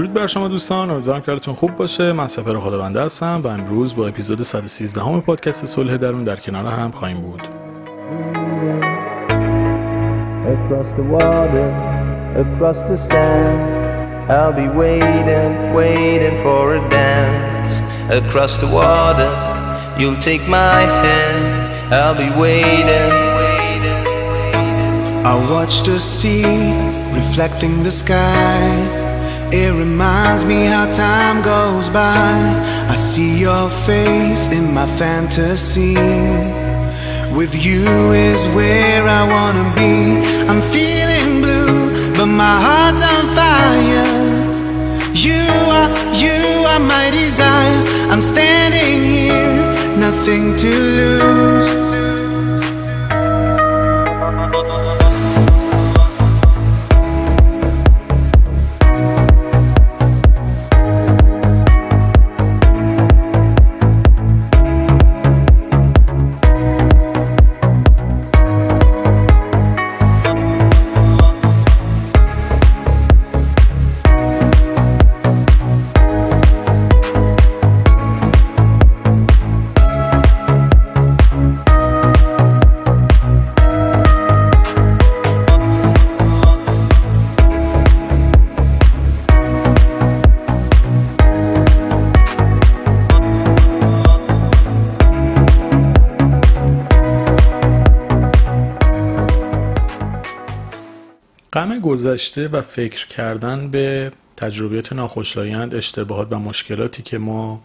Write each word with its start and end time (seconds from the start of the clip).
درود 0.00 0.12
بر 0.12 0.26
شما 0.26 0.48
دوستان 0.48 0.90
امیدوارم 0.90 1.20
که 1.20 1.30
حالتون 1.30 1.54
خوب 1.54 1.76
باشه 1.76 2.12
من 2.12 2.28
سپر 2.28 2.58
خداونده 2.58 3.02
هستم 3.02 3.40
و 3.44 3.48
امروز 3.48 3.96
با 3.96 4.06
اپیزود 4.06 4.42
113 4.42 5.00
همه 5.00 5.20
پادکست 5.20 5.66
صلح 5.66 5.96
درون 5.96 6.24
در 6.24 6.36
کنار 6.36 6.66
هم 6.66 6.90
خواهیم 6.90 7.20
بود 7.20 7.42
across 10.52 10.88
the 10.96 11.06
water, 11.16 11.68
across 12.42 12.78
the 12.90 12.98
sand. 13.08 13.60
I'll 14.36 14.56
be 14.62 14.68
waiting, 14.82 15.50
waiting 15.80 16.36
for 16.44 16.62
a 16.78 16.80
dance. 16.98 17.74
Across 18.20 18.52
the 18.62 18.70
water, 18.80 19.30
you'll 19.98 20.22
take 20.30 20.42
my 20.48 20.80
hand. 21.04 21.44
I'll 21.98 22.18
be 22.24 22.30
waiting, 22.44 23.10
waiting, 23.40 24.00
waiting. 24.22 25.26
I 25.32 25.34
watch 25.54 25.74
the 25.82 25.98
sea 26.14 26.50
reflecting 27.20 27.74
the 27.82 27.94
sky. 28.02 29.09
It 29.52 29.76
reminds 29.76 30.44
me 30.44 30.66
how 30.66 30.86
time 30.92 31.42
goes 31.42 31.88
by. 31.88 32.38
I 32.88 32.94
see 32.94 33.40
your 33.40 33.68
face 33.68 34.46
in 34.46 34.72
my 34.72 34.86
fantasy. 34.86 35.94
With 37.34 37.54
you 37.54 37.82
is 38.12 38.46
where 38.54 39.08
I 39.08 39.22
wanna 39.26 39.66
be. 39.74 40.22
I'm 40.48 40.62
feeling 40.62 41.42
blue, 41.42 42.12
but 42.16 42.26
my 42.26 42.56
heart's 42.66 43.02
on 43.02 43.24
fire. 43.34 44.50
You 45.14 45.42
are, 45.78 45.90
you 46.14 46.64
are 46.70 46.78
my 46.78 47.10
desire. 47.10 47.82
I'm 48.12 48.20
standing 48.20 49.02
here, 49.02 49.98
nothing 49.98 50.56
to 50.58 50.70
lose. 50.70 51.89
گذشته 101.90 102.48
و 102.48 102.60
فکر 102.60 103.06
کردن 103.06 103.70
به 103.70 104.12
تجربیات 104.36 104.92
ناخوشایند 104.92 105.74
اشتباهات 105.74 106.32
و 106.32 106.38
مشکلاتی 106.38 107.02
که 107.02 107.18
ما 107.18 107.62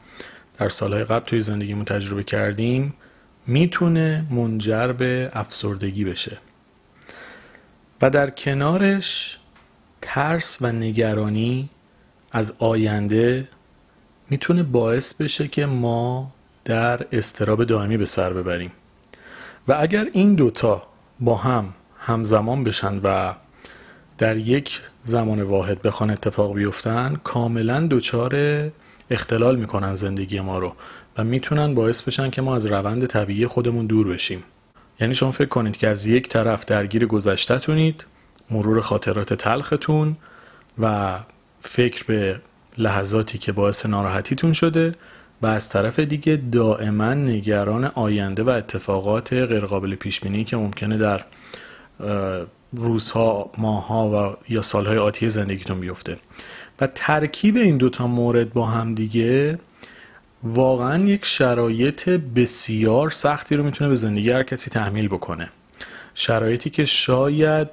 در 0.59 0.69
سالهای 0.69 1.03
قبل 1.03 1.25
توی 1.25 1.41
زندگیمون 1.41 1.85
تجربه 1.85 2.23
کردیم 2.23 2.93
می‌تونه 3.47 4.25
منجر 4.29 4.87
به 4.87 5.31
افسردگی 5.33 6.05
بشه. 6.05 6.37
و 8.01 8.09
در 8.09 8.29
کنارش 8.29 9.39
ترس 10.01 10.57
و 10.61 10.71
نگرانی 10.71 11.69
از 12.31 12.53
آینده 12.59 13.47
می‌تونه 14.29 14.63
باعث 14.63 15.13
بشه 15.13 15.47
که 15.47 15.65
ما 15.65 16.31
در 16.63 17.05
استراب 17.11 17.63
دائمی 17.63 17.97
به 17.97 18.05
سر 18.05 18.33
ببریم. 18.33 18.71
و 19.67 19.75
اگر 19.79 20.07
این 20.13 20.35
دوتا 20.35 20.83
با 21.19 21.35
هم 21.35 21.73
همزمان 21.99 22.63
بشن 22.63 22.99
و 23.03 23.35
در 24.17 24.37
یک 24.37 24.81
زمان 25.03 25.41
واحد 25.41 25.81
بخوان 25.81 26.09
اتفاق 26.09 26.53
بیفتن 26.53 27.19
کاملا 27.23 27.87
دچار 27.91 28.35
اختلال 29.09 29.55
می‌کنن 29.55 29.95
زندگی 29.95 30.39
ما 30.39 30.59
رو 30.59 30.75
و 31.17 31.23
می‌تونن 31.23 31.73
باعث 31.73 32.01
بشن 32.01 32.29
که 32.29 32.41
ما 32.41 32.55
از 32.55 32.65
روند 32.65 33.05
طبیعی 33.05 33.47
خودمون 33.47 33.85
دور 33.85 34.07
بشیم. 34.07 34.43
یعنی 34.99 35.15
شما 35.15 35.31
فکر 35.31 35.47
کنید 35.47 35.77
که 35.77 35.87
از 35.87 36.05
یک 36.05 36.29
طرف 36.29 36.65
درگیر 36.65 37.05
گذشتهتونید 37.05 38.05
مرور 38.51 38.81
خاطرات 38.81 39.33
تلختون 39.33 40.17
و 40.79 41.15
فکر 41.59 42.03
به 42.03 42.41
لحظاتی 42.77 43.37
که 43.37 43.51
باعث 43.51 43.85
ناراحتیتون 43.85 44.53
شده 44.53 44.95
و 45.41 45.47
از 45.47 45.69
طرف 45.69 45.99
دیگه 45.99 46.41
دائما 46.51 47.13
نگران 47.13 47.85
آینده 47.85 48.43
و 48.43 48.49
اتفاقات 48.49 49.33
غیرقابل 49.33 49.95
پیش 49.95 50.19
بینی 50.19 50.43
که 50.43 50.57
ممکنه 50.57 50.97
در 50.97 51.23
روزها، 52.75 53.51
ماهها 53.57 54.09
و 54.09 54.37
یا 54.53 54.61
سالهای 54.61 54.97
آتی 54.97 55.29
زندگیتون 55.29 55.79
بیفته. 55.79 56.17
و 56.81 56.87
ترکیب 56.87 57.55
این 57.55 57.77
دوتا 57.77 58.07
مورد 58.07 58.53
با 58.53 58.65
هم 58.65 58.95
دیگه 58.95 59.59
واقعا 60.43 61.03
یک 61.03 61.25
شرایط 61.25 62.09
بسیار 62.09 63.09
سختی 63.09 63.55
رو 63.55 63.63
می‌تونه 63.63 63.89
به 63.89 63.95
زندگی 63.95 64.29
هر 64.29 64.43
کسی 64.43 64.69
تحمیل 64.69 65.07
بکنه. 65.07 65.49
شرایطی 66.15 66.69
که 66.69 66.85
شاید 66.85 67.69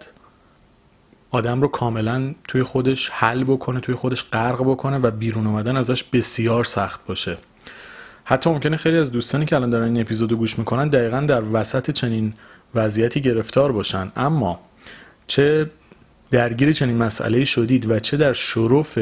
آدم 1.31 1.61
رو 1.61 1.69
کاملا 1.69 2.35
توی 2.49 2.63
خودش 2.63 3.11
حل 3.13 3.45
بکنه 3.45 3.81
توی 3.81 3.95
خودش 3.95 4.25
غرق 4.31 4.63
بکنه 4.63 4.99
و 4.99 5.11
بیرون 5.11 5.47
اومدن 5.47 5.77
ازش 5.77 6.05
بسیار 6.05 6.65
سخت 6.65 7.07
باشه. 7.07 7.37
حتی 8.25 8.51
ممکنه 8.51 8.77
خیلی 8.77 8.99
از 8.99 9.13
دوستانی 9.13 9.45
که 9.45 9.57
الان 9.57 9.71
دارن 9.71 9.85
این 9.85 10.01
اپیزودو 10.01 10.37
گوش 10.37 10.59
می‌کنن 10.59 10.89
دقیقا 10.89 11.21
در 11.21 11.43
وسط 11.53 11.91
چنین 11.91 12.35
وضعیتی 12.75 13.21
گرفتار 13.21 13.73
باشن. 13.73 14.13
اما 14.17 14.61
چه 15.27 15.71
درگیر 16.31 16.73
چنین 16.73 16.97
مسئله 16.97 17.45
شدید 17.45 17.91
و 17.91 17.99
چه 17.99 18.17
در 18.17 18.33
شرف 18.33 18.99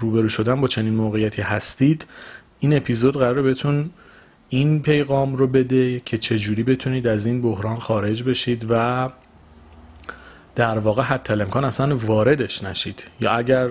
روبرو 0.00 0.28
شدن 0.28 0.60
با 0.60 0.68
چنین 0.68 0.94
موقعیتی 0.94 1.42
هستید 1.42 2.06
این 2.60 2.76
اپیزود 2.76 3.16
قرار 3.16 3.42
بهتون 3.42 3.90
این 4.48 4.82
پیغام 4.82 5.36
رو 5.36 5.46
بده 5.46 6.00
که 6.00 6.18
چجوری 6.18 6.62
بتونید 6.62 7.06
از 7.06 7.26
این 7.26 7.42
بحران 7.42 7.76
خارج 7.76 8.22
بشید 8.22 8.66
و 8.70 9.08
در 10.54 10.78
واقع 10.78 11.02
حتی 11.02 11.32
امکان 11.32 11.64
اصلا 11.64 11.96
واردش 11.96 12.64
نشید. 12.64 13.04
یا 13.20 13.30
اگر 13.30 13.70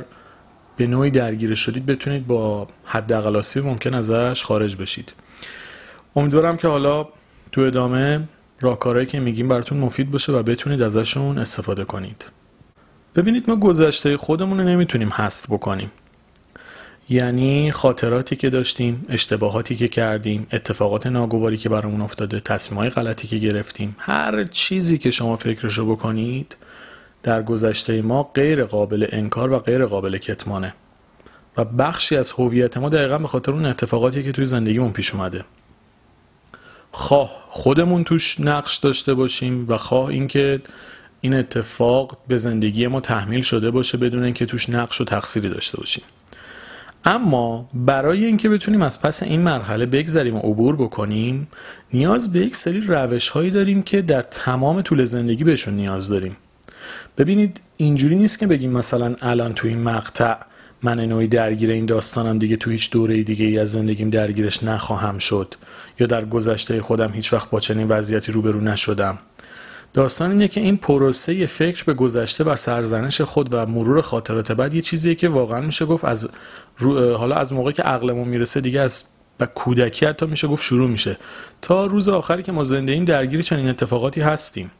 به 0.77 0.87
نوعی 0.87 1.11
درگیر 1.11 1.55
شدید 1.55 1.85
بتونید 1.85 2.27
با 2.27 2.67
حد 2.85 3.13
ممکن 3.57 3.93
ازش 3.93 4.43
خارج 4.43 4.75
بشید. 4.75 5.13
امیدوارم 6.15 6.57
که 6.57 6.67
حالا 6.67 7.07
تو 7.51 7.61
ادامه 7.61 8.27
راهکارهایی 8.61 9.05
که 9.05 9.19
میگیم 9.19 9.47
براتون 9.47 9.77
مفید 9.77 10.11
باشه 10.11 10.31
و 10.31 10.43
بتونید 10.43 10.81
ازشون 10.81 11.37
استفاده 11.37 11.83
کنید. 11.83 12.25
ببینید 13.15 13.49
ما 13.49 13.55
گذشته 13.55 14.17
خودمون 14.17 14.57
رو 14.59 14.63
نمی‌تونیم 14.63 15.09
حذف 15.09 15.45
بکنیم. 15.49 15.91
یعنی 17.09 17.71
خاطراتی 17.71 18.35
که 18.35 18.49
داشتیم 18.49 19.05
اشتباهاتی 19.09 19.75
که 19.75 19.87
کردیم 19.87 20.47
اتفاقات 20.51 21.07
ناگواری 21.07 21.57
که 21.57 21.69
برامون 21.69 22.01
افتاده 22.01 22.39
تصمیمهای 22.39 22.89
غلطی 22.89 23.27
که 23.27 23.37
گرفتیم 23.37 23.95
هر 23.99 24.43
چیزی 24.43 24.97
که 24.97 25.11
شما 25.11 25.35
فکرشو 25.35 25.91
بکنید 25.95 26.55
در 27.23 27.43
گذشته 27.43 28.01
ما 28.01 28.23
غیر 28.23 28.63
قابل 28.63 29.07
انکار 29.09 29.51
و 29.51 29.59
غیر 29.59 29.85
قابل 29.85 30.17
کتمانه. 30.17 30.73
و 31.57 31.65
بخشی 31.65 32.17
از 32.17 32.31
هویت 32.31 32.77
ما 32.77 32.89
دقیقا 32.89 33.17
به 33.17 33.27
خاطر 33.27 33.51
اون 33.51 33.65
اتفاقاتی 33.65 34.23
که 34.23 34.31
توی 34.31 34.45
زندگیمون 34.45 34.91
پیش 34.91 35.13
اومده. 35.13 35.45
خواه 36.99 37.45
خودمون 37.47 38.03
توش 38.03 38.39
نقش 38.39 38.77
داشته 38.77 39.13
باشیم 39.13 39.65
و 39.69 39.77
خواه 39.77 40.09
اینکه 40.09 40.61
این 41.21 41.33
اتفاق 41.33 42.17
به 42.27 42.37
زندگی 42.37 42.87
ما 42.87 43.01
تحمیل 43.01 43.41
شده 43.41 43.71
باشه 43.71 43.97
بدون 43.97 44.23
اینکه 44.23 44.45
توش 44.45 44.69
نقش 44.69 45.01
و 45.01 45.05
تقصیری 45.05 45.49
داشته 45.49 45.77
باشیم. 45.77 46.03
اما 47.05 47.69
برای 47.73 48.25
اینکه 48.25 48.49
بتونیم 48.49 48.81
از 48.81 49.01
پس 49.01 49.23
این 49.23 49.41
مرحله 49.41 49.85
بگذریم 49.85 50.35
و 50.35 50.39
عبور 50.39 50.75
بکنیم 50.75 51.47
نیاز 51.93 52.31
به 52.31 52.39
یک 52.39 52.55
سری 52.55 52.81
روش 52.81 53.29
هایی 53.29 53.51
داریم 53.51 53.83
که 53.83 54.01
در 54.01 54.21
تمام 54.21 54.81
طول 54.81 55.05
زندگی 55.05 55.43
بهشون 55.43 55.73
نیاز 55.73 56.09
داریم. 56.09 56.37
ببینید 57.17 57.61
اینجوری 57.77 58.15
نیست 58.15 58.39
که 58.39 58.47
بگیم 58.47 58.71
مثلا 58.71 59.15
الان 59.21 59.53
تو 59.53 59.67
این 59.67 59.83
مقطع 59.83 60.35
من 60.83 60.99
نوعی 60.99 61.27
درگیر 61.27 61.69
این 61.69 61.85
داستانم 61.85 62.39
دیگه 62.39 62.55
تو 62.55 62.69
هیچ 62.69 62.91
دوره 62.91 63.23
دیگه 63.23 63.45
ای 63.45 63.59
از 63.59 63.71
زندگیم 63.71 64.09
درگیرش 64.09 64.63
نخواهم 64.63 65.17
شد. 65.17 65.55
یا 65.99 66.07
در 66.07 66.25
گذشته 66.25 66.81
خودم 66.81 67.11
هیچ 67.13 67.33
وقت 67.33 67.49
با 67.49 67.59
چنین 67.59 67.87
وضعیتی 67.87 68.31
روبرو 68.31 68.61
نشدم. 68.61 69.17
داستان 69.93 70.31
اینه 70.31 70.47
که 70.47 70.61
این 70.61 70.77
پروسه 70.77 71.45
فکر 71.45 71.83
به 71.83 71.93
گذشته 71.93 72.43
بر 72.43 72.55
سرزنش 72.55 73.21
خود 73.21 73.53
و 73.53 73.65
مرور 73.65 74.01
خاطرات 74.01 74.51
بعد 74.51 74.73
یه 74.73 74.81
چیزیه 74.81 75.15
که 75.15 75.29
واقعا 75.29 75.61
میشه 75.61 75.85
گفت 75.85 76.05
از 76.05 76.29
حالا 77.17 77.35
از 77.35 77.53
موقعی 77.53 77.73
که 77.73 77.83
عقلمون 77.83 78.27
می‌رسه 78.27 78.61
دیگه 78.61 78.81
از 78.81 79.05
و 79.39 79.45
کودکی 79.45 80.05
حتی 80.05 80.25
میشه 80.25 80.47
گفت 80.47 80.63
شروع 80.63 80.89
میشه. 80.89 81.17
تا 81.61 81.85
روز 81.85 82.09
آخری 82.09 82.43
که 82.43 82.51
ما 82.51 82.63
زنده 82.63 82.91
ایم 82.91 83.05
درگیر 83.05 83.41
چنین 83.41 83.69
اتفاقاتی 83.69 84.21
هستیم 84.21 84.71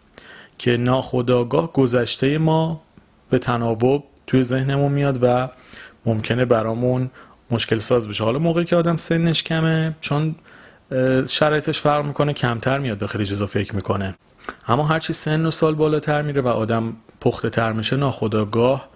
که 0.57 0.77
ناخداگاه 0.77 1.73
گذشته 1.73 2.37
ما 2.37 2.81
به 3.29 3.39
تناوب 3.39 4.03
توی 4.27 4.43
ذهنمون 4.43 4.91
میاد 4.91 5.19
و 5.21 5.49
ممکنه 6.05 6.45
برامون 6.45 7.09
مشکل 7.51 7.79
ساز 7.79 8.07
بشه. 8.07 8.23
حالا 8.23 8.39
موقعی 8.39 8.65
که 8.65 8.75
آدم 8.75 8.97
سنش 8.97 9.43
کمه 9.43 9.95
چون 10.01 10.35
شرایطش 11.27 11.81
فرق 11.81 12.05
می‌کنه 12.05 12.33
کمتر 12.33 12.79
میاد 12.79 12.97
به 12.97 13.07
خیلی 13.07 13.25
چیزا 13.25 13.47
فکر 13.47 13.75
می‌کنه. 13.75 14.15
اما 14.67 14.83
هرچی 14.83 15.13
سن 15.13 15.45
و 15.45 15.51
سال 15.51 15.75
بالاتر 15.75 16.21
میره 16.21 16.41
و 16.41 16.47
آدم 16.47 16.93
پخته 17.21 17.49
تر 17.49 17.71
میشه 17.71 17.95
ناخداگاه 17.95 18.89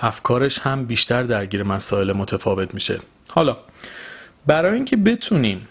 افکارش 0.00 0.58
هم 0.58 0.84
بیشتر 0.84 1.22
درگیر 1.22 1.62
مسائل 1.62 2.12
متفاوت 2.12 2.74
میشه. 2.74 3.00
حالا 3.28 3.56
برای 4.46 4.74
اینکه 4.74 4.96
بتونیم 4.96 5.68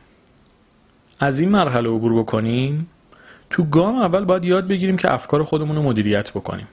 از 1.19 1.39
این 1.39 1.49
مرحله 1.49 1.89
عبور 1.89 2.19
بکنیم 2.19 2.89
تو 3.49 3.63
گام 3.63 3.95
اول 3.95 4.25
باید 4.25 4.45
یاد 4.45 4.67
بگیریم 4.67 4.97
که 4.97 5.13
افکار 5.13 5.43
خودمون 5.43 5.75
رو 5.75 5.83
مدیریت 5.83 6.31
بکنیم. 6.31 6.67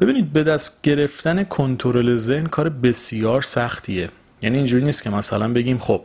ببینید 0.00 0.32
به 0.32 0.44
دست 0.44 0.82
گرفتن 0.82 1.44
کنترل 1.44 2.16
ذهن 2.16 2.46
کار 2.46 2.68
بسیار 2.68 3.42
سختیه. 3.42 4.08
یعنی 4.42 4.56
اینجوری 4.56 4.84
نیست 4.84 5.02
که 5.02 5.10
مثلا 5.10 5.52
بگیم 5.52 5.78
خب 5.78 6.02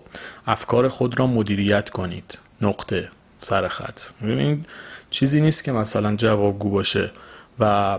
افکار 0.47 0.87
خود 0.87 1.19
را 1.19 1.27
مدیریت 1.27 1.89
کنید. 1.89 2.37
نقطه. 2.61 3.09
سر 3.39 3.67
خط. 3.67 3.99
ببینید 4.23 4.65
چیزی 5.09 5.41
نیست 5.41 5.63
که 5.63 5.71
مثلا 5.71 6.15
جوابگو 6.15 6.69
باشه 6.69 7.11
و 7.59 7.97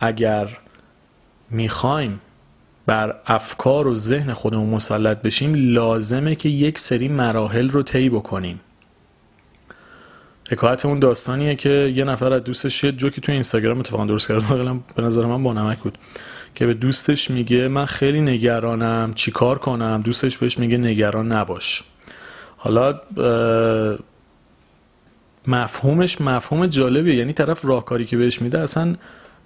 اگر 0.00 0.58
می‌خوایم 1.50 2.20
بر 2.86 3.20
افکار 3.26 3.86
و 3.86 3.94
ذهن 3.94 4.32
خودمون 4.32 4.68
مسلط 4.68 5.22
بشیم 5.22 5.54
لازمه 5.54 6.34
که 6.34 6.48
یک 6.48 6.78
سری 6.78 7.08
مراحل 7.08 7.70
رو 7.70 7.82
طی 7.82 8.08
بکنیم. 8.08 8.60
حکایت 10.50 10.86
اون 10.86 10.98
داستانیه 10.98 11.54
که 11.54 11.92
یه 11.96 12.04
نفر 12.04 12.32
از 12.32 12.44
دوستش 12.44 12.84
یه 12.84 12.92
جوکی 12.92 13.20
تو 13.20 13.32
اینستاگرام 13.32 13.78
اتفاقا 13.78 14.04
درست 14.04 14.28
کرد. 14.28 14.42
به 14.96 15.02
نظر 15.02 15.26
من 15.26 15.42
با 15.42 15.52
نمک 15.52 15.78
بود. 15.78 15.98
که 16.54 16.66
به 16.66 16.74
دوستش 16.74 17.30
میگه 17.30 17.68
من 17.68 17.86
خیلی 17.86 18.20
نگرانم 18.20 19.12
چیکار 19.14 19.58
کنم؟ 19.58 20.02
دوستش 20.04 20.38
بهش 20.38 20.58
میگه 20.58 20.78
نگران 20.78 21.32
نباش. 21.32 21.82
حالا 22.56 23.00
مفهومش 25.46 26.20
مفهوم 26.20 26.66
جالبیه. 26.66 27.14
یعنی 27.14 27.32
طرف 27.32 27.64
راهکاری 27.64 28.04
که 28.04 28.16
بهش 28.16 28.42
میده 28.42 28.58
اصلا 28.58 28.96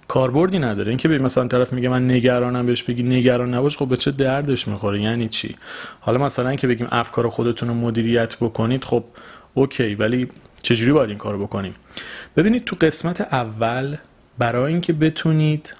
کاربردی 0.07 0.59
نداره. 0.59 0.89
اینکه 0.89 1.07
به 1.07 1.19
مثلا 1.19 1.47
طرف 1.47 1.73
میگه 1.73 1.89
من 1.89 2.11
نگرانم 2.11 2.65
بهش 2.65 2.83
بگی 2.83 3.03
نگران 3.03 3.53
نباش 3.53 3.77
خب 3.77 3.87
به 3.87 3.97
چه 3.97 4.11
دردش 4.11 4.67
می‌خوره؟ 4.67 5.01
یعنی 5.01 5.27
چی؟ 5.27 5.55
حالا 5.99 6.25
مثلا 6.25 6.55
که 6.55 6.67
بگیم 6.67 6.87
افکار 6.91 7.29
خودتون 7.29 7.69
رو 7.69 7.75
مدیریت 7.75 8.35
بکنید 8.37 8.83
خب 8.83 9.03
اوکی. 9.53 9.95
ولی 9.95 10.27
چجوری 10.61 10.91
باید 10.91 11.09
این 11.09 11.17
کارو 11.17 11.47
بکنیم؟ 11.47 11.75
ببینید 12.37 12.65
تو 12.65 12.75
قسمت 12.81 13.21
اول 13.21 13.97
برای 14.37 14.71
اینکه 14.71 14.93
بتونید 14.93 15.75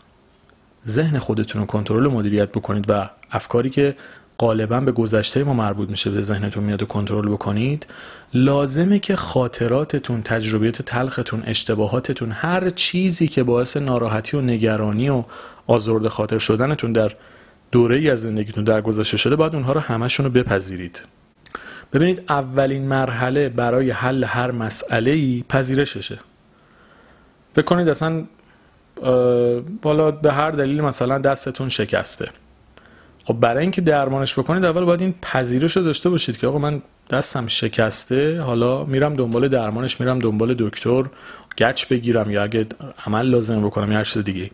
ذهن 0.87 1.19
خودتون 1.19 1.61
رو 1.61 1.67
کنترل 1.67 2.07
مدیریت 2.07 2.49
بکنید 2.49 2.85
و 2.89 3.09
افکاری 3.31 3.69
که 3.69 3.95
غالبا 4.39 4.79
به 4.79 4.91
گذشته 4.91 5.43
ما 5.43 5.53
مربوط 5.53 5.89
میشه 5.89 6.09
به 6.09 6.21
ذهنتون 6.21 6.63
میاد 6.63 6.81
و 6.81 6.85
کنترل 6.85 7.29
بکنید 7.29 7.85
لازمه 8.33 8.99
که 8.99 9.15
خاطراتتون 9.15 10.21
تجربیات 10.21 10.81
تلختون 10.81 11.43
اشتباهاتتون 11.45 12.31
هر 12.31 12.69
چیزی 12.69 13.27
که 13.27 13.43
باعث 13.43 13.77
ناراحتی 13.77 14.37
و 14.37 14.41
نگرانی 14.41 15.09
و 15.09 15.23
آزرد 15.67 16.07
خاطر 16.07 16.39
شدنتون 16.39 16.93
در 16.93 17.11
دوره 17.71 17.97
ای 17.97 18.09
از 18.09 18.21
زندگیتون 18.21 18.63
در 18.63 18.81
گذشته 18.81 19.17
شده 19.17 19.35
باید 19.35 19.55
اونها 19.55 19.73
رو 19.73 19.79
همشون 19.79 20.25
رو 20.25 20.31
بپذیرید. 20.31 21.01
ببینید 21.94 22.24
اولین 22.30 22.88
مرحله 22.88 23.50
برای 23.50 23.91
حل 23.91 24.24
هر 24.24 24.51
مسئله 24.51 25.12
ای 25.12 25.44
پذیرششه. 25.50 26.19
فکر 27.53 27.65
کنید 27.65 27.88
اصلا 27.88 28.24
بالا 29.81 30.12
به 30.12 30.33
هر 30.33 30.51
دلیل 30.51 30.81
مثلا 30.81 31.18
دستتون 31.18 31.69
شکسته. 31.69 32.30
خب 33.25 33.33
برای 33.33 33.62
اینکه 33.62 33.81
درمانش 33.81 34.39
بکنید 34.39 34.65
اول 34.65 34.83
باید 34.83 35.01
این 35.01 35.15
پذیرش 35.21 35.77
رو 35.77 35.83
داشته 35.83 36.09
باشید 36.09 36.38
که 36.38 36.47
آقا 36.47 36.59
من 36.59 36.81
دستم 37.09 37.47
شکسته 37.47 38.42
حالا 38.42 38.85
میرم 38.85 39.15
دنبال 39.15 39.47
درمانش 39.47 40.00
میرم 40.00 40.19
دنبال 40.19 40.56
دکتر 40.59 41.03
گچ 41.57 41.85
بگیرم 41.85 42.31
یا 42.31 42.44
اگه 42.44 42.65
عمل 43.06 43.25
لازم 43.25 43.65
بکنم 43.65 43.92
یا 43.92 43.97
هر 43.97 44.03
چیز 44.03 44.24
دیگه 44.24 44.51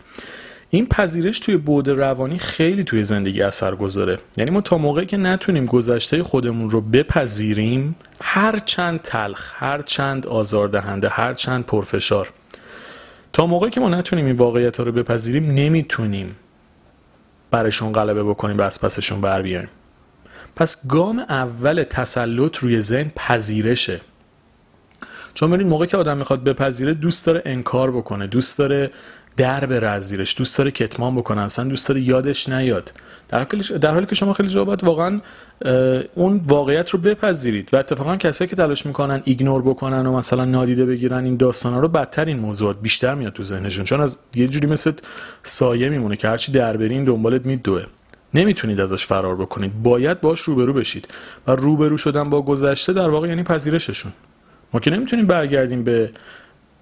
این 0.76 0.86
پذیرش 0.86 1.40
توی 1.40 1.58
بود 1.58 1.90
روانی 1.90 2.40
خیلی 2.40 2.84
توی 2.84 3.06
زندگی 3.06 3.42
اثر 3.42 3.76
گذاره. 3.76 4.20
یعنی 4.38 4.52
ما 4.52 4.62
تا 4.62 4.78
موقعی 4.78 5.06
که 5.06 5.18
نتونیم 5.18 5.66
گذشته 5.66 6.24
خودمون 6.24 6.70
رو 6.70 6.82
بپذیریم 6.82 7.96
هر 8.22 8.60
چند 8.60 9.02
تلخ 9.02 9.54
هر 9.56 9.82
چند 9.82 10.28
آزاردهنده 10.28 11.10
هر 11.10 11.34
چند 11.34 11.66
پرفشار. 11.66 12.30
تا 13.34 13.46
موقعی 13.46 13.70
که 13.70 13.80
ما 13.80 13.90
نتونیم 13.90 14.26
این 14.26 14.36
واقعیت 14.36 14.78
ها 14.78 14.84
رو 14.84 14.92
بپذیریم 14.92 15.52
نمی‌تونیم 15.52 16.36
برشون 17.52 17.92
غلبه 17.92 18.24
بکنیم 18.24 18.58
و 18.58 18.62
از 18.62 18.82
پسشون 18.82 19.22
بر 19.22 19.42
بیایم. 19.42 19.68
پس 20.56 20.88
گام 20.88 21.20
اول 21.20 21.84
تسلط 21.84 22.58
روی 22.58 22.82
ذهن 22.82 23.12
پذیرشه. 23.16 24.02
چون 25.34 25.50
ببینید 25.50 25.68
موقعی 25.68 25.88
که 25.88 25.98
آدم 25.98 26.18
می‌خواد 26.18 26.44
بپذیره 26.44 26.94
دوست 26.94 27.26
داره 27.26 27.42
انکار 27.46 27.92
بکنه 27.92 28.28
دوست 28.28 28.58
داره 28.58 28.92
در 29.38 29.66
بره 29.66 29.88
از 29.88 30.10
زیرش. 30.10 30.38
دوست 30.38 30.58
داره 30.58 30.72
کتمان 30.72 31.16
بکنه 31.16 31.42
اصلا 31.42 31.66
دوست 31.66 31.90
داره 31.90 32.02
یادش 32.02 32.50
نیاد. 32.50 32.94
در 33.30 33.48
حالی, 33.52 33.80
در 33.80 33.92
حالی 33.92 34.06
که 34.06 34.16
شما 34.16 34.34
خیلی 34.34 34.50
جا 34.50 34.66
باید 34.66 34.84
واقعا 34.84 35.22
اون 36.14 36.42
واقعیت 36.48 36.90
رو 36.90 37.00
بپذیرید. 37.00 37.70
و 37.74 37.78
اتفاقا 37.78 38.16
کسایی 38.16 38.50
که 38.50 38.56
تلاش 38.56 38.86
می‌کنن 38.86 39.22
ایگنور 39.24 39.62
بکنن 39.62 40.06
و 40.06 40.18
مثلا 40.18 40.46
نادیده 40.46 40.86
بگیرن 40.86 41.26
این 41.26 41.38
داستانا 41.38 41.80
رو 41.80 41.88
بدتر 41.88 42.26
این 42.26 42.40
موضوعات 42.40 42.82
بیشتر 42.82 43.16
میاد 43.16 43.34
تو 43.34 43.44
ذهنشون. 43.44 43.86
چون 43.86 44.02
از 44.02 44.18
یه 44.36 44.48
جوری 44.48 44.68
مثل 44.68 44.92
سایه 45.44 45.90
میمونه 45.90 46.16
که 46.16 46.28
هرچی 46.28 46.52
در 46.52 46.78
برین 46.78 47.04
دنبالت 47.04 47.46
میدوه. 47.46 47.84
نمی‌تونید 48.34 48.80
ازش 48.80 49.06
فرار 49.06 49.36
بکنید. 49.36 49.84
باید 49.84 50.22
باش 50.22 50.40
روبرو 50.40 50.74
بشید. 50.74 51.08
و 51.48 51.52
روبرو 51.52 51.98
شدن 51.98 52.30
با 52.30 52.42
گذشته 52.42 52.94
در 52.94 53.10
واقع 53.10 53.28
یعنی 53.28 53.44
پذیرششون. 53.44 54.14
ما 54.74 54.80
که 54.80 54.92
نمی‌تونیم 54.92 55.28
برگردیم 55.28 55.84
به 55.84 56.12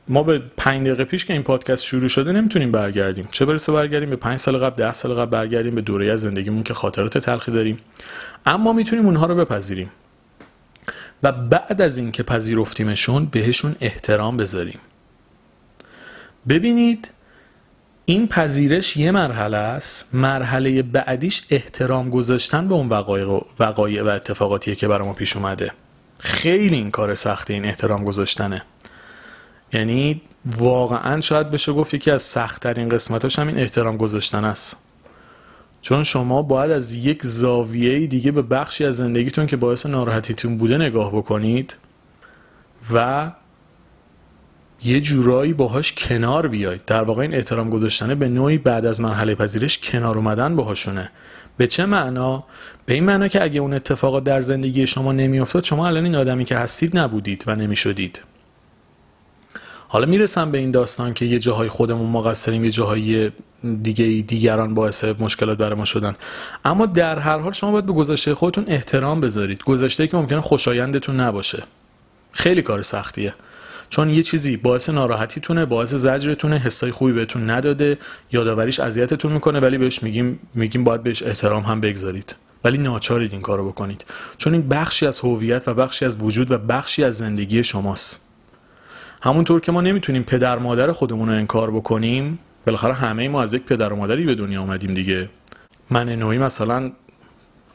ما 0.07 0.23
به 0.23 0.41
پنج 0.57 0.87
دقیقه 0.87 1.03
پیش 1.03 1.25
که 1.25 1.33
این 1.33 1.43
پادکست 1.43 1.83
شروع 1.83 2.07
شده 2.07 2.31
نمی‌تونیم 2.31 2.71
برگردیم. 2.71 3.27
چه 3.31 3.45
برسه 3.45 3.71
برگردیم 3.71 4.09
به 4.09 4.15
پنج 4.15 4.39
سال 4.39 4.57
قبل 4.57 4.75
ده 4.75 4.93
سال 4.93 5.13
قبل 5.13 5.29
برگردیم 5.29 5.75
به 5.75 5.81
دوره 5.81 6.11
از 6.11 6.21
زندگیمون 6.21 6.63
که 6.63 6.73
خاطرات 6.73 7.17
تلخی 7.17 7.51
داریم. 7.51 7.77
اما 8.45 8.73
می‌تونیم 8.73 9.05
اونها 9.05 9.25
رو 9.25 9.35
بپذیریم. 9.35 9.89
و 11.23 11.31
بعد 11.31 11.81
از 11.81 11.97
اینکه 11.97 12.23
پذیرفتیمشون 12.23 13.25
بهشون 13.25 13.75
احترام 13.81 14.37
بذاریم. 14.37 14.79
ببینید 16.49 17.11
این 18.05 18.27
پذیرش 18.27 18.97
یه 18.97 19.11
مرحله 19.11 19.57
است. 19.57 20.15
مرحله 20.15 20.81
بعدیش 20.81 21.43
احترام 21.49 22.09
گذاشتن 22.09 22.67
به 22.67 22.73
اون 22.73 22.89
وقایع, 22.89 23.45
وقایع 23.59 24.03
و 24.03 24.07
اتفاقاتیه 24.07 24.75
که 24.75 24.87
برای 24.87 25.07
ما 25.07 25.13
پیش 25.13 25.35
اومده. 25.35 25.71
خیلی 26.19 26.75
این 26.75 26.91
کار 26.91 27.15
سخته 27.15 27.53
این 27.53 27.65
احترام 27.65 28.03
گذاشتنه. 28.03 28.61
یعنی 29.73 30.21
واقعا 30.45 31.21
شاید 31.21 31.49
بشه 31.49 31.73
گفت 31.73 31.93
یکی 31.93 32.11
از 32.11 32.21
سختترین 32.21 32.89
قسمتاش 32.89 33.39
همین 33.39 33.57
احترام 33.57 33.97
گذاشتن 33.97 34.45
است. 34.45 34.77
چون 35.81 36.03
شما 36.03 36.41
باید 36.41 36.71
از 36.71 36.93
یک 36.93 37.25
زاویه 37.25 38.07
دیگه 38.07 38.31
به 38.31 38.41
بخشی 38.41 38.85
از 38.85 38.97
زندگیتون 38.97 39.47
که 39.47 39.57
باعث 39.57 39.85
ناراحتیتون 39.85 40.57
بوده 40.57 40.77
نگاه 40.77 41.11
بکنید 41.11 41.75
و 42.93 43.31
یه 44.83 45.01
جورایی 45.01 45.53
باهاش 45.53 45.93
کنار 45.93 46.47
بیاید. 46.47 46.85
در 46.85 47.01
واقع 47.01 47.21
این 47.21 47.33
احترام 47.33 47.69
گذاشتنه 47.69 48.15
به 48.15 48.27
نوعی 48.27 48.57
بعد 48.57 48.85
از 48.85 49.01
مرحله 49.01 49.35
پذیرش 49.35 49.77
کنار 49.77 50.17
اومدن 50.17 50.55
باهاشونه. 50.55 51.11
به 51.57 51.67
چه 51.67 51.85
معنا؟ 51.85 52.43
به 52.85 52.93
این 52.93 53.03
معنا 53.03 53.27
که 53.27 53.43
اگه 53.43 53.59
اون 53.59 53.73
اتفاقات 53.73 54.23
در 54.23 54.41
زندگی 54.41 54.87
شما 54.87 55.11
نمیافتاد 55.11 55.63
شما 55.63 55.87
الان 55.87 56.03
این 56.03 56.15
آدمی 56.15 56.45
که 56.45 56.57
هستید 56.57 56.97
نبودید 56.97 57.43
و 57.47 57.55
نمی‌شدید. 57.55 58.21
حالا 59.93 60.05
می‌رسم 60.05 60.51
به 60.51 60.57
این 60.57 60.71
داستان 60.71 61.13
که 61.13 61.25
یه 61.25 61.39
جاهای 61.39 61.69
خودمون 61.69 62.09
مقصریم 62.09 62.65
یه 62.65 62.71
جاهای 62.71 63.31
دیگه 63.83 64.05
دیگران 64.05 64.73
باعث 64.73 65.03
مشکلات 65.03 65.57
برای 65.57 65.75
ما 65.75 65.85
شدن. 65.85 66.15
اما 66.65 66.85
در 66.85 67.19
هر 67.19 67.37
حال 67.37 67.51
شما 67.51 67.71
باید 67.71 67.85
به 67.85 67.93
گذشته 67.93 68.35
خودتون 68.35 68.63
احترام 68.67 69.21
بذارید. 69.21 69.63
گذشته 69.63 70.07
که 70.07 70.17
ممکنه 70.17 70.41
خوشایندتون 70.41 71.19
نباشه. 71.19 71.63
خیلی 72.31 72.61
کار 72.61 72.81
سختیه. 72.81 73.33
چون 73.89 74.09
یه 74.09 74.23
چیزی 74.23 74.57
باعث 74.57 74.89
ناراحتیتونه 74.89 75.65
باعث 75.65 75.93
زجرتونه 75.93 76.57
حسای 76.57 76.91
خوبی 76.91 77.13
بهتون 77.13 77.49
نداده 77.49 77.97
یادآوریش 78.31 78.79
اذیتتون 78.79 79.31
می‌کنه 79.31 79.59
ولی 79.59 79.77
بهش 79.77 80.03
میگیم 80.03 80.39
میگیم 80.53 80.83
باید 80.83 81.03
بهش 81.03 81.23
احترام 81.23 81.63
هم 81.63 81.81
بگذارید. 81.81 82.35
ولی 82.63 82.77
ناچارید 82.77 83.31
این 83.31 83.41
کارو 83.41 83.67
بکنید. 83.67 84.05
چون 84.37 84.53
این 84.53 84.69
بخشی 84.69 85.07
از 85.07 85.19
هویت 85.19 85.67
و 85.67 85.73
بخشی 85.73 86.05
از 86.05 86.17
وجود 86.21 86.51
و 86.51 86.57
بخشی 86.57 87.03
از 87.03 87.17
زندگی 87.17 87.63
شماست. 87.63 88.22
همونطور 89.25 89.61
که 89.61 89.71
ما 89.71 89.81
نمی‌تونیم 89.81 90.23
پدر 90.23 90.57
مادر 90.57 90.91
خودمون 90.91 91.29
رو 91.29 91.35
انکار 91.35 91.71
بکنیم 91.71 92.39
بالاخره 92.65 92.93
همه 92.93 93.29
ما 93.29 93.43
از 93.43 93.53
یک 93.53 93.63
پدر 93.63 93.93
و 93.93 93.95
مادری 93.95 94.25
به 94.25 94.35
دنیا 94.35 94.61
آمدیم 94.61 94.93
دیگه. 94.93 95.29
من 95.89 96.09
نوعی 96.09 96.37
مثلا 96.37 96.91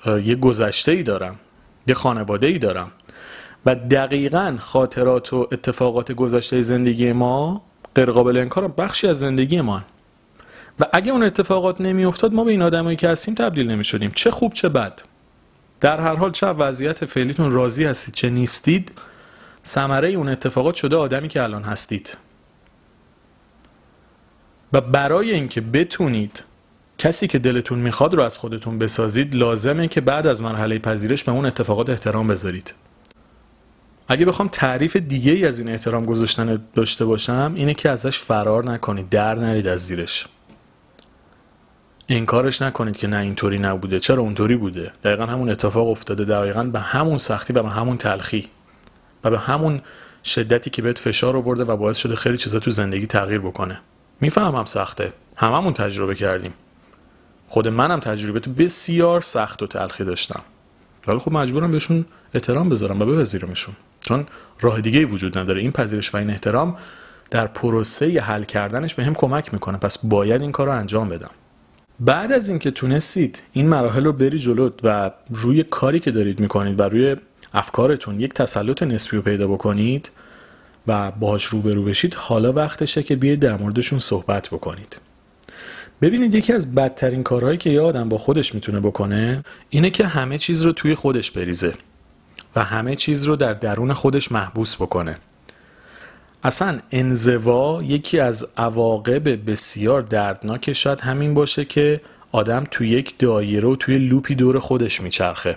یه 0.07 0.35
گذشته 0.35 0.93
ای 0.93 1.03
دارم 1.03 1.37
یه 1.87 1.95
خانواده 1.95 2.47
ای 2.47 2.59
دارم 2.59 2.91
و 3.67 3.75
دقیقا 3.75 4.57
خاطرات 4.61 5.33
و 5.33 5.49
اتفاقات 5.53 6.13
گذشته 6.13 6.63
زندگی 6.63 7.13
ما 7.13 7.63
غیر 7.95 8.11
قابل 8.11 8.37
انکار 8.37 8.69
بخشی 8.69 9.09
از 9.09 9.19
زندگی 9.19 9.61
ما 9.61 9.83
و 10.81 10.85
اگه 10.93 11.13
اون 11.13 11.23
اتفاقات 11.23 11.81
نمیافتاد 11.81 12.35
ما 12.35 12.45
به 12.45 12.51
این 12.51 12.63
آدمایی 12.63 12.97
که 12.97 13.09
هستیم 13.09 13.35
تبدیل 13.35 13.71
نمی‌شدیم. 13.71 14.11
چه 14.15 14.31
خوب 14.31 14.53
چه 14.53 14.69
بد. 14.69 15.03
در 15.81 16.01
هر 16.01 16.15
حال 16.15 16.31
چه 16.31 16.47
وضعیت 16.47 17.05
فعلیتون 17.05 17.53
راضی 17.53 17.85
هستید 17.85 18.15
چه 18.15 18.31
نیستید 18.31 18.93
ثمره 19.65 20.09
اون 20.09 20.29
اتفاقات 20.29 20.75
شده 20.75 20.97
آدمی 20.97 21.29
که 21.29 21.43
الان 21.43 21.63
هستید. 21.63 22.17
و 24.73 24.81
برای 24.81 25.31
اینکه 25.31 25.61
بتونید 25.61 26.45
کسی 26.99 27.27
که 27.27 27.39
دلتون 27.39 27.79
می‌خواد 27.79 28.15
رو 28.15 28.23
از 28.23 28.39
خودتون 28.39 28.79
بسازید 28.79 29.35
لازمه 29.35 29.89
که 29.89 30.01
بعد 30.01 30.27
از 30.27 30.43
مرحله 30.43 30.79
پذیرش 30.79 31.25
به 31.25 31.33
اون 31.33 31.47
اتفاقات 31.47 31.91
احترام 31.91 32.29
بذارید. 32.29 32.75
اگه 34.09 34.27
بخوام 34.27 34.49
تعریف 34.53 34.97
دیگه 34.97 35.33
ای 35.33 35.47
از 35.47 35.59
این 35.59 35.69
احترام 35.69 36.07
گذاشتن 36.07 36.61
داشته 36.75 37.05
باشم 37.05 37.53
اینه 37.57 37.75
که 37.75 37.91
ازش 37.91 38.19
فرار 38.19 38.65
نکنید 38.65 39.09
در 39.09 39.35
نرید 39.35 39.67
از 39.67 39.87
زیرش. 39.87 40.27
انکارش 42.09 42.63
نکنید 42.63 42.97
که 42.97 43.07
نه 43.07 43.17
اینطوری 43.17 43.59
نبوده. 43.59 44.01
چرا 44.01 44.23
اونطوری 44.23 44.57
بوده؟ 44.57 44.93
دقیقا 45.05 45.27
همون 45.27 45.51
اتفاق 45.51 45.89
افتاده 45.89 46.25
دقیقا 46.25 46.65
به 46.65 46.81
همون 46.81 47.19
سختی 47.19 47.53
و 47.53 47.63
به 47.63 47.69
همون 47.69 47.97
تلخی. 47.97 48.49
و 49.25 49.31
به 49.31 49.39
همون 49.39 49.81
شدتی 50.25 50.71
که 50.71 50.83
بهت 50.83 50.99
فشار 50.99 51.37
آورده 51.37 51.65
و 51.65 51.77
باعث 51.77 51.97
شده 51.97 52.17
خیلی 52.17 52.37
چیزا 52.37 52.59
تو 52.59 52.71
زندگی 52.71 53.07
تغییر 53.07 53.41
بکنه. 53.41 53.81
می‌فهمم 54.21 54.65
سخته. 54.65 55.13
هممون 55.37 55.73
تجربه 55.73 56.15
کردیم. 56.15 56.53
خود 57.49 57.69
منم 57.69 58.01
تجربه 58.01 58.41
بسیار 58.41 59.21
سخت 59.21 59.63
و 59.63 59.67
تلخی 59.67 60.05
داشتم. 60.05 60.41
ولی 61.07 61.19
خب 61.19 61.33
مجبورم 61.33 61.73
بهشون 61.73 62.05
احترام 62.35 62.69
بذارم 62.69 63.03
و 63.03 63.05
بپذیرمشون. 63.05 63.75
چون 64.01 64.27
راه 64.61 64.81
دیگه 64.81 65.05
وجود 65.05 65.39
نداره. 65.39 65.61
این 65.61 65.73
پذیرش 65.73 66.15
و 66.15 66.17
این 66.17 66.31
احترام 66.31 66.77
در 67.31 67.47
پروسه 67.47 68.21
حل 68.21 68.45
کردنش 68.45 68.95
به 68.95 69.05
هم 69.05 69.15
کمک 69.15 69.53
می‌کنه. 69.53 69.79
پس 69.79 69.99
باید 69.99 70.41
این 70.41 70.53
کار 70.53 70.67
رو 70.67 70.73
انجام 70.73 71.09
بدم. 71.09 71.31
بعد 72.01 72.33
از 72.33 72.49
اینکه 72.49 72.71
تونستید 72.71 73.43
این 73.53 73.69
مراحل 73.69 74.05
رو 74.05 74.13
بری 74.13 74.39
جلو 74.39 74.71
و 74.83 75.11
روی 75.31 75.65
کاری 75.65 76.01
که 76.01 76.11
دارید 76.11 76.41
می‌کنید 76.41 76.81
و 76.81 76.83
روی 76.83 77.17
افکارتون 77.55 78.21
یک 78.21 78.35
تسلط 78.35 78.83
نسبی 78.83 79.17
رو 79.17 79.23
پیدا 79.23 79.49
بکنید 79.49 80.11
و 80.87 81.11
باهاش 81.11 81.45
روبرو 81.45 81.85
بشید 81.85 82.15
حالا 82.15 82.53
وقتشه 82.53 83.03
که 83.03 83.17
بیاید 83.17 83.41
در 83.41 83.57
موردشون 83.57 83.99
صحبت 83.99 84.49
بکنید. 84.49 84.97
ببینید 86.03 86.35
یکی 86.35 86.53
از 86.53 86.75
بدترین 86.75 87.23
کارهایی 87.23 87.59
که 87.59 87.71
یه 87.71 87.81
آدم 87.81 88.09
با 88.09 88.19
خودش 88.19 88.55
می‌تونه 88.55 88.81
بکنه 88.81 89.45
اینه 89.71 89.91
که 89.91 90.07
همه 90.07 90.39
چیز 90.39 90.63
رو 90.63 90.73
توی 90.73 90.95
خودش 90.95 91.31
بریزه 91.31 91.75
و 92.57 92.65
همه 92.65 92.97
چیز 92.97 93.25
رو 93.25 93.37
در 93.37 93.55
درون 93.55 93.93
خودش 93.93 94.33
محبوس 94.33 94.77
بکنه. 94.77 95.19
اصلا 96.45 96.79
انزوا 96.91 97.83
یکی 97.83 98.21
از 98.21 98.47
عواقب 98.57 99.51
بسیار 99.51 100.03
دردناک 100.03 100.73
شاید 100.73 101.01
همین 101.01 101.35
باشه 101.35 101.65
که 101.65 102.01
آدم 102.33 102.65
توی 102.71 102.89
یک 102.89 103.19
دایره 103.19 103.69
و 103.69 103.77
توی 103.77 103.99
لوپی 103.99 104.35
دور 104.35 104.59
خودش 104.59 105.01
میچرخه. 105.01 105.57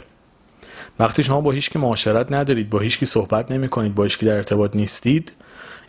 وقتی 0.99 1.23
شما 1.23 1.41
با 1.41 1.51
هیچکی 1.51 1.79
معاشرت 1.79 2.31
ندارید 2.31 2.69
با 2.69 2.79
هیچکی 2.79 3.05
صحبت 3.05 3.51
نمی 3.51 3.69
کنید 3.69 3.95
با 3.95 4.03
هیچکی 4.03 4.25
در 4.25 4.35
ارتباط 4.35 4.75
نیستید 4.75 5.31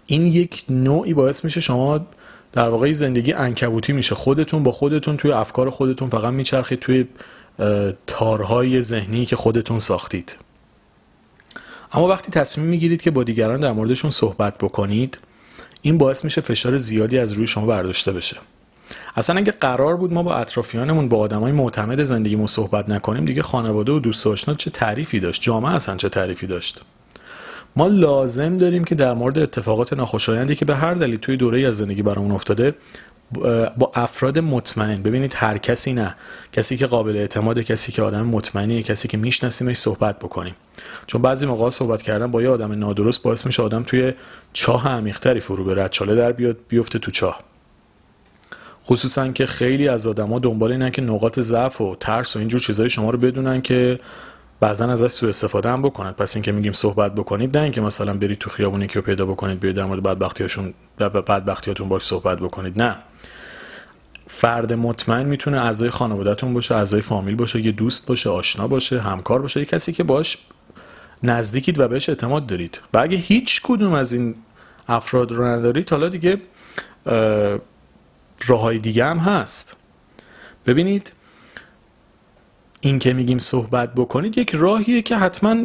این 0.07 0.27
یک 0.27 0.65
نوعی 0.69 1.15
باعث 1.15 1.45
میشه 1.45 1.61
شما 1.61 2.07
در 2.53 2.69
واقع 2.69 2.93
زندگی 2.93 3.33
انکبوتی 3.33 3.93
میشه. 3.93 4.15
خودتون 4.15 4.63
با 4.63 4.73
خودتون 4.73 5.17
توی 5.17 5.33
افکار 5.33 5.71
خودتون 5.71 6.11
فقط 6.11 6.33
میچرخید 6.33 6.79
توی 6.79 7.07
تارهای 8.07 8.83
ذهنی 8.83 9.27
که 9.27 9.37
خودتون 9.37 9.79
ساختید. 9.79 10.37
اما 11.93 12.09
وقتی 12.09 12.31
تصمیم 12.31 12.67
می‌گیرید 12.67 13.03
که 13.03 13.11
با 13.11 13.25
دیگران 13.25 13.61
در 13.61 13.73
موردشون 13.73 14.11
صحبت 14.11 14.59
بکنید 14.59 15.19
این 15.83 15.99
باعث 15.99 16.25
میشه 16.25 16.41
فشار 16.41 16.77
زیادی 16.77 17.19
از 17.19 17.33
روی 17.33 17.47
شما 17.47 17.67
برداشته 17.67 18.13
بشه. 18.13 18.37
اصلا 19.17 19.37
اگه 19.37 19.53
قرار 19.53 19.97
بود 19.97 20.13
ما 20.13 20.23
با 20.23 20.35
اطرافیانمون 20.35 21.09
با 21.09 21.19
آدمای 21.19 21.53
معتمد 21.53 22.05
زندگیمون 22.05 22.47
صحبت 22.47 22.89
نکنیم 22.89 23.25
دیگه 23.25 23.43
خانواده 23.43 23.93
و 23.93 23.99
دوست 23.99 24.27
آشنا 24.27 24.55
چه 24.55 24.71
تعریفی 24.71 25.21
داشت؟ 25.21 25.43
جامعه 25.43 25.75
اصلا 25.75 25.97
چه 25.97 26.09
تعریفی 26.09 26.47
داشت؟ 26.47 26.81
ما 27.77 27.87
لازم 27.87 28.59
داریم 28.59 28.85
که 28.85 28.95
در 28.95 29.15
مورد 29.15 29.39
اتفاقات 29.39 29.93
ناخوشایندی 29.93 30.55
که 30.55 30.65
به 30.65 30.77
هر 30.77 30.95
دلیل 30.95 31.17
توی 31.17 31.37
دوره 31.37 31.69
از 31.69 31.77
زندگی 31.77 32.03
برامون 32.03 32.33
افتاده 32.33 32.75
با 33.79 33.93
افراد 33.95 34.39
مطمئن. 34.39 35.03
ببینید 35.03 35.33
هر 35.37 35.59
کسی 35.59 35.93
نه. 35.93 36.15
کسی 36.53 36.77
که 36.77 36.87
قابل 36.87 37.17
اعتماد 37.17 37.59
کسی 37.59 37.93
که 37.93 38.03
آدم 38.03 38.27
مطمئنیه 38.27 38.83
کسی 38.83 39.09
که 39.09 39.17
میشناسیمش 39.17 39.77
صحبت 39.77 40.19
بکنیم. 40.19 40.55
چون 41.07 41.23
بعضی 41.23 41.47
موقع 41.47 41.71
صحبت 41.71 42.03
کردن 42.03 42.31
با 42.31 42.43
یه 42.43 42.49
آدم 42.49 42.73
نادرست 42.73 43.23
باعث 43.23 43.47
میشه 43.47 43.63
آدم 43.63 43.83
توی 43.83 44.13
چاه 44.53 44.89
عمیقتری 44.89 45.41
فرو 45.41 45.65
بره 45.65 45.89
چاله 45.89 46.15
در 46.15 46.33
بیاد 46.33 46.57
بیفته 46.69 46.99
تو 46.99 47.11
چاه. 47.11 47.52
خصوصا 48.87 49.29
که 49.29 49.47
خیلی 49.47 49.89
از 49.89 50.07
آدما 50.07 50.39
دنبال 50.39 50.73
اینن 50.73 50.91
که 50.91 51.03
نقاط 51.03 51.41
ضعف 51.41 51.81
و 51.81 51.97
ترس 52.01 52.37
و 52.37 52.39
اینجور 52.39 52.61
چیزای 52.61 52.91
شما 52.91 53.11
رو 53.11 53.19
بدونن 53.19 53.61
که 53.61 54.01
بعضا 54.61 54.85
ازش 54.85 55.07
سوء 55.07 55.29
استفاده 55.29 55.71
هم 55.71 55.83
بکنن. 55.83 56.13
پس 56.13 56.37
اینکه 56.37 56.53
میگیم 56.53 56.73
صحبت 56.73 57.15
بکنید 57.15 57.57
نه 57.57 57.63
اینکه 57.63 57.81
مثلا 57.81 58.15
برید 58.15 58.39
تو 58.39 58.51
خیابون 58.51 58.87
که 58.87 59.01
پیدا 59.01 59.27
بکنید 59.27 59.61
بیاید 59.61 59.77
در 59.77 59.85
مورد 59.85 60.03
بدبختیاشون 60.03 60.75
بدبختیاتون 60.99 61.89
باش 61.89 62.03
صحبت 62.03 62.39
بکنید. 62.39 62.83
نه. 62.83 62.97
فرد 64.27 64.73
مطمئن 64.73 65.27
می‌تونه 65.27 65.61
اعضای 65.61 65.91
خانوادهتون 65.91 66.55
باشه 66.55 66.75
اعضای 66.75 67.01
فامیل 67.01 67.35
باشه 67.35 67.61
یه 67.61 67.73
دوست 67.73 68.07
باشه 68.07 68.31
آشنا 68.31 68.67
باشه 68.67 69.01
همکار 69.01 69.43
باشه 69.43 69.61
یه 69.61 69.67
کسی 69.67 69.93
که 69.93 70.03
باش 70.03 70.39
نزدیکید 71.23 71.81
و 71.81 71.89
بهش 71.89 72.09
اعتماد 72.09 72.47
دارید. 72.47 72.81
و 72.95 72.99
اگه 72.99 73.17
هیچ 73.17 73.61
کدوم 73.65 73.93
از 73.93 74.13
این 74.13 74.35
افراد 74.89 75.33
رو 75.33 75.45
ندارید 75.45 75.91
حالا 75.91 76.09
دیگه 76.09 76.39
راههای 78.47 78.79
دیگه 78.79 79.05
هم 79.05 79.19
هست. 79.19 79.77
ببینید 80.67 81.13
این 82.81 82.99
که 82.99 83.13
میگیم 83.13 83.39
صحبت 83.39 83.95
بکنید 83.95 84.39
یک 84.39 84.51
راهیه 84.55 85.03
که 85.03 85.17
حتما 85.17 85.57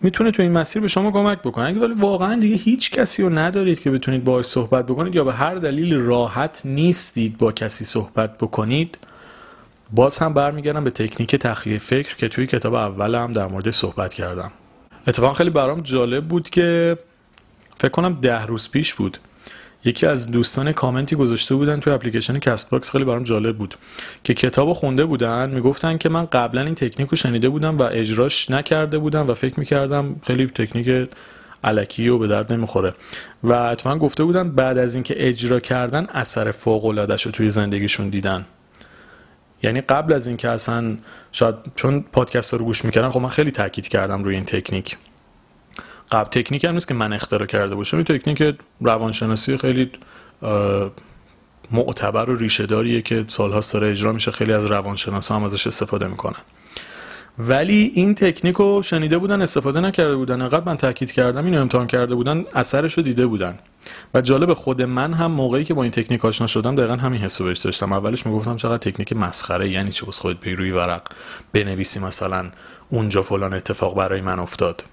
می‌تونه 0.00 0.30
تو 0.30 0.42
این 0.42 0.52
مسیر 0.52 0.82
به 0.82 0.88
شما 0.88 1.10
کمک 1.10 1.38
بکنه. 1.38 1.64
اگه 1.64 1.80
ولی 1.80 1.94
واقعا 1.94 2.40
دیگه 2.40 2.56
هیچ 2.56 2.90
کسی 2.90 3.22
رو 3.22 3.38
ندارید 3.38 3.80
که 3.80 3.90
بتونید 3.90 4.24
باهاش 4.24 4.44
صحبت 4.44 4.86
بکنید 4.86 5.14
یا 5.14 5.24
به 5.24 5.32
هر 5.32 5.54
دلیل 5.54 5.94
راحت 5.94 6.62
نیستید 6.64 7.38
با 7.38 7.52
کسی 7.52 7.84
صحبت 7.84 8.38
بکنید 8.38 8.98
باز 9.92 10.18
هم 10.18 10.34
برمیگردم 10.34 10.84
به 10.84 10.90
تکنیک 10.90 11.36
تخلیه 11.36 11.78
فکر 11.78 12.16
که 12.16 12.28
توی 12.28 12.46
کتاب 12.46 12.74
اول 12.74 13.14
هم 13.14 13.32
در 13.32 13.46
مورد 13.46 13.70
صحبت 13.70 14.14
کردم. 14.14 14.50
اتفاقا 15.06 15.34
خیلی 15.34 15.50
برام 15.50 15.80
جالب 15.80 16.28
بود 16.28 16.50
که 16.50 16.98
فکر 17.78 17.90
کنم 17.90 18.18
ده 18.20 18.46
روز 18.46 18.70
پیش 18.70 18.94
بود. 18.94 19.18
یکی 19.84 20.06
از 20.06 20.30
دوستان 20.30 20.72
کامنتی 20.72 21.16
گذاشته 21.16 21.54
بودن 21.54 21.80
توی 21.80 21.92
اپلیکیشن 21.92 22.38
Castbox 22.38 22.90
خیلی 22.90 23.04
برام 23.04 23.22
جالب 23.22 23.56
بود 23.56 23.74
که 24.24 24.34
کتاب 24.34 24.72
خونده 24.72 25.04
بودن. 25.04 25.50
می‌گفتن 25.50 25.98
که 25.98 26.08
من 26.08 26.24
قبلا 26.26 26.60
این 26.60 26.74
تکنیک 26.74 27.08
رو 27.08 27.16
شنیده 27.16 27.48
بودم 27.48 27.78
و 27.78 27.82
اجراش 27.82 28.50
نکرده 28.50 28.98
بودم 28.98 29.28
و 29.28 29.34
فکر 29.34 29.60
می‌کردم 29.60 30.16
خیلی 30.26 30.46
تکنیک 30.46 31.08
الکی 31.64 32.08
و 32.08 32.18
به 32.18 32.26
درد 32.26 32.52
نمی‌خوره. 32.52 32.94
و 33.42 33.52
اتفاقا 33.52 33.98
گفته 33.98 34.24
بودن 34.24 34.50
بعد 34.50 34.78
از 34.78 34.94
اینکه 34.94 35.28
اجرا 35.28 35.60
کردن 35.60 36.06
اثر 36.14 36.50
فوق 36.50 36.84
رو 36.84 37.06
توی 37.16 37.50
زندگیشون 37.50 38.08
دیدن. 38.08 38.46
یعنی 39.62 39.80
قبل 39.80 40.12
از 40.12 40.26
اینکه 40.26 40.48
اصلا 40.48 40.96
شاید 41.32 41.54
چون 41.76 42.04
پادکست 42.12 42.54
رو 42.54 42.64
گوش 42.64 42.84
می‌کردم 42.84 43.10
خب 43.10 43.20
من 43.20 43.28
خیلی 43.28 43.50
تاکید 43.50 43.88
کردم 43.88 44.24
روی 44.24 44.34
این 44.34 44.44
تکنیک. 44.44 44.96
قبل 46.12 46.30
تکنیک 46.30 46.64
هم 46.64 46.74
نیست 46.74 46.88
که 46.88 46.94
من 46.94 47.12
اختراع 47.12 47.46
کرده 47.46 47.74
باشم. 47.74 47.96
این 47.96 48.04
تکنیک 48.04 48.56
روانشناسی 48.80 49.56
خیلی 49.56 49.90
معتبر 51.70 52.30
و 52.30 52.36
ریشه 52.36 52.66
داریه 52.66 53.02
که 53.02 53.24
سالهاست 53.26 53.74
داره 53.74 53.90
اجرا 53.90 54.12
میشه. 54.12 54.30
خیلی 54.30 54.52
از 54.52 54.66
روانشناسا 54.66 55.36
هم 55.36 55.44
ازش 55.44 55.66
استفاده 55.66 56.06
می‌کنن. 56.06 56.40
ولی 57.38 57.92
این 57.94 58.14
تکنیک 58.14 58.56
رو 58.56 58.82
شنیده 58.82 59.18
بودن 59.18 59.42
استفاده 59.42 59.80
نکرده 59.80 60.16
بودن. 60.16 60.42
انقدر 60.42 60.64
من 60.66 60.76
تاکید 60.76 61.12
کردم 61.12 61.44
اینو 61.44 61.60
امتحان 61.60 61.86
کرده 61.86 62.14
بودن 62.14 62.44
اثرش 62.54 62.94
رو 62.94 63.02
دیده 63.02 63.26
بودن. 63.26 63.58
و 64.14 64.20
جالب 64.20 64.54
خود 64.54 64.82
من 64.82 65.12
هم 65.12 65.30
موقعی 65.30 65.64
که 65.64 65.74
با 65.74 65.82
این 65.82 65.92
تکنیک 65.92 66.24
آشنا 66.24 66.46
شدم 66.46 66.76
دقیقا 66.76 66.96
همین 66.96 67.20
حسو 67.20 67.44
بهش 67.44 67.58
داشتم. 67.58 67.92
اولش 67.92 68.26
می‌گفتم 68.26 68.56
چقدر 68.56 68.90
تکنیک 68.90 69.12
مسخره 69.12 69.68
یعنی 69.68 69.92
چه 69.92 70.06
بس 70.06 70.20
خودت 70.20 70.46
روی 70.46 70.70
ورق 70.70 71.02
بنویسی 71.52 72.00
مثلا 72.00 72.50
اونجا 72.90 73.22
فلان 73.22 73.54
اتفاق 73.54 73.96
برای 73.96 74.20
من 74.20 74.38
افتاد. 74.38 74.84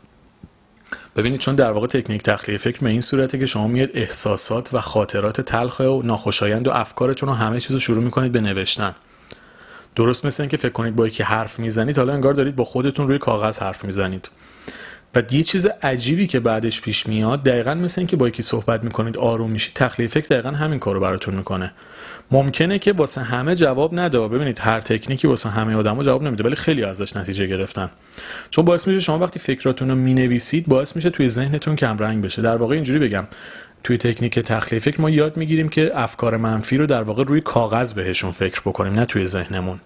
ببینید 1.16 1.40
چون 1.40 1.56
در 1.56 1.72
واقع 1.72 1.88
تکنیک 1.88 2.24
تخلیه 2.24 2.58
فکر 2.58 2.80
به 2.80 2.90
این 2.90 3.02
صورته 3.02 3.40
که 3.40 3.46
شما 3.46 3.68
میاد 3.68 3.90
احساسات 3.94 4.74
و 4.74 4.82
خاطرات 4.82 5.42
تلخ 5.42 5.80
و 5.80 6.02
ناخوشایند 6.04 6.68
و 6.68 6.72
افکارتون 6.72 7.30
رو 7.30 7.36
همه 7.36 7.60
چیز 7.60 7.72
رو 7.72 7.80
شروع 7.80 8.04
می‌کنید 8.04 8.32
به 8.32 8.42
نوشتن. 8.42 8.96
درست 9.96 10.26
مثل 10.26 10.44
اینکه 10.44 10.58
فکر 10.58 10.72
کنید 10.72 10.96
با 10.96 11.08
یکی 11.08 11.24
حرف 11.24 11.60
می‌زنید 11.60 11.98
حالا 11.98 12.14
انگار 12.14 12.34
دارید 12.34 12.56
با 12.56 12.64
خودتون 12.64 13.08
روی 13.08 13.18
کاغذ 13.18 13.60
حرف 13.60 13.86
می‌زنید. 13.86 14.32
و 15.16 15.24
یه 15.32 15.44
چیز 15.44 15.66
عجیبی 15.66 16.28
که 16.28 16.40
بعدش 16.40 16.82
پیش 16.82 17.08
میاد 17.08 17.44
دقیقا 17.44 17.74
مثل 17.74 18.02
اینکه 18.02 18.16
با 18.16 18.28
یکی 18.28 18.42
صحبت 18.42 18.84
می‌کنید 18.84 19.18
آروم 19.18 19.52
میشید. 19.52 19.74
تخلیه 19.74 20.08
فکر 20.08 20.28
دقیقا 20.28 20.50
همین 20.50 20.80
کارو 20.80 21.00
براتون 21.00 21.36
می‌کنه. 21.36 21.74
ممکنه 22.32 22.80
که 22.80 22.94
واسه 22.94 23.22
همه 23.22 23.56
جواب 23.56 23.94
نده. 23.94 24.28
ببینید 24.28 24.60
هر 24.60 24.82
تکنیکی 24.82 25.28
واسه 25.28 25.50
همه 25.50 25.76
آدما 25.76 26.04
جواب 26.04 26.24
نمیده 26.24 26.44
ولی 26.44 26.56
خیلی 26.56 26.84
ازش 26.84 27.16
نتیجه 27.16 27.48
گرفتن. 27.48 27.90
چون 28.50 28.66
باعث 28.66 28.88
میشه 28.88 29.00
شما 29.00 29.20
وقتی 29.20 29.40
فکراتون 29.40 29.90
رو 29.90 29.96
می‌نویسید 29.96 30.68
باعث 30.68 30.96
میشه 30.96 31.10
توی 31.10 31.30
ذهنتون 31.30 31.76
کم 31.76 31.98
رنگ 31.98 32.24
بشه. 32.24 32.42
در 32.42 32.56
واقع 32.56 32.76
اینجوری 32.76 33.00
بگم 33.00 33.28
توی 33.84 33.98
تکنیک 33.98 34.40
تخلیه 34.40 34.80
فکر 34.80 35.02
ما 35.02 35.10
یاد 35.10 35.38
می‌گیریم 35.38 35.70
که 35.70 35.92
افکار 35.94 36.38
منفی 36.38 36.78
رو 36.78 36.86
در 36.86 37.04
واقع 37.04 37.24
روی 37.24 37.42
کاغذ 37.42 37.94
بهشون 37.94 38.32
فکر 38.32 38.62
بکنیم 38.62 38.94
نه 38.94 39.06
توی 39.06 39.26
ذهنمون. 39.26 39.80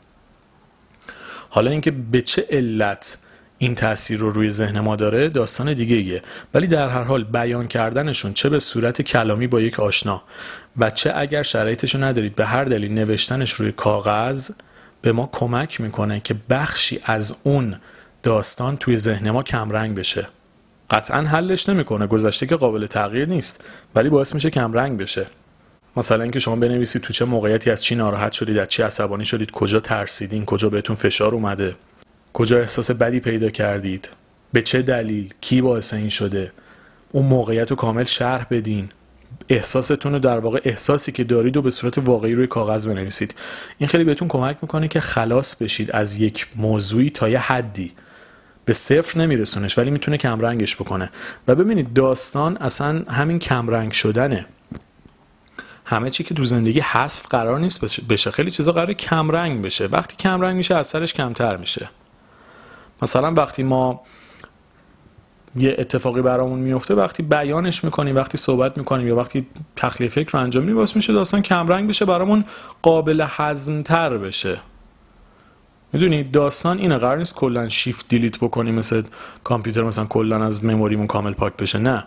حالا 1.50 1.72
اینکه 1.72 1.92
به 1.92 2.22
چه 2.22 2.48
علت 2.50 3.18
این 3.58 3.76
تاثیر 3.76 4.20
رو 4.20 4.32
روی 4.32 4.52
ذهن 4.52 4.80
ما 4.80 4.96
داره 4.96 5.30
داستان 5.30 5.74
دیگه 5.74 5.96
ایه 5.96 6.22
ولی 6.54 6.68
در 6.68 6.90
هر 6.90 7.04
حال 7.04 7.24
بیان 7.24 7.68
کردنشون 7.68 8.34
چه 8.34 8.50
به 8.50 8.60
صورت 8.60 9.02
کلامی 9.02 9.48
با 9.48 9.62
یک 9.62 9.80
آشنا. 9.80 10.24
و 10.78 10.90
چه 10.90 11.14
اگر 11.16 11.44
شرایطش 11.44 11.96
رو 11.96 12.04
ندارید 12.04 12.36
به 12.36 12.46
هر 12.46 12.64
دلیل 12.64 12.94
نوشتنش 12.94 13.52
روی 13.52 13.72
کاغذ 13.72 14.52
به 15.02 15.12
ما 15.12 15.30
کمک 15.32 15.82
می‌کنه 15.82 16.20
که 16.20 16.36
بخشی 16.50 17.00
از 17.04 17.36
اون 17.44 17.76
داستان 18.24 18.78
توی 18.78 18.98
ذهن 18.98 19.32
ما 19.32 19.44
کمرنگ 19.44 19.96
بشه. 19.96 20.28
قطعا 20.90 21.22
حلش 21.22 21.70
نمی‌کنه 21.70 22.08
گذشته 22.08 22.46
که 22.46 22.56
قابل 22.56 22.88
تغییر 22.88 23.28
نیست 23.28 23.64
ولی 23.96 24.10
باعث 24.10 24.34
میشه 24.34 24.50
کمرنگ 24.50 24.98
بشه. 24.98 25.28
مثلا 25.98 26.24
اینکه 26.24 26.40
شما 26.40 26.56
بنویسید 26.56 27.02
تو 27.02 27.14
چه 27.14 27.26
موقعیتی 27.26 27.72
از 27.72 27.84
چی 27.84 27.96
ناراحت 27.96 28.32
شدید 28.32 28.58
از 28.58 28.68
چی 28.68 28.84
عصبانی 28.84 29.26
شدید 29.26 29.52
کجا 29.52 29.80
ترسیدین 29.80 30.46
کجا 30.46 30.70
بهتون 30.70 30.96
فشار 30.96 31.34
اومده 31.34 31.76
کجا 32.34 32.60
احساس 32.60 32.92
بدی 32.92 33.20
پیدا 33.20 33.50
کردید 33.50 34.10
به 34.54 34.62
چه 34.62 34.82
دلیل 34.82 35.34
کی 35.42 35.62
باعث 35.62 35.94
این 35.94 36.10
شده 36.10 36.52
اون 37.12 37.26
موقعیت 37.26 37.70
رو 37.70 37.76
کامل 37.76 38.04
شرح 38.04 38.46
بدین. 38.50 38.90
احساستون 39.50 40.14
رو 40.14 40.20
در 40.20 40.40
واقع 40.40 40.62
احساسی 40.64 41.12
که 41.12 41.24
دارید 41.24 41.58
و 41.58 41.62
به 41.62 41.72
صورت 41.72 41.98
واقعی 41.98 42.36
روی 42.36 42.48
کاغذ 42.48 42.88
بنویسید. 42.88 43.36
این 43.78 43.90
خیلی 43.90 44.04
بهتون 44.04 44.28
کمک 44.28 44.58
می‌کنه 44.62 44.88
که 44.88 45.00
خلاص 45.00 45.56
بشید 45.56 45.92
از 45.92 46.18
یک 46.18 46.48
موضوعی 46.56 47.10
تا 47.10 47.30
یه 47.30 47.40
حدی. 47.40 47.92
به 48.66 48.74
صفر 48.74 49.20
نمیرسونش 49.20 49.78
ولی 49.78 49.92
می‌تونه 49.92 50.18
کمرنگش 50.18 50.76
بکنه. 50.76 51.10
و 51.48 51.56
ببینید 51.56 51.94
داستان 51.94 52.58
اصلا 52.58 53.04
همین 53.10 53.40
کمرنگ 53.40 53.92
شدنه. 53.92 54.46
همه 55.86 56.10
چی 56.10 56.24
که 56.24 56.34
تو 56.34 56.44
زندگی 56.44 56.80
حذف 56.80 57.28
قرار 57.28 57.60
نیست 57.60 58.02
بشه 58.10 58.32
خیلی 58.32 58.52
چیزا 58.52 58.72
قرار 58.72 58.94
کمرنگ 58.94 59.62
بشه. 59.62 59.86
وقتی 59.86 60.16
کمرنگ 60.16 60.58
میشه 60.58 60.76
اثرش 60.76 61.14
کمتر 61.14 61.58
میشه. 61.58 61.90
مثلا 63.02 63.32
وقتی 63.32 63.64
ما 63.64 64.02
یه 65.56 65.76
اتفاقی 65.78 66.22
برامون 66.22 66.60
میفته 66.60 66.96
وقتی 66.96 67.24
بیانش 67.24 67.84
می‌کنیم 67.84 68.16
وقتی 68.16 68.38
صحبت 68.38 68.78
می‌کنیم 68.78 69.08
یا 69.08 69.16
وقتی 69.16 69.48
تخلیه 69.76 70.10
فکر 70.10 70.32
رو 70.32 70.40
انجام 70.40 70.64
میدیم 70.64 70.86
میشه 70.96 71.14
داستان 71.14 71.42
کمرنگ 71.42 71.90
بشه 71.90 72.06
برامون 72.06 72.46
قابل 72.82 73.26
هضمتر 73.30 74.18
بشه. 74.18 74.58
می‌دونی 75.94 76.24
داستان 76.24 76.78
اینه 76.78 76.98
قرار 76.98 77.18
نیست 77.18 77.36
کلا 77.36 77.70
شیفت 77.70 78.08
دیلیت 78.10 78.38
بکنیم 78.38 78.76
مثل 78.76 79.04
کامپیوتر 79.44 79.84
مثلا 79.84 80.06
کلا 80.06 80.44
از 80.44 80.66
مموریمون 80.66 81.08
کامل 81.08 81.34
پاک 81.34 81.58
بشه 81.58 81.80
نه. 81.80 82.04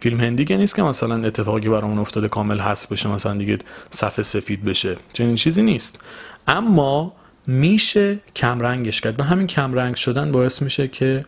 فیلم 0.00 0.20
هندی 0.20 0.44
که 0.44 0.56
نیست 0.56 0.76
که 0.76 0.82
مثلا 0.82 1.24
اتفاقی 1.26 1.68
برامون 1.68 1.98
افتاده 1.98 2.28
کامل 2.28 2.60
حذف 2.60 2.92
بشه 2.92 3.08
مثلا 3.08 3.34
دیگه 3.34 3.58
صفحه 3.90 4.22
سفید 4.22 4.64
بشه 4.64 4.96
چنین 5.12 5.34
چیزی 5.34 5.62
نیست. 5.62 6.04
اما 6.48 7.12
میشه 7.46 8.18
کمرنگش 8.36 9.00
کرد 9.00 9.20
و 9.20 9.24
همین 9.24 9.46
کمرنگ 9.46 9.94
شدن 9.94 10.32
باعث 10.32 10.62
میشه 10.62 10.88
که 10.88 11.24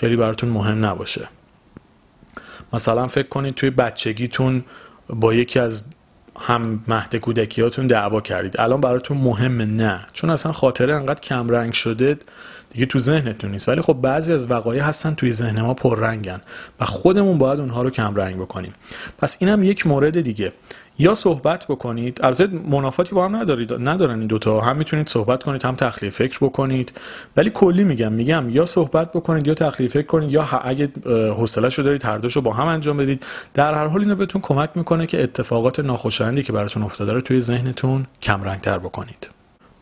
خیلی 0.00 0.16
براتون 0.16 0.48
مهم 0.48 0.84
نباشه. 0.84 1.28
مثلا 2.72 3.06
فکر 3.06 3.28
کنید 3.28 3.54
توی 3.54 3.70
بچگیتون 3.70 4.64
با 5.08 5.34
یکی 5.34 5.58
از 5.58 5.82
هم 6.40 6.84
مهد 6.88 7.16
کودکیاتون 7.16 7.86
دعوا 7.86 8.20
کردید. 8.20 8.60
الان 8.60 8.80
براتون 8.80 9.16
مهمه 9.16 9.64
نه. 9.64 10.06
چون 10.12 10.30
اصلا 10.30 10.52
خاطره 10.52 10.94
انقدر 10.94 11.20
کمرنگ 11.20 11.72
شده 11.72 12.18
دیگه 12.72 12.86
تو 12.86 12.98
ذهنتون 12.98 13.50
نیست. 13.50 13.68
ولی 13.68 13.80
خب 13.80 13.92
بعضی 13.92 14.32
از 14.32 14.50
وقایع 14.50 14.82
هستن 14.82 15.14
توی 15.14 15.32
ذهن 15.32 15.60
ما 15.60 15.74
پررنگن 15.74 16.40
و 16.80 16.84
خودمون 16.84 17.38
باید 17.38 17.60
اونها 17.60 17.82
رو 17.82 17.90
کمرنگ 17.90 18.36
بکنیم. 18.36 18.74
پس 19.18 19.36
اینم 19.40 19.64
یک 19.64 19.86
مورد 19.86 20.20
دیگه. 20.20 20.52
یا 21.00 21.14
صحبت 21.14 21.64
بکنید. 21.64 22.20
البته 22.22 22.46
منافاتی 22.46 23.14
با 23.14 23.24
هم 23.24 23.36
ندارید 23.36 23.72
ندارن 23.72 24.18
این 24.18 24.26
دوتا. 24.26 24.60
هم 24.60 24.76
می‌تونید 24.76 25.08
صحبت 25.08 25.42
کنید 25.42 25.64
هم 25.64 25.76
تخلیه 25.76 26.10
فکر 26.10 26.38
بکنید. 26.42 26.92
ولی 27.36 27.50
کلی 27.50 27.84
میگم 27.84 28.12
میگم 28.12 28.50
یا 28.50 28.66
صحبت 28.66 29.12
بکنید 29.12 29.46
یا 29.46 29.54
تخلیه 29.54 29.88
فکر 29.88 30.06
کنید 30.06 30.32
یا 30.32 30.42
اگه 30.62 30.88
حوصله 31.06 31.68
دارید 31.68 32.04
هر 32.04 32.18
دوشو 32.18 32.40
با 32.40 32.52
هم 32.52 32.66
انجام 32.66 32.96
بدید. 32.96 33.26
در 33.54 33.74
هر 33.74 33.86
حال 33.86 34.00
اینو 34.00 34.14
بهتون 34.14 34.40
کمک 34.40 34.70
می‌کنه 34.74 35.06
که 35.06 35.22
اتفاقات 35.22 35.80
ناخوشایندی 35.80 36.42
که 36.42 36.52
براتون 36.52 36.82
افتاده 36.82 37.12
رو 37.12 37.20
توی 37.20 37.40
ذهنتون 37.40 38.06
کم 38.22 38.42
رنگ 38.42 38.60
بکنید. 38.60 39.30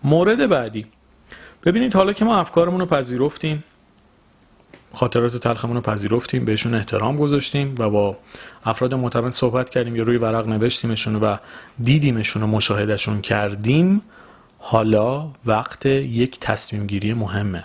مورد 0.04 0.48
بعدی. 0.48 0.86
ببینید 1.64 1.94
حالا 1.94 2.12
که 2.12 2.24
ما 2.24 2.40
افکارمون 2.40 2.80
رو 2.80 2.86
پذیرفتیم 2.86 3.64
خاطرات 4.94 5.36
تلخمون 5.36 5.76
رو 5.76 5.82
پذیرفتیم 5.82 6.44
بهشون 6.44 6.74
احترام 6.74 7.16
گذاشتیم 7.16 7.74
و 7.78 7.90
با 7.90 8.16
افراد 8.64 8.94
معتمد 8.94 9.32
صحبت 9.32 9.70
کردیم 9.70 9.96
یا 9.96 10.02
روی 10.02 10.16
ورق 10.16 10.48
نوشتیمشون 10.48 11.14
و 11.14 11.36
دیدیمشون 11.82 12.42
و 12.42 12.46
مشاهدهشون 12.46 13.20
کردیم. 13.20 14.02
حالا 14.58 15.28
وقت 15.46 15.86
یک 15.86 16.40
تصمیم 16.40 16.86
گیری 16.86 17.14
مهمه 17.14 17.64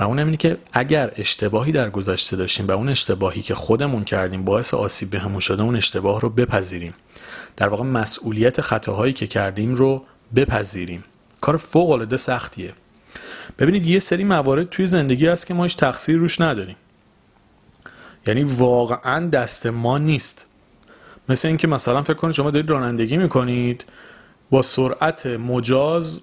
و 0.00 0.04
اون 0.04 0.18
اینه 0.18 0.36
که 0.36 0.58
اگر 0.72 1.12
اشتباهی 1.16 1.72
در 1.72 1.90
گذشته 1.90 2.36
داشتیم 2.36 2.66
و 2.66 2.70
اون 2.70 2.88
اشتباهی 2.88 3.42
که 3.42 3.54
خودمون 3.54 4.04
کردیم 4.04 4.44
باعث 4.44 4.74
آسیب 4.74 5.10
بهمون 5.10 5.40
شده 5.40 5.62
اون 5.62 5.76
اشتباه 5.76 6.20
رو 6.20 6.30
بپذیریم. 6.30 6.94
در 7.56 7.68
واقع 7.68 7.84
مسئولیت 7.84 8.60
خطاهایی 8.60 9.12
که 9.12 9.26
کردیم 9.26 9.74
رو 9.74 10.04
بپذیریم. 10.36 11.04
کار 11.40 11.56
فوق 11.56 11.90
العاده 11.90 12.16
سختیه. 12.16 12.72
ببینید 13.58 13.86
یه 13.86 13.98
سری 13.98 14.24
موارد 14.24 14.70
توی 14.70 14.86
زندگی 14.86 15.26
هست 15.26 15.46
که 15.46 15.54
ما 15.54 15.62
هیچ 15.62 15.76
تقصیر 15.76 16.16
روش 16.16 16.40
نداریم. 16.40 16.76
یعنی 18.26 18.44
واقعا 18.44 19.28
دست 19.28 19.66
ما 19.66 19.98
نیست. 19.98 20.46
مثل 21.28 21.48
اینکه 21.48 21.66
مثلا 21.66 22.02
فکر 22.02 22.14
کنید 22.14 22.34
شما 22.34 22.50
دارید 22.50 22.70
رانندگی 22.70 23.16
می‌کنید 23.16 23.84
با 24.50 24.62
سرعت 24.62 25.26
مجاز 25.26 26.20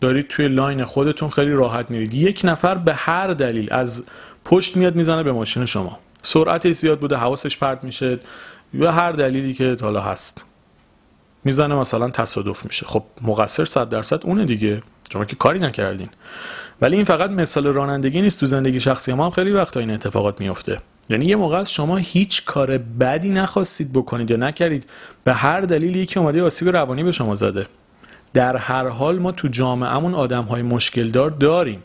دارید 0.00 0.28
توی 0.28 0.48
لاین 0.48 0.84
خودتون 0.84 1.30
خیلی 1.30 1.52
راحت 1.52 1.90
میرید. 1.90 2.14
یک 2.14 2.40
نفر 2.44 2.74
به 2.74 2.94
هر 2.94 3.26
دلیل 3.26 3.68
از 3.72 4.04
پشت 4.44 4.76
میاد 4.76 4.94
می‌زنه 4.94 5.22
به 5.22 5.32
ماشین 5.32 5.66
شما. 5.66 5.98
سرعت 6.22 6.70
زیاد 6.70 7.00
بوده 7.00 7.16
حواسش 7.16 7.56
پرت 7.58 7.84
میشه 7.84 8.18
به 8.74 8.92
هر 8.92 9.12
دلیلی 9.12 9.54
که 9.54 9.76
حالا 9.80 10.00
هست. 10.00 10.44
می‌زنه 11.44 11.74
مثلا 11.74 12.10
تصادف 12.10 12.64
میشه. 12.64 12.86
خب 12.86 13.04
مقصر 13.22 13.64
صد 13.64 13.88
درصد 13.88 14.20
اونه 14.24 14.44
دیگه. 14.44 14.82
شما 15.12 15.24
که 15.24 15.36
کاری 15.36 15.58
نکردین. 15.58 16.08
ولی 16.82 16.96
این 16.96 17.04
فقط 17.04 17.30
مثال 17.30 17.66
رانندگی 17.66 18.22
نیست 18.22 18.40
تو 18.40 18.46
زندگی 18.46 18.80
شخصی 18.80 19.12
ما 19.12 19.24
هم 19.24 19.30
خیلی 19.30 19.52
وقتا 19.52 19.80
این 19.80 19.90
اتفاقات 19.90 20.40
میفته 20.40 20.80
یعنی 21.08 21.24
یه 21.24 21.36
موقع 21.36 21.56
از 21.56 21.72
شما 21.72 21.96
هیچ 21.96 22.44
کار 22.44 22.78
بدی 22.78 23.28
نخواستید 23.28 23.92
بکنید 23.92 24.30
یا 24.30 24.36
نکردید 24.36 24.86
به 25.24 25.32
هر 25.32 25.60
دلیل 25.60 25.96
یکی 25.96 26.18
اومده 26.18 26.42
آسیب 26.42 26.68
روانی 26.68 27.04
به 27.04 27.12
شما 27.12 27.34
زده. 27.34 27.66
در 28.32 28.56
هر 28.56 28.88
حال 28.88 29.18
ما 29.18 29.32
تو 29.32 29.48
جامعهمون 29.48 30.14
آدم 30.14 30.44
های 30.44 30.62
مشکل 30.62 31.10
دار 31.10 31.30
داریم. 31.30 31.82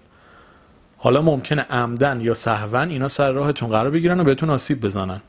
حالا 0.97 1.21
ممکنه 1.21 1.61
عمدن 1.69 2.21
یا 2.21 2.33
سهون 2.33 2.89
اینا 2.89 3.07
سر 3.07 3.31
راهتون 3.31 3.69
قرار 3.69 3.91
بگیرن 3.91 4.19
و 4.19 4.23
بهتون 4.23 4.49
آسیب 4.49 4.81
بزنن. 4.81 5.21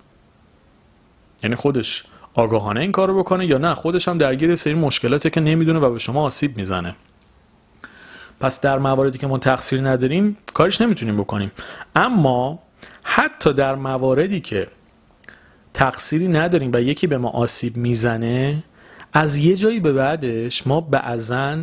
یعنی 1.42 1.56
خودش 1.56 2.04
آگاهانه 2.34 2.80
این 2.80 2.92
کارو 2.92 3.18
بکنه 3.18 3.46
یا 3.46 3.58
نه 3.58 3.74
خودش 3.74 4.08
هم 4.08 4.18
درگیر 4.18 4.56
سری 4.56 4.74
مشکلاته 4.74 5.30
که 5.30 5.40
نمی‌دونه 5.40 5.78
و 5.78 5.90
به 5.90 5.98
شما 5.98 6.22
آسیب 6.22 6.56
می‌زنه. 6.56 6.94
پس 8.40 8.60
در 8.60 8.78
مواردی 8.78 9.18
که 9.18 9.26
ما 9.26 9.38
تقصیر 9.38 9.88
نداریم 9.88 10.36
کارش 10.54 10.80
نمی‌تونیم 10.80 11.16
بکنیم. 11.16 11.52
اما 11.96 12.58
حتی 13.02 13.52
در 13.52 13.74
مواردی 13.74 14.40
که 14.40 14.66
تقصیری 15.74 16.28
نداریم 16.28 16.70
و 16.74 16.80
یکی 16.80 17.06
به 17.06 17.18
ما 17.18 17.28
آسیب 17.28 17.76
می‌زنه 17.76 18.62
از 19.12 19.36
یه 19.36 19.56
جایی 19.56 19.80
به 19.80 19.92
بعدش 19.92 20.66
ما 20.66 20.80
بعضا 20.80 21.58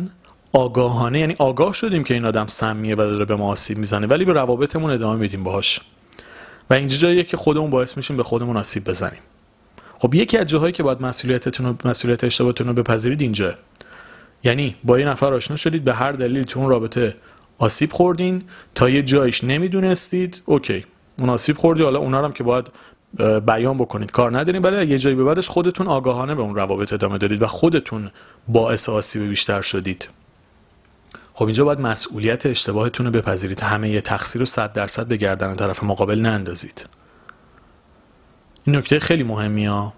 آگاهانه 0.52 1.20
یعنی 1.20 1.36
آگاه 1.38 1.72
شدیم 1.72 2.04
که 2.04 2.14
این 2.14 2.24
آدم 2.24 2.46
سمیه 2.46 2.94
و 2.94 2.96
داره 2.96 3.24
به 3.24 3.36
ما 3.36 3.48
آسیب 3.48 3.78
می‌زنه 3.78 4.06
ولی 4.06 4.24
به 4.24 4.32
روابطمون 4.32 4.90
ادامه 4.90 5.20
میدیم 5.20 5.44
باهاش. 5.44 5.80
و 6.70 6.74
اینجا 6.74 6.96
جاییه 6.96 7.24
که 7.24 7.36
خودمون 7.36 7.70
باعث 7.70 7.96
میشیم 7.96 8.16
به 8.16 8.22
خودمون 8.22 8.56
آسیب 8.56 8.84
بزنیم. 8.84 9.20
خب 9.98 10.14
یکی 10.14 10.38
از 10.38 10.46
جاهایی 10.46 10.72
که 10.72 10.82
باید 10.82 11.02
مسئولیتتون 11.02 11.78
مسئولیت 11.84 12.24
اشتباهتون 12.24 12.66
رو 12.66 12.72
بپذیرید 12.72 13.20
اینجا. 13.20 13.54
یعنی 14.44 14.76
با 14.84 14.98
یه 14.98 15.04
نفر 15.04 15.34
آشنا 15.34 15.56
شدید 15.56 15.84
به 15.84 15.94
هر 15.94 16.12
دلیل 16.12 16.42
تو 16.42 16.60
اون 16.60 16.68
رابطه 16.68 17.16
آسیب 17.58 17.92
خوردین. 17.92 18.42
تا 18.74 18.88
یه 18.88 19.02
جایش 19.02 19.44
نمی‌دونستید 19.44 20.42
اوکی. 20.44 20.84
اون 21.18 21.28
آسیب 21.30 21.58
خوردی 21.58 21.82
حالا 21.82 21.98
اونا 21.98 22.24
هم 22.24 22.32
که 22.32 22.44
باید 22.44 22.66
بیان 23.46 23.78
بکنید. 23.78 24.10
کار 24.10 24.38
نداریم 24.38 24.62
ولی 24.62 24.86
یه 24.86 24.98
جایی 24.98 25.16
به 25.16 25.24
بعدش 25.24 25.48
خودتون 25.48 25.86
آگاهانه 25.86 26.34
به 26.34 26.42
اون 26.42 26.54
روابط 26.54 26.92
ادامه 26.92 27.18
دادید 27.18 27.42
و 27.42 27.46
خودتون 27.46 28.10
باعث 28.48 28.88
آسیب 28.88 29.22
بیشتر 29.22 29.62
شدید. 29.62 30.08
خب 31.34 31.44
اینجا 31.44 31.64
باید 31.64 31.80
مسئولیت 31.80 32.46
اشتباهتون 32.46 33.06
رو 33.06 33.12
بپذیرید. 33.12 33.60
همه 33.60 33.90
یه 33.90 34.00
تقصیر 34.00 34.40
رو 34.40 34.46
صد 34.46 34.72
درصد 34.72 35.06
به 35.06 35.16
گردن 35.16 35.54
طرف 35.54 35.82
مقابل 35.82 36.20
نندازید. 36.20 36.86
این 38.64 38.76
نکته 38.76 39.00
خیلی 39.00 39.22
مهمی 39.22 39.66
ها 39.66 39.92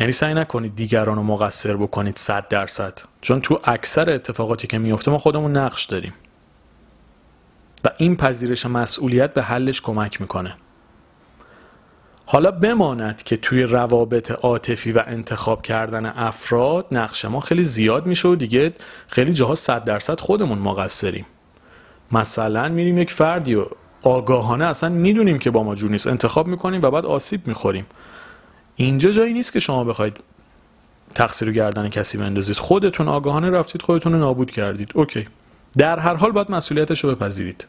یعنی 0.00 0.12
سعی 0.12 0.34
نکنید 0.34 0.76
دیگران 0.76 1.16
رو 1.16 1.22
مقصر 1.22 1.76
بکنید 1.76 2.16
صد 2.16 2.48
درصد. 2.48 3.00
چون 3.20 3.40
تو 3.40 3.60
اکثر 3.64 4.10
اتفاقاتی 4.10 4.66
که 4.66 4.78
میفته 4.78 5.10
ما 5.10 5.18
خودمون 5.18 5.56
نقش 5.56 5.84
داریم. 5.84 6.12
و 7.84 7.88
این 7.98 8.16
پذیرش 8.16 8.66
مسئولیت 8.66 9.34
به 9.34 9.42
حلش 9.42 9.80
کمک 9.80 10.20
می‌کنه. 10.20 10.54
حالا 12.26 12.50
بماند 12.50 13.22
که 13.22 13.36
توی 13.36 13.62
روابط 13.62 14.30
عاطفی 14.30 14.92
و 14.92 15.02
انتخاب 15.06 15.62
کردن 15.62 16.06
افراد 16.06 16.86
نقش 16.92 17.24
ما 17.24 17.40
خیلی 17.40 17.64
زیاد 17.64 18.06
میشه 18.06 18.28
و 18.28 18.34
دیگه 18.34 18.72
خیلی 19.08 19.32
جاها 19.32 19.54
صد 19.54 19.84
درصد 19.84 20.20
خودمون 20.20 20.58
مقصریم. 20.58 21.26
مثلا 22.12 22.68
میریم 22.68 22.98
یک 22.98 23.10
فردی 23.12 23.54
و 23.54 23.66
آگاهانه 24.02 24.64
اصلا 24.64 24.88
می‌دونیم 24.88 25.38
که 25.38 25.50
با 25.50 25.62
ما 25.62 25.74
جور 25.74 25.90
نیست. 25.90 26.06
انتخاب 26.06 26.46
می‌کنیم 26.46 26.82
و 26.82 26.90
بعد 26.90 27.06
آسیب 27.06 27.46
می‌خوریم. 27.46 27.86
اینجا 28.84 29.10
جایی 29.10 29.32
نیست 29.32 29.52
که 29.52 29.60
شما 29.60 29.84
بخواید 29.84 30.16
تقصیر 31.14 31.48
رو 31.48 31.54
گردن 31.54 31.88
کسی 31.88 32.18
بندازید. 32.18 32.56
خودتون 32.56 33.08
آگاهانه 33.08 33.50
رفتید 33.50 33.82
خودتون 33.82 34.12
رو 34.12 34.18
نابود 34.18 34.50
کردید. 34.50 34.90
اوکی. 34.94 35.28
در 35.78 35.98
هر 35.98 36.14
حال 36.14 36.32
باید 36.32 36.50
مسئولیتش 36.50 37.04
رو 37.04 37.14
بپذیرید. 37.14 37.66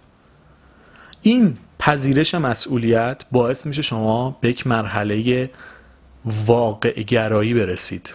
این 1.22 1.58
پذیرش 1.80 2.36
مسئولیت 2.36 3.24
باعث 3.32 3.66
میشه 3.66 3.82
شما 3.82 4.38
به 4.42 4.50
یک 4.50 4.68
مرحله 4.68 5.50
واقع 6.26 7.02
گرایی 7.02 7.54
برسید. 7.54 8.14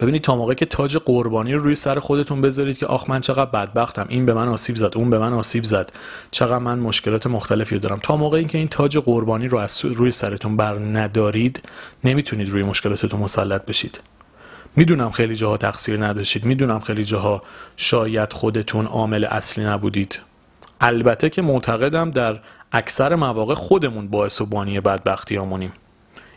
ببینید 0.00 0.22
تا 0.22 0.36
موقعی 0.36 0.54
که 0.54 0.66
تاج 0.66 0.96
قربانی 0.96 1.54
رو 1.54 1.62
روی 1.62 1.74
سر 1.74 2.00
خودتون 2.00 2.40
بذارید 2.40 2.78
که 2.78 2.86
آخ 2.86 3.10
من 3.10 3.20
چقدر 3.20 3.50
بدبختم 3.50 4.06
این 4.08 4.26
به 4.26 4.34
من 4.34 4.48
آسیب 4.48 4.76
زد 4.76 4.92
اون 4.96 5.10
به 5.10 5.18
من 5.18 5.32
آسیب 5.32 5.64
زد. 5.64 5.92
چقدر 6.30 6.58
من 6.58 6.78
مشکلات 6.78 7.26
مختلفی 7.26 7.74
رو 7.74 7.80
دارم. 7.80 8.00
تا 8.02 8.16
موقعی 8.16 8.44
که 8.44 8.58
این 8.58 8.68
تاج 8.68 8.98
قربانی 8.98 9.48
رو 9.48 9.58
از 9.58 9.84
روی 9.84 10.10
سرتون 10.10 10.56
بر 10.56 10.78
ندارید 10.78 11.62
نمی‌تونید 12.04 12.50
روی 12.50 12.62
مشکلاتتون 12.62 13.20
مسلط 13.20 13.66
بشید. 13.66 14.00
می‌دونم 14.76 15.10
خیلی 15.10 15.36
جاها 15.36 15.56
تقصیر 15.56 16.06
نداشتید 16.06 16.44
می‌دونم 16.44 16.80
خیلی 16.80 17.04
جاها 17.04 17.42
شاید 17.76 18.32
خودتون 18.32 18.86
عامل 18.86 19.24
اصلی 19.24 19.64
نبودید. 19.64 20.20
البته 20.80 21.30
که 21.30 21.42
معتقدم 21.42 22.10
در 22.10 22.38
اکثر 22.72 23.14
مواقع 23.14 23.54
خودمون 23.54 24.08
باعث 24.08 24.40
و 24.40 24.46
بانی 24.46 24.80
بدبختی 24.80 25.36
همونیم 25.36 25.72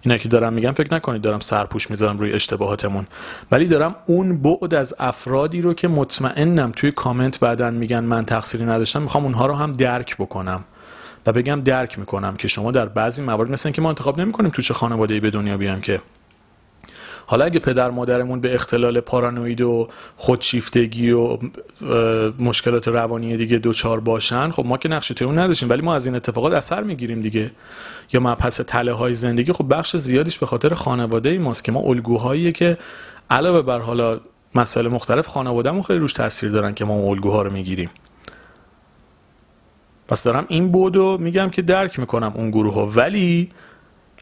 اینا 0.02 0.18
که 0.18 0.30
دارم 0.30 0.54
میگم 0.54 0.72
فکر 0.72 0.94
نکنید 0.94 1.22
دارم 1.22 1.40
سرپوش 1.40 1.92
می‌ذارم 1.92 2.18
روی 2.18 2.34
اشتباهاتمون. 2.34 3.08
ولی 3.52 3.66
دارم 3.66 3.96
اون 4.06 4.38
بعد 4.38 4.74
از 4.74 4.96
افرادی 5.00 5.62
رو 5.62 5.74
که 5.74 5.88
مطمئنم 5.88 6.72
توی 6.76 6.92
کامنت 6.92 7.40
بعدن 7.40 7.74
میگن 7.74 8.00
من 8.00 8.26
تقصیری 8.26 8.66
نداشتم 8.66 9.02
می‌خوام 9.02 9.24
اونها 9.24 9.46
رو 9.46 9.54
هم 9.54 9.74
درک 9.74 10.18
بکنم 10.18 10.64
و 11.26 11.32
بگم 11.32 11.62
درک 11.62 12.00
می‌کنم 12.00 12.36
که 12.36 12.48
شما 12.48 12.72
در 12.72 12.86
بعضی 12.86 13.22
موارد 13.22 13.52
مثل 13.52 13.72
که 13.72 13.82
ما 13.82 13.90
انتخاب 13.90 14.22
نمی‌کنیم 14.22 14.52
تو 14.52 14.62
چه 14.62 14.74
خانواده 14.74 15.20
به 15.20 15.30
دنیا 15.30 15.58
بیام 15.58 15.82
که 15.82 16.02
حالا 17.30 17.46
اگه 17.46 17.60
پدر 17.60 17.92
مادرمون 17.92 18.40
به 18.40 18.56
اختلال 18.56 19.00
پارانوید 19.00 19.62
و 19.62 19.88
خودشیفتگی 20.18 21.12
و 21.12 21.38
مشکلات 22.40 22.88
روانی 22.88 23.38
دیگه 23.38 23.58
دوچار 23.58 24.00
باشن 24.00 24.52
خب 24.52 24.66
ما 24.66 24.78
که 24.78 24.90
نقش 24.90 25.22
اون 25.22 25.40
نداشتیم 25.40 25.70
ولی 25.70 25.82
ما 25.82 25.96
از 25.96 26.06
این 26.06 26.16
اتفاقات 26.16 26.54
اثر 26.54 26.84
می‌گیریم 26.84 27.22
دیگه. 27.22 27.52
یا 28.14 28.20
مبحث 28.20 28.62
تله 28.62 28.94
های 28.94 29.16
زندگی 29.16 29.54
خب 29.54 29.66
بخش 29.76 29.96
زیادیش 29.96 30.38
به 30.38 30.46
خاطر 30.46 30.74
خانواده 30.74 31.30
ای 31.30 31.38
ماست 31.38 31.64
که 31.64 31.72
ما 31.72 31.80
الگوهایی 31.80 32.52
که 32.52 32.78
علاوه 33.30 33.62
بر 33.62 33.80
حالا 33.80 34.20
مسائل 34.56 34.88
مختلف 34.88 35.28
خانوادهمون 35.28 35.82
خیلی 35.82 36.00
روش 36.00 36.14
تاثیر 36.14 36.52
دارن 36.52 36.74
که 36.74 36.86
ما 36.86 36.94
اون 36.94 37.10
الگوها 37.10 37.42
رو 37.42 37.52
می‌گیریم. 37.52 37.90
پس 40.08 40.24
دارم 40.24 40.46
این 40.48 40.72
بودو 40.72 41.18
میگم 41.20 41.50
که 41.50 41.62
درک 41.62 42.00
می‌کنم 42.00 42.32
اون 42.36 42.52
گروه 42.52 42.74
ها 42.74 42.86
ولی 42.86 43.52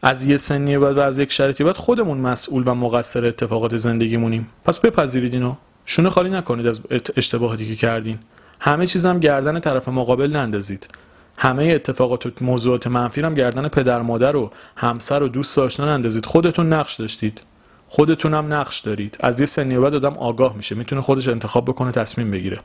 از 0.02 0.24
یه 0.24 0.36
سنی 0.36 0.78
بعد 0.78 0.96
و 0.98 1.00
از 1.00 1.18
یک 1.18 1.32
شرطی 1.32 1.64
بعد 1.64 1.76
خودمون 1.76 2.18
مسئول 2.18 2.62
و 2.66 2.74
مقصر 2.74 3.26
اتفاقات 3.26 3.76
زندگیمونیم. 3.76 4.48
پس 4.64 4.78
بپذیرید 4.78 5.34
اینو. 5.34 5.54
شونه 5.84 6.10
خالی 6.10 6.30
نکنید 6.30 6.66
از 6.66 6.80
اشتباهاتی 7.16 7.68
که 7.68 7.74
کردین. 7.74 8.18
همه 8.60 8.86
چیزم 8.86 9.18
گردن 9.18 9.60
طرف 9.60 9.88
مقابل 9.88 10.30
نندازید. 10.30 10.88
همه 11.36 11.64
اتفاقات 11.64 12.26
و 12.26 12.30
موضوعات 12.40 12.86
منفی 12.86 13.20
هم 13.20 13.34
گردن 13.34 13.68
پدر 13.68 14.02
مادر 14.02 14.36
و 14.36 14.50
همسر 14.76 15.22
و 15.22 15.28
دوست 15.28 15.58
آشنا 15.58 15.86
نندازید. 15.86 16.26
خودتون 16.26 16.72
نقش 16.72 16.94
داشتید. 16.94 17.40
خودتون 17.88 18.34
هم 18.34 18.52
نقش 18.52 18.80
دارید. 18.80 19.16
از 19.20 19.40
یه 19.40 19.46
سنی 19.46 19.78
بعد 19.78 19.94
آدم 19.94 20.14
آگاه 20.14 20.56
میشه. 20.56 20.74
می‌تونه 20.74 21.02
خودش 21.02 21.28
انتخاب 21.28 21.64
بکنه 21.64 21.92
تصمیم 21.92 22.30
بگیره. 22.30 22.60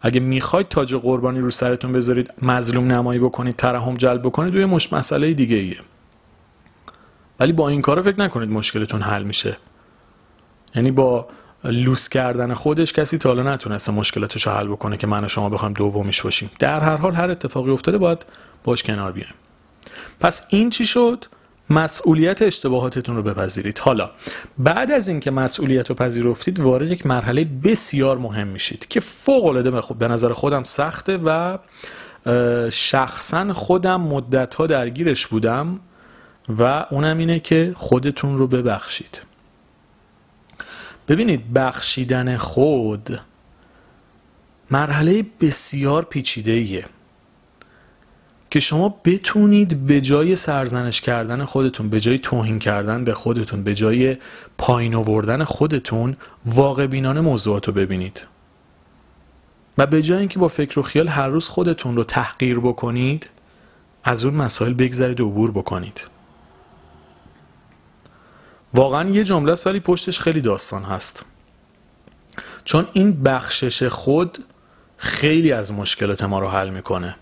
اگه 0.00 0.20
می‌خواید 0.20 0.68
تاج 0.68 0.94
قربانی 0.94 1.40
رو 1.40 1.50
سرتون 1.50 1.92
بذارید 1.92 2.30
مظلوم 2.42 2.92
نمایی 2.92 3.20
بکنید 3.20 3.56
ترحم 3.56 3.94
جلب 3.94 4.22
بکنید 4.22 4.54
روی 4.54 4.64
مش 4.64 4.92
مسئله 4.92 5.32
دیگه 5.32 5.56
ایه 5.56 5.76
ولی 7.40 7.52
با 7.52 7.68
این 7.68 7.82
کارو 7.82 8.02
فکر 8.02 8.20
نکنید 8.20 8.50
مشکلتون 8.50 9.02
حل 9.02 9.22
میشه. 9.22 9.56
یعنی 10.74 10.90
با 10.90 11.28
لوس 11.64 12.08
کردن 12.08 12.54
خودش 12.54 12.92
کسی 12.92 13.18
تا 13.18 13.28
حالا 13.28 13.54
نتونسته 13.54 13.92
مشکلاتش 13.92 14.48
حل 14.48 14.68
بکنه 14.68 14.96
که 14.96 15.06
من 15.06 15.24
و 15.24 15.28
شما 15.28 15.48
بخوایم 15.48 15.74
دومیش 15.74 16.22
باشیم. 16.22 16.50
در 16.58 16.80
هر 16.80 16.96
حال 16.96 17.14
هر 17.14 17.30
اتفاقی 17.30 17.70
افتاده 17.70 17.98
باید 17.98 18.26
باش 18.64 18.82
کنار 18.82 19.12
بیایم. 19.12 19.34
پس 20.20 20.46
این 20.48 20.70
چی 20.70 20.86
شد؟ 20.86 21.24
مسئولیت 21.70 22.42
اشتباهاتتون 22.42 23.16
رو 23.16 23.22
بپذیرید. 23.22 23.78
حالا 23.78 24.10
بعد 24.58 24.92
از 24.92 25.08
اینکه 25.08 25.30
مسئولیت 25.30 25.88
رو 25.88 25.94
پذیرفتید 25.94 26.60
وارد 26.60 26.90
یک 26.90 27.06
مرحله 27.06 27.44
بسیار 27.44 28.18
مهم 28.18 28.48
میشید 28.48 28.88
که 28.88 29.00
فوق 29.00 29.44
العاده 29.44 29.70
به 29.98 30.08
نظر 30.08 30.32
خودم 30.32 30.62
سخته 30.62 31.18
و 31.24 31.58
شخصا 32.70 33.52
خودم 33.52 34.00
مدت 34.00 34.54
ها 34.54 34.66
درگیرش 34.66 35.26
بودم. 35.26 35.80
و 36.48 36.86
اونم 36.90 37.18
اینه 37.18 37.40
که 37.40 37.72
خودتون 37.76 38.38
رو 38.38 38.46
ببخشید. 38.46 39.20
ببینید 41.08 41.52
بخشیدن 41.52 42.36
خود 42.36 43.20
مرحله 44.70 45.26
بسیار 45.40 46.04
پیچیده 46.04 46.52
ایه 46.52 46.84
که 48.50 48.60
شما 48.60 49.00
بتونید 49.04 49.86
به 49.86 50.00
جای 50.00 50.36
سرزنش 50.36 51.00
کردن 51.00 51.44
خودتون 51.44 51.88
به 51.88 52.00
جای 52.00 52.18
توهین 52.18 52.58
کردن 52.58 53.04
به 53.04 53.14
خودتون 53.14 53.62
به 53.62 53.74
جای 53.74 54.16
پایین 54.58 54.94
آوردن 54.94 55.44
خودتون 55.44 56.16
واقع 56.46 56.86
بینانه 56.86 57.20
موضوعات 57.20 57.66
رو 57.66 57.72
ببینید. 57.72 58.26
و 59.78 59.86
به 59.86 60.02
جای 60.02 60.18
اینکه 60.18 60.38
با 60.38 60.48
فکر 60.48 60.78
و 60.78 60.82
خیال 60.82 61.08
هر 61.08 61.28
روز 61.28 61.48
خودتون 61.48 61.96
رو 61.96 62.04
تحقیر 62.04 62.58
بکنید 62.58 63.26
از 64.04 64.24
اون 64.24 64.34
مسائل 64.34 64.74
بگذرید 64.74 65.20
و 65.20 65.28
عبور 65.28 65.50
بکنید. 65.50 66.15
واقعا 68.76 69.10
یه 69.10 69.24
جمله 69.24 69.52
است 69.52 69.66
ولی 69.66 69.80
پشتش 69.80 70.20
خیلی 70.20 70.40
داستان 70.40 70.82
هست. 70.82 71.24
چون 72.64 72.86
این 72.92 73.22
بخشش 73.22 73.82
خود 73.82 74.38
خیلی 74.96 75.52
از 75.52 75.72
مشکلات 75.72 76.22
ما 76.22 76.38
رو 76.38 76.48
حل 76.48 76.68
می‌کنه. 76.68 77.16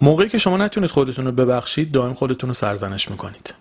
موقعی 0.00 0.28
که 0.28 0.38
شما 0.38 0.56
نتونید 0.56 0.90
خودتون 0.90 1.24
رو 1.24 1.32
ببخشید 1.32 1.92
دائم 1.92 2.14
خودتون 2.14 2.48
رو 2.48 2.54
سرزنش 2.54 3.10
می‌کنید. 3.10 3.54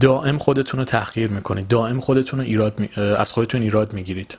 دائم 0.00 0.38
خودتون 0.38 0.80
رو 0.80 0.84
تحقیر 0.86 1.30
می‌کنید. 1.30 1.68
دائم 1.68 2.00
خودتون 2.00 2.40
رو 2.40 2.46
ایراد 2.46 2.78
می... 2.78 3.02
از 3.02 3.32
خودتون 3.32 3.62
ایراد 3.62 3.92
می‌گیرید. 3.92 4.38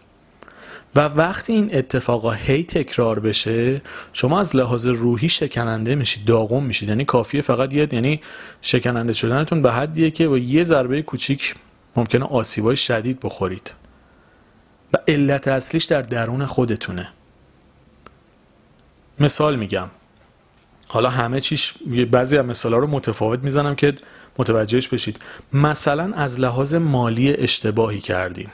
و 0.96 1.00
وقتی 1.00 1.54
این 1.54 1.70
اتفاقا 1.76 2.32
هی 2.32 2.64
تکرار 2.64 3.20
بشه 3.20 3.82
شما 4.14 4.40
از 4.40 4.56
لحاظ 4.56 4.88
روحی 4.88 5.30
شکننده 5.30 5.96
میشید 5.96 6.26
داغم 6.26 6.64
میشید. 6.64 6.90
یعنی 6.90 7.06
کافیه 7.06 7.42
فقط 7.42 7.74
یه 7.74 7.88
یعنی 7.92 8.22
شکننده 8.62 9.14
شدنتون 9.14 9.62
به 9.62 9.72
حدیه 9.72 10.12
که 10.12 10.28
با 10.28 10.38
یه 10.38 10.64
ضربه 10.64 11.02
کوچیک 11.02 11.56
ممکنه 11.96 12.26
آسیبای 12.26 12.76
شدید 12.76 13.20
بخورید. 13.20 13.74
و 14.94 14.98
علت 15.08 15.48
اصلیش 15.48 15.84
در 15.84 16.02
درون 16.02 16.46
خودتونه. 16.46 17.10
مثال 19.20 19.56
میگم. 19.56 19.88
حالا 20.88 21.10
همه 21.10 21.42
چیش 21.42 21.74
بعضی 22.12 22.38
از 22.38 22.46
مثالا 22.46 22.78
رو 22.78 22.88
متفاوت 22.88 23.40
می‌زنم 23.40 23.76
که 23.76 23.96
متوجهش 24.38 24.88
بشید. 24.88 25.22
مثلا 25.54 26.14
از 26.14 26.40
لحاظ 26.40 26.74
مالی 26.74 27.34
اشتباهی 27.34 28.00
کردین 28.00 28.48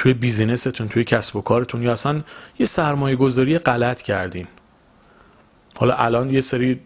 توی 0.00 0.14
بیزینستون 0.14 0.88
توی 0.88 1.04
کسب 1.04 1.36
و 1.36 1.40
کارتون 1.40 1.82
یا 1.82 1.92
اصلا 1.92 2.20
یه 2.58 2.66
سرمایه 2.66 3.16
گذاری 3.16 3.58
غلط 3.58 4.02
کردین. 4.02 4.46
حالا 5.76 5.94
الان 5.94 6.30
یه 6.30 6.40
سری 6.40 6.80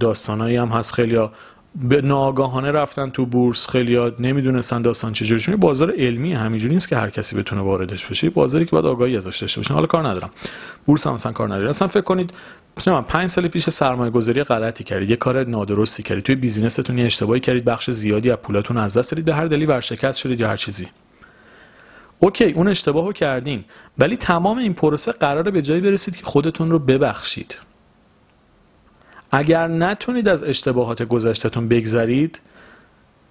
داستانایی 0.00 0.56
هم 0.56 0.68
هست. 0.68 0.94
خیلی 0.94 1.18
به 1.74 2.02
ناگاهانه 2.02 2.70
رفتن 2.70 3.10
تو 3.10 3.26
بورس 3.26 3.68
خیلی 3.68 4.12
نمی‌دونستن 4.18 4.82
داستان 4.82 5.12
چجوری 5.12 5.40
چون 5.40 5.56
بازار 5.56 5.92
علمی 5.98 6.32
همینجوری 6.32 6.74
نیست 6.74 6.88
که 6.88 6.96
هر 6.96 7.10
کسی 7.10 7.36
بتونه 7.36 7.62
واردش 7.62 8.06
بشه. 8.06 8.30
بازاری 8.30 8.64
که 8.64 8.70
باید 8.70 8.86
آگاهی 8.86 9.16
ازش 9.16 9.38
داشته 9.38 9.60
باشین 9.60 9.74
حالا 9.74 9.86
کار 9.86 10.08
ندارم. 10.08 10.30
بورس 10.86 11.06
هم 11.06 11.12
اصلا 11.12 11.32
کار 11.32 11.48
نداره. 11.48 11.70
اصلا 11.70 11.88
فکر 11.88 12.00
کنید 12.00 12.32
من 12.86 13.02
پنج 13.02 13.30
سال 13.30 13.48
پیش 13.48 13.70
سرمایه 13.70 14.10
گذاری 14.10 14.42
غلطی 14.42 14.84
کردید. 14.84 15.10
یه 15.10 15.16
کار 15.16 15.44
نادرستی 15.44 16.02
کردید. 16.02 16.24
توی 16.24 16.34
بیزینستون 16.34 16.98
یه 16.98 17.06
اشتباهی 17.06 17.40
کردید. 17.40 17.64
بخش 17.64 17.90
زیادی 17.90 18.30
از 18.30 18.36
پولاتون 18.36 18.76
از 18.76 18.96
دست 18.96 19.10
دادید. 19.10 19.24
به 19.24 19.34
هر 19.34 19.46
دلی 19.46 19.66
ورشکست 19.66 20.18
شدید 20.18 20.40
یا 20.40 20.48
هر 20.48 20.56
چیزی. 20.56 20.88
اوکی 22.22 22.52
اون 22.52 22.68
اشتباه 22.68 23.06
رو 23.06 23.12
کردین. 23.12 23.64
ولی 23.98 24.16
تمام 24.16 24.58
این 24.58 24.74
پروسه 24.74 25.12
قراره 25.12 25.50
به 25.50 25.62
جایی 25.62 25.80
برسید 25.80 26.16
که 26.16 26.24
خودتون 26.24 26.70
رو 26.70 26.78
ببخشید. 26.78 27.58
اگر 29.32 29.66
نتونید 29.66 30.28
از 30.28 30.42
اشتباهات 30.42 31.02
گذشتهتون 31.02 31.68
بگذرید 31.68 32.40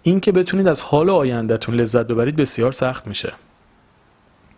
اینکه 0.04 0.32
بتونید 0.32 0.68
از 0.68 0.82
حال 0.82 1.10
آیندهتون 1.10 1.76
لذت 1.76 2.08
ببرید 2.08 2.36
بسیار 2.36 2.72
سخت 2.72 3.08
میشه. 3.08 3.34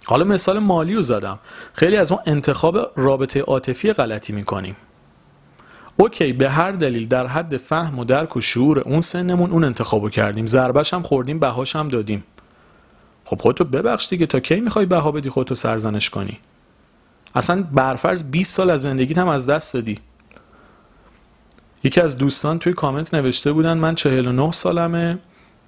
حالا 0.06 0.24
مثال 0.24 0.60
مالی 0.60 0.96
رو 0.96 1.02
زدم. 1.02 1.39
خیلی 1.74 1.98
از 1.98 2.12
ما 2.12 2.20
انتخاب 2.26 2.91
رابطه 2.96 3.41
عاطفی 3.41 3.94
غلطی 3.94 4.34
می‌کنیم. 4.34 4.76
اوکی 5.98 6.34
به 6.34 6.50
هر 6.50 6.72
دلیل 6.72 7.08
در 7.08 7.28
حد 7.28 7.58
فهم 7.58 8.00
و 8.00 8.06
درک 8.06 8.38
و 8.38 8.41
شعور 8.41 8.80
اون 8.80 9.02
سنمون 9.02 9.52
اون 9.52 9.63
انتخابو 9.63 10.10
کردیم. 10.10 10.46
ضربش 10.46 10.94
هم 10.94 11.02
خوردیم 11.02 11.39
بهاش 11.39 11.76
هم 11.76 11.88
دادیم. 11.88 12.24
خب 13.32 13.41
خودتو 13.41 13.63
ببخش 13.63 14.10
دیگه 14.10 14.26
تا 14.26 14.39
کی 14.39 14.60
می‌خوای 14.60 14.86
بها 14.86 15.12
بدی 15.12 15.30
خودتو 15.30 15.56
سرزنش 15.56 16.10
کنی؟ 16.10 16.39
اصلا 17.36 17.63
برفرض 17.72 18.24
20 18.24 18.56
سال 18.56 18.70
از 18.70 18.82
زندگیت 18.82 19.17
هم 19.17 19.28
از 19.28 19.48
دست 19.48 19.74
دادی. 19.74 20.00
یکی 21.84 22.02
از 22.02 22.17
دوستان 22.17 22.60
توی 22.60 22.74
کامنت 22.74 23.13
نوشته 23.13 23.52
بودن 23.52 23.78
من 23.78 23.96
49 23.96 24.52
سالمه. 24.52 25.17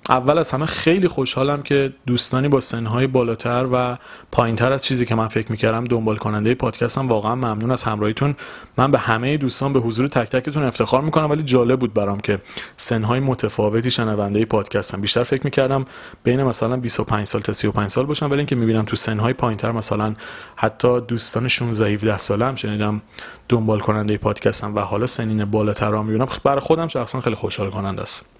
اول 0.10 0.38
از 0.38 0.52
همه 0.52 0.66
خیلی 0.66 1.08
خوشحالم 1.08 1.64
که 1.64 1.94
دوستانی 2.08 2.48
با 2.48 2.60
سنهای 2.60 3.08
بالاتر 3.08 3.68
و 3.72 3.98
پایینتر 4.32 4.72
از 4.72 4.84
چیزی 4.84 5.06
که 5.06 5.16
من 5.16 5.28
فکر 5.28 5.52
می‌کردم 5.52 5.86
دنبال 5.86 6.18
کننده 6.18 6.56
پادکستم 6.56 7.08
واقعا 7.08 7.36
ممنون 7.36 7.72
از 7.72 7.84
همراهیتون. 7.84 8.36
من 8.78 8.92
به 8.92 9.00
همه 9.00 9.38
دوستان 9.38 9.74
به 9.74 9.80
حضور 9.80 10.08
تک 10.08 10.30
تکتون 10.30 10.64
افتخار 10.64 11.02
می‌کنم 11.02 11.32
ولی 11.32 11.44
جالب 11.44 11.80
بود 11.80 11.94
برام 11.94 12.20
که 12.20 12.40
سنهای 12.78 13.20
متفاوتی 13.20 13.92
شنونده 13.92 14.46
پادکستم. 14.46 15.02
بیشتر 15.02 15.24
فکر 15.24 15.42
می‌کردم 15.44 15.86
بین 16.24 16.44
مثلا 16.44 16.78
25 16.78 17.28
سال 17.28 17.42
تا 17.42 17.54
35 17.54 17.90
سال 17.90 18.06
باشم 18.06 18.26
ولی 18.26 18.38
اینکه 18.38 18.56
می‌بینم 18.56 18.86
تو 18.86 18.96
سنهای 18.96 19.34
پایینتر 19.34 19.72
مثلا 19.72 20.16
حتی 20.56 21.02
دوستان 21.02 21.48
16 21.48 21.90
17 21.90 22.18
ساله 22.18 22.46
هم 22.46 22.56
شنیدم 22.56 23.02
دنبال 23.50 23.80
کننده 23.80 24.18
پادکستم 24.18 24.76
و 24.76 24.80
حالا 24.80 25.06
سنین 25.06 25.46
بالاتر 25.46 25.90
رو 25.90 26.04
می‌بینم. 26.04 26.28
برای 26.44 26.60
خودم 26.60 26.88
شخصا 26.88 27.22
خیلی 27.22 27.36
خوشحال 27.36 27.70
کننده 27.70 28.02
است. 28.02 28.33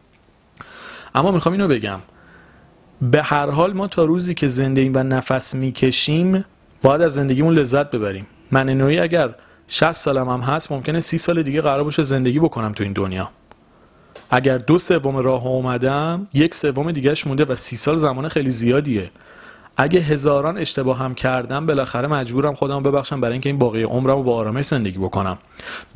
اما 1.16 1.32
می‌خوام 1.32 1.54
اینو 1.54 1.68
بگم. 1.68 2.00
به 3.02 3.24
هر 3.24 3.50
حال 3.50 3.74
ما 3.74 3.88
تا 3.88 4.04
روزی 4.04 4.34
که 4.34 4.48
زنده 4.48 4.90
و 4.90 5.04
نفس 5.04 5.56
می‌کشیم 5.56 6.46
باید 6.82 7.02
از 7.02 7.14
زندگیمون 7.14 7.54
لذت 7.54 7.92
ببریم. 7.92 8.28
من 8.52 8.70
نوعی 8.70 9.00
اگر 9.00 9.36
60 9.68 9.92
سالم 9.92 10.30
هم 10.30 10.40
هست 10.40 10.72
ممکنه 10.72 11.00
30 11.00 11.18
سال 11.18 11.44
دیگه 11.44 11.62
قرار 11.62 11.84
باشه 11.84 12.04
زندگی 12.04 12.40
بکنم 12.40 12.72
تو 12.72 12.84
این 12.84 12.94
دنیا. 12.94 13.30
اگر 14.30 14.58
دو 14.58 14.78
سوم 14.78 15.18
راه 15.18 15.46
اومدم 15.46 16.28
یک 16.34 16.56
سوم 16.56 16.92
دیگهش 16.92 17.28
مونده 17.28 17.46
و 17.46 17.56
سی 17.56 17.76
سال 17.78 17.98
زمان 17.98 18.28
خیلی 18.30 18.52
زیادیه. 18.52 19.12
اگه 19.78 20.00
هزاران 20.00 20.58
اشتباه 20.58 20.98
هم 20.98 21.16
کردم 21.16 21.66
بالاخره 21.66 22.08
مجبورم 22.08 22.54
خودم 22.54 22.84
ببخشم 22.84 23.22
برای 23.22 23.32
اینکه 23.32 23.50
این 23.50 23.60
باقی 23.60 23.84
عمرم 23.84 24.16
رو 24.16 24.24
با 24.24 24.36
آرامش 24.36 24.66
زندگی 24.66 24.98
بکنم. 24.98 25.38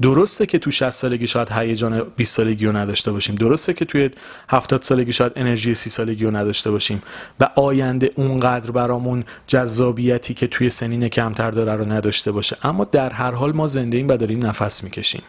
درسته 0.02 0.46
که 0.46 0.60
تو 0.60 0.72
60 0.72 0.90
سالگی 0.90 1.28
شاید 1.28 1.52
هیجان 1.52 2.04
20 2.16 2.36
سالگی 2.36 2.66
رو 2.66 2.78
نداشته 2.78 3.12
باشیم. 3.12 3.36
درسته 3.36 3.74
که 3.74 3.86
توی 3.86 4.10
70 4.50 4.82
سالگی 4.82 5.14
شاید 5.14 5.32
انرژی 5.36 5.76
30 5.76 5.90
سالگی 5.90 6.26
رو 6.26 6.36
نداشته 6.36 6.72
باشیم. 6.72 7.04
و 7.40 7.50
آینده 7.56 8.12
اونقدر 8.16 8.72
برامون 8.72 9.24
جذابیتی 9.48 10.34
که 10.34 10.48
توی 10.48 10.70
سنین 10.70 11.08
کمتر 11.08 11.52
داره 11.52 11.74
رو 11.74 11.86
نداشته 11.86 12.32
باشه. 12.32 12.58
اما 12.64 12.84
در 12.84 13.10
هر 13.10 13.32
حال 13.32 13.52
ما 13.52 13.68
زنده 13.68 13.98
ایم 13.98 14.08
و 14.08 14.18
داریم 14.18 14.46
نفس 14.46 14.84
می‌کشیم. 14.84 15.22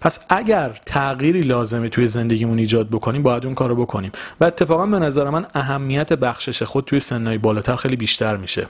پس 0.00 0.24
اگر 0.28 0.70
تغییری 0.86 1.40
لازمه 1.40 1.88
توی 1.88 2.06
زندگیمون 2.06 2.58
ایجاد 2.58 2.88
بکنیم 2.88 3.22
باید 3.22 3.44
اون 3.44 3.54
کارو 3.54 3.76
بکنیم. 3.76 4.12
و 4.40 4.44
اتفاقا 4.44 4.86
به 4.86 4.98
نظر 4.98 5.30
من 5.30 5.46
اهمیت 5.54 6.12
بخشش 6.12 6.62
خود 6.62 6.84
توی 6.84 7.00
سنهای 7.00 7.38
بالاتر 7.38 7.76
خیلی 7.76 7.96
بیشتر 7.96 8.36
میشه. 8.36 8.66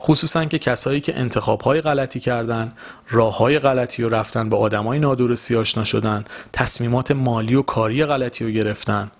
خصوصا 0.00 0.44
که 0.44 0.58
کسایی 0.58 1.00
که 1.00 1.18
انتخاب 1.18 1.60
های 1.60 1.80
غلطی 1.80 2.20
کردن 2.20 2.72
راه 3.10 3.36
های 3.36 3.58
غلطی 3.58 4.02
رو 4.02 4.08
رفتن 4.08 4.50
به 4.50 4.56
آدمای 4.56 4.98
نادرستی 4.98 5.56
آشنا 5.56 5.84
شدن 5.84 6.24
تصمیمات 6.52 7.10
مالی 7.10 7.54
و 7.54 7.62
کاری 7.62 8.04
غلطی 8.04 8.44
رو 8.44 8.50
گرفتن. 8.50 9.10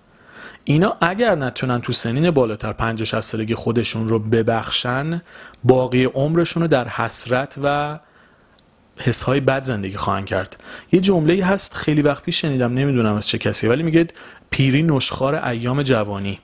اینا 0.63 0.97
اگر 1.01 1.35
نتونن 1.35 1.81
تو 1.81 1.93
سنین 1.93 2.31
بالاتر 2.31 2.73
50 2.73 3.05
60 3.05 3.19
سالگی 3.19 3.55
خودشون 3.55 4.09
رو 4.09 4.19
ببخشن 4.19 5.21
باقی 5.63 6.05
عمرشون 6.05 6.63
رو 6.63 6.67
در 6.67 6.87
حسرت 6.87 7.59
و 7.63 7.99
حس 8.99 9.23
های 9.23 9.39
بد 9.39 9.63
زندگی 9.63 9.97
خواهند 9.97 10.25
کرد. 10.25 10.63
یه 10.91 10.99
جمله 10.99 11.45
هست 11.45 11.73
خیلی 11.73 12.01
وقت 12.01 12.23
پیش 12.23 12.41
شنیدم 12.41 12.73
نمی‌دونم 12.73 13.15
از 13.15 13.27
چه 13.27 13.37
کسی 13.37 13.67
ولی 13.67 13.83
میگه 13.83 14.07
پیری 14.49 14.83
نشخار 14.83 15.35
ایام 15.35 15.83
جوانی. 15.83 16.39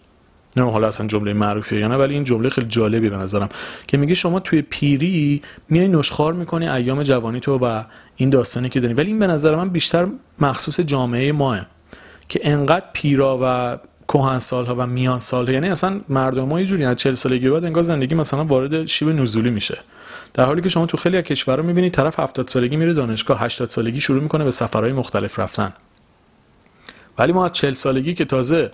نه 0.58 0.72
حالا 0.72 0.88
اصلا 0.88 1.08
جمله 1.08 1.34
معروفیه 1.34 1.80
یا 1.80 1.88
نه 1.88 1.96
ولی 1.96 2.14
این 2.14 2.24
جمله 2.24 2.50
خیلی 2.50 2.68
جالبی 2.68 3.10
به 3.10 3.18
نظرم 3.18 3.50
که 3.88 3.98
میگه 3.98 4.14
شما 4.14 4.40
توی 4.40 4.62
پیری 4.62 5.42
میای 5.70 5.88
نشخار 5.88 6.34
می‌کنی 6.34 6.70
ایام 6.70 7.04
جوانی 7.04 7.40
تو 7.40 7.58
و 7.58 7.84
این 8.16 8.30
داستانی 8.30 8.70
که 8.70 8.80
داری. 8.80 8.94
ولی 8.94 9.08
این 9.08 9.20
به 9.20 9.28
نظر 9.28 9.56
من 9.56 9.70
بیشتر 9.70 10.08
مخصوص 10.40 10.80
جامعه 10.80 11.32
ماه 11.32 11.66
که 12.30 12.40
انقدر 12.44 12.86
پیرا 12.94 13.40
و 13.42 13.78
کهن 14.08 14.40
سالها 14.40 14.76
و 14.76 14.88
میان 14.88 15.20
سالها 15.20 15.54
یعنی 15.54 15.70
اصلا 15.70 16.02
مردم 16.10 16.50
ها 16.50 16.60
یه 16.60 16.66
جوری 16.66 16.86
از 16.86 16.96
40 16.96 17.14
سالگی 17.14 17.50
بعد 17.50 17.66
انگار 17.66 17.84
زندگی 17.84 18.16
مثلا 18.16 18.44
وارد 18.44 18.86
شیب 18.86 19.10
نزولی 19.10 19.50
میشه. 19.50 19.78
در 20.36 20.46
حالی 20.46 20.62
که 20.62 20.70
شما 20.70 20.86
تو 20.86 20.98
خیلی 20.98 21.18
از 21.18 21.24
کشورها 21.24 21.66
می‌بینید 21.66 21.94
طرف 21.94 22.20
70 22.20 22.48
سالگی 22.48 22.76
میره 22.76 22.94
دانشگاه 22.94 23.42
80 23.42 23.70
سالگی 23.70 24.00
شروع 24.00 24.22
می‌کنه 24.24 24.44
به 24.44 24.52
سفرهای 24.52 24.94
مختلف 24.94 25.40
رفتن. 25.40 25.74
ولی 27.18 27.34
ما 27.34 27.46
از 27.46 27.52
40 27.52 27.74
سالگی 27.74 28.14
که 28.14 28.26
تازه 28.26 28.72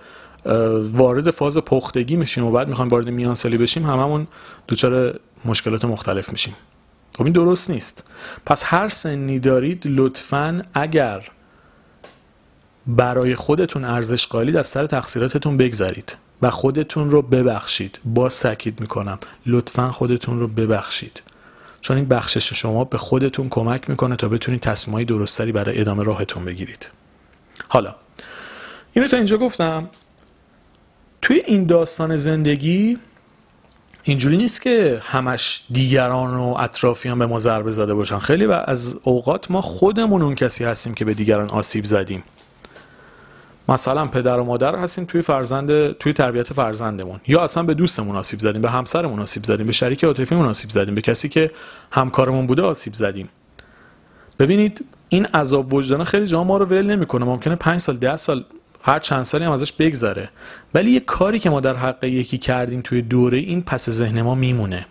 وارد 0.92 1.30
فاز 1.30 1.58
پختگی 1.58 2.16
میشیم 2.16 2.44
و 2.44 2.50
بعد 2.50 2.68
می‌خوایم 2.68 2.88
وارد 2.88 3.08
میان 3.08 3.34
سالی 3.34 3.58
بشیم 3.58 3.86
هممون 3.86 4.26
دچار 4.68 5.20
مشکلات 5.44 5.84
مختلف 5.84 6.32
میشیم. 6.32 6.54
خب 7.16 7.24
این 7.24 7.32
درست 7.32 7.70
نیست. 7.70 8.10
پس 8.46 8.62
هر 8.66 8.88
سنی 8.88 9.38
دارید 9.38 9.82
لطفا 9.86 10.62
اگر 10.74 11.28
برای 12.86 13.34
خودتون 13.34 13.84
ارزش 13.84 14.26
قائلید 14.26 14.56
از 14.56 14.66
سر 14.66 14.86
تقصیراتتون 14.86 15.56
بگذرید 15.56 16.16
و 16.42 16.50
خودتون 16.50 17.10
رو 17.10 17.22
ببخشید. 17.22 17.98
باز 18.04 18.40
تاکید 18.40 18.80
می‌کنم 18.80 19.18
لطفا 19.46 19.92
خودتون 19.92 20.40
رو 20.40 20.48
ببخشید. 20.48 21.22
چون 21.82 21.96
این 21.96 22.06
بخشش 22.08 22.52
شما 22.52 22.84
به 22.84 22.98
خودتون 22.98 23.48
کمک 23.48 23.90
می‌کنه 23.90 24.16
تا 24.16 24.28
بتونید 24.28 24.60
تصمیمای 24.60 25.04
درستری 25.04 25.52
برای 25.52 25.80
ادامه 25.80 26.04
راهتون 26.04 26.44
بگیرید. 26.44 26.90
حالا 27.68 27.94
اینو 28.92 29.08
تا 29.08 29.16
اینجا 29.16 29.38
گفتم. 29.38 29.88
توی 31.22 31.42
این 31.46 31.66
داستان 31.66 32.16
زندگی 32.16 32.98
اینجوری 34.02 34.36
نیست 34.36 34.62
که 34.62 35.02
همش 35.04 35.62
دیگران 35.70 36.34
و 36.34 36.56
اطرافیان 36.58 37.18
به 37.18 37.26
ما 37.26 37.38
ضربه 37.38 37.70
زده 37.70 37.94
باشن. 37.94 38.18
خیلی 38.18 38.46
و 38.46 38.52
از 38.52 38.98
اوقات 39.02 39.50
ما 39.50 39.62
خودمون 39.62 40.22
اون 40.22 40.34
کسی 40.34 40.64
هستیم 40.64 40.94
که 40.94 41.04
به 41.04 41.14
دیگران 41.14 41.50
آسیب 41.50 41.84
زدیم. 41.84 42.22
مثلا 43.68 44.06
پدر 44.06 44.38
و 44.38 44.44
مادر 44.44 44.76
هستیم 44.76 45.04
توی 45.04 45.22
فرزند 45.22 45.92
توی 45.92 46.12
تربیت 46.12 46.52
فرزندمون. 46.52 47.20
یا 47.26 47.44
اصلا 47.44 47.62
به 47.62 47.74
دوستمون 47.74 48.16
آسیب 48.16 48.40
زدیم 48.40 48.62
به 48.62 48.70
همسرمون 48.70 49.20
آسیب 49.20 49.44
زدیم 49.44 49.66
به 49.66 49.72
شریک 49.72 50.04
عاطفیمون 50.04 50.46
آسیب 50.46 50.70
زدیم 50.70 50.94
به 50.94 51.00
کسی 51.00 51.28
که 51.28 51.50
همکارمون 51.92 52.46
بوده 52.46 52.62
آسیب 52.62 52.94
زدیم. 52.94 53.28
ببینید 54.38 54.84
این 55.08 55.26
عذاب 55.26 55.74
وجدان 55.74 56.04
خیلی 56.04 56.26
جا 56.26 56.44
ما 56.44 56.56
رو 56.56 56.66
ول 56.66 56.86
نمی‌کنه. 56.86 57.24
ممکنه 57.24 57.56
5 57.56 57.80
سال 57.80 57.96
10 57.96 58.16
سال 58.16 58.44
هر 58.82 58.98
چند 58.98 59.22
سالی 59.22 59.44
هم 59.44 59.52
ازش 59.52 59.72
بگذره. 59.72 60.28
ولی 60.74 60.90
یه 60.90 61.00
کاری 61.00 61.38
که 61.38 61.50
ما 61.50 61.60
در 61.60 61.76
حق 61.76 62.04
یکی 62.04 62.38
کردیم 62.38 62.80
توی 62.80 63.02
دوره 63.02 63.38
این 63.38 63.62
پس 63.62 63.90
ذهن 63.90 64.22
ما 64.22 64.34
میمونه. 64.34 64.86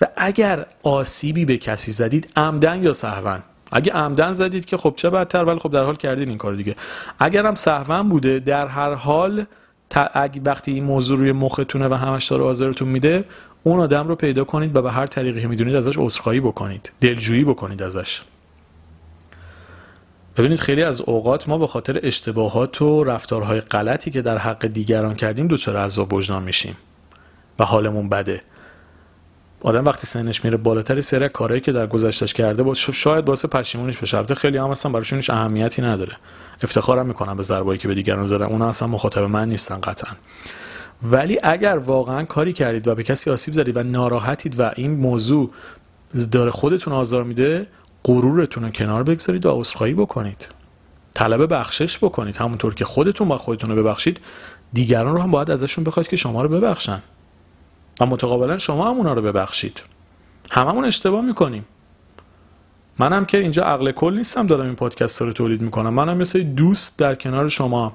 و 0.00 0.06
اگر 0.16 0.66
آسیبی 0.82 1.44
به 1.44 1.56
کسی 1.56 1.92
زدید 1.92 2.28
عمدن 2.36 2.82
یا 2.82 2.92
سهون 2.92 3.42
اگه 3.72 3.92
عمدن 3.92 4.32
زدید 4.32 4.64
که 4.64 4.76
خب 4.76 4.92
چه 4.96 5.10
بدتر 5.10 5.44
ولی 5.44 5.58
خب 5.58 5.72
در 5.72 5.82
حال 5.82 5.96
کردین 5.96 6.28
این 6.28 6.38
کار 6.38 6.54
دیگه. 6.54 6.76
اگر 7.18 7.46
هم 7.46 7.54
سهون 7.54 8.08
بوده 8.08 8.38
در 8.38 8.66
هر 8.66 8.94
حال 8.94 9.46
وقتی 10.44 10.72
این 10.72 10.84
موضوع 10.84 11.18
روی 11.18 11.32
مختونه 11.32 11.88
و 11.88 11.94
همش 11.94 12.26
داره 12.26 12.44
آزارتون 12.44 12.88
میده 12.88 13.24
اون 13.62 13.80
آدم 13.80 14.08
رو 14.08 14.14
پیدا 14.14 14.44
کنید 14.44 14.76
و 14.76 14.82
به 14.82 14.92
هر 14.92 15.06
طریقی 15.06 15.46
می‌دونید 15.46 15.74
ازش 15.74 15.94
عذرخواهی 15.98 16.40
بکنید. 16.40 16.92
دلجویی 17.00 17.44
بکنید 17.44 17.82
ازش. 17.82 18.22
ببینید 20.36 20.58
خیلی 20.58 20.82
از 20.82 21.00
اوقات 21.00 21.48
ما 21.48 21.58
به 21.58 21.66
خاطر 21.66 22.00
اشتباهات 22.02 22.82
و 22.82 23.04
رفتارهای 23.04 23.60
غلطی 23.60 24.10
که 24.10 24.22
در 24.22 24.38
حق 24.38 24.66
دیگران 24.66 25.14
کردیم 25.14 25.48
دوچار 25.48 25.76
عذاب 25.76 26.12
وجدان 26.12 26.42
میشیم 26.42 26.76
و 27.58 27.64
حالمون 27.64 28.08
بده. 28.08 28.42
آدم 29.60 29.84
وقتی 29.84 30.06
سنش 30.06 30.44
میره 30.44 30.56
بالاتر 30.56 31.00
سری 31.00 31.28
کارهایی 31.28 31.60
که 31.60 31.72
در 31.72 31.86
گذشتهش 31.86 32.32
کرده 32.32 32.62
با 32.62 32.74
شاید 32.74 33.24
باعث 33.24 33.46
پشیمونیش 33.46 33.96
بشه. 33.96 34.16
البته 34.16 34.34
خیلی 34.34 34.58
هم 34.58 34.70
اصلا 34.70 34.92
براشون 34.92 35.18
هیچ 35.18 35.30
اهمیتی 35.30 35.82
نداره. 35.82 36.16
افتخارم 36.62 37.06
می‌کنم 37.06 37.36
به 37.36 37.42
ضربایی 37.42 37.78
که 37.78 37.88
به 37.88 37.94
دیگران 37.94 38.26
زدن. 38.26 38.46
اونا 38.46 38.68
اصلا 38.68 38.88
مخاطب 38.88 39.22
من 39.22 39.48
نیستن 39.48 39.80
قطعا. 39.80 40.12
ولی 41.02 41.38
اگر 41.42 41.76
واقعا 41.78 42.24
کاری 42.24 42.52
کردید 42.52 42.88
و 42.88 42.94
به 42.94 43.02
کسی 43.02 43.30
آسیب 43.30 43.54
زدید 43.54 43.76
و 43.76 43.82
ناراحتید 43.82 44.60
و 44.60 44.70
این 44.76 44.90
موضوع 44.90 45.50
داره 46.32 46.50
خودتون 46.50 46.92
آزار 46.92 47.24
میده 47.24 47.66
غرورتون 48.04 48.64
رو 48.64 48.70
کنار 48.70 49.02
بگذارید 49.02 49.46
و 49.46 49.50
عذرخواهی 49.50 49.94
بکنید. 49.94 50.48
طلب 51.14 51.54
بخشش 51.54 51.98
بکنید. 51.98 52.36
همونطور 52.36 52.74
که 52.74 52.84
خودتون 52.84 53.28
با 53.28 53.38
خودتون 53.38 53.70
رو 53.70 53.82
ببخشید 53.82 54.20
دیگران 54.72 55.14
رو 55.14 55.22
هم 55.22 55.30
باید 55.30 55.50
ازشون 55.50 55.84
بخواید 55.84 56.08
که 56.08 56.16
شما 56.16 56.42
رو 56.42 56.48
ببخشن. 56.48 57.02
و 58.00 58.06
متقابلا 58.06 58.58
شما 58.58 58.90
هم 58.90 58.96
اونا 58.96 59.12
رو 59.12 59.22
ببخشید. 59.22 59.82
هممون 60.50 60.84
اشتباه 60.84 61.24
می‌کنیم. 61.24 61.64
منم 62.98 63.24
که 63.24 63.38
اینجا 63.38 63.64
عقل 63.64 63.92
کل 63.92 64.14
نیستم 64.14 64.46
دارم 64.46 64.66
این 64.66 64.74
پادکست 64.74 65.22
رو 65.22 65.32
تولید 65.32 65.60
می‌کنم. 65.60 65.94
منم 65.94 66.16
مثل 66.16 66.42
دوست 66.42 66.98
در 66.98 67.14
کنار 67.14 67.48
شما. 67.48 67.92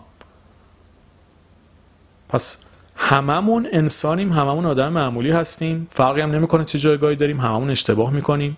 پس 2.29 2.57
هممون 2.95 3.67
انسانیم 3.71 4.33
هممون 4.33 4.65
آدم 4.65 4.93
معمولی 4.93 5.31
هستیم. 5.31 5.87
فرقی 5.89 6.21
هم 6.21 6.31
نمی‌کنه 6.31 6.65
چه 6.65 6.79
جایگاهی 6.79 7.15
داریم 7.15 7.39
هممون 7.39 7.69
اشتباه 7.69 8.11
می‌کنیم. 8.13 8.57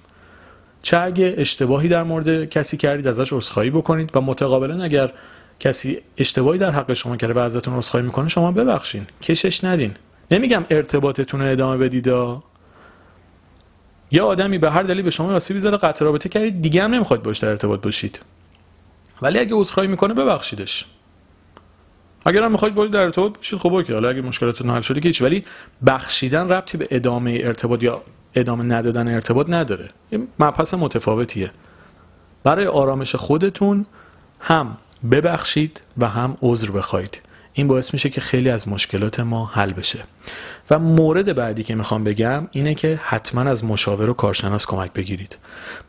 چه 0.82 1.00
اگه 1.00 1.36
اشتباهی 1.38 1.90
در 1.90 2.04
مورد 2.04 2.46
کسی 2.50 2.78
کردید 2.78 3.08
ازش 3.08 3.34
عذرخواهی 3.34 3.70
بکنید 3.70 4.12
و 4.16 4.22
متقابلا 4.22 4.84
اگر 4.84 5.12
کسی 5.60 6.02
اشتباهی 6.18 6.60
در 6.60 6.72
حق 6.72 6.94
شما 6.94 7.18
کرده 7.18 7.34
و 7.34 7.40
ازتون 7.40 7.78
عذرخواهی 7.78 8.06
می‌کنه 8.06 8.28
شما 8.28 8.52
ببخشین. 8.52 9.08
کشش 9.22 9.64
ندین. 9.64 9.96
نمیگم 10.32 10.66
ارتباطتون 10.70 11.42
رو 11.42 11.52
ادامه 11.52 11.78
بدید 11.78 12.08
یه 14.12 14.22
آدمی 14.22 14.58
به 14.58 14.72
هر 14.72 14.84
دلیل 14.84 15.02
به 15.02 15.10
شما 15.10 15.34
آسیبی 15.34 15.60
زده 15.60 15.78
قطع 15.78 16.06
رابطه 16.06 16.30
کردید 16.30 16.62
دیگه 16.62 16.84
هم 16.84 16.94
نمی‌خواد 16.94 17.24
باش 17.24 17.38
در 17.38 17.50
ارتباط 17.50 17.82
باشید. 17.82 18.20
ولی 19.22 19.40
اگه 19.40 19.56
عذرخواهی 19.56 19.90
می‌کنه 19.90 20.14
ببخشیدش. 20.14 20.86
اگر 22.26 22.44
هم 22.44 22.52
می‌خواید 22.52 22.76
باید 22.76 22.92
در 22.92 23.00
ارتباط 23.00 23.38
باشید 23.38 23.60
خب 23.60 23.74
اوکی 23.74 23.94
حالا 23.94 24.10
اگه 24.10 24.22
مشکلاتتون 24.22 24.70
حل 24.70 24.82
شده 24.82 25.00
که 25.00 25.10
هیچ. 25.10 25.22
ولی 25.22 25.46
بخشیدن 25.86 26.50
ربطی 26.50 26.78
به 26.78 26.88
ادامه 26.92 27.40
ارتباط 27.44 27.84
یا 27.84 28.02
ادامه 28.36 28.64
ندادن 28.64 29.08
ارتباط 29.08 29.50
نداره. 29.50 29.90
این 30.10 30.28
مبحث 30.40 30.74
متفاوتیه. 30.74 31.52
برای 32.44 32.68
آرامش 32.68 33.16
خودتون 33.16 33.86
هم 34.40 34.78
ببخشید 35.12 35.82
و 35.98 36.08
هم 36.08 36.38
عذر 36.42 36.72
بخواید. 36.72 37.22
این 37.58 37.68
باعث 37.68 37.94
میشه 37.94 38.10
که 38.10 38.22
خیلی 38.22 38.50
از 38.50 38.68
مشکلات 38.68 39.20
ما 39.20 39.46
حل 39.46 39.74
بشه. 39.74 40.00
و 40.70 40.80
مورد 40.80 41.36
بعدی 41.36 41.64
که 41.64 41.76
می‌خوام 41.76 42.04
بگم 42.04 42.48
اینه 42.52 42.76
که 42.76 43.00
حتما 43.04 43.42
از 43.42 43.64
مشاور 43.64 44.10
و 44.10 44.14
کارشناس 44.14 44.66
کمک 44.66 44.94
بگیرید. 44.94 45.38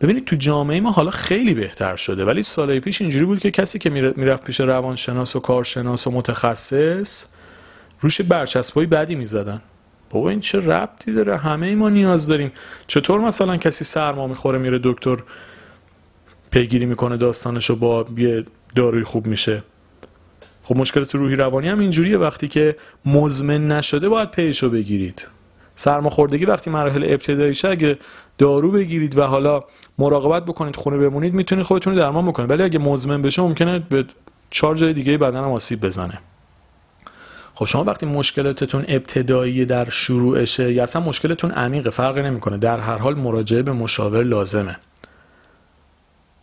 ببینید 0.01 0.25
تو 0.25 0.37
جامعه 0.37 0.81
ما 0.81 0.91
حالا 0.91 1.11
خیلی 1.11 1.55
بهتر 1.55 1.97
شده 1.97 2.25
ولی 2.25 2.43
سالهای 2.43 2.81
پیش 2.81 3.01
اینجوری 3.01 3.25
بود 3.25 3.39
که 3.39 3.51
کسی 3.51 3.79
که 3.79 3.91
می‌رفت 3.91 4.45
پیش 4.45 4.61
روانشناس 4.61 5.37
و 5.37 5.41
کارشناس 5.41 6.07
و 6.07 6.11
متخصص 6.11 7.27
روش 8.01 8.21
برچسبای 8.21 8.87
بدی 8.87 9.15
می‌زدن. 9.15 9.63
بابا 10.11 10.31
این 10.31 10.41
چه 10.41 10.61
ربطی 10.61 11.13
داره؟ 11.13 11.37
همه 11.37 11.67
ای 11.67 11.75
ما 11.75 11.89
نیاز 11.89 12.27
داریم. 12.27 12.53
چطور 12.87 13.21
مثلا 13.21 13.57
کسی 13.57 13.85
سرما 13.85 14.27
می‌خوره 14.27 14.59
میره 14.59 14.81
دکتر 14.85 15.17
پیگیری 16.51 16.87
می‌کنه 16.87 17.17
داستانشو 17.17 17.77
با 17.77 18.07
یه 18.17 18.45
داروی 18.75 19.05
خوب 19.05 19.27
میشه؟ 19.27 19.63
خب 20.69 20.77
مشکلات 20.77 21.15
روحی 21.15 21.37
روانی 21.37 21.69
هم 21.69 21.79
اینجوریه. 21.79 22.19
وقتی 22.19 22.49
که 22.49 22.77
مزمن 23.05 23.69
نشده 23.69 24.09
باید 24.09 24.31
پیشو 24.31 24.71
بگیرید. 24.71 25.29
سرماخوردگی 25.75 26.45
وقتی 26.45 26.71
مراحل 26.71 27.05
ابتداییشه 27.05 27.69
اگه 27.69 27.99
دارو 28.39 28.71
بگیرید 28.71 29.19
و 29.19 29.23
حالا 29.23 29.65
مراقبت 29.99 30.45
بکنید 30.45 30.77
خونه 30.77 30.97
بمونید 30.97 31.35
می‌تونید 31.35 31.65
خودتون 31.65 31.93
رو 31.93 31.99
درمان 31.99 32.27
بکنید. 32.27 32.51
ولی 32.51 32.63
اگه 32.63 32.79
مزمن 32.79 33.23
بشه 33.23 33.43
ممکنه 33.43 33.79
به 33.79 34.05
چهار 34.51 34.75
جای 34.75 34.93
دیگه 34.93 35.19
بدن 35.19 35.45
هم 35.45 35.53
آسیب 35.53 35.81
بزنه. 35.81 36.19
خب 37.55 37.65
شما 37.65 37.85
وقتی 37.85 38.07
مشکلاتتون 38.07 38.85
ابتدایی 38.89 39.65
در 39.65 39.91
شروعشه 39.91 40.73
یا 40.73 40.83
اصلا 40.83 41.03
مشکلتون 41.03 41.51
عمیقه 41.51 41.91
فرقی 41.91 42.23
نمی‌کنه. 42.23 42.57
در 42.57 42.81
هر 42.81 42.99
حال 42.99 43.15
مراجعه 43.15 43.63
به 43.63 43.73
مشاور 43.73 44.23
لازمه. 44.23 44.77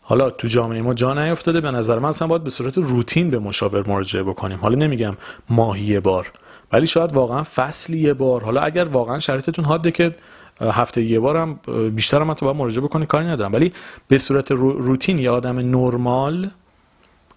حالا 0.06 0.30
تو 0.30 0.48
جامعه 0.48 0.82
ما 0.82 0.94
جا 0.94 1.14
نیافتاده 1.14 1.62
به 1.62 1.72
نظر 1.72 2.00
من 2.00 2.10
اصلا 2.10 2.28
باید 2.28 2.44
به 2.44 2.50
صورت 2.50 2.78
روتین 2.78 3.30
به 3.30 3.40
مشاور 3.40 3.88
مراجعه 3.88 4.24
بکنیم. 4.24 4.60
حالا 4.60 4.76
نمیگم 4.76 5.16
ماهی 5.50 5.84
یه 5.84 6.00
بار 6.00 6.32
ولی 6.72 6.88
شاید 6.88 7.14
واقعا 7.14 7.44
فصلی 7.44 8.00
یه 8.00 8.14
بار. 8.14 8.44
حالا 8.44 8.62
اگر 8.62 8.84
واقعا 8.84 9.20
شرایطتون 9.20 9.66
حاده 9.66 9.92
که 9.92 10.16
هفته 10.62 11.02
یه 11.02 11.20
بار 11.20 11.38
هم 11.38 11.60
بیشتر 11.90 12.22
هم 12.22 12.34
باید 12.34 12.56
مراجعه 12.56 12.84
بکنی 12.84 13.06
کاری 13.06 13.26
ندارم. 13.26 13.54
ولی 13.54 13.74
به 14.08 14.18
صورت 14.18 14.52
روتین 14.52 15.20
یه 15.20 15.30
آدم 15.30 15.60
نرمال 15.60 16.50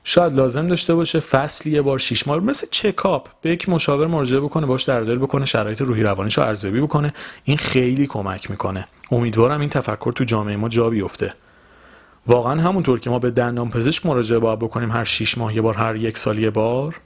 شاید 0.04 0.32
لازم 0.32 0.66
داشته 0.66 0.94
باشه 0.94 1.20
فصلی 1.20 1.72
یه 1.72 1.82
بار 1.82 1.98
شیش 1.98 2.28
ماه. 2.28 2.40
مثل 2.40 2.66
چکاپ 2.70 3.28
به 3.42 3.50
یک 3.50 3.68
مشاور 3.68 4.06
مراجعه 4.06 4.40
بکنه 4.40 4.66
باش 4.66 4.84
در 4.84 5.04
بکنه 5.04 5.44
شرایط 5.44 5.80
روحی 5.82 6.02
روانیشو 6.02 6.42
ارزیابی 6.42 6.80
بکنه. 6.80 7.14
این 7.44 7.56
خیلی 7.56 8.06
کمک 8.06 8.50
می‌کنه. 8.50 8.88
امیدوارم 9.10 9.60
این 9.60 9.70
تفکر 9.70 10.12
تو 10.12 10.24
جامعه 10.24 10.56
ما 10.56 10.68
جا 10.68 10.90
بیفته. 10.90 11.34
واقعا 12.26 12.60
همونطور 12.60 13.00
که 13.00 13.10
ما 13.10 13.18
به 13.18 13.30
دندان 13.30 13.70
پزشک 13.70 14.06
مراجعه 14.06 14.38
باید 14.38 14.58
بکنیم 14.58 14.90
هر 14.90 15.04
6 15.04 15.38
ماه 15.38 15.54
یه 15.54 15.62
بار 15.62 15.74
هر 15.74 15.96
یک 15.96 16.18
سال 16.18 16.38
یه 16.38 16.50
بار. 16.50 17.00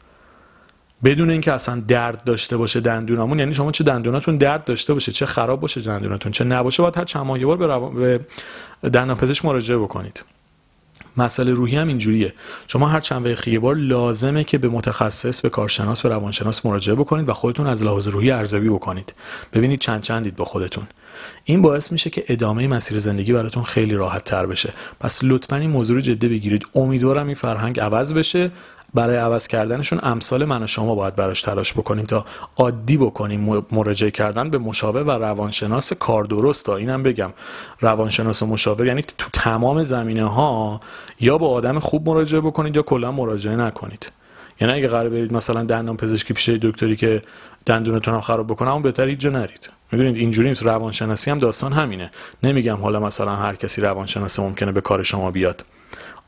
بدون 1.04 1.30
اینکه 1.30 1.52
اصلا 1.52 1.83
درد 1.88 2.24
داشته 2.24 2.56
باشه 2.56 2.80
دندونامون 2.80 3.38
یعنی 3.38 3.54
شما 3.54 3.72
چه 3.72 3.85
دندوناتون 3.85 4.37
درد 4.37 4.64
داشته 4.64 4.94
باشه 4.94 5.12
چه 5.12 5.26
خراب 5.26 5.61
باشه 5.61 5.80
دندوناتون 5.80 6.33
چه 6.33 6.44
نباشه 6.44 6.83
باید 6.83 6.96
هر 6.96 7.04
چند 7.04 7.26
ماه 7.26 7.40
یه 7.40 7.46
بار 7.46 7.56
به, 7.90 8.18
به 8.80 8.88
دندان 8.90 9.16
پزشک 9.16 9.44
مراجعه 9.44 9.78
بکنید. 9.78 10.24
مسئله 11.16 11.52
روحی 11.52 11.76
هم 11.76 11.88
اینجوریه. 11.88 12.35
شما 12.66 12.88
هر 12.88 13.00
چند 13.00 13.26
وقت 13.26 13.48
بار 13.48 13.74
لازمه 13.74 14.44
که 14.44 14.59
به 14.59 14.68
متخصص 14.68 15.40
به 15.40 15.48
کارشناس 15.48 16.00
به 16.00 16.09
روانشناس 16.09 16.66
مراجعه 16.66 16.94
بکنید 16.94 17.28
و 17.28 17.33
خودتون 17.33 17.66
از 17.66 17.85
لحاظ 17.85 18.09
روحی 18.09 18.30
ارزیابی 18.30 18.68
بکنید. 18.68 19.14
ببینید 19.52 19.80
چند 19.80 20.00
چندید 20.00 20.37
با 20.37 20.44
خودتون. 20.44 20.87
این 21.50 21.62
باعث 21.62 21.92
میشه 21.92 22.10
که 22.10 22.24
ادامه 22.28 22.68
مسیر 22.68 22.98
زندگی 22.98 23.32
براتون 23.32 23.62
خیلی 23.62 23.94
راحت 23.94 24.24
تر 24.24 24.46
بشه. 24.46 24.72
پس 25.00 25.20
لطفا 25.22 25.56
این 25.56 25.70
موضوع 25.70 25.96
رو 25.96 26.02
جدی 26.02 26.28
بگیرید. 26.28 26.66
امیدوارم 26.74 27.26
این 27.26 27.34
فرهنگ 27.34 27.80
عوض 27.80 28.12
بشه. 28.12 28.50
برای 28.94 29.16
عوض 29.16 29.46
کردنشون 29.46 30.00
امثال 30.02 30.44
من 30.44 30.62
و 30.62 30.66
شما 30.66 30.94
باید 30.94 31.16
براش 31.16 31.42
تلاش 31.42 31.72
بکنیم 31.72 32.04
تا 32.04 32.24
عادی 32.56 32.96
بکنیم 32.96 33.64
مراجعه 33.72 34.10
کردن 34.10 34.50
به 34.50 34.58
مشاور 34.58 35.02
و 35.02 35.10
روانشناس 35.10 35.92
کار 35.92 36.24
درست 36.24 36.66
تا 36.66 36.76
اینم 36.76 37.02
بگم. 37.02 37.32
روانشناس 37.80 38.42
و 38.42 38.46
مشاور 38.46 38.86
یعنی 38.86 39.02
تو 39.02 39.28
تمام 39.32 39.84
زمینه 39.84 40.24
ها 40.24 40.80
یا 41.20 41.38
با 41.38 41.48
آدم 41.48 41.78
خوب 41.78 42.08
مراجعه 42.08 42.40
بکنید 42.40 42.76
یا 42.76 42.82
کلا 42.82 43.12
مراجعه 43.12 43.56
نکنید. 43.56 44.12
یعنی 44.60 44.72
اگه 44.72 44.88
قرار 44.88 45.08
برید 45.08 45.32
مثلا 45.32 45.64
دندان 45.64 45.96
پزشکی 45.96 46.34
پیش 46.34 46.48
دکتری 46.48 46.96
که 46.96 47.22
دندونتون 47.66 48.14
هم 48.14 48.20
خراب 48.20 48.46
بکنه 48.46 48.72
اون 48.72 48.82
بهتر 48.82 49.06
هیچ 49.06 49.26
نرید. 49.26 49.79
می‌دونید 49.92 50.16
اینجوری 50.16 50.48
نیست 50.48 50.62
روانشناسی 50.62 51.31
هم 51.31 51.38
داستان 51.38 51.72
همینه. 51.72 52.11
نمیگم 52.42 52.76
حالا 52.76 53.00
مثلا 53.00 53.37
هر 53.37 53.55
کسی 53.55 53.81
روانشناس 53.81 54.38
ممکنه 54.38 54.72
به 54.72 54.81
کار 54.81 55.03
شما 55.03 55.31
بیاد. 55.31 55.64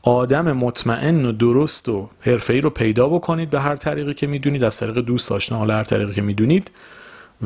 آدم 0.01 0.51
مطمئن 0.51 1.25
و 1.25 1.31
درست 1.31 1.89
و 1.89 2.09
حرفه‌ای 2.19 2.61
رو 2.61 2.69
پیدا 2.69 3.09
بکنید 3.09 3.49
به 3.49 3.61
هر 3.61 3.75
طریقی 3.75 4.13
که 4.13 4.27
می‌دونید 4.27 4.63
از 4.63 4.79
طریق 4.79 4.97
دوست 4.97 5.31
آشنا 5.31 5.57
حالا 5.57 5.77
هر 5.77 5.83
طریقی 5.83 6.13
که 6.13 6.21
می‌دونید 6.21 6.71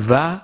و 0.10 0.40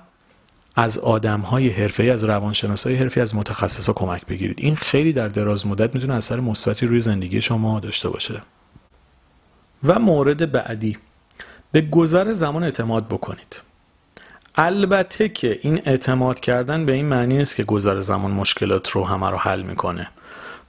از 0.76 0.98
آدم 0.98 1.40
های 1.40 1.68
حرفه‌ای 1.68 2.10
از 2.10 2.24
روانشناسای 2.24 2.94
حرفی 2.94 3.20
از 3.20 3.34
متخصصا 3.34 3.92
کمک 3.92 4.26
بگیرید. 4.26 4.58
این 4.60 4.76
خیلی 4.76 5.12
در 5.12 5.28
دراز 5.28 5.66
مدت 5.66 5.94
می‌تونه 5.94 6.14
اثر 6.14 6.40
مثبتی 6.40 6.86
روی 6.86 7.00
زندگی 7.00 7.40
شما 7.40 7.80
داشته 7.80 8.08
باشه. 8.08 8.42
و 9.84 9.98
مورد 9.98 10.52
بعدی. 10.52 10.98
به 11.72 11.80
گذر 11.80 12.32
زمان 12.32 12.64
اعتماد 12.64 13.08
بکنید. 13.08 13.62
البته 14.56 15.28
که 15.28 15.58
این 15.62 15.80
اعتماد 15.84 16.40
کردن 16.40 16.86
به 16.86 16.92
این 16.92 17.06
معنی 17.06 17.36
نیست 17.36 17.56
که 17.56 17.64
گذر 17.64 18.00
زمان 18.00 18.30
مشکلات 18.30 18.90
رو 18.90 19.04
همه 19.04 19.30
رو 19.30 19.36
حل 19.36 19.62
می‌کنه. 19.62 20.08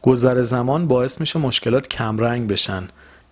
گذر 0.01 0.43
زمان 0.43 0.87
باعث 0.87 1.19
میشه 1.19 1.39
مشکلات 1.39 1.87
کمرنگ 1.87 2.47
بشن. 2.47 2.87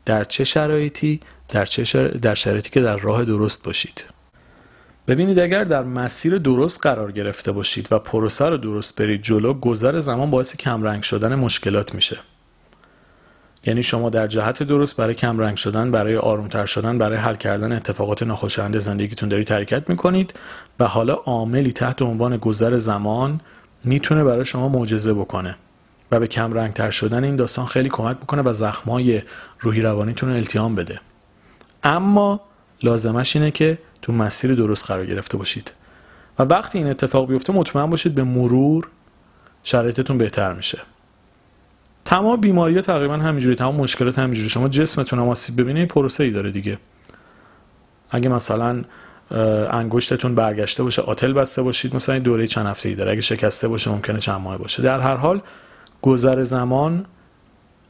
در 0.06 0.24
چه 0.24 0.44
شرایطی؟ 0.44 1.20
در 1.50 1.66
چه 1.66 2.08
در 2.08 2.36
شرایطی 2.36 2.70
که 2.70 2.82
در 2.82 2.98
راه 2.98 3.26
درست 3.26 3.66
باشید. 3.66 4.04
ببینید 5.08 5.40
اگر 5.40 5.64
در 5.64 5.84
مسیر 5.84 6.38
درست 6.38 6.82
قرار 6.82 7.12
گرفته 7.12 7.52
باشید 7.52 7.88
و 7.92 8.00
پروسه 8.00 8.46
رو 8.46 8.58
درست 8.58 9.02
برید 9.02 9.22
جلو 9.22 9.54
گذر 9.54 10.00
زمان 10.00 10.32
باعث 10.32 10.56
کمرنگ 10.56 11.04
شدن 11.04 11.36
مشکلات 11.36 11.96
میشه. 11.96 12.20
یعنی 13.66 13.84
شما 13.84 14.10
در 14.10 14.28
جهت 14.28 14.64
درست 14.64 14.98
برای 14.98 15.14
کم 15.14 15.40
رنگ 15.40 15.58
شدن 15.58 15.92
برای 15.92 16.18
آرومتر 16.18 16.66
شدن 16.66 16.98
برای 16.98 17.18
حل 17.18 17.36
کردن 17.36 17.72
اتفاقات 17.72 18.24
ناخوشایند 18.24 18.80
زندگیتون 18.80 19.30
دارید 19.30 19.52
حرکت 19.52 19.90
می‌کنید 19.90 20.34
و 20.80 20.88
حالا 20.88 21.14
عاملی 21.14 21.72
تحت 21.72 22.02
عنوان 22.02 22.38
گذر 22.38 22.78
زمان 22.78 23.42
می‌تونه 23.84 24.24
برای 24.24 24.46
شما 24.46 24.70
معجزه 24.70 25.14
بکنه 25.14 25.56
و 26.12 26.20
به 26.20 26.28
کم 26.28 26.54
رنگ 26.54 26.74
تر 26.74 26.90
شدن 26.90 27.24
این 27.24 27.36
داستان 27.36 27.66
خیلی 27.66 27.90
کمک 27.90 28.18
می‌کنه 28.20 28.42
و 28.42 28.54
زخمای 28.54 29.22
روحی 29.60 29.82
روانیتون 29.82 30.30
رو 30.30 30.36
التیام 30.36 30.76
بده. 30.76 31.00
اما 31.84 32.42
لازمش 32.84 33.36
اینه 33.36 33.52
که 33.52 33.78
تو 34.02 34.14
مسیر 34.14 34.56
درست 34.56 34.86
قرار 34.86 35.06
گرفته 35.06 35.38
باشید 35.38 35.74
و 36.40 36.44
وقتی 36.44 36.78
این 36.78 36.88
اتفاق 36.88 37.28
بیفته 37.28 37.54
مطمئن 37.54 37.90
باشید 37.90 38.16
به 38.16 38.24
مرور 38.24 38.88
شرایطتون 39.64 40.18
بهتر 40.18 40.54
میشه. 40.54 40.80
تمام 42.06 42.42
بیماری 42.42 42.82
تقریبا 42.82 43.18
همینجوری 43.18 43.56
تمام 43.56 43.76
مشکلات 43.76 44.20
همینجوری. 44.20 44.50
شما 44.50 44.70
جسمتون 44.70 45.20
هم 45.20 45.30
آسیب 45.30 45.62
ببینه 45.62 45.86
پروسه 45.86 46.24
ای 46.24 46.32
داره 46.32 46.52
دیگه. 46.52 46.78
اگه 48.10 48.30
مثلا 48.30 48.84
انگشتتون 49.72 50.36
برگشته 50.36 50.84
باشه 50.84 51.02
آتل 51.02 51.34
بسته 51.34 51.62
باشید 51.62 51.96
مثلا 51.96 52.20
دوره 52.20 52.48
چند 52.48 52.66
هفته 52.66 52.90
ای 52.90 52.96
داره. 52.96 53.12
اگه 53.12 53.22
شکسته 53.22 53.68
باشه 53.68 53.92
ممکنه 53.92 54.20
چند 54.20 54.42
ماه 54.42 54.58
باشه. 54.58 54.84
در 54.84 55.00
هر 55.00 55.16
حال 55.16 55.42
گذر 56.02 56.44
زمان 56.44 57.06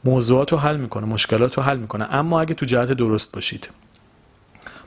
موضوعات 0.04 0.52
رو 0.52 0.58
حل 0.58 0.76
می‌کنه 0.76 1.06
مشکلات 1.06 1.56
رو 1.56 1.62
حل 1.62 1.76
می‌کنه. 1.76 2.14
اما 2.14 2.40
اگه 2.40 2.54
تو 2.54 2.66
جهت 2.66 2.92
درست 2.92 3.34
باشید 3.34 3.68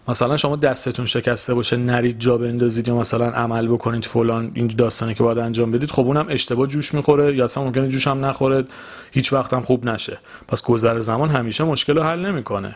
مثلا 0.08 0.38
شما 0.38 0.56
دستتون 0.56 1.06
شکسته 1.06 1.54
باشه 1.54 1.78
نرید 1.78 2.20
جا 2.20 2.38
بندازید 2.38 2.88
یا 2.88 2.96
مثلا 2.96 3.30
عمل 3.30 3.68
بکنید 3.68 4.06
فلان 4.06 4.52
این 4.54 4.68
داستانی 4.68 5.14
که 5.14 5.24
باید 5.24 5.38
انجام 5.38 5.72
بدید 5.72 5.92
خب 5.92 6.06
اونم 6.06 6.26
اشتباه 6.30 6.68
جوش 6.68 6.94
می‌خوره 6.94 7.36
یا 7.36 7.46
اصلا 7.46 7.64
ممکنه 7.64 7.88
جوش 7.90 8.08
هم 8.08 8.26
نخوره 8.26 8.66
هیچ 9.12 9.34
وقت 9.34 9.54
هم 9.54 9.62
خوب 9.62 9.86
نشه. 9.86 10.18
پس 10.48 10.64
گذر 10.64 11.00
زمان 11.00 11.30
همیشه 11.30 11.64
مشکل 11.64 11.96
رو 11.96 12.04
حل 12.04 12.26
نمی‌کنه. 12.26 12.76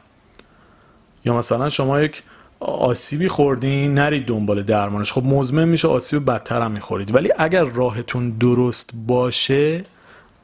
یا 1.26 1.38
مثلا 1.38 1.70
شما 1.70 2.02
یک 2.02 2.24
آسیبی 2.60 3.28
خوردین 3.28 3.94
نرید 3.94 4.26
دنبال 4.26 4.64
درمانش. 4.64 5.14
خب 5.14 5.24
مزمن 5.24 5.66
میشه 5.66 5.88
آسیب 5.88 6.26
بدتر 6.26 6.62
هم 6.62 6.72
می‌خورید. 6.72 7.16
ولی 7.16 7.30
اگر 7.38 7.64
راهتون 7.64 8.30
درست 8.30 8.92
باشه 9.08 9.84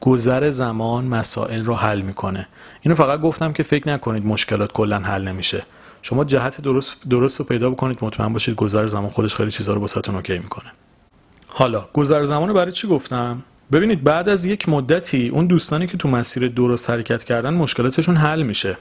گذر 0.00 0.50
زمان 0.50 1.04
مسائل 1.04 1.64
رو 1.64 1.74
حل 1.74 2.00
می‌کنه. 2.00 2.48
اینو 2.80 2.94
فقط 2.94 3.20
گفتم 3.20 3.52
که 3.52 3.62
فکر 3.62 3.88
نکنید 3.88 4.26
مشکلات 4.26 4.72
کلا 4.72 4.98
حل 4.98 5.28
نمیشه. 5.28 5.62
شما 6.02 6.24
جهت 6.24 6.60
درست 6.60 6.96
درست 7.10 7.38
رو 7.40 7.44
پیدا 7.44 7.70
بکنید 7.70 7.98
مطمئن 8.00 8.32
باشید 8.32 8.54
گذر 8.54 8.86
زمان 8.86 9.10
خودش 9.10 9.36
خیلی 9.36 9.50
چیزا 9.50 9.74
رو 9.74 9.80
واسهتون 9.80 10.14
اوکی 10.14 10.38
می‌کنه. 10.38 10.72
حالا 11.48 11.88
گذر 11.92 12.24
زمان 12.24 12.48
رو 12.48 12.54
برای 12.54 12.72
چی 12.72 12.88
گفتم؟ 12.88 13.42
ببینید 13.72 14.04
بعد 14.04 14.28
از 14.28 14.44
یک 14.44 14.68
مدتی 14.68 15.28
اون 15.28 15.46
دوستانی 15.46 15.86
که 15.86 15.96
تو 15.96 16.08
مسیر 16.08 16.48
درست 16.48 16.90
حرکت 16.90 17.24
کردن 17.24 17.54
مشکلاتشون 17.54 18.16
حل 18.16 18.42
میشه. 18.42 18.76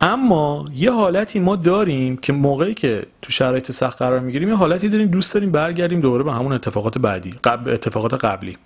اما 0.00 0.64
یه 0.74 0.92
حالتی 0.92 1.40
ما 1.40 1.56
داریم 1.56 2.16
که 2.16 2.32
موقعی 2.32 2.74
که 2.74 3.06
تو 3.22 3.32
شرایط 3.32 3.70
سخت 3.70 3.98
قرار 3.98 4.20
می‌گیریم 4.20 4.48
یه 4.48 4.56
حالتی 4.56 4.88
داریم 4.88 5.08
دوست 5.08 5.34
داریم 5.34 5.52
برگردیم 5.52 6.00
دوباره 6.00 6.22
به 6.24 6.32
همون 6.32 6.52
اتفاقات 6.52 6.98
بعدی 6.98 7.34
قبل 7.44 7.70
اتفاقات 7.70 8.24
قبلی. 8.24 8.58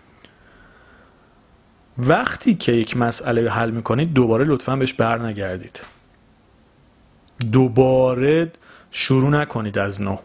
وقتی 1.99 2.55
که 2.55 2.73
یک 2.73 2.97
مسئله 2.97 3.51
حل 3.51 3.71
می‌کنید 3.71 4.13
دوباره 4.13 4.45
لطفا 4.45 4.77
بهش 4.77 4.93
بر 4.93 5.19
نگردید 5.19 5.81
دوباره 7.53 8.53
شروع 8.91 9.31
نکنید 9.31 9.79
از 9.79 10.03
نو. 10.03 10.17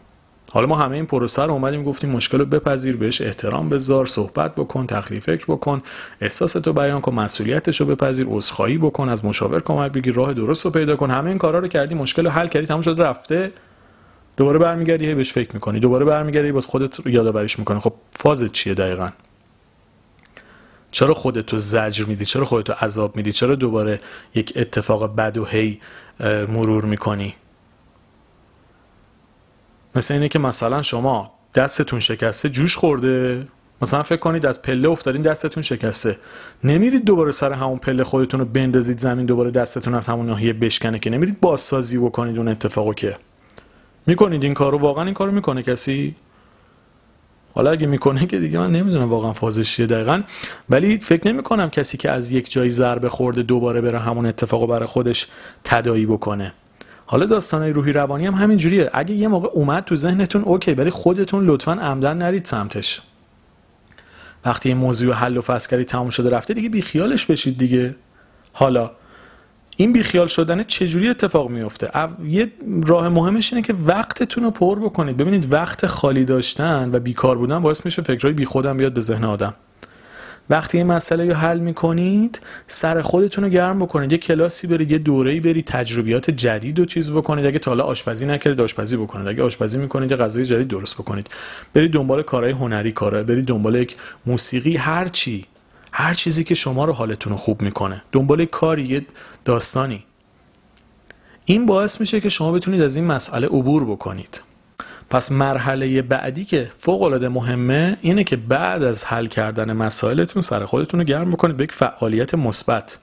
حالا 0.52 0.66
ما 0.66 0.76
همه 0.76 0.96
این 0.96 1.06
پروسه 1.06 1.42
رو 1.42 1.52
اومدیم 1.52 1.84
گفتیم 1.84 2.10
مشکل 2.10 2.38
رو 2.38 2.44
بپذیر 2.44 2.96
بهش 2.96 3.20
احترام 3.20 3.68
بذار 3.68 4.06
صحبت 4.06 4.54
بکن 4.54 4.86
تخلیه 4.86 5.20
فکر 5.20 5.44
بکن 5.48 5.82
احساستو 6.20 6.72
بیان 6.72 7.00
کن 7.00 7.14
مسئولیتش 7.14 7.80
رو 7.80 7.86
بپذیر 7.86 8.26
عذرخواهی 8.30 8.78
بکن 8.78 9.08
از 9.08 9.24
مشاور 9.24 9.60
کمک 9.60 9.92
بگیر 9.92 10.14
راه 10.14 10.32
درست 10.32 10.64
رو 10.64 10.70
پیدا 10.70 10.96
کن. 10.96 11.10
همه 11.10 11.28
این 11.28 11.38
کارا 11.38 11.58
رو 11.58 11.68
کردی 11.68 11.94
مشکل 11.94 12.24
رو 12.24 12.30
حل 12.30 12.46
کردی 12.46 12.66
تموم 12.66 12.82
شد 12.82 12.96
رفته. 12.98 13.52
دوباره 14.36 14.58
برمیگردی 14.58 15.14
بهش 15.14 15.32
فکر 15.32 15.50
می‌کنی. 15.54 15.80
دوباره 15.80 16.04
برمیگردی 16.04 16.52
باز 16.52 16.66
خودت 16.66 17.06
یادآوریش 17.06 17.58
می‌کنی. 17.58 17.80
خب 17.80 17.92
فازت 18.12 18.52
چیه 18.52 18.74
دقیقا؟ 18.74 19.08
چرا 20.92 21.14
خودتو 21.14 21.58
زجر 21.58 22.04
میدی؟ 22.04 22.24
چرا 22.24 22.44
خودتو 22.44 22.72
عذاب 22.72 23.16
میدی؟ 23.16 23.32
چرا 23.32 23.54
دوباره 23.54 24.00
یک 24.34 24.52
اتفاق 24.56 25.16
بد 25.16 25.36
و 25.38 25.44
هی 25.44 25.80
مرور 26.48 26.84
می‌کنی؟ 26.84 27.34
مثل 29.94 30.14
اینه 30.14 30.28
که 30.28 30.38
مثلا 30.38 30.82
شما 30.82 31.32
دستتون 31.54 32.00
شکسته 32.00 32.48
جوش 32.48 32.76
خورده. 32.76 33.46
مثلا 33.82 34.02
فکر 34.02 34.18
کنید 34.18 34.46
از 34.46 34.62
پله 34.62 34.88
افتادین 34.88 35.22
دستتون 35.22 35.62
شکسته. 35.62 36.18
نمیرید 36.64 37.04
دوباره 37.04 37.32
سر 37.32 37.52
همون 37.52 37.78
پله 37.78 38.04
خودتون 38.04 38.40
رو 38.40 38.46
بندازید 38.46 38.98
زمین 38.98 39.26
دوباره 39.26 39.50
دستتون 39.50 39.94
از 39.94 40.06
همون 40.06 40.26
ناحیه 40.26 40.52
بشکنه 40.52 40.98
که 40.98 41.10
نمیرید 41.10 41.40
بازسازی 41.40 41.98
بکنید 41.98 42.38
اون 42.38 42.48
اتفاقو 42.48 42.94
که. 42.94 43.16
می‌کنید 44.06 44.44
این 44.44 44.54
کارو؟ 44.54 44.78
واقعا 44.78 45.04
این 45.04 45.14
کارو 45.14 45.32
می‌کنه 45.32 45.62
کسی؟ 45.62 46.16
حالا 47.54 47.70
اگه 47.70 47.86
می‌کنه 47.86 48.26
که 48.26 48.38
دیگه 48.38 48.58
من 48.58 48.72
نمی‌دونم 48.72 49.10
واقعا 49.10 49.32
فازش 49.32 49.76
چیه 49.76 49.86
دقیقا. 49.86 50.22
ولی 50.70 50.98
فکر 50.98 51.28
نمی 51.28 51.42
کنم 51.42 51.70
کسی 51.70 51.96
که 51.96 52.10
از 52.10 52.32
یک 52.32 52.52
جایی 52.52 52.70
ضربه 52.70 53.08
خورده 53.08 53.42
دوباره 53.42 53.80
بره 53.80 53.98
همون 53.98 54.26
اتفاقو 54.26 54.66
برای 54.66 54.86
خودش 54.86 55.26
تدایی 55.64 56.06
بکنه. 56.06 56.52
حالا 57.06 57.26
داستانای 57.26 57.72
روحی 57.72 57.92
روانی 57.92 58.26
هم 58.26 58.34
همین 58.34 58.58
جوریه 58.58 58.90
اگه 58.92 59.14
یه 59.14 59.28
موقع 59.28 59.48
اومد 59.52 59.84
تو 59.84 59.96
ذهنتون 59.96 60.42
اوکی 60.42 60.74
ولی 60.74 60.90
خودتون 60.90 61.46
لطفا 61.46 61.72
عمدن 61.72 62.16
نرید 62.16 62.44
سمتش. 62.44 63.00
وقتی 64.44 64.68
این 64.68 64.78
موضوع 64.78 65.14
حل 65.14 65.36
و 65.36 65.40
فصل 65.40 65.70
کردی 65.70 65.84
تموم 65.84 66.10
شده 66.10 66.30
رفته 66.30 66.54
دیگه 66.54 66.68
بیخیالش 66.68 67.26
بشید 67.26 67.58
دیگه. 67.58 67.94
حالا 68.52 68.90
این 69.82 69.92
بیخیال 69.92 70.26
شدن 70.26 70.62
چجوری 70.62 71.08
اتفاق 71.08 71.50
میفته؟ 71.50 71.90
یه 72.28 72.52
راه 72.86 73.08
مهمش 73.08 73.52
اینه 73.52 73.66
که 73.66 73.74
وقتتون 73.86 74.44
رو 74.44 74.50
پر 74.50 74.78
بکنید. 74.78 75.16
ببینید 75.16 75.52
وقت 75.52 75.86
خالی 75.86 76.24
داشتن 76.24 76.90
و 76.92 77.00
بیکار 77.00 77.38
بودن 77.38 77.58
باعث 77.58 77.84
میشه 77.84 78.02
فکرهای 78.02 78.32
بیخودم 78.32 78.76
بیاد 78.76 78.92
به 78.92 79.00
ذهن 79.00 79.24
آدم. 79.24 79.54
وقتی 80.50 80.78
این 80.78 80.86
مسئله 80.86 81.28
رو 81.28 81.34
حل 81.34 81.58
می‌کنید 81.58 82.40
سر 82.66 83.02
خودتون 83.02 83.44
رو 83.44 83.50
گرم 83.50 83.78
بکنید. 83.78 84.12
یه 84.12 84.18
کلاسی 84.18 84.66
برید 84.66 84.90
یه 84.90 84.98
دوره‌ای 84.98 85.40
برید 85.40 85.64
تجربیات 85.64 86.30
جدید 86.30 86.78
و 86.78 86.84
چیز 86.84 87.10
بکنید. 87.10 87.46
اگه 87.46 87.58
تا 87.58 87.70
حالا 87.70 87.84
آشپزی 87.84 88.26
نکردید 88.26 88.60
آشپزی 88.60 88.96
بکنید. 88.96 89.28
اگه 89.28 89.42
آشپزی 89.42 89.78
می‌کنید 89.78 90.10
یه 90.10 90.16
غذای 90.16 90.44
جدید 90.44 90.68
درست 90.68 90.94
بکنید. 90.94 91.30
برید 91.74 91.92
دنبال 91.92 92.22
کارهای 92.22 92.52
هنری 92.52 92.92
کارا 92.92 93.22
برید 93.22 93.44
دنبال 93.44 93.74
یک 93.74 93.96
موسیقی 94.26 94.76
هر 94.76 95.08
چی. 95.08 95.46
هر 95.92 96.14
چیزی 96.14 96.44
که 96.44 96.54
شما 96.54 96.84
رو 96.84 96.92
حالتون 96.92 97.32
رو 97.32 97.38
خوب 97.38 97.62
می‌کنه. 97.62 98.02
دنبال 98.12 98.44
کاری 98.44 98.84
یه 98.84 99.06
داستانی. 99.44 100.04
این 101.44 101.66
باعث 101.66 102.00
میشه 102.00 102.20
که 102.20 102.28
شما 102.28 102.52
بتونید 102.52 102.82
از 102.82 102.96
این 102.96 103.04
مسئله 103.04 103.46
عبور 103.46 103.84
بکنید. 103.84 104.42
پس 105.10 105.32
مرحله 105.32 106.02
بعدی 106.02 106.44
که 106.44 106.70
فوق 106.78 107.02
العاده 107.02 107.28
مهمه 107.28 107.96
اینه 108.00 108.24
که 108.24 108.36
بعد 108.36 108.82
از 108.82 109.04
حل 109.04 109.26
کردن 109.26 109.72
مسائلتون 109.72 110.42
سر 110.42 110.64
خودتون 110.64 111.00
رو 111.00 111.06
گرم 111.06 111.30
بکنید 111.30 111.56
به 111.56 111.64
یک 111.64 111.72
فعالیت 111.72 112.34
مثبت. 112.34 112.98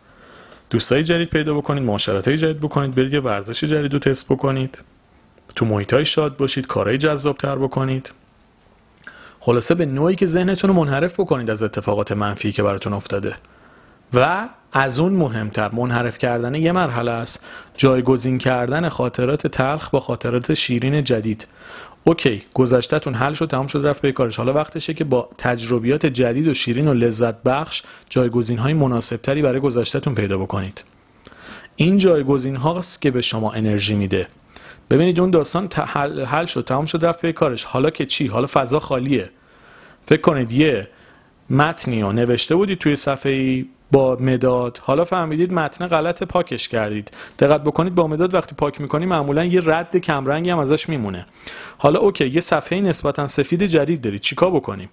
دوستای 0.70 1.04
جدید 1.04 1.30
پیدا 1.30 1.54
بکنید 1.54 1.84
معاشرت 1.84 2.30
جدید 2.30 2.60
بکنید 2.60 2.96
برید 2.96 3.14
یه 3.14 3.20
ورزش 3.20 3.64
جدید 3.64 3.94
رو 3.94 4.00
تست 4.00 4.26
بکنید. 4.26 4.82
تو 5.56 5.66
محیط 5.66 5.94
های 5.94 6.06
شاد 6.06 6.38
باشید 6.38 6.68
کارهای 6.68 6.98
جذاب 6.98 7.38
تر 7.38 7.56
بکنید. 7.56 8.12
خلاصه 9.40 9.76
به 9.76 9.86
نوعی 9.86 10.16
که 10.16 10.26
ذهنتون 10.26 10.70
رو 10.70 10.76
منحرف 10.76 11.14
بکنید 11.14 11.50
از 11.50 11.64
اتفاقات 11.64 12.12
منفی 12.12 12.52
که 12.52 12.64
براتون 12.64 12.94
افتاده. 12.94 13.36
و 14.14 14.50
از 14.74 15.00
اون 15.00 15.14
مهمتر 15.14 15.70
منحرف 15.72 16.18
کردن 16.18 16.56
یه 16.56 16.72
مرحله 16.72 17.12
است. 17.12 17.46
جایگزین 17.78 18.38
کردن 18.38 18.90
خاطرات 18.90 19.48
تلخ 19.48 19.90
با 19.90 20.00
خاطرات 20.00 20.54
شیرین 20.54 21.04
جدید. 21.04 21.48
اوکی 22.04 22.44
گذشتهتون 22.54 23.14
حل 23.14 23.34
شد 23.34 23.50
تمام 23.50 23.68
شد 23.68 23.82
رفت 23.84 24.02
به 24.02 24.12
کارش. 24.12 24.38
حالا 24.38 24.54
وقتشه 24.54 24.94
که 24.94 25.04
با 25.04 25.30
تجربیات 25.38 26.06
جدید 26.06 26.48
و 26.48 26.54
شیرین 26.54 26.88
و 26.88 26.94
لذت 26.94 27.44
بخش 27.44 27.84
جایگزین 28.10 28.58
های 28.58 28.74
مناسب 28.74 29.18
تری 29.18 29.42
برای 29.42 29.60
گذشتهتون 29.60 30.16
پیدا 30.16 30.38
بکنید. 30.38 30.84
این 31.76 31.98
جایگزین 31.98 32.56
هاست 32.56 33.02
که 33.02 33.12
به 33.12 33.22
شما 33.22 33.52
انرژی 33.52 33.96
میده. 33.96 34.28
ببینید 34.90 35.20
اون 35.20 35.32
داستان 35.32 35.70
حل, 35.76 36.26
حل 36.26 36.46
شد 36.46 36.66
تمام 36.66 36.86
شد 36.86 37.06
رفت 37.06 37.22
به 37.22 37.34
کارش. 37.34 37.64
حالا 37.64 37.90
که 37.90 38.06
چی؟ 38.06 38.28
حالا 38.28 38.48
فضا 38.54 38.80
خالیه. 38.80 39.30
فکر 40.06 40.22
کنید 40.22 40.52
یه 40.52 40.88
متنی 41.50 42.02
رو 42.02 42.12
نوشته 42.12 42.56
بودید 42.56 42.80
توی 42.80 42.96
صفحه 42.96 43.66
با 43.92 44.18
مداد. 44.20 44.80
حالا 44.84 45.04
فهمیدید 45.04 45.54
متن 45.54 45.88
غلط 45.88 46.24
پاکش 46.24 46.68
کردید. 46.68 47.12
دقت 47.40 47.64
بکنید 47.64 47.96
با 47.96 48.08
مداد 48.08 48.34
وقتی 48.34 48.56
پاک 48.56 48.82
می‌کنی 48.82 49.06
معمولا 49.06 49.46
یه 49.46 49.62
رد 49.66 49.98
کمرنگی 49.98 50.50
هم 50.50 50.60
ازش 50.60 50.90
میمونه. 50.90 51.26
حالا 51.78 52.00
اوکی 52.00 52.28
یه 52.28 52.42
صفحه 52.42 52.82
نسبتا 52.82 53.28
سفید 53.28 53.64
جدید 53.64 54.02
دارید. 54.02 54.22
چیکار 54.22 54.52
بکنیم؟ 54.52 54.90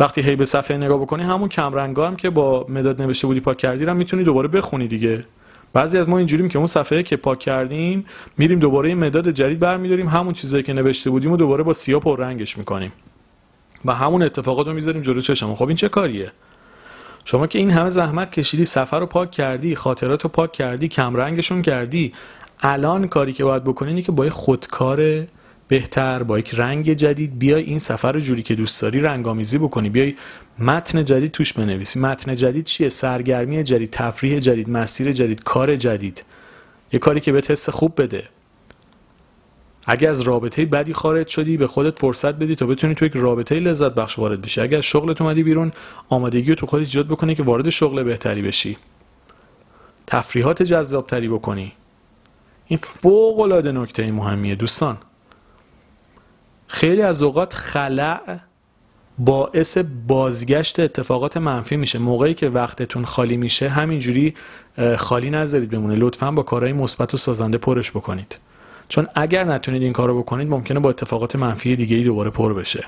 وقتی 0.00 0.22
هی 0.22 0.36
به 0.36 0.44
صفحه 0.44 0.76
نگاه 0.76 0.98
بکنی 0.98 1.22
همون 1.22 1.48
کمرنگا 1.48 2.06
هم 2.06 2.16
که 2.16 2.30
با 2.30 2.66
مداد 2.68 3.02
نوشته 3.02 3.26
بودی 3.26 3.40
پاک 3.40 3.56
کردی 3.56 3.84
رو 3.84 3.94
می‌تونی 3.94 4.24
دوباره 4.24 4.48
بخونی 4.48 4.88
دیگه. 4.88 5.24
بعضی 5.72 5.98
از 5.98 6.08
ما 6.08 6.18
اینجوریم 6.18 6.48
که 6.48 6.58
اون 6.58 6.66
صفحه 6.66 7.02
که 7.02 7.16
پاک 7.16 7.38
کردیم 7.38 8.06
میریم 8.38 8.58
دوباره 8.58 8.88
این 8.88 8.98
مداد 8.98 9.30
جدید 9.30 9.58
برمیداریم 9.58 10.08
همون 10.08 10.32
چیزایی 10.32 10.62
که 10.62 10.72
نوشته 10.72 11.10
بودیم 11.10 11.32
و 11.32 11.36
دوباره 11.36 11.62
با 11.62 11.72
سیاه 11.72 12.00
پر 12.00 12.18
رنگش 12.18 12.58
می‌کنیم. 12.58 12.92
و 13.84 13.94
همون 13.94 14.22
اتفاقات 14.22 14.66
رو 14.66 14.72
می‌ذاریم 14.72 15.02
جلو 15.02 15.20
چشم 15.20 15.54
خب 15.54 15.66
این 15.66 15.76
چه 15.76 15.88
کاریه؟ 15.88 16.32
شما 17.24 17.46
که 17.46 17.58
این 17.58 17.70
همه 17.70 17.90
زحمت 17.90 18.32
کشیدی 18.32 18.64
سفر 18.64 19.00
رو 19.00 19.06
پاک 19.06 19.30
کردی 19.30 19.76
خاطرات 19.76 20.22
رو 20.22 20.28
پاک 20.28 20.52
کردی 20.52 20.88
کمرنگشون 20.88 21.62
کردی 21.62 22.12
الان 22.62 23.08
کاری 23.08 23.32
که 23.32 23.44
باید 23.44 23.64
بکنی 23.64 23.88
اینه 23.88 24.02
که 24.02 24.12
با 24.12 24.30
خودکار 24.30 25.26
بهتر 25.70 26.22
با 26.22 26.38
یک 26.38 26.54
رنگ 26.54 26.92
جدید. 26.92 27.38
بیای 27.38 27.62
این 27.62 27.78
سفر 27.78 28.12
رو 28.12 28.20
جوری 28.20 28.42
که 28.42 28.54
دوست 28.54 28.82
داری 28.82 29.00
رنگامیزی 29.00 29.58
بکنی. 29.58 29.90
بیای 29.90 30.14
متن 30.58 31.04
جدید 31.04 31.30
توش 31.32 31.52
بنویسی. 31.52 32.00
متن 32.00 32.34
جدید 32.34 32.64
چیه؟ 32.64 32.88
سرگرمی 32.88 33.62
جدید 33.62 33.90
تفریح 33.90 34.38
جدید 34.38 34.70
مسیر 34.70 35.12
جدید 35.12 35.42
کار 35.42 35.76
جدید. 35.76 36.24
یه 36.92 36.98
کاری 36.98 37.20
که 37.20 37.32
به 37.32 37.42
حس 37.48 37.68
خوب 37.68 38.02
بده. 38.02 38.28
اگه 39.86 40.08
از 40.08 40.20
رابطه 40.20 40.64
بدی 40.64 40.92
خارج 40.92 41.28
شدی 41.28 41.56
به 41.56 41.66
خودت 41.66 41.98
فرصت 41.98 42.34
بدی 42.34 42.54
تا 42.54 42.66
بتونی 42.66 42.94
تو 42.94 43.04
یک 43.04 43.12
رابطه 43.14 43.54
لذت 43.54 43.94
بخش 43.94 44.18
وارد 44.18 44.42
بشی. 44.42 44.60
از 44.60 44.72
شغلت 44.72 45.20
اومدی 45.20 45.42
بیرون 45.42 45.72
آمادگی 46.08 46.48
رو 46.48 46.54
تو 46.54 46.66
خودت 46.66 46.86
ایجاد 46.86 47.06
بکنی 47.06 47.34
که 47.34 47.42
وارد 47.42 47.68
شغل 47.68 48.02
بهتری 48.02 48.42
بشی. 48.42 48.76
تفریحات 50.06 50.62
جذابتری 50.62 51.28
بکنی. 51.28 51.72
این 52.66 52.78
فوق 52.82 53.40
العاده 53.40 53.72
نکته 53.72 54.12
مهمیه 54.12 54.54
دوستان. 54.54 54.98
خیلی 56.72 57.02
از 57.02 57.22
اوقات 57.22 57.54
خلع 57.54 58.38
باعث 59.18 59.78
بازگشت 60.06 60.80
اتفاقات 60.80 61.36
منفی 61.36 61.76
میشه. 61.76 61.98
موقعی 61.98 62.34
که 62.34 62.48
وقتتون 62.48 63.04
خالی 63.04 63.36
میشه 63.36 63.68
همینجوری 63.68 64.34
خالی 64.96 65.30
نذارید 65.30 65.70
بمونه. 65.70 65.94
لطفا 65.94 66.30
با 66.30 66.42
کارهای 66.42 66.72
مثبت 66.72 67.14
و 67.14 67.16
سازنده 67.16 67.58
پرش 67.58 67.90
بکنید. 67.90 68.38
چون 68.88 69.06
اگر 69.14 69.44
نتونید 69.44 69.82
این 69.82 69.92
کارو 69.92 70.18
بکنید 70.18 70.48
ممکنه 70.48 70.80
با 70.80 70.90
اتفاقات 70.90 71.36
منفی 71.36 71.76
دیگه 71.76 71.96
ای 71.96 72.04
دوباره 72.04 72.30
پر 72.30 72.54
بشه. 72.54 72.84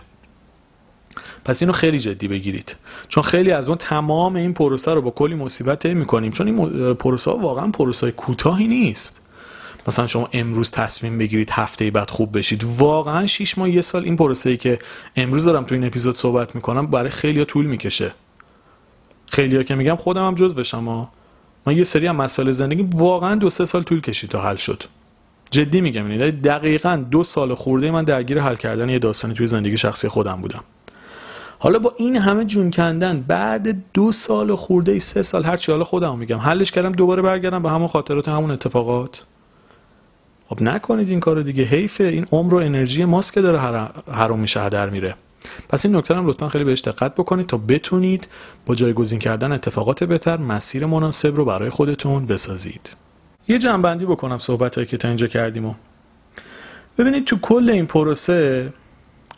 پس 1.44 1.62
اینو 1.62 1.72
خیلی 1.72 1.98
جدی 1.98 2.28
بگیرید. 2.28 2.76
چون 3.08 3.22
خیلی 3.22 3.52
از 3.52 3.68
اون 3.68 3.76
تمام 3.76 4.36
این 4.36 4.54
پروسه 4.54 4.94
رو 4.94 5.02
با 5.02 5.10
کلی 5.10 5.34
مصیبت 5.34 5.86
می‌کنیم. 5.86 6.32
چون 6.32 6.46
این 6.46 6.94
پروسه 6.94 7.30
واقعا 7.30 7.66
پروسه 7.70 8.10
کوتاهی 8.10 8.68
نیست. 8.68 9.21
مثلا 9.88 10.06
شما 10.06 10.28
امروز 10.32 10.70
تصمیم 10.70 11.18
بگیرید 11.18 11.50
هفته 11.50 11.90
بعد 11.90 12.10
خوب 12.10 12.38
بشید. 12.38 12.64
واقعا 12.78 13.26
6 13.26 13.58
ماه 13.58 13.70
یه 13.70 13.82
سال 13.82 14.04
این 14.04 14.16
پروسه 14.16 14.50
ای 14.50 14.56
که 14.56 14.78
امروز 15.16 15.44
دارم 15.44 15.64
تو 15.64 15.74
این 15.74 15.84
اپیزود 15.84 16.16
صحبت 16.16 16.54
می‌کنم 16.54 16.86
برای 16.86 17.10
خیلی 17.10 17.44
طول 17.44 17.66
می‌کشه. 17.66 18.12
خیلیا 19.26 19.62
که 19.62 19.74
میگم 19.74 19.96
خودم 19.96 20.26
هم 20.26 20.34
جزوشم 20.34 20.84
ها 20.84 21.08
من 21.66 21.76
یه 21.76 21.84
سری 21.84 22.06
هم 22.06 22.16
مسائل 22.16 22.50
زندگی 22.50 22.82
واقعا 22.82 23.34
دو 23.34 23.50
سه 23.50 23.64
سال 23.64 23.82
طول 23.82 24.00
کشید 24.00 24.30
تا 24.30 24.42
حل 24.42 24.56
شد. 24.56 24.82
جدی 25.50 25.80
میگم 25.80 26.10
یعنی 26.10 26.30
دقیقا 26.30 27.04
دو 27.10 27.22
سال 27.22 27.54
خورده 27.54 27.90
من 27.90 28.04
درگیر 28.04 28.40
حل 28.40 28.56
کردن 28.56 28.88
یه 28.88 28.98
داستانی 28.98 29.34
توی 29.34 29.46
زندگی 29.46 29.76
شخصی 29.76 30.08
خودم 30.08 30.40
بودم. 30.40 30.64
حالا 31.58 31.78
با 31.78 31.94
این 31.98 32.16
همه 32.16 32.44
جون 32.44 32.70
کندن 32.70 33.20
بعد 33.20 33.92
دو 33.92 34.12
سال 34.12 34.54
خورده 34.54 34.92
ای 34.92 35.00
سه 35.00 35.22
سال 35.22 35.44
هر 35.44 35.56
چی 35.56 35.72
حالا 35.72 35.84
خودم 35.84 36.18
میگم. 36.18 36.38
حلش 36.38 36.70
کردم 36.70 36.92
دوباره 36.92 37.22
برگردم 37.22 37.62
به 37.62 37.70
همون 37.70 37.88
خاطرات 37.88 38.28
همون 38.28 38.50
اتفاقات. 38.50 39.24
خب 40.52 40.62
نکنید 40.62 41.08
این 41.08 41.20
کارو 41.20 41.42
دیگه. 41.42 41.64
حیفه 41.64 42.04
این 42.04 42.26
عمر 42.32 42.54
و 42.54 42.56
انرژی 42.56 43.04
ماست 43.04 43.32
که 43.32 43.40
داره 43.40 43.58
حرام 44.12 44.40
میشه 44.40 44.60
هدر 44.60 44.90
میره. 44.90 45.14
پس 45.68 45.86
این 45.86 45.96
نکته 45.96 46.14
هم 46.14 46.26
لطفا 46.26 46.48
خیلی 46.48 46.64
بهش 46.64 46.80
دقت 46.80 47.14
بکنید 47.14 47.46
تا 47.46 47.56
بتونید 47.56 48.28
با 48.66 48.74
جایگزین 48.74 49.18
کردن 49.18 49.52
اتفاقات 49.52 50.04
بهتر 50.04 50.36
مسیر 50.36 50.86
مناسب 50.86 51.36
رو 51.36 51.44
برای 51.44 51.70
خودتون 51.70 52.26
بسازید. 52.26 52.90
یه 53.48 53.58
جنبندی 53.58 54.04
بکنم 54.04 54.38
صحبت 54.38 54.74
هایی 54.74 54.86
که 54.86 54.96
تا 54.96 55.08
اینجا 55.08 55.26
کردیم 55.26 55.66
و. 55.66 55.74
ببینید 56.98 57.24
تو 57.24 57.36
کل 57.36 57.70
این 57.70 57.86
پروسه 57.86 58.72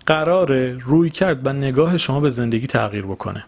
قرار 0.06 0.70
روی 0.70 1.10
کرد 1.10 1.46
و 1.46 1.52
نگاه 1.52 1.96
شما 1.96 2.20
به 2.20 2.30
زندگی 2.30 2.66
تغییر 2.66 3.06
بکنه. 3.06 3.44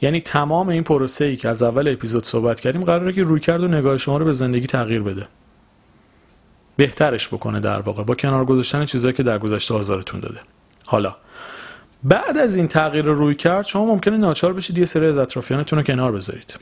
یعنی 0.00 0.20
تمام 0.20 0.68
این 0.68 0.82
پروسه 0.82 1.24
ای 1.24 1.36
که 1.36 1.48
از 1.48 1.62
اول 1.62 1.88
اپیزود 1.88 2.24
صحبت 2.24 2.60
کردیم 2.60 2.84
قراره 2.84 3.12
که 3.12 3.22
روی 3.22 3.40
کرد 3.40 3.62
و 3.62 3.68
نگاه 3.68 3.98
شما 3.98 4.16
رو 4.16 4.24
به 4.24 4.32
زندگی 4.32 4.66
تغییر 4.66 5.02
بده. 5.02 5.28
بهترش 6.76 7.28
بکنه 7.28 7.60
در 7.60 7.80
واقع 7.80 8.02
با 8.02 8.14
کنار 8.14 8.44
گذاشتن 8.44 8.86
چیزهایی 8.86 9.16
که 9.16 9.22
در 9.22 9.38
گذشته 9.38 9.74
آزارتون 9.74 10.20
داده. 10.20 10.40
حالا 10.84 11.16
بعد 12.04 12.38
از 12.38 12.56
این 12.56 12.68
تغییر 12.68 13.04
روی 13.04 13.34
کرد 13.34 13.66
شما 13.66 13.86
ممکنه 13.86 14.16
ناچار 14.16 14.52
بشید 14.52 14.78
یه 14.78 14.84
سری 14.84 15.06
از 15.06 15.18
اطرافیانتون 15.18 15.78
رو 15.78 15.84
کنار 15.84 16.12
بذارید. 16.12 16.54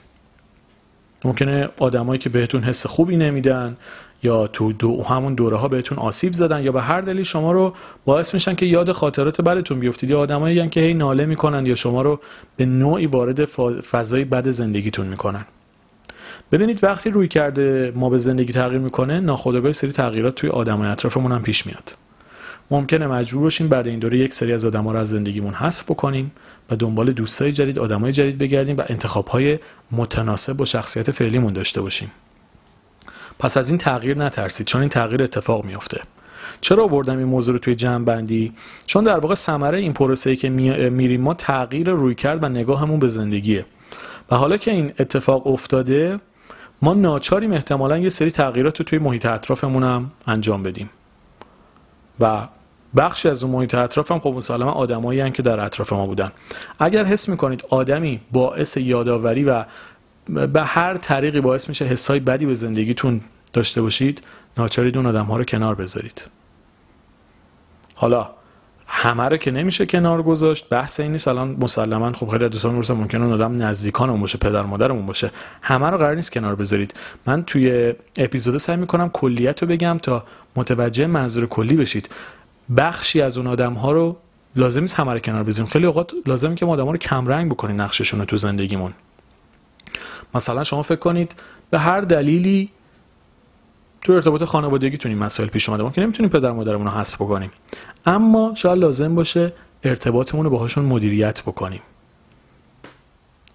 ممکنه 1.25 1.69
آدمایی 1.79 2.19
که 2.19 2.29
بهتون 2.29 2.63
حس 2.63 2.87
خوبی 2.87 3.17
نمیدن 3.17 3.77
یا 4.23 4.47
تو 4.47 4.73
دو 4.73 5.03
همون 5.03 5.35
دوره 5.35 5.57
ها 5.57 5.69
بهتون 5.69 5.99
آسیب 5.99 6.33
زدن 6.33 6.63
یا 6.63 6.73
به 6.73 6.83
هر 6.83 7.01
دلیل 7.01 7.23
شما 7.23 7.53
رو 7.53 7.75
باعث 8.05 8.35
میشن 8.35 8.55
که 8.55 8.67
یاد 8.67 8.93
خاطرات 8.93 9.41
بدتون 9.41 9.81
بیفتید. 9.81 10.11
یا 10.11 10.21
آدمایی 10.21 10.69
که 10.69 10.81
هی 10.81 10.95
ناله 10.95 11.27
می‌کنن 11.27 11.67
یا 11.67 11.75
شما 11.75 12.03
رو 12.03 12.21
به 12.57 12.67
نوعی 12.67 13.07
وارد 13.07 13.45
فضای 13.81 14.25
بد 14.25 14.49
زندگیتون 14.49 15.07
می‌کنن. 15.07 15.45
ببینید 16.53 16.85
وقتی 16.85 17.11
روی 17.11 17.29
کرده 17.29 17.93
ما 17.97 18.11
به 18.11 18.19
زندگی 18.19 18.53
تغییر 18.53 18.81
می‌کنه 18.81 19.21
ناخودآگاه 19.21 19.73
سری 19.73 19.93
تغییرات 19.93 20.35
توی 20.35 20.51
آدمای 20.51 20.89
اطرافمون 20.89 21.33
هم 21.33 21.43
پیش 21.43 21.67
میاد. 21.67 21.95
ممکنه 22.71 23.07
مجبور 23.07 23.43
باشیم 23.43 23.69
بعد 23.69 23.87
این 23.87 23.99
دوره 23.99 24.19
یک 24.19 24.35
سری 24.35 24.53
از 24.53 24.65
آدما 24.65 24.93
رو 24.93 24.99
از 24.99 25.09
زندگیمون 25.09 25.55
حذف 25.55 25.85
بکنیم 25.85 26.33
و 26.71 26.77
دنبال 26.77 27.13
دوستای 27.13 27.53
جدید 27.53 27.79
آدمای 27.79 28.13
جدید 28.13 28.39
بگردیم 28.39 28.77
و 28.77 28.83
انتخابهای 28.89 29.59
متناسب 29.93 30.53
با 30.53 30.65
شخصیت 30.65 31.11
فعلیمون 31.11 31.53
داشته 31.53 31.81
باشیم. 31.81 32.11
پس 33.39 33.57
از 33.57 33.71
این 33.71 33.79
تغییر 33.79 34.19
نترسید. 34.19 34.67
چون 34.67 34.81
این 34.81 34.91
تغییر 34.91 35.23
اتفاق 35.23 35.65
میافته. 35.65 36.01
چرا 36.61 36.85
آوردم 36.85 37.19
این 37.19 37.27
موضوع 37.27 37.53
رو 37.53 37.59
توی 37.59 37.75
جمع 37.75 38.05
بندی 38.05 38.53
چون 38.87 39.05
در 39.05 39.19
واقع 39.19 39.35
ثمره 39.35 39.79
این 39.79 39.93
پروسه 39.93 40.37
که 40.37 40.49
میریم 40.49 41.21
ما 41.21 41.35
تغییر 41.35 41.91
روی 41.91 42.15
کرد 42.15 42.45
و 42.45 42.49
نگاهمون 42.49 42.99
به 42.99 43.09
زندگیه. 43.09 43.65
و 44.31 44.37
حالا 44.37 44.57
که 44.57 44.71
این 44.71 44.93
اتفاق 44.99 45.47
افتاده 45.47 46.21
ما 46.83 46.95
ناچاریم 46.95 47.53
احتمالا 47.53 47.99
یه 47.99 48.09
سری 48.09 48.31
تغییرات 48.31 48.79
رو 48.79 48.85
توی 48.85 48.99
محیط 48.99 49.27
اطرافمون 49.27 49.83
هم 49.83 50.11
انجام 50.27 50.63
بدیم. 50.63 50.91
و 52.21 52.49
بخشی 52.97 53.29
از 53.29 53.45
اون 53.45 53.53
محیط 53.53 53.75
اطراف 53.75 54.11
هم 54.13 54.19
خب 54.19 54.29
مسلما 54.29 54.71
آدمایی 54.71 55.31
که 55.31 55.43
در 55.43 55.61
اطراف 55.61 55.93
ما 55.93 56.07
بودن. 56.07 56.33
اگر 56.79 57.05
حس 57.05 57.29
می‌کنید 57.29 57.65
آدمی 57.71 58.21
باعث 58.33 58.77
یادآوری 58.77 59.45
و 59.45 59.65
به 60.29 60.63
هر 60.63 60.97
طریقی 60.97 61.41
باعث 61.41 61.69
میشه 61.69 61.85
حسای 61.85 62.21
بدی 62.21 62.47
به 62.47 62.55
زندگیتون 62.55 63.21
داشته 63.53 63.83
باشید 63.83 64.23
ناچارید 64.57 64.97
اون 64.97 65.07
آدم 65.07 65.25
ها 65.25 65.37
رو 65.37 65.45
کنار 65.45 65.75
بذارید. 65.75 66.23
حالا 67.95 68.31
همه 68.87 69.23
رو 69.23 69.37
که 69.37 69.51
نمیشه 69.51 69.87
کنار 69.87 70.23
گذاشت 70.23 70.69
بحث 70.69 71.01
این 71.01 71.13
نیست 71.13 71.29
الان 71.29 71.57
مسلما 71.61 72.13
خب 72.13 72.29
خیلی 72.29 72.49
دوستان 72.49 72.75
می‌رسن 72.75 72.95
ممکنه 72.95 73.25
اون 73.25 73.33
آدم 73.33 73.63
نزدیکانمون 73.63 74.21
باشه 74.21 74.39
پدر 74.39 74.63
مادرمون 74.63 75.07
باشه. 75.07 75.31
همه 75.63 75.91
رو 75.91 75.99
قرار 75.99 76.15
نیست 76.15 76.33
کنار 76.33 76.55
بذارید. 76.55 76.95
من 77.27 77.45
توی 77.45 77.95
اپیزود 78.19 78.57
سعی 78.57 78.77
می‌کنم 78.77 79.09
کلیت 79.09 79.63
رو 79.63 79.69
بگم 79.69 79.99
تا 80.03 80.25
متوجه 80.57 81.07
منظور 81.07 81.47
کلی 81.47 81.77
بشید. 81.77 82.09
بخشی 82.77 83.23
از 83.23 83.39
اون 83.39 83.47
آدم 83.47 83.73
ها 83.73 83.93
رو 83.93 84.17
لازم 84.57 84.81
نیست 84.81 84.95
همه 84.95 85.13
رو 85.13 85.19
کنار 85.19 85.43
بذاریم. 85.43 85.71
خیلی 85.71 85.87
اوقات 85.87 86.13
لازمه 86.27 86.55
که 86.55 86.67
ما 86.67 86.73
آدم 86.73 86.85
ها 86.85 86.91
رو 86.91 86.97
کم 86.97 87.27
رنگ 87.27 87.51
بکنیم 87.51 87.81
نقششون 87.81 88.21
رو 88.21 88.27
تو 88.27 88.37
زندگیمون. 88.37 88.93
مثلا 90.35 90.65
شما 90.65 90.83
فکر 90.83 90.99
کنید 90.99 91.35
به 91.71 91.79
هر 91.79 92.01
دلیلی 92.01 92.71
تو 94.01 94.13
ارتباط 94.13 94.45
خانوادگیتون 94.45 95.13
این 95.13 95.19
مسائل 95.19 95.49
پیش 95.49 95.69
اومده. 95.69 95.91
که 95.91 96.01
نمی‌تونیم 96.01 96.31
پدر 96.31 96.53
مادرمون 96.53 96.87
رو 96.87 96.93
حذف 96.93 97.15
بکنیم. 97.15 97.51
اما 98.07 98.53
شاید 98.55 98.79
لازم 98.79 99.15
باشه 99.15 99.53
ارتباطمون 99.85 100.45
رو 100.45 100.51
باهاشون 100.51 100.85
مدیریت 100.85 101.43
بکنیم. 101.43 101.81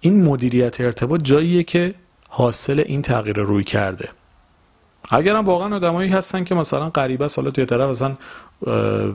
این 0.00 0.24
مدیریت 0.24 0.80
ارتباط 0.80 1.22
جاییه 1.22 1.62
که 1.62 1.94
حاصل 2.28 2.82
این 2.86 3.02
تغییر 3.02 3.36
روی 3.36 3.64
کرده. 3.64 4.08
اگرم 5.10 5.44
واقعا 5.44 5.76
آدمایی 5.76 6.10
هستن 6.10 6.44
که 6.44 6.54
مثلا 6.54 6.90
غریبه 6.90 7.28
سالا 7.28 7.50
توی 7.50 7.66
طرف 7.66 7.90
اصلا 7.90 8.16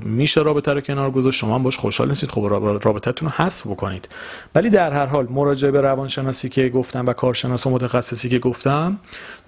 میشه 0.03 0.41
رابطه 0.41 0.73
رو 0.73 0.81
کنار 0.81 1.11
گذاشت 1.11 1.39
شما 1.39 1.55
هم 1.55 1.63
باش 1.63 1.77
خوشحال 1.77 2.07
نیستید 2.07 2.31
خب 2.31 2.41
رابطتون 2.83 3.29
رو 3.29 3.45
حذف 3.45 3.67
بکنید. 3.67 4.09
ولی 4.55 4.69
در 4.69 4.93
هر 4.93 5.05
حال 5.05 5.27
مراجعه 5.29 5.71
به 5.71 5.81
روانشناسی 5.81 6.49
که 6.49 6.69
گفتم 6.69 7.07
و 7.07 7.13
کارشناس 7.13 7.67
و 7.67 7.69
متخصصی 7.69 8.29
که 8.29 8.39
گفتم 8.39 8.97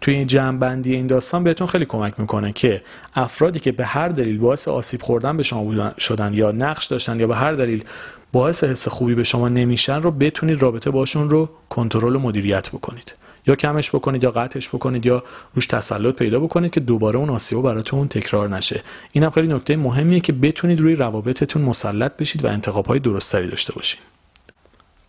توی 0.01 0.13
این 0.13 0.27
جمع 0.27 0.81
این 0.85 1.07
داستان 1.07 1.43
بهتون 1.43 1.67
خیلی 1.67 1.85
کمک 1.85 2.19
می‌کنه 2.19 2.51
که 2.51 2.81
افرادی 3.15 3.59
که 3.59 3.71
به 3.71 3.85
هر 3.85 4.09
دلیل 4.09 4.37
باعث 4.37 4.67
آسیب 4.67 5.01
خوردن 5.01 5.37
به 5.37 5.43
شما 5.43 5.91
شدن 5.97 6.33
یا 6.33 6.51
نقش 6.51 6.85
داشتن 6.85 7.19
یا 7.19 7.27
به 7.27 7.35
هر 7.35 7.53
دلیل 7.53 7.83
باعث 8.31 8.63
حس 8.63 8.87
خوبی 8.87 9.15
به 9.15 9.23
شما 9.23 9.49
نمیشن 9.49 10.01
رو 10.01 10.11
بتونید 10.11 10.61
رابطه 10.61 10.91
باشون 10.91 11.29
رو 11.29 11.49
کنترل 11.69 12.15
و 12.15 12.19
مدیریت 12.19 12.69
بکنید. 12.69 13.13
یا 13.49 13.55
کمش 13.55 13.89
بکنید 13.89 14.23
یا 14.23 14.31
قطعش 14.31 14.69
بکنید 14.69 15.05
یا 15.05 15.23
روش 15.53 15.67
تسلط 15.67 16.15
پیدا 16.15 16.39
بکنید 16.39 16.71
که 16.71 16.79
دوباره 16.79 17.17
اون 17.17 17.29
آسیبا 17.29 17.61
براتون 17.61 18.07
تکرار 18.07 18.49
نشه. 18.49 18.83
این 19.11 19.23
هم 19.23 19.29
خیلی 19.29 19.47
نکته 19.47 19.77
مهمیه 19.77 20.19
که 20.19 20.33
بتونید 20.33 20.79
روی 20.79 20.95
روابطتون 20.95 21.61
مسلط 21.61 22.17
بشید 22.17 22.45
و 22.45 22.47
انتخاب 22.47 22.85
های 22.85 22.99
درستری 22.99 23.47
داشته 23.47 23.73
باشید 23.73 23.99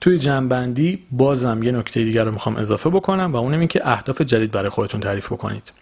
توی 0.00 0.18
جنبندی 0.18 0.98
بازم 1.10 1.62
یه 1.62 1.72
نکته 1.72 2.04
دیگر 2.04 2.24
رو 2.24 2.32
می‌خوام 2.32 2.56
اضافه 2.56 2.90
بکنم 2.90 3.32
و 3.32 3.36
اونم 3.36 3.58
این 3.58 3.68
که 3.68 3.88
اهداف 3.88 4.20
جدید 4.20 4.50
برای 4.50 4.68
خودتون 4.68 5.00
تعریف 5.00 5.32
بکنید. 5.32 5.72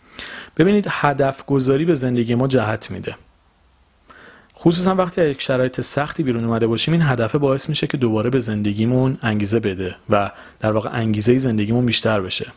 ببینید 0.56 0.86
هدف 0.90 1.46
گذاری 1.46 1.84
به 1.84 1.94
زندگی 1.94 2.34
ما 2.34 2.48
جهت 2.48 2.90
میده. 2.90 3.16
خصوصا 4.59 4.94
وقتی 4.94 5.24
یک 5.30 5.40
شرایط 5.40 5.80
سختی 5.80 6.22
بیرون 6.22 6.44
اومده 6.44 6.66
باشیم 6.66 6.94
این 6.94 7.02
هدفه 7.02 7.38
باعث 7.38 7.68
میشه 7.68 7.86
که 7.86 7.96
دوباره 7.96 8.30
به 8.30 8.40
زندگیمون 8.40 9.18
انگیزه 9.22 9.61
بده 9.61 9.96
و 10.11 10.30
در 10.61 10.72
واقع 10.72 10.90
انگیزه 10.92 11.38
زندگیمون 11.38 11.86
بیشتر 11.86 12.20
بشه. 12.20 12.52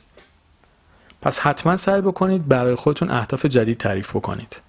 پس 1.22 1.40
حتما 1.40 1.78
سعی 1.78 2.02
بکنید 2.02 2.48
برای 2.48 2.76
خودتون 2.76 3.10
اهداف 3.10 3.46
جدید 3.46 3.78
تعریف 3.78 4.10
بکنید. 4.16 4.62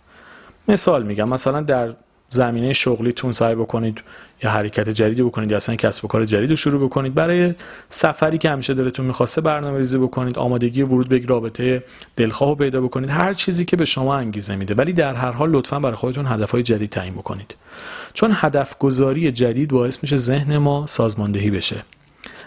مثال 0.68 1.02
میگم 1.02 1.28
مثلا 1.28 1.60
در 1.60 1.94
زمینه 2.32 2.72
شغلیتون 2.72 3.32
سعی 3.32 3.54
بکنید 3.54 4.02
یا 4.42 4.50
حرکت 4.50 4.88
جدیدی 4.88 5.22
بکنید 5.22 5.50
یا 5.50 5.56
اصلا 5.56 5.76
کسب 5.76 6.04
و 6.04 6.08
کار 6.08 6.26
جدید 6.26 6.50
رو 6.50 6.56
شروع 6.56 6.84
بکنید. 6.84 7.14
برای 7.14 7.54
سفری 7.90 8.38
که 8.38 8.50
همیشه 8.50 8.74
دلتون 8.74 9.06
می‌خواسته 9.06 9.40
برنامه 9.40 9.78
ریزی 9.78 9.98
بکنید 9.98 10.38
آمادگی 10.38 10.82
ورود 10.82 11.08
به 11.08 11.22
رابطه 11.26 11.84
دلخواه 12.16 12.50
رو 12.50 12.56
پیدا 12.56 12.80
بکنید 12.80 13.10
هر 13.10 13.34
چیزی 13.34 13.64
که 13.64 13.76
به 13.76 13.84
شما 13.84 14.16
انگیزه 14.16 14.56
میده. 14.56 14.74
ولی 14.74 14.92
در 14.92 15.14
هر 15.14 15.30
حال 15.30 15.50
لطفا 15.50 15.78
برای 15.80 15.96
خودتون 15.96 16.26
هدفهای 16.26 16.62
جدید 16.62 16.90
تعیین 16.90 17.14
بکنید. 17.14 17.54
چون 18.12 18.30
هدف 18.34 18.78
گذاری 18.78 19.32
جدید 19.32 19.70
باعث 19.70 19.98
میشه 20.02 20.16
ذهن 20.16 20.58
ما 20.58 20.86
سازماندهی 20.86 21.50
بشه. 21.50 21.76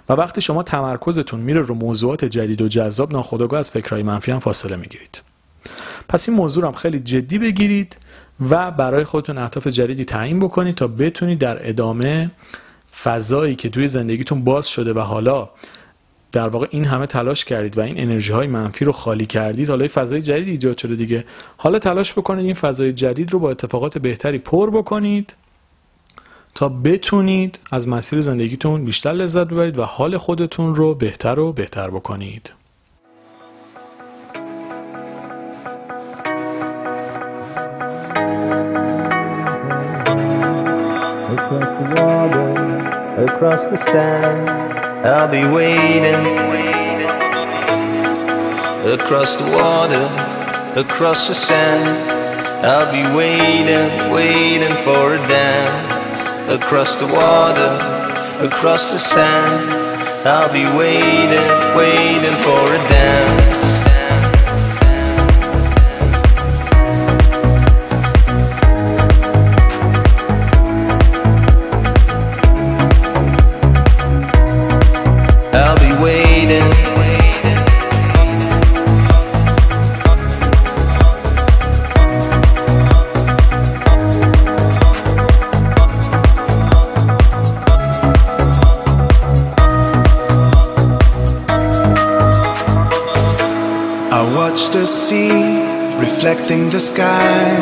و 0.09 0.13
وقتی 0.13 0.41
شما 0.41 0.63
تمرکزتون 0.63 1.39
میره 1.39 1.61
رو 1.61 1.75
موضوعات 1.75 2.25
جدید 2.25 2.61
و 2.61 2.67
جذاب 2.67 3.13
ناخودآگاه 3.13 3.59
از 3.59 3.71
فکرهای 3.71 4.03
منفی 4.03 4.31
هم 4.31 4.39
فاصله 4.39 4.75
می‌گیرید. 4.75 5.21
پس 6.09 6.29
این 6.29 6.37
موضوع 6.37 6.65
هم 6.65 6.71
خیلی 6.71 6.99
جدی 6.99 7.39
بگیرید 7.39 7.97
و 8.49 8.71
برای 8.71 9.03
خودتون 9.03 9.37
اهداف 9.37 9.67
جدیدی 9.67 10.05
تعیین 10.05 10.39
بکنید 10.39 10.75
تا 10.75 10.87
بتونید 10.87 11.39
در 11.39 11.69
ادامه 11.69 12.31
فضایی 13.03 13.55
که 13.55 13.69
توی 13.69 13.87
زندگیتون 13.87 14.43
باز 14.43 14.67
شده 14.67 14.93
و 14.93 14.99
حالا 14.99 15.49
در 16.31 16.47
واقع 16.47 16.67
این 16.69 16.85
همه 16.85 17.07
تلاش 17.07 17.45
کردید 17.45 17.77
و 17.77 17.81
این 17.81 17.99
انرژی 17.99 18.31
های 18.31 18.47
منفی 18.47 18.85
رو 18.85 18.91
خالی 18.91 19.25
کردید 19.25 19.69
حالا 19.69 19.87
فضای 19.87 20.21
جدید 20.21 20.47
ایجاد 20.47 20.77
شده 20.77 20.95
دیگه. 20.95 21.25
حالا 21.57 21.79
تلاش 21.79 22.13
بکنید 22.13 22.45
این 22.45 22.53
فضای 22.53 22.93
جدید 22.93 23.33
رو 23.33 23.39
با 23.39 23.51
اتفاقات 23.51 23.97
بهتری 23.97 24.37
پر 24.37 24.69
بکنید 24.69 25.35
تا 26.55 26.69
بتونید 26.69 27.59
از 27.71 27.87
مسیر 27.87 28.21
زندگیتون 28.21 28.85
بیشتر 28.85 29.11
لذت 29.11 29.47
ببرید 29.47 29.77
و 29.77 29.83
حال 29.83 30.17
خودتون 30.17 30.75
رو 30.75 30.95
بهتر 30.95 31.39
و 31.39 31.53
بهتر 31.53 31.89
بکنید. 31.89 32.53
The 41.79 42.01
water, 42.01 43.25
across 43.25 43.61
the 43.69 43.77
sand. 43.91 44.49
I'll 45.05 45.27
be 45.27 45.45
waiting, 45.45 46.25
across 48.91 49.35
the 49.37 49.45
water, 49.51 50.03
across 50.79 51.27
the 51.27 51.35
sand. 51.35 51.99
I'll 52.65 52.91
be 52.91 53.03
waiting, 53.15 54.11
waiting 54.11 54.75
for 54.77 55.15
a 55.15 55.27
dance 55.27 55.95
across 56.49 56.97
the 56.97 57.07
water, 57.07 57.71
across 58.45 58.91
the 58.91 58.99
sand. 58.99 59.59
I'll 60.25 60.51
be 60.51 60.65
waiting, 60.77 61.45
waiting 61.75 62.35
for 62.43 62.63
a 62.73 62.87
dance. 62.87 63.84
Reflecting 96.25 96.71
the 96.71 96.79
sky. 96.79 97.53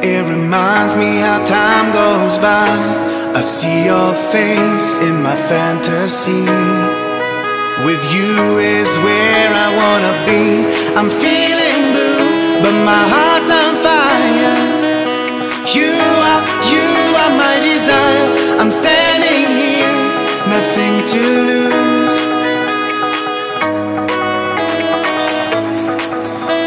It 0.00 0.22
reminds 0.22 0.94
me 0.94 1.18
how 1.18 1.44
time 1.44 1.90
goes 1.92 2.38
by. 2.38 2.70
I 3.34 3.40
see 3.40 3.86
your 3.86 4.12
face 4.30 5.00
in 5.00 5.20
my 5.24 5.34
fantasy. 5.34 6.46
With 7.84 8.02
you 8.14 8.58
is 8.58 8.90
where 9.02 9.50
I 9.66 9.68
wanna 9.82 10.14
be. 10.22 10.62
I'm 10.94 11.10
feeling 11.10 11.80
blue, 11.90 12.62
but 12.62 12.76
my 12.90 13.02
heart's 13.14 13.50
on 13.50 13.72
fire. 13.82 14.54
You 15.74 15.90
are, 16.30 16.42
you 16.72 16.86
are 17.22 17.32
my 17.44 17.56
desire. 17.58 18.28
I'm 18.60 18.70
standing 18.70 19.46
here, 19.62 19.94
nothing 20.46 20.94
to 21.12 21.22
lose. 21.48 21.99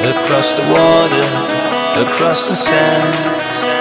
Across 0.03 0.55
the 0.55 0.67
water, 0.67 1.23
across 2.03 2.49
the 2.49 2.55
sand, 2.55 3.07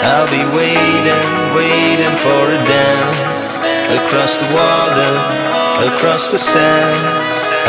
I'll 0.07 0.31
be 0.31 0.39
waiting, 0.55 1.23
waiting 1.51 2.15
for 2.23 2.43
a 2.47 2.61
dance. 2.63 3.43
Across 3.91 4.39
the 4.39 4.47
water, 4.55 5.11
across 5.91 6.31
the 6.31 6.39
sand, 6.39 7.03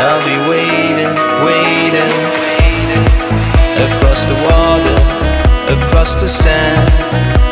I'll 0.06 0.22
be 0.22 0.38
waiting, 0.46 1.14
waiting. 1.42 2.14
Across 3.90 4.26
the 4.26 4.38
water, 4.46 4.98
across 5.74 6.14
the 6.22 6.28
sand, 6.28 6.88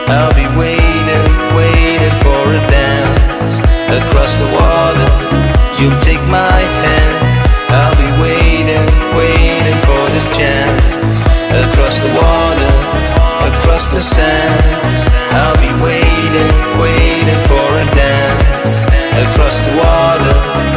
I'll 0.06 0.34
be 0.38 0.46
waiting, 0.56 1.26
waiting 1.58 2.14
for 2.22 2.42
a 2.46 2.62
dance. 2.70 3.58
Across 3.90 4.38
the 4.38 4.46
water, 4.54 5.08
you'll 5.82 5.98
take 6.00 6.22
my 6.30 6.60
hand. 6.86 7.21
Chance. 10.30 11.20
Across 11.66 12.00
the 12.00 12.12
water, 12.14 12.70
across 13.50 13.88
the 13.92 14.00
sand, 14.00 14.62
I'll 15.34 15.58
be 15.58 15.72
waiting, 15.82 16.50
waiting 16.80 17.40
for 17.50 17.66
a 17.82 17.86
dance. 17.94 18.74
Across 19.26 19.56
the 19.66 19.74
water, 19.76 20.71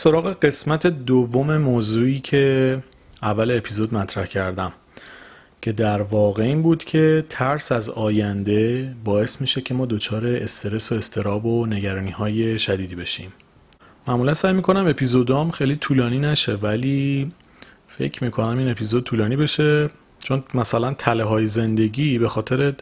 سراغ 0.00 0.36
قسمت 0.42 0.86
دوم 0.86 1.56
موضوعی 1.56 2.20
که 2.20 2.78
اول 3.22 3.50
اپیزود 3.50 3.94
مطرح 3.94 4.26
کردم 4.26 4.72
که 5.62 5.72
در 5.72 6.02
واقع 6.02 6.42
این 6.42 6.62
بود 6.62 6.84
که 6.84 7.24
ترس 7.28 7.72
از 7.72 7.90
آینده 7.90 8.94
باعث 9.04 9.40
میشه 9.40 9.60
که 9.60 9.74
ما 9.74 9.86
دچار 9.86 10.26
استرس 10.26 10.92
و 10.92 10.94
استراب 10.94 11.46
و 11.46 11.66
نگرانی 11.66 12.10
های 12.10 12.58
شدیدی 12.58 12.94
بشیم. 12.94 13.32
معمولا 14.06 14.34
سعی 14.34 14.52
می‌کنم 14.52 14.86
اپیزودام 14.86 15.50
خیلی 15.50 15.76
طولانی 15.76 16.18
نشه 16.18 16.54
ولی 16.54 17.32
فکر 17.88 18.24
می‌کنم 18.24 18.58
این 18.58 18.68
اپیزود 18.68 19.04
طولانی 19.04 19.36
بشه 19.36 19.90
چون 20.18 20.44
مثلا 20.54 20.94
تله 20.94 21.24
های 21.24 21.46
زندگی 21.46 22.18
به 22.18 22.28
خاطر 22.28 22.74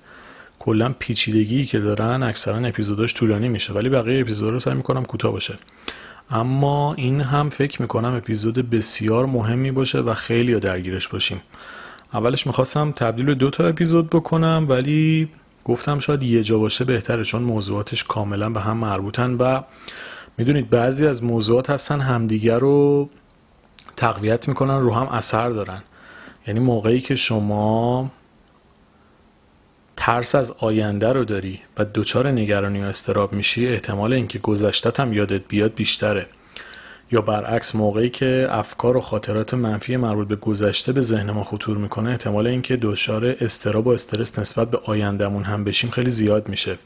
کلا 0.59 0.95
پیچیدگی 0.99 1.65
که 1.65 1.79
دارن 1.79 2.23
اکثرا 2.23 2.57
اپیزوداش 2.57 3.15
طولانی 3.15 3.49
میشه 3.49 3.73
ولی 3.73 3.89
بقیه 3.89 4.21
اپیزودا 4.21 4.51
رو 4.51 4.61
سعی 4.61 4.75
می‌کنم 4.75 5.05
کوتاه 5.05 5.33
باشه. 5.33 5.59
اما 6.31 6.95
این 6.95 7.21
هم 7.21 7.49
فکر 7.49 7.83
می‌کنم 7.83 8.15
اپیزود 8.15 8.71
بسیار 8.71 9.27
مهمی 9.27 9.71
باشه 9.71 9.99
و 9.99 10.15
خیلی 10.15 10.61
درگیرش 10.61 11.09
باشیم. 11.09 11.41
اولش 12.15 12.47
می‌خواستم 12.47 12.93
تبدیل 12.93 13.25
به 13.25 13.35
دو 13.35 13.51
تا 13.51 13.67
اپیزود 13.67 14.11
بکنم 14.11 14.67
ولی 14.69 15.29
گفتم 15.65 15.99
شاید 15.99 16.23
یه 16.23 16.43
جا 16.43 16.59
باشه 16.59 16.85
بهتره 16.85 17.25
چون 17.25 17.43
موضوعاتش 17.43 18.05
کاملا 18.05 18.51
به 18.51 18.61
هم 18.61 18.77
مربوطن 18.77 19.35
و 19.35 19.63
می‌دونید 20.39 20.71
بعضی 20.71 21.07
از 21.07 21.25
موضوعات 21.25 21.71
هستن 21.71 22.01
همدیگر 22.01 22.59
رو 22.59 23.09
تقویت 23.97 24.49
می‌کنن 24.49 24.81
رو 24.81 24.95
هم 24.95 25.07
اثر 25.07 25.51
دارن. 25.51 25.83
یعنی 26.47 26.61
موقعی 26.61 27.01
که 27.01 27.15
شما 27.15 28.11
ترس 30.01 30.35
از 30.35 30.55
آینده 30.59 31.13
رو 31.13 31.25
داری 31.25 31.61
و 31.79 31.85
دچار 31.95 32.29
نگرانی 32.29 32.81
و 32.81 32.85
استراب 32.85 33.33
میشی 33.33 33.69
احتمال 33.69 34.13
اینکه 34.13 34.39
گذشتت 34.39 35.01
هم 35.01 35.13
یادت 35.13 35.41
بیاد 35.49 35.75
بیشتره. 35.75 36.27
یا 37.13 37.21
برعکس 37.21 37.75
موقعی 37.75 38.11
که 38.11 38.47
افکار 38.51 38.97
و 38.97 39.01
خاطرات 39.01 39.55
منفی 39.55 39.97
مربوط 39.97 40.29
به 40.29 40.37
گذشته 40.37 40.93
به 40.93 41.03
ذهن 41.03 41.31
ما 41.31 41.45
خطور 41.45 41.77
می‌کنه 41.77 42.11
احتمال 42.11 42.47
اینکه 42.47 42.77
دچار 42.77 43.37
استراب 43.41 43.87
و 43.87 43.91
استرس 43.91 44.39
نسبت 44.39 44.71
به 44.71 44.79
آیندهمون 44.85 45.43
هم 45.43 45.65
بشیم 45.65 45.91
خیلی 45.91 46.11
زیاد 46.11 46.49
میشه. 46.49 46.79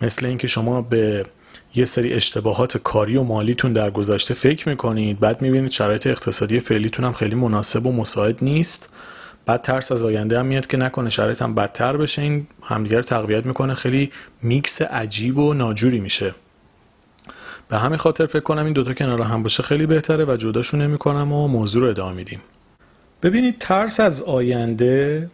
مثل 0.00 0.26
اینکه 0.26 0.46
شما 0.46 0.82
به 0.82 1.26
یه 1.74 1.84
سری 1.84 2.12
اشتباهات 2.12 2.76
کاری 2.76 3.16
و 3.16 3.22
مالیتون 3.22 3.72
در 3.72 3.90
گذشته 3.90 4.34
فکر 4.34 4.68
می‌کنید 4.68 5.20
بعد 5.20 5.42
می‌بینید 5.42 5.70
شرایط 5.70 6.06
اقتصادی 6.06 6.60
فعلیتون 6.60 7.04
هم 7.04 7.12
خیلی 7.12 7.34
مناسب 7.34 7.86
و 7.86 7.92
مساعد 7.92 8.38
نیست. 8.42 8.88
بعد 9.46 9.62
ترس 9.62 9.92
از 9.92 10.04
آینده 10.04 10.38
هم 10.38 10.46
میاد 10.46 10.66
که 10.66 10.76
نکنه 10.76 11.10
شرایط 11.10 11.42
هم 11.42 11.54
بدتر 11.54 11.96
بشه. 11.96 12.22
این 12.22 12.46
همدیگر 12.62 13.02
تقویت 13.02 13.46
می‌کنه. 13.46 13.74
خیلی 13.74 14.12
میکس 14.42 14.82
عجیب 14.82 15.38
و 15.38 15.54
ناجوری 15.54 16.00
میشه. 16.00 16.34
به 17.68 17.78
همین 17.78 17.98
خاطر 17.98 18.26
فکر 18.26 18.40
کنم 18.40 18.64
این 18.64 18.72
دوتا 18.72 18.94
کنار 18.94 19.22
هم 19.22 19.42
باشه 19.42 19.62
خیلی 19.62 19.86
بهتره 19.86 20.24
و 20.24 20.36
جداشون 20.36 20.82
نمی‌کنم 20.82 21.32
و 21.32 21.48
موضوع 21.48 21.82
رو 21.82 21.88
ادامه 21.88 22.16
میدیم. 22.16 22.40
ببینید 23.22 23.58
ترس 23.58 24.00
از 24.00 24.22
آینده 24.22 25.30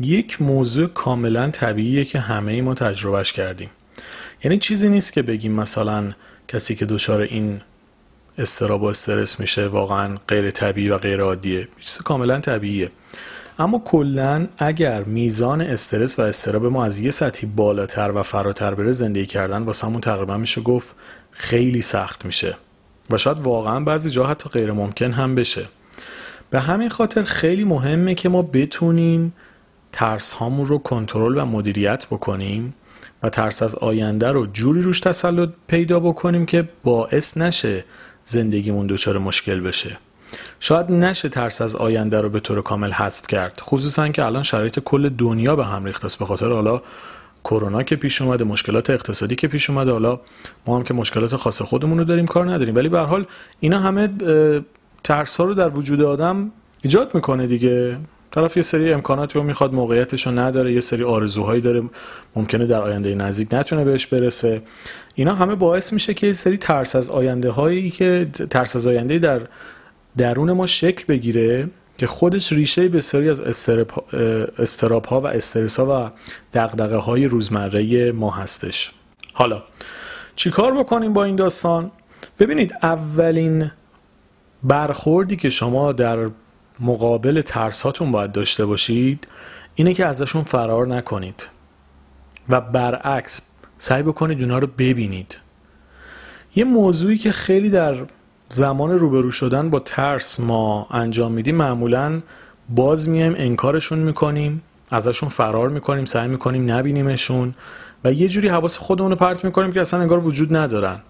یک 0.00 0.42
موضوع 0.42 0.86
کاملا 0.86 1.50
طبیعیه 1.50 2.04
که 2.04 2.20
همه 2.20 2.52
ای 2.52 2.60
ما 2.60 2.74
تجربهش 2.74 3.32
کردیم. 3.32 3.70
یعنی 4.44 4.58
چیزی 4.58 4.88
نیست 4.88 5.12
که 5.12 5.22
بگیم 5.22 5.52
مثلا 5.52 6.12
کسی 6.48 6.74
که 6.74 6.86
دچار 6.86 7.20
این 7.20 7.60
استراب 8.38 8.82
و 8.82 8.86
استرس 8.86 9.40
میشه 9.40 9.66
واقعا 9.66 10.18
غیر 10.28 10.50
طبیعی 10.50 10.88
و 10.88 10.98
غیر 10.98 11.20
عادیه. 11.20 11.68
چیز 11.80 11.98
کاملا 11.98 12.40
طبیعیه. 12.40 12.90
اما 13.58 13.82
کلا 13.84 14.48
اگر 14.58 15.02
میزان 15.02 15.60
استرس 15.60 16.18
و 16.18 16.22
استراب 16.22 16.66
ما 16.66 16.84
از 16.84 17.00
یه 17.00 17.10
سطحی 17.10 17.48
بالاتر 17.56 18.12
و 18.14 18.22
فراتر 18.22 18.74
بره 18.74 18.92
زندگی 18.92 19.26
کردن 19.26 19.62
واسمون 19.62 20.00
تقریبا 20.00 20.36
میشه 20.36 20.60
گفت 20.60 20.94
خیلی 21.30 21.82
سخت 21.82 22.24
میشه. 22.24 22.56
و 23.10 23.18
شاید 23.18 23.38
واقعا 23.38 23.80
بعضی 23.80 24.10
جا 24.10 24.26
حتی 24.26 24.48
غیر 24.48 24.72
ممکن 24.72 25.12
هم 25.12 25.34
بشه. 25.34 25.64
به 26.50 26.60
همین 26.60 26.88
خاطر 26.88 27.22
خیلی 27.22 27.64
مهمه 27.64 28.14
که 28.14 28.28
ما 28.28 28.42
بتونیم 28.42 29.34
ترس 29.92 30.32
هامون 30.32 30.66
رو 30.66 30.78
کنترل 30.78 31.38
و 31.38 31.44
مدیریت 31.44 32.06
بکنیم 32.06 32.74
و 33.22 33.28
ترس 33.28 33.62
از 33.62 33.74
آینده 33.74 34.32
رو 34.32 34.46
جوری 34.46 34.82
روش 34.82 35.00
تسلط 35.00 35.48
پیدا 35.66 36.00
بکنیم 36.00 36.46
که 36.46 36.68
باعث 36.84 37.36
نشه 37.36 37.84
زندگیمون 38.24 38.86
دچار 38.86 39.18
مشکل 39.18 39.60
بشه. 39.60 39.98
شاید 40.60 40.90
نشه 40.90 41.28
ترس 41.28 41.62
از 41.62 41.76
آینده 41.76 42.20
رو 42.20 42.28
به 42.28 42.40
طور 42.40 42.62
کامل 42.62 42.92
حذف 42.92 43.26
کرد. 43.26 43.60
خصوصا 43.64 44.08
که 44.08 44.24
الان 44.24 44.42
شرایط 44.42 44.78
کل 44.78 45.08
دنیا 45.08 45.56
به 45.56 45.64
هم 45.64 45.84
ریخته 45.84 46.04
است. 46.04 46.18
به 46.18 46.24
خاطر 46.24 46.52
حالا 46.52 46.82
کرونا 47.44 47.82
که 47.82 47.96
پیش 47.96 48.22
اومده 48.22 48.44
مشکلات 48.44 48.90
اقتصادی 48.90 49.34
که 49.34 49.48
پیش 49.48 49.70
اومده 49.70 49.92
حالا 49.92 50.20
ما 50.66 50.76
هم 50.76 50.84
که 50.84 50.94
مشکلات 50.94 51.36
خاص 51.36 51.62
خودمون 51.62 51.98
رو 51.98 52.04
داریم 52.04 52.26
کار 52.26 52.52
نداریم. 52.52 52.76
ولی 52.76 52.88
به 52.88 52.98
حال 52.98 53.26
اینا 53.60 53.78
همه 53.78 54.08
ترس 55.04 55.36
ها 55.36 55.44
رو 55.44 55.54
در 55.54 55.68
وجود 55.68 56.00
آدم 56.00 56.50
ایجاد 56.82 57.14
می‌کنه 57.14 57.46
دیگه. 57.46 57.98
طرف 58.34 58.56
یه 58.56 58.62
سری 58.62 58.92
امکاناتی 58.92 59.34
رو 59.34 59.42
می‌خواد 59.42 59.74
موقعیتش 59.74 60.26
رو 60.26 60.38
نداره 60.38 60.72
یه 60.72 60.80
سری 60.80 61.04
آرزوهایی 61.04 61.60
داره 61.60 61.82
ممکنه 62.36 62.66
در 62.66 62.80
آینده 62.80 63.14
نزدیک 63.14 63.54
نتونه 63.54 63.84
بهش 63.84 64.06
برسه. 64.06 64.62
اینا 65.14 65.34
همه 65.34 65.54
باعث 65.54 65.92
میشه 65.92 66.14
که 66.14 66.26
یه 66.26 66.32
سری 66.32 66.56
ترس 66.56 66.96
از 66.96 67.10
آینده 67.10 67.50
هایی 67.50 67.90
که 67.90 68.28
ترس 68.50 68.76
از 68.76 68.86
آینده 68.86 69.18
در 69.18 69.40
درون 70.16 70.52
ما 70.52 70.66
شکل 70.66 71.04
بگیره 71.08 71.68
که 71.98 72.06
خودش 72.06 72.52
ریشه 72.52 72.88
بسیاری 72.88 73.28
از 73.28 73.40
استراب 74.58 75.04
ها 75.04 75.20
و 75.20 75.26
استرس 75.26 75.80
ها 75.80 75.86
و 75.86 76.10
دقدقه 76.54 76.96
های 76.96 77.26
روزمره 77.26 78.12
ما 78.12 78.30
هستش. 78.30 78.92
حالا 79.32 79.62
چیکار 80.36 80.78
بکنیم 80.78 81.12
با 81.12 81.24
این 81.24 81.36
داستان؟ 81.36 81.90
ببینید 82.38 82.74
اولین 82.82 83.70
برخوردی 84.62 85.36
که 85.36 85.50
شما 85.50 85.92
در 85.92 86.28
مقابل 86.80 87.42
ترساتون 87.42 88.12
باید 88.12 88.32
داشته 88.32 88.66
باشید 88.66 89.26
اینه 89.74 89.94
که 89.94 90.06
ازشون 90.06 90.42
فرار 90.42 90.86
نکنید 90.86 91.48
و 92.48 92.60
برعکس 92.60 93.40
سعی 93.78 94.02
بکنید 94.02 94.40
اونا 94.40 94.58
رو 94.58 94.66
ببینید. 94.78 95.38
یه 96.56 96.64
موضوعی 96.64 97.18
که 97.18 97.32
خیلی 97.32 97.70
در 97.70 97.96
زمان 98.48 98.90
روبرو 98.90 99.30
شدن 99.30 99.70
با 99.70 99.80
ترس 99.80 100.40
ما 100.40 100.86
انجام 100.90 101.32
میدیم 101.32 101.54
معمولا 101.54 102.22
باز 102.68 103.08
میایم 103.08 103.34
انکارشون 103.36 103.98
می‌کنیم 103.98 104.62
ازشون 104.90 105.28
فرار 105.28 105.68
می‌کنیم 105.68 106.04
سعی 106.04 106.28
می‌کنیم 106.28 106.70
نبینیمشون 106.70 107.54
و 108.04 108.12
یه 108.12 108.28
جوری 108.28 108.48
حواس 108.48 108.78
خودمون 108.78 109.10
رو 109.10 109.16
پرت 109.16 109.44
می‌کنیم 109.44 109.72
که 109.72 109.80
اصلا 109.80 110.00
انگار 110.00 110.26
وجود 110.26 110.56
ندارن. 110.56 111.00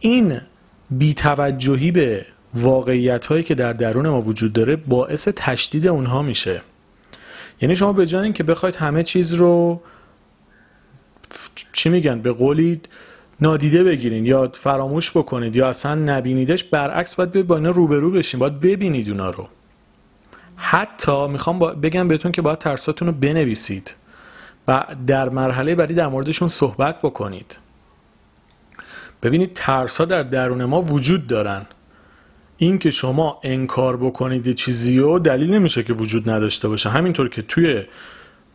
این 0.00 0.40
بیتوجهی 0.90 1.90
به 1.90 2.26
واقعیت 2.54 3.26
هایی 3.26 3.42
که 3.42 3.54
در 3.54 3.72
درون 3.72 4.08
ما 4.08 4.20
وجود 4.20 4.52
داره 4.52 4.76
باعث 4.76 5.28
تشدید 5.36 5.86
اونها 5.86 6.22
میشه. 6.22 6.62
یعنی 7.60 7.76
شما 7.76 7.92
به 7.92 8.06
جای 8.06 8.32
که 8.32 8.42
بخواید 8.42 8.76
همه 8.76 9.02
چیز 9.02 9.34
رو 9.34 9.80
چی 11.72 11.88
میگن؟ 11.88 12.20
به 12.20 12.32
قولی 12.32 12.80
نادیده 13.40 13.84
بگیرین 13.84 14.26
یا 14.26 14.50
فراموش 14.54 15.10
بکنید 15.10 15.56
یا 15.56 15.68
اصلا 15.68 15.94
نبینیدش 15.94 16.64
برعکس 16.64 17.14
باید 17.14 17.46
با 17.46 17.56
اینا 17.56 17.70
روبرو 17.70 18.10
بشین 18.10 18.40
باید 18.40 18.60
ببینید 18.60 19.08
اونا 19.08 19.30
رو. 19.30 19.48
حتی 20.56 21.28
می‌خوام 21.28 21.58
بگم 21.58 22.08
بهتون 22.08 22.32
که 22.32 22.42
باید 22.42 22.58
ترساتون 22.58 23.08
رو 23.08 23.14
بنویسید 23.14 23.94
و 24.68 24.84
در 25.06 25.28
مرحله 25.28 25.74
بعدی 25.74 25.94
در 25.94 26.06
موردشون 26.06 26.48
صحبت 26.48 26.98
بکنید. 27.02 27.56
ببینید 29.22 29.50
ترس 29.54 29.98
ها 29.98 30.04
در 30.04 30.22
درون 30.22 30.64
ما 30.64 30.82
وجود 30.82 31.26
دارن. 31.26 31.66
این 32.56 32.78
که 32.78 32.90
شما 32.90 33.40
انکار 33.42 33.96
بکنید 33.96 34.46
یه 34.46 34.54
چیزی 34.54 34.98
رو 34.98 35.18
دلیل 35.18 35.54
نمیشه 35.54 35.82
که 35.82 35.92
وجود 35.92 36.30
نداشته 36.30 36.68
باشه. 36.68 36.90
همینطور 36.90 37.28
که 37.28 37.42
توی 37.42 37.82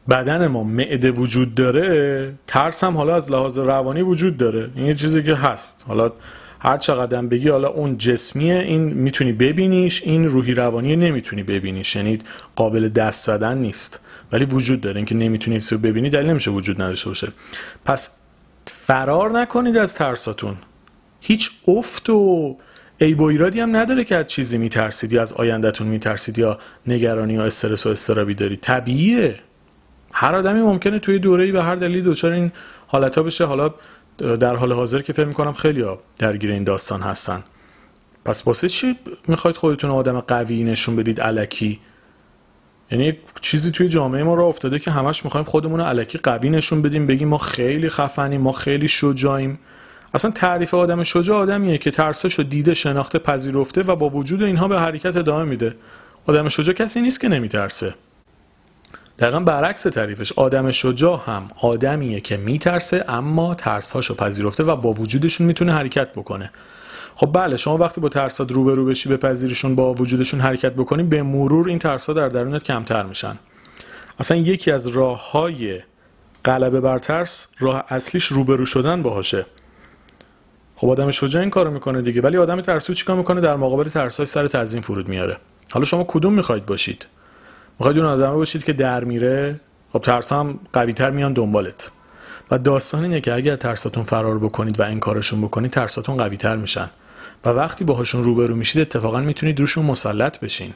بدن 0.09 0.47
ما 0.47 0.63
معده 0.63 1.11
وجود 1.11 1.55
داره 1.55 2.33
ترس 2.47 2.83
هم 2.83 2.97
حالا 2.97 3.15
از 3.15 3.31
لحاظ 3.31 3.57
روانی 3.57 4.01
وجود 4.01 4.37
داره. 4.37 4.69
این 4.75 4.85
یه 4.85 4.95
چیزی 4.95 5.23
که 5.23 5.35
هست. 5.35 5.85
حالا 5.87 6.11
هر 6.59 6.77
چقدر 6.77 7.21
بگی 7.21 7.49
حالا 7.49 7.67
اون 7.67 7.97
جسمیه 7.97 8.59
این 8.59 8.81
می‌تونی 8.81 9.33
ببینیش 9.33 10.03
این 10.03 10.27
روحی 10.27 10.53
روانی 10.53 10.95
نمی‌تونی 10.95 11.43
ببینیش. 11.43 11.95
یعنی 11.95 12.19
قابل 12.55 12.89
دست 12.89 13.25
زدن 13.25 13.57
نیست. 13.57 13.99
ولی 14.31 14.45
وجود 14.45 14.81
داره. 14.81 14.97
اینکه 14.97 15.15
نمی‌تونی 15.15 15.59
رو 15.71 15.77
ببینی 15.77 16.09
دلیل 16.09 16.29
نمیشه 16.29 16.51
وجود 16.51 16.81
نداشته 16.81 17.09
باشه. 17.09 17.27
پس 17.85 18.19
فرار 18.65 19.39
نکنید 19.39 19.77
از 19.77 19.95
ترساتون. 19.95 20.55
هیچ 21.21 21.51
افت 21.67 22.09
و 22.09 22.57
عیب 23.01 23.19
و 23.19 23.23
ایرادی 23.23 23.59
هم 23.59 23.75
نداره 23.75 24.03
که 24.03 24.15
از 24.15 24.25
چیزی 24.25 24.57
میترسید 24.57 25.13
یا 25.13 25.21
از 25.21 25.33
آیندهتون 25.33 25.87
میترسید 25.87 26.37
یا 26.37 26.59
نگرانی 26.87 27.33
یا 27.33 27.43
استرس 27.43 27.85
و 27.85 27.89
استرابی 27.89 28.33
دارید 28.33 28.61
طبیعیه. 28.61 29.35
هر 30.13 30.35
آدمی 30.35 30.59
ممکنه 30.59 30.99
توی 30.99 31.19
دوره‌ای 31.19 31.51
به 31.51 31.63
هر 31.63 31.75
دلیلی 31.75 32.01
دچار 32.01 32.31
این 32.31 32.51
حالت 32.87 33.19
بشه. 33.19 33.45
حالا 33.45 33.73
در 34.17 34.55
حال 34.55 34.73
حاضر 34.73 35.01
که 35.01 35.13
فکر 35.13 35.25
می‌کنم 35.25 35.53
خیلی 35.53 35.81
ها 35.81 35.99
درگیر 36.17 36.51
این 36.51 36.63
داستان 36.63 37.01
هستن. 37.01 37.43
پس 38.25 38.47
واسه 38.47 38.69
چی 38.69 38.95
می‌خواید 39.27 39.57
خودتون 39.57 39.89
آدم 39.89 40.19
قوی 40.19 40.63
نشون 40.63 40.95
بدید 40.95 41.21
علکی؟ 41.21 41.79
یعنی 42.91 43.17
چیزی 43.41 43.71
توی 43.71 43.87
جامعه 43.87 44.23
ما 44.23 44.35
را 44.35 44.45
افتاده 44.45 44.79
که 44.79 44.91
همش 44.91 45.25
می‌خوایم 45.25 45.45
خودمون 45.45 45.79
رو 45.79 45.85
علکی 45.85 46.17
قوی 46.17 46.49
نشون 46.49 46.81
بدیم 46.81 47.07
بگیم 47.07 47.27
ما 47.27 47.37
خیلی 47.37 47.89
خفنیم 47.89 48.41
ما 48.41 48.51
خیلی 48.51 48.87
شجاعیم. 48.87 49.59
اصلا 50.13 50.31
تعریف 50.31 50.73
آدم 50.73 51.03
شجاع 51.03 51.37
آدمیه 51.37 51.77
که 51.77 51.91
ترسش 51.91 52.33
رو 52.33 52.43
دیده 52.43 52.73
شناخته 52.73 53.19
پذیرفته 53.19 53.83
و 53.83 53.95
با 53.95 54.09
وجود 54.09 54.43
اینها 54.43 54.67
به 54.67 54.79
حرکت 54.79 55.15
ادامه 55.15 55.43
میده. 55.43 55.75
آدم 56.25 56.49
شجاع 56.49 56.75
کسی 56.75 57.01
نیست 57.01 57.21
که 57.21 57.27
نمیترسه. 57.27 57.93
دقیقا 59.19 59.39
برعکس 59.39 59.83
تعریفش. 59.83 60.31
آدم 60.31 60.71
شجاع 60.71 61.21
هم 61.25 61.47
آدمیه 61.61 62.21
که 62.21 62.37
میترسه 62.37 63.05
اما 63.07 63.55
ترسهاشو 63.55 64.15
پذیرفته 64.15 64.63
و 64.63 64.75
با 64.75 64.93
وجودشون 64.93 65.47
می‌تونه 65.47 65.73
حرکت 65.73 66.11
بکنه. 66.11 66.51
خب 67.15 67.31
بله 67.33 67.57
شما 67.57 67.77
وقتی 67.77 68.01
با 68.01 68.09
ترسات 68.09 68.51
روبرو 68.51 68.85
بشی 68.85 69.09
به 69.09 69.17
پذیرشون 69.17 69.75
با 69.75 69.93
وجودشون 69.93 70.39
حرکت 70.39 70.73
بکنی 70.73 71.03
به 71.03 71.23
مرور 71.23 71.69
این 71.69 71.79
ترسا 71.79 72.13
در 72.13 72.29
درونت 72.29 72.63
کمتر 72.63 73.03
میشن. 73.03 73.35
اصلا 74.19 74.37
یکی 74.37 74.71
از 74.71 74.87
راه 74.87 75.31
های 75.31 75.79
غلبه 76.45 76.81
بر 76.81 76.99
ترس 76.99 77.47
راه 77.59 77.85
اصلیش 77.89 78.25
روبرو 78.25 78.65
شدن 78.65 79.03
باهاشه. 79.03 79.45
خب 80.81 80.89
آدم 80.89 81.11
شجاع 81.11 81.41
این 81.41 81.49
کارو 81.49 81.71
می‌کنه 81.71 82.01
دیگه. 82.01 82.21
ولی 82.21 82.37
آدم 82.37 82.61
ترسو 82.61 82.93
چیکار 82.93 83.15
می‌کنه؟ 83.15 83.41
در 83.41 83.55
مقابل 83.55 83.89
ترسای 83.89 84.25
سر 84.25 84.47
تزیین 84.47 84.81
فرود 84.81 85.07
میاره. 85.07 85.37
حالا 85.71 85.85
شما 85.85 86.05
کدوم 86.07 86.33
می‌خواید 86.33 86.65
باشید؟ 86.65 87.05
می‌خواید 87.79 87.97
اون 87.97 88.07
آدمه 88.07 88.35
باشید 88.35 88.63
که 88.63 88.73
در 88.73 89.03
میره؟ 89.03 89.59
خب 89.93 89.99
ترس 89.99 90.33
هم 90.33 90.59
قوی 90.73 90.93
تر 90.93 91.09
میان 91.09 91.33
دنبالت. 91.33 91.91
و 92.51 92.57
داستان 92.57 93.03
اینه 93.03 93.21
که 93.21 93.33
اگر 93.33 93.55
ترساتون 93.55 94.03
فرار 94.03 94.39
بکنید 94.39 94.79
و 94.79 94.83
انکارشون 94.83 95.41
بکنید 95.41 95.71
ترساتون 95.71 96.17
قوی 96.17 96.37
تر 96.37 96.55
میشن. 96.55 96.89
و 97.45 97.49
وقتی 97.49 97.83
باهاشون 97.83 98.23
روبرو 98.23 98.55
میشید 98.55 98.81
اتفاقا 98.81 99.19
می‌تونید 99.19 99.59
روشون 99.59 99.85
مسلط 99.85 100.39
بشین. 100.39 100.73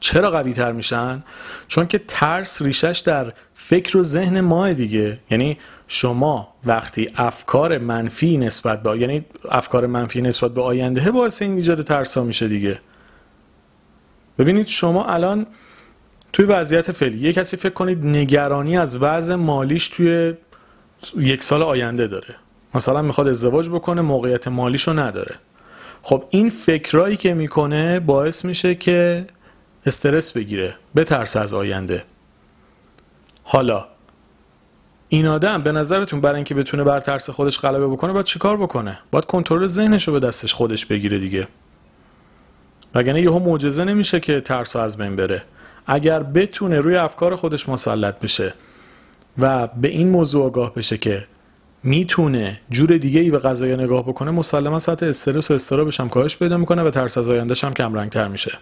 چرا 0.00 0.30
قوی 0.30 0.52
تر 0.52 0.72
میشن؟ 0.72 1.22
چون 1.68 1.86
که 1.86 2.00
ترس 2.08 2.62
ریشش 2.62 3.02
در 3.06 3.32
فکر 3.54 3.96
و 3.96 4.02
ذهن 4.02 4.40
ما 4.40 4.72
دیگه. 4.72 5.18
یعنی 5.30 5.58
شما 5.94 6.54
وقتی 6.64 7.08
افکار 7.16 7.78
منفی 7.78 8.36
نسبت 8.36 8.82
به 8.82 8.98
یعنی 8.98 9.24
افکار 9.50 9.86
منفی 9.86 10.22
نسبت 10.22 10.54
به 10.54 10.62
آینده 10.62 11.10
باعث 11.10 11.42
این 11.42 11.56
ایجاد 11.56 11.82
ترس 11.82 12.18
ها 12.18 12.24
میشه 12.24 12.48
دیگه. 12.48 12.80
ببینید 14.38 14.66
شما 14.66 15.04
الان 15.04 15.46
توی 16.32 16.44
وضعیت 16.44 16.92
فعلی 16.92 17.18
یه 17.18 17.32
کسی 17.32 17.56
فکر 17.56 17.72
کنید 17.72 18.06
نگرانی 18.06 18.78
از 18.78 18.98
وضع 19.02 19.34
مالیش 19.34 19.88
توی 19.88 20.34
یک 21.16 21.44
سال 21.44 21.62
آینده 21.62 22.06
داره. 22.06 22.34
مثلا 22.74 23.02
می‌خواد 23.02 23.28
ازدواج 23.28 23.68
بکنه 23.68 24.02
موقعیت 24.02 24.48
مالیشو 24.48 24.92
نداره. 24.92 25.34
خب 26.02 26.24
این 26.30 26.48
فکرایی 26.48 27.16
که 27.16 27.34
می‌کنه 27.34 28.00
باعث 28.00 28.44
میشه 28.44 28.74
که 28.74 29.26
استرس 29.86 30.32
بگیره 30.32 30.74
بترسه 30.96 31.40
از 31.40 31.54
آینده. 31.54 32.04
حالا 33.44 33.91
این 35.12 35.26
آدم 35.26 35.62
به 35.62 35.72
نظرتون 35.72 36.20
برای 36.20 36.34
اینکه 36.36 36.54
بتونه 36.54 36.84
بر 36.84 37.00
ترس 37.00 37.30
خودش 37.30 37.58
غلبه 37.58 37.88
بکنه 37.88 38.12
باید 38.12 38.26
چیکار 38.26 38.56
بکنه؟ 38.56 38.98
باید 39.10 39.24
کنترل 39.24 39.66
ذهنش 39.66 40.08
رو 40.08 40.12
به 40.12 40.20
دستش 40.20 40.54
خودش 40.54 40.86
بگیره 40.86 41.18
دیگه. 41.18 41.48
وگرنه 42.94 43.22
یهو 43.22 43.38
معجزه 43.38 43.84
نمیشه 43.84 44.20
که 44.20 44.40
ترس 44.40 44.76
از 44.76 44.96
بین 44.96 45.16
بره. 45.16 45.42
اگر 45.86 46.22
بتونه 46.22 46.80
روی 46.80 46.96
افکار 46.96 47.36
خودش 47.36 47.68
مسلط 47.68 48.18
بشه 48.18 48.54
و 49.38 49.66
به 49.66 49.88
این 49.88 50.08
موضوع 50.08 50.44
آگاه 50.44 50.74
بشه 50.74 50.98
که 50.98 51.26
می‌تونه 51.82 52.60
جور 52.70 52.96
دیگه 52.96 53.20
ای 53.20 53.30
به 53.30 53.38
قضايا 53.38 53.76
نگاه 53.76 54.02
بکنه 54.02 54.30
مسلما 54.30 54.80
سطح 54.80 55.06
استرس 55.06 55.50
و 55.50 55.54
استرابش 55.54 56.00
هم 56.00 56.08
کاهش 56.08 56.36
پیدا 56.36 56.56
می‌کنه 56.56 56.82
و 56.82 56.90
ترس 56.90 57.18
از 57.18 57.30
آیندهش 57.30 57.64
هم 57.64 57.74
کم 57.74 58.08
تر 58.08 58.28
میشه. 58.28 58.58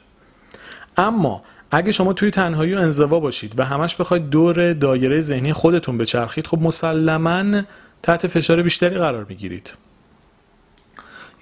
اما 0.96 1.42
اگه 1.70 1.92
شما 1.92 2.12
توی 2.12 2.30
تنهایی 2.30 2.74
و 2.74 2.78
انزوا 2.78 3.20
باشید 3.20 3.58
و 3.58 3.64
همش 3.64 3.96
بخواید 3.96 4.30
دور 4.30 4.72
دایره 4.72 5.20
ذهنی 5.20 5.52
خودتون 5.52 5.98
بچرخید 5.98 6.46
خب 6.46 6.58
مسلما 6.62 7.62
تحت 8.02 8.26
فشار 8.26 8.62
بیشتری 8.62 8.98
قرار 8.98 9.26
می‌گیرید. 9.28 9.72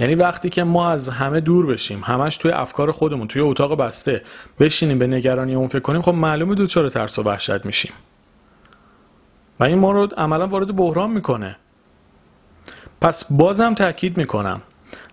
یعنی 0.00 0.14
وقتی 0.14 0.50
که 0.50 0.64
ما 0.64 0.90
از 0.90 1.08
همه 1.08 1.40
دور 1.40 1.66
بشیم 1.66 2.00
همش 2.04 2.36
توی 2.36 2.50
افکار 2.50 2.92
خودمون 2.92 3.28
توی 3.28 3.42
اتاق 3.42 3.76
بسته 3.76 4.22
بشینیم 4.60 4.98
به 4.98 5.06
نگرانی 5.06 5.54
اون 5.54 5.68
فکر 5.68 5.78
کنیم 5.78 6.02
خب 6.02 6.14
معلومه 6.14 6.54
دوچار 6.54 6.90
ترس 6.90 7.18
و 7.18 7.22
وحشت 7.22 7.66
میشیم. 7.66 7.92
و 9.60 9.64
این 9.64 9.78
ما 9.78 9.92
رو 9.92 10.08
عملا 10.16 10.46
وارد 10.46 10.76
بحران 10.76 11.10
می‌کنه. 11.10 11.56
پس 13.00 13.24
بازم 13.30 13.74
تاکید 13.74 14.16
می‌کنم 14.16 14.60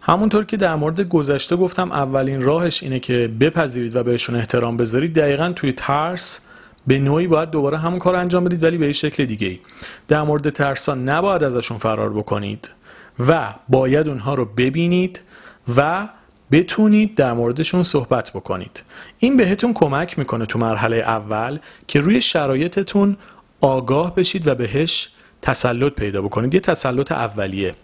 همونطور 0.08 0.45
که 0.45 0.58
در 0.58 0.76
مورد 0.76 1.01
گذشته 1.01 1.56
گفتم 1.56 1.91
اولین 1.91 2.41
راهش 2.41 2.84
اینه 2.84 2.99
که 2.99 3.30
بپذیرید 3.39 3.95
و 3.95 4.03
بهشون 4.03 4.36
احترام 4.36 4.78
بذارید. 4.78 5.14
دقیقا 5.14 5.53
توی 5.56 5.74
ترس 5.74 6.39
به 6.88 6.99
نوعی 6.99 7.28
باید 7.28 7.49
دوباره 7.49 7.78
همون 7.78 7.99
کار 7.99 8.16
انجام 8.16 8.43
بدید 8.43 8.64
ولی 8.64 8.78
به 8.78 8.93
شکل 8.93 9.26
دیگه 9.26 9.47
ای 9.47 9.60
در 10.08 10.22
مورد 10.22 10.49
ترسا 10.49 10.95
نباید 10.95 11.43
ازشون 11.43 11.78
فرار 11.78 12.14
بکنید 12.14 12.70
و 13.28 13.53
باید 13.70 14.08
اونها 14.08 14.34
رو 14.34 14.45
ببینید 14.45 15.22
و 15.78 16.10
بتونید 16.51 17.16
در 17.16 17.34
موردشون 17.34 17.84
صحبت 17.84 18.32
بکنید. 18.32 18.84
این 19.20 19.38
بهتون 19.38 19.74
کمک 19.74 20.20
می‌کنه 20.20 20.45
تو 20.45 20.60
مرحله 20.60 20.97
اول 20.97 21.60
که 21.88 21.99
روی 21.99 22.22
شرایطتون 22.22 23.18
آگاه 23.62 24.16
بشید 24.16 24.47
و 24.47 24.56
بهش 24.56 25.10
تسلط 25.41 25.93
پیدا 25.93 26.22
بکنید. 26.22 26.53
یه 26.53 26.60
تسلط 26.60 27.12
اولیه. 27.12 27.76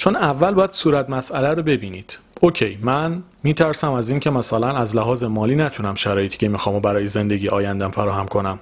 چون 0.00 0.16
اول 0.16 0.54
باید 0.54 0.70
صورت 0.70 1.10
مسئله 1.10 1.48
رو 1.48 1.62
ببینید. 1.62 2.18
اوکی 2.40 2.78
من 2.82 3.22
میترسم 3.42 3.92
از 3.92 4.08
اینکه 4.08 4.30
مثلا 4.30 4.76
از 4.76 4.96
لحاظ 4.96 5.24
مالی 5.24 5.54
نتونم 5.54 5.94
شرایطی 5.94 6.38
که 6.38 6.48
می‌خوام 6.48 6.78
برای 6.80 7.06
زندگی 7.06 7.48
آیندم 7.48 7.90
فراهم 7.90 8.26
کنم. 8.26 8.58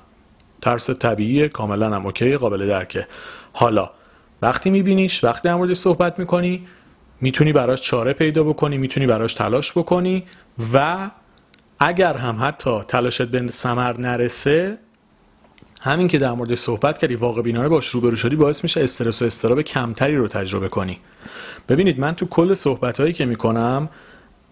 ترس 0.62 0.90
طبیعیه 0.90 1.48
کاملا 1.48 1.96
هم 1.96 2.06
اوکی 2.06 2.36
قابل 2.36 2.66
درکه. 2.66 3.06
حالا 3.52 3.90
وقتی 4.42 4.70
میبینیش 4.70 5.24
وقتی 5.24 5.48
در 5.48 5.54
موردش 5.54 5.76
صحبت 5.76 6.18
می‌کنی 6.18 6.66
می‌تونی 7.20 7.52
براش 7.52 7.82
چاره 7.82 8.12
پیدا 8.12 8.42
بکنی 8.42 8.78
می‌تونی 8.78 9.06
براش 9.06 9.34
تلاش 9.34 9.72
بکنی 9.72 10.24
و 10.74 11.10
اگر 11.80 12.16
هم 12.16 12.36
حتی 12.40 12.80
تلاشت 12.88 13.22
به 13.22 13.50
سمر 13.50 14.00
نرسه 14.00 14.78
همین 15.80 16.08
که 16.08 16.18
در 16.18 16.32
مورد 16.32 16.54
صحبت 16.54 16.98
کردی 16.98 17.14
واقع 17.14 17.42
بینانه 17.42 17.68
باش 17.68 17.88
روبرو 17.88 18.16
شدی 18.16 18.36
باعث 18.36 18.62
میشه 18.62 18.82
استرس 18.82 19.22
و 19.22 19.24
استراب 19.24 19.62
کمتری 19.62 20.16
رو 20.16 20.28
تجربه 20.28 20.68
کنی. 20.68 21.00
ببینید 21.68 22.00
من 22.00 22.14
تو 22.14 22.26
کل 22.26 22.54
صحبت 22.54 23.00
هایی 23.00 23.12
که 23.12 23.26
می‌کنم 23.26 23.88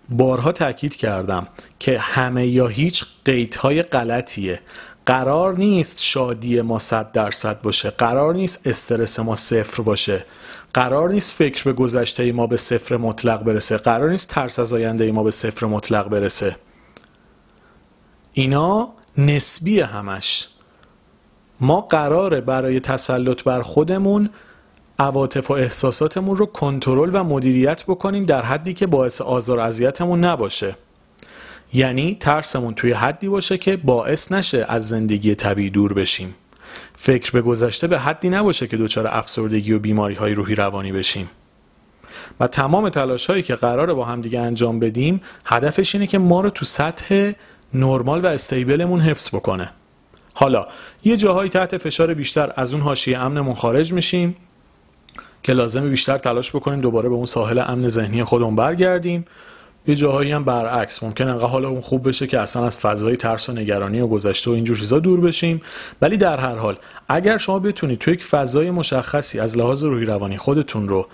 بارها 0.09 0.53
تاکید 0.53 0.97
کردم 0.97 1.47
که 1.79 1.99
همه 1.99 2.47
یا 2.47 2.67
هیچ 2.67 3.05
قیدهای 3.25 3.83
غلطیه. 3.83 4.61
قرار 5.07 5.57
نیست 5.59 6.03
شادی 6.03 6.61
ما 6.61 6.79
صد 6.79 7.13
درصد 7.13 7.61
باشه. 7.61 7.91
قرار 7.91 8.35
نیست 8.35 8.67
استرس 8.67 9.19
ما 9.19 9.37
صفر 9.37 9.83
باشه. 9.83 10.25
قرار 10.75 11.11
نیست 11.11 11.33
فکر 11.33 11.65
به 11.65 11.73
گذشته 11.73 12.33
ما 12.33 12.47
به 12.47 12.57
صفر 12.57 12.97
مطلق 12.97 13.43
برسه. 13.45 13.77
قرار 13.77 14.11
نیست 14.11 14.29
ترس 14.29 14.59
از 14.59 14.73
آینده 14.73 15.13
ما 15.13 15.23
به 15.23 15.31
صفر 15.31 15.67
مطلق 15.67 16.09
برسه. 16.09 16.57
اینا 18.33 18.93
نسبی 19.19 19.81
همش. 19.81 20.49
ما 21.61 21.81
قراره 21.81 22.41
برای 22.41 22.81
تسلط 22.81 23.43
بر 23.43 23.63
خودمون 23.63 24.31
عواطف 24.99 25.51
و 25.51 25.55
احساساتمون 25.55 26.37
رو 26.37 26.47
کنترل 26.47 27.11
و 27.13 27.25
مدیریت 27.25 27.85
بکنیم 27.85 28.25
در 28.25 28.43
حدی 28.43 28.75
که 28.75 28.87
باعث 28.87 29.21
آزار 29.21 29.61
اذیتمون 29.61 30.25
نباشه. 30.25 30.77
یعنی 31.73 32.17
ترسمون 32.21 32.75
توی 32.75 32.93
حدی 32.93 33.29
باشه 33.29 33.59
که 33.59 33.77
باعث 33.77 34.33
نشه 34.33 34.67
از 34.69 34.89
زندگی 34.89 35.35
طبیعی 35.35 35.71
دور 35.71 35.93
بشیم. 35.93 36.35
فکر 36.95 37.31
به 37.33 37.43
گذشته 37.43 37.87
به 37.87 37.99
حدی 37.99 38.29
نباشه 38.29 38.67
که 38.67 38.77
دچار 38.77 39.07
افسردگی 39.07 39.73
و 39.73 39.79
بیماری 39.79 40.15
های 40.15 40.35
روحی 40.35 40.55
روانی 40.55 40.93
بشیم. 40.93 41.31
و 42.41 42.47
تمام 42.47 42.89
تلاش 42.89 43.27
هایی 43.27 43.43
که 43.43 43.55
قراره 43.55 43.93
با 43.93 44.05
هم 44.05 44.21
دیگه 44.21 44.41
انجام 44.41 44.79
بدیم 44.79 45.21
هدفش 45.45 45.95
اینه 45.95 46.07
که 46.07 46.19
ما 46.19 46.41
رو 46.41 46.51
تو 46.51 46.65
سطح 46.65 47.33
نرمال 47.75 48.25
و 48.25 48.27
استیبلمون 48.27 49.01
حفظ 49.01 49.29
بکنه. 49.29 49.71
حالا 50.39 50.67
یه 51.05 51.17
جاهایی 51.17 51.51
تحت 51.51 51.77
فشار 51.77 52.15
بیشتر 52.15 52.53
از 52.57 52.73
اون 52.73 52.83
حاشیه 52.83 53.19
امنمون 53.19 53.55
خارج 53.55 53.93
میشیم 53.93 54.37
که 55.43 55.53
لازمه 55.53 55.89
بیشتر 55.89 56.19
تلاش 56.19 56.51
بکنیم 56.51 56.81
دوباره 56.81 57.09
به 57.09 57.15
اون 57.15 57.27
ساحل 57.27 57.59
امن 57.59 57.89
ذهنی 57.89 58.25
خودمون 58.25 58.57
برگردیم. 58.57 59.25
یه 59.87 59.95
جاهایی 59.95 60.33
هم 60.33 60.45
برعکس 60.45 61.03
ممکن 61.03 61.29
انقدر 61.29 61.47
حال 61.47 61.65
اون 61.65 61.81
خوب 61.81 62.09
بشه 62.09 62.27
که 62.27 62.41
اصلا 62.41 62.67
از 62.67 62.79
فضای 62.79 63.17
ترس 63.17 63.49
و 63.49 63.53
نگرانی 63.53 64.01
و 64.01 64.07
گذشته 64.07 64.51
و 64.51 64.55
اینجور 64.55 64.77
چیزا 64.77 64.99
دور 64.99 65.21
بشیم. 65.21 65.63
ولی 66.03 66.17
در 66.17 66.41
هر 66.41 66.55
حال 66.55 66.77
اگر 67.09 67.39
شما 67.39 67.59
بتونید 67.59 67.99
تو 67.99 68.11
یک 68.11 68.25
فضای 68.25 68.71
مشخصی 68.71 69.41
از 69.41 69.59
لحاظ 69.59 69.85
روحی 69.85 70.05
روانی 70.05 70.39
خودتون 70.39 70.89
رو 70.89 71.09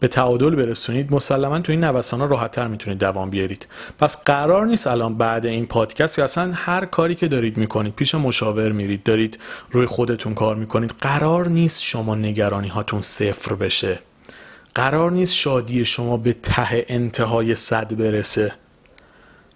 به 0.00 0.08
تعادل 0.08 0.54
برسونید 0.54 1.12
مسلما 1.12 1.60
تو 1.60 1.72
این 1.72 1.84
نوسان 1.84 2.20
ها 2.20 2.26
راحت 2.26 2.52
تر 2.52 2.66
می‌تونید 2.66 2.98
دوام 2.98 3.30
بیارید. 3.30 3.68
پس 3.98 4.24
قرار 4.24 4.66
نیست 4.66 4.86
الان 4.86 5.18
بعد 5.18 5.46
این 5.46 5.66
پادکست 5.66 6.16
که 6.16 6.24
اصلا 6.24 6.52
هر 6.54 6.84
کاری 6.84 7.14
که 7.14 7.28
دارید 7.28 7.56
می‌کنید 7.56 7.94
پیش 7.94 8.14
مشاور 8.14 8.72
میرید 8.72 9.02
دارید 9.02 9.38
روی 9.70 9.86
خودتون 9.86 10.34
کار 10.34 10.56
می‌کنید 10.56 10.94
قرار 11.00 11.48
نیست 11.48 11.82
شما 11.82 12.14
نگرانی 12.14 12.68
هاتون 12.68 13.00
صفر 13.02 13.54
بشه. 13.54 13.98
قرار 14.74 15.10
نیست 15.10 15.34
شادی 15.34 15.84
شما 15.84 16.16
به 16.16 16.32
ته 16.32 16.84
انتهای 16.88 17.54
صد 17.54 17.96
برسه. 17.96 18.52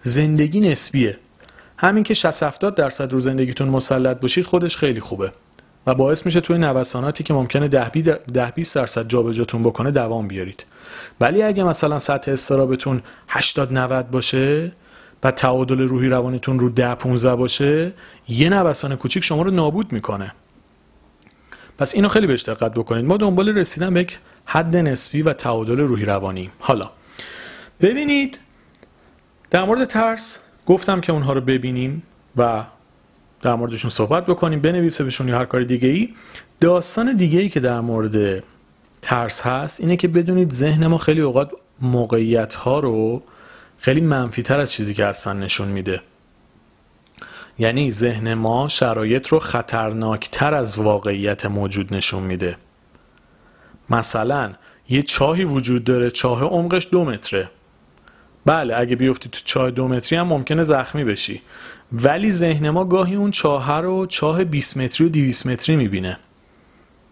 زندگی 0.03 0.61
نسبیه. 0.61 1.17
همین 1.77 2.05
که 2.05 2.15
60 2.15 2.43
70 2.43 2.75
درصد 2.75 3.13
رو 3.13 3.21
زندگیتون 3.21 3.69
مسلط 3.69 4.21
باشید 4.21 4.47
خودش 4.47 4.77
خیلی 4.77 5.01
خوبه. 5.01 5.33
و 5.87 5.95
باعث 5.95 6.27
میشه 6.27 6.41
توی 6.41 6.59
نوساناتی 6.59 7.25
که 7.25 7.35
ممکنه 7.35 7.69
10 7.69 8.53
20 8.55 8.75
درصد 8.75 9.09
جابجاتون 9.09 9.63
بکنه 9.63 9.91
دوام 9.91 10.29
بیارید. 10.29 10.65
ولی 11.21 11.43
اگه 11.43 11.65
مثلا 11.65 11.99
سطح 11.99 12.33
استرابتون 12.33 13.03
80 13.29 13.73
90 13.73 14.11
باشه 14.11 14.73
و 15.25 15.31
تعادل 15.31 15.81
روحی 15.81 16.09
روانیتون 16.09 16.59
رو 16.59 16.69
10 16.69 16.95
15 16.95 17.35
باشه 17.35 17.93
یه 18.29 18.49
نوسان 18.49 18.97
کوچیک 18.97 19.25
شما 19.25 19.43
رو 19.43 19.51
نابود 19.51 19.93
می‌کنه. 19.93 20.33
پس 21.79 21.95
اینو 21.95 22.09
خیلی 22.09 22.27
بهش 22.27 22.43
دقت 22.43 22.75
بکنید. 22.75 23.05
ما 23.05 23.17
دنبال 23.17 23.49
رسیدن 23.49 23.95
به 23.95 24.01
یک 24.01 24.19
حد 24.45 24.77
نسبی 24.77 25.23
و 25.23 25.33
تعادل 25.33 25.79
روحی 25.79 26.05
روانی. 26.05 26.51
حالا 26.59 26.91
ببینید 27.81 28.41
در 29.51 29.65
مورد 29.65 29.85
ترس 29.85 30.41
گفتم 30.67 31.01
که 31.01 31.13
اونها 31.13 31.33
رو 31.33 31.41
ببینیم 31.41 32.03
و 32.37 32.65
در 33.43 33.55
موردشون 33.55 33.91
صحبت 33.91 34.27
بکنیم 34.27 34.61
بنویسه 34.61 35.05
بهشون 35.05 35.29
یا 35.29 35.39
هر 35.39 35.45
کار 35.45 35.65
دیگه 35.65 35.89
ای 35.89 36.15
داستان 36.61 37.17
دیگه 37.17 37.41
ای 37.41 37.49
که 37.49 37.61
در 37.61 37.81
مورد 37.81 38.45
ترس 39.03 39.43
هست 39.43 39.81
اینه 39.81 39.97
که 39.97 40.09
بدونید 40.09 40.53
ذهن 40.53 40.87
ما 40.87 40.99
خیلی 40.99 41.21
اوقات 41.21 41.53
موقعیت 41.81 42.55
ها 42.55 42.81
رو 42.81 43.23
خیلی 43.79 44.01
منفی 44.01 44.43
تر 44.43 44.61
از 44.61 44.73
چیزی 44.73 44.95
که 44.95 45.07
هستن 45.07 45.39
نشون 45.39 45.69
میده. 45.69 46.01
یعنی 47.59 47.91
ذهن 47.91 48.35
ما 48.35 48.69
شرایط 48.69 49.29
رو 49.29 49.39
خطرناکتر 49.39 50.55
از 50.55 50.79
واقعیت 50.79 51.47
موجود 51.47 51.95
نشون 51.95 52.23
میده. 52.23 52.57
مثلا 53.91 54.53
یه 54.89 55.03
چاهی 55.03 55.45
وجود 55.45 55.85
داره 55.85 56.11
چاه 56.11 56.43
عمقش 56.43 56.89
دو 56.91 57.05
متره. 57.05 57.51
بله 58.47 58.77
اگه 58.77 58.97
بیفتی 58.97 59.29
تو 59.29 59.41
چاه 59.45 59.71
دو 59.71 59.89
متری 59.89 60.19
هم 60.19 60.27
ممکنه 60.27 60.63
زخمی 60.63 61.05
بشی. 61.05 61.43
ولی 61.93 62.31
ذهن 62.31 62.71
ما 62.71 62.85
گاهی 62.85 63.15
اون 63.15 63.31
چاه 63.31 63.81
رو 63.81 64.07
چاه 64.07 64.45
20 64.45 64.77
متری 64.77 65.07
و 65.07 65.11
200 65.11 65.47
متری 65.47 65.77
می‌بینه. 65.77 66.19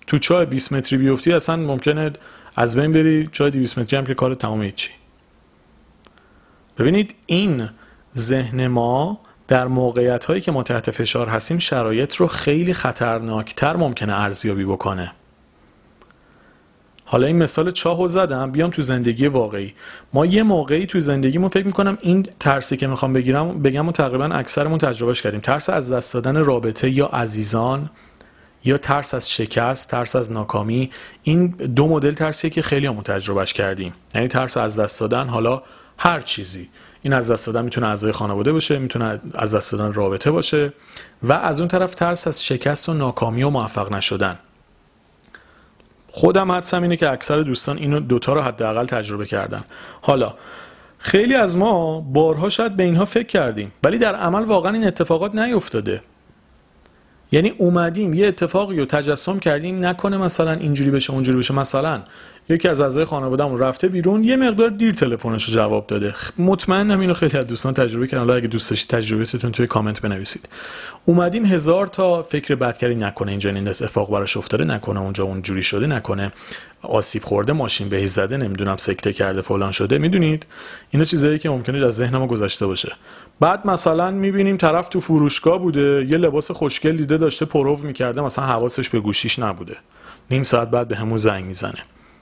تو 0.06 0.18
چاه 0.18 0.44
20 0.44 0.72
متری 0.72 0.98
بیفتی 0.98 1.32
اصلا 1.32 1.56
ممکنه 1.56 2.12
از 2.56 2.76
بین 2.76 2.92
بری 2.92 3.28
چاه 3.32 3.50
200 3.50 3.78
متری 3.78 3.98
هم 3.98 4.06
که 4.06 4.14
کار 4.14 4.34
تمام 4.34 4.62
هیچی. 4.62 4.90
ببینید 6.78 7.14
این 7.26 7.68
ذهن 8.16 8.66
ما 8.66 9.20
در 9.48 9.66
موقعیت 9.66 10.24
هایی 10.24 10.40
که 10.40 10.52
ما 10.52 10.62
تحت 10.62 10.90
فشار 10.90 11.28
هستیم 11.28 11.58
شرایط 11.58 12.16
رو 12.16 12.26
خیلی 12.26 12.74
خطرناکتر 12.74 13.76
ممکنه 13.76 14.20
ارزیابی 14.20 14.64
بکنه. 14.64 15.12
حالا 17.12 17.26
این 17.26 17.36
مثال 17.36 17.70
چاهو 17.70 18.08
زدم 18.08 18.50
بیام 18.50 18.70
تو 18.70 18.82
زندگی 18.82 19.26
واقعی. 19.26 19.74
ما 20.12 20.26
یه 20.26 20.42
موقعی 20.42 20.86
تو 20.86 21.00
زندگیمون 21.00 21.48
فکر 21.48 21.66
می‌کنم 21.66 21.98
این 22.00 22.26
ترسی 22.40 22.76
که 22.76 22.86
می‌خوام 22.86 23.12
بگیرم 23.12 23.62
بگم 23.62 23.88
و 23.88 23.92
تقریبا 23.92 24.24
اکثرمون 24.24 24.78
تجربهش 24.78 25.22
کردیم. 25.22 25.40
ترس 25.40 25.70
از 25.70 25.92
دست 25.92 26.14
دادن 26.14 26.44
رابطه 26.44 26.90
یا 26.90 27.06
عزیزان 27.06 27.90
یا 28.64 28.78
ترس 28.78 29.14
از 29.14 29.30
شکست 29.30 29.90
ترس 29.90 30.16
از 30.16 30.32
ناکامی. 30.32 30.90
این 31.22 31.46
دو 31.46 31.88
مدل 31.88 32.12
ترسیه 32.12 32.50
که 32.50 32.62
خیلی 32.62 32.86
همون 32.86 33.02
تجربهش 33.02 33.52
کردیم. 33.52 33.92
یعنی 34.14 34.28
ترس 34.28 34.56
از 34.56 34.78
دست 34.78 35.00
دادن 35.00 35.28
حالا 35.28 35.62
هر 35.98 36.20
چیزی. 36.20 36.68
این 37.02 37.12
از 37.12 37.30
دست 37.30 37.46
دادن 37.46 37.64
می‌تونه 37.64 37.86
اعضای 37.86 38.12
خانواده 38.12 38.52
باشه 38.52 38.78
می‌تونه 38.78 39.20
از 39.34 39.54
دست 39.54 39.72
دادن 39.72 39.92
رابطه 39.92 40.30
باشه. 40.30 40.72
و 41.22 41.32
از 41.32 41.60
اون 41.60 41.68
طرف 41.68 41.94
ترس 41.94 42.26
از 42.26 42.44
شکست 42.44 42.88
و 42.88 42.94
ناکامی 42.94 43.42
و 43.42 43.50
موفق 43.50 43.92
نشدن. 43.92 44.38
خودم 46.10 46.52
حدسم 46.52 46.82
اینه 46.82 46.96
که 46.96 47.10
اکثر 47.10 47.42
دوستان 47.42 47.78
اینو 47.78 48.00
دوتا 48.00 48.32
رو 48.32 48.40
حداقل 48.40 48.86
تجربه 48.86 49.26
کردن. 49.26 49.64
حالا 50.02 50.34
خیلی 50.98 51.34
از 51.34 51.56
ما 51.56 52.00
بارها 52.00 52.48
شاید 52.48 52.76
به 52.76 52.82
اینها 52.82 53.04
فکر 53.04 53.26
کردیم 53.26 53.72
ولی 53.84 53.98
در 53.98 54.14
عمل 54.14 54.42
واقعا 54.42 54.72
این 54.72 54.86
اتفاقات 54.86 55.34
نیفتاده. 55.34 56.02
یعنی 57.32 57.48
اومدیم 57.48 58.14
یه 58.14 58.26
اتفاقی 58.26 58.78
رو 58.78 58.84
تجسم 58.84 59.38
کردیم 59.38 59.86
نکنه 59.86 60.16
مثلا 60.16 60.52
اینجوری 60.52 60.90
بشه 60.90 61.12
اونجوری 61.12 61.38
بشه. 61.38 61.54
مثلا 61.54 62.02
یکی 62.50 62.68
از 62.68 62.80
اعضای 62.80 63.04
خانوادهمون 63.04 63.60
رفته 63.60 63.88
بیرون 63.88 64.24
یه 64.24 64.36
مقدار 64.36 64.68
دیر 64.68 64.92
تلفنش 64.92 65.44
رو 65.44 65.54
جواب 65.54 65.86
داده. 65.86 66.14
مطمئنم 66.38 67.00
اینو 67.00 67.14
خیلی 67.14 67.38
از 67.38 67.46
دوستان 67.46 67.74
تجربه 67.74 68.06
کردن. 68.06 68.18
حالا 68.18 68.34
اگه 68.34 68.48
دوست 68.48 68.70
داشتید 68.70 68.90
تجربیاتتون 68.90 69.52
توی 69.52 69.66
کامنت 69.66 70.00
بنویسید. 70.00 70.48
اومدیم 71.04 71.44
هزار 71.44 71.86
تا 71.86 72.22
فکر 72.22 72.54
بدکری 72.54 72.94
نکنه. 72.94 73.30
اینجا 73.30 73.50
این 73.50 73.68
اتفاق 73.68 74.10
براش 74.10 74.36
افتاده. 74.36 74.64
نکنه 74.64 75.00
اونجا 75.00 75.24
اونجوری 75.24 75.62
شده 75.62 75.86
نکنه 75.86 76.32
آسیب 76.82 77.24
خورده 77.24 77.52
ماشین 77.52 77.88
بهش 77.88 78.08
زده 78.08 78.36
نمی‌دونم 78.36 78.76
سکته 78.76 79.12
کرده 79.12 79.40
فلان 79.40 79.72
شده. 79.72 79.98
می‌دونید؟ 79.98 80.46
اینا 80.90 81.04
چیزایی 81.04 81.38
که 81.38 81.50
ممکنه 81.50 81.86
از 81.86 81.96
ذهن 81.96 82.16
ما 82.16 82.26
گذشته 82.26 82.66
باشه. 82.66 82.92
بعد 83.40 83.66
مثلا 83.66 84.10
می‌بینیم 84.10 84.56
طرف 84.56 84.88
تو 84.88 85.00
فروشگاه 85.00 85.58
بوده 85.58 86.06
یه 86.08 86.16
لباس 86.16 86.50
خوشگل 86.50 86.96
دیده 86.96 87.16
داشته 87.16 87.44
پرو 87.44 87.76
می‌کرده 87.82 88.20
مثلا 88.20 88.44
حواسش 88.46 88.88
به 88.88 89.00
گوشیش 89.00 89.38
نبوده. 89.38 89.76
نیم 90.30 90.42
ساعت 90.42 90.70
بعد 90.70 90.88
به 90.88 90.96
همون 90.96 91.18
زنگ 91.18 91.44
می‌زنه. 91.44 91.78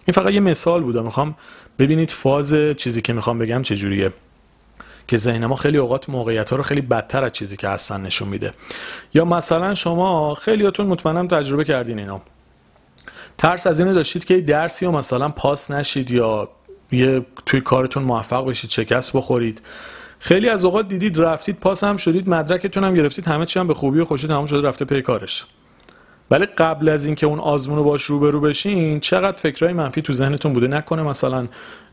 این 0.09 0.13
فقط 0.13 0.33
یه 0.33 0.41
مثال 0.41 0.83
بوده. 0.83 1.03
می‌خوام 1.03 1.35
ببینید 1.79 2.11
فاز 2.11 2.55
چیزی 2.77 3.03
که 3.03 3.13
می‌خوام 3.13 3.39
بگم 3.39 3.63
چجوریه. 3.63 4.13
که 5.09 5.17
ذهن 5.17 5.47
ما 5.47 5.57
خیلی 5.57 5.79
اوقات 5.79 6.09
موقعیت 6.09 6.51
ها 6.51 6.57
رو 6.57 6.63
خیلی 6.63 6.81
بدتر 6.81 7.25
از 7.25 7.33
چیزی 7.33 7.57
که 7.57 7.69
هستن 7.69 8.01
نشون 8.01 8.29
میده. 8.29 8.53
یا 9.15 9.25
مثلا 9.25 9.75
شما 9.75 10.35
خیلیاتون 10.35 10.87
مطمئنم 10.87 11.29
تجربه 11.29 11.65
کردین 11.65 11.99
اینو. 11.99 12.21
ترس 13.39 13.67
از 13.67 13.81
اینو 13.81 13.95
داشتید 13.95 14.25
که 14.25 14.41
درسی 14.41 14.87
و 14.87 14.91
مثلا 14.91 15.29
پاس 15.29 15.71
نشید 15.71 16.11
یا 16.11 16.49
یه 16.93 17.27
توی 17.47 17.61
کارتون 17.61 18.03
موفق 18.03 18.47
بشید 18.47 18.71
شکست 18.71 19.13
بخورید. 19.13 19.63
خیلی 20.19 20.49
از 20.49 20.65
اوقات 20.65 20.89
دیدید 20.89 21.19
رفتید 21.19 21.61
پاس 21.61 21.85
هم 21.85 21.97
شدید 21.97 22.29
مدرکتون 22.29 22.85
هم 22.85 22.95
گرفتید 22.95 23.25
همه 23.25 23.47
چی 23.47 23.59
هم 23.59 23.67
به 23.67 23.75
خوبی 23.75 24.01
و 24.01 24.05
خوشی 24.05 24.29
تمام 24.29 24.47
شده 24.47 24.69
رفته 24.69 24.85
پی 24.85 25.03
کارش. 25.03 25.45
ولی 26.31 26.47
قبل 26.47 26.89
از 26.89 27.05
اینکه 27.05 27.27
اون 27.27 27.39
آزمون 27.39 27.79
رو 27.79 27.85
باش 27.85 28.03
روبرو 28.03 28.41
بشین 28.41 29.01
چقدر 29.01 29.37
فکرهای 29.37 29.73
منفی 29.73 30.03
تو 30.03 30.13
ذهنتون 30.13 30.53
بوده؟ 30.53 30.67
نکنه 30.67 31.03
مثلا 31.03 31.49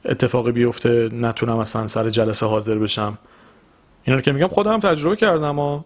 اتفاقی 0.05 0.51
بیفته 0.51 1.09
نتونم 1.13 1.57
مثلا 1.57 1.87
سر 1.87 2.09
جلسه 2.09 2.45
حاضر 2.45 2.75
بشم. 2.75 3.17
اینا 4.03 4.15
رو 4.15 4.21
که 4.21 4.31
میگم 4.31 4.47
خودم 4.47 4.79
تجربه 4.79 5.15
کردم 5.15 5.59
و 5.59 5.81